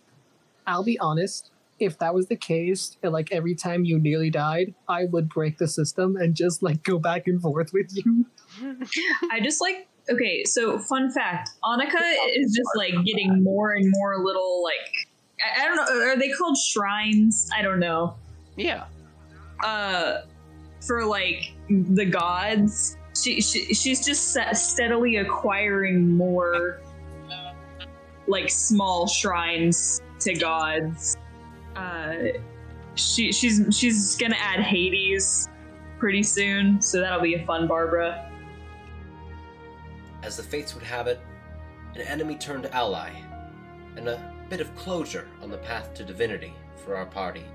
[0.67, 1.51] I'll be honest.
[1.79, 5.57] If that was the case, and like every time you nearly died, I would break
[5.57, 8.25] the system and just like go back and forth with you.
[9.31, 10.43] I just like okay.
[10.45, 12.01] So fun fact: Annika
[12.35, 15.07] is just like getting more and more little like
[15.43, 16.05] I, I don't know.
[16.07, 17.49] Are they called shrines?
[17.55, 18.15] I don't know.
[18.55, 18.85] Yeah.
[19.63, 20.21] Uh,
[20.85, 26.81] for like the gods, she, she she's just steadily acquiring more
[28.27, 31.17] like small shrines to gods.
[31.75, 32.15] Uh,
[32.95, 35.47] she she's she's gonna add Hades
[35.97, 38.28] pretty soon, so that'll be a fun Barbara.
[40.21, 41.19] As the fates would have it,
[41.95, 43.11] an enemy turned ally,
[43.95, 47.45] and a bit of closure on the path to divinity for our party.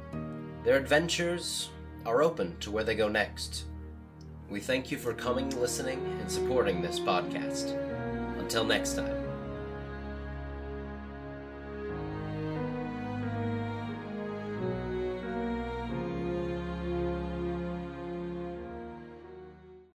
[0.65, 1.71] Their adventures
[2.07, 3.65] are open to where they go next.
[4.49, 7.79] We thank you for coming, listening, and supporting this podcast.
[8.39, 9.14] Until next time.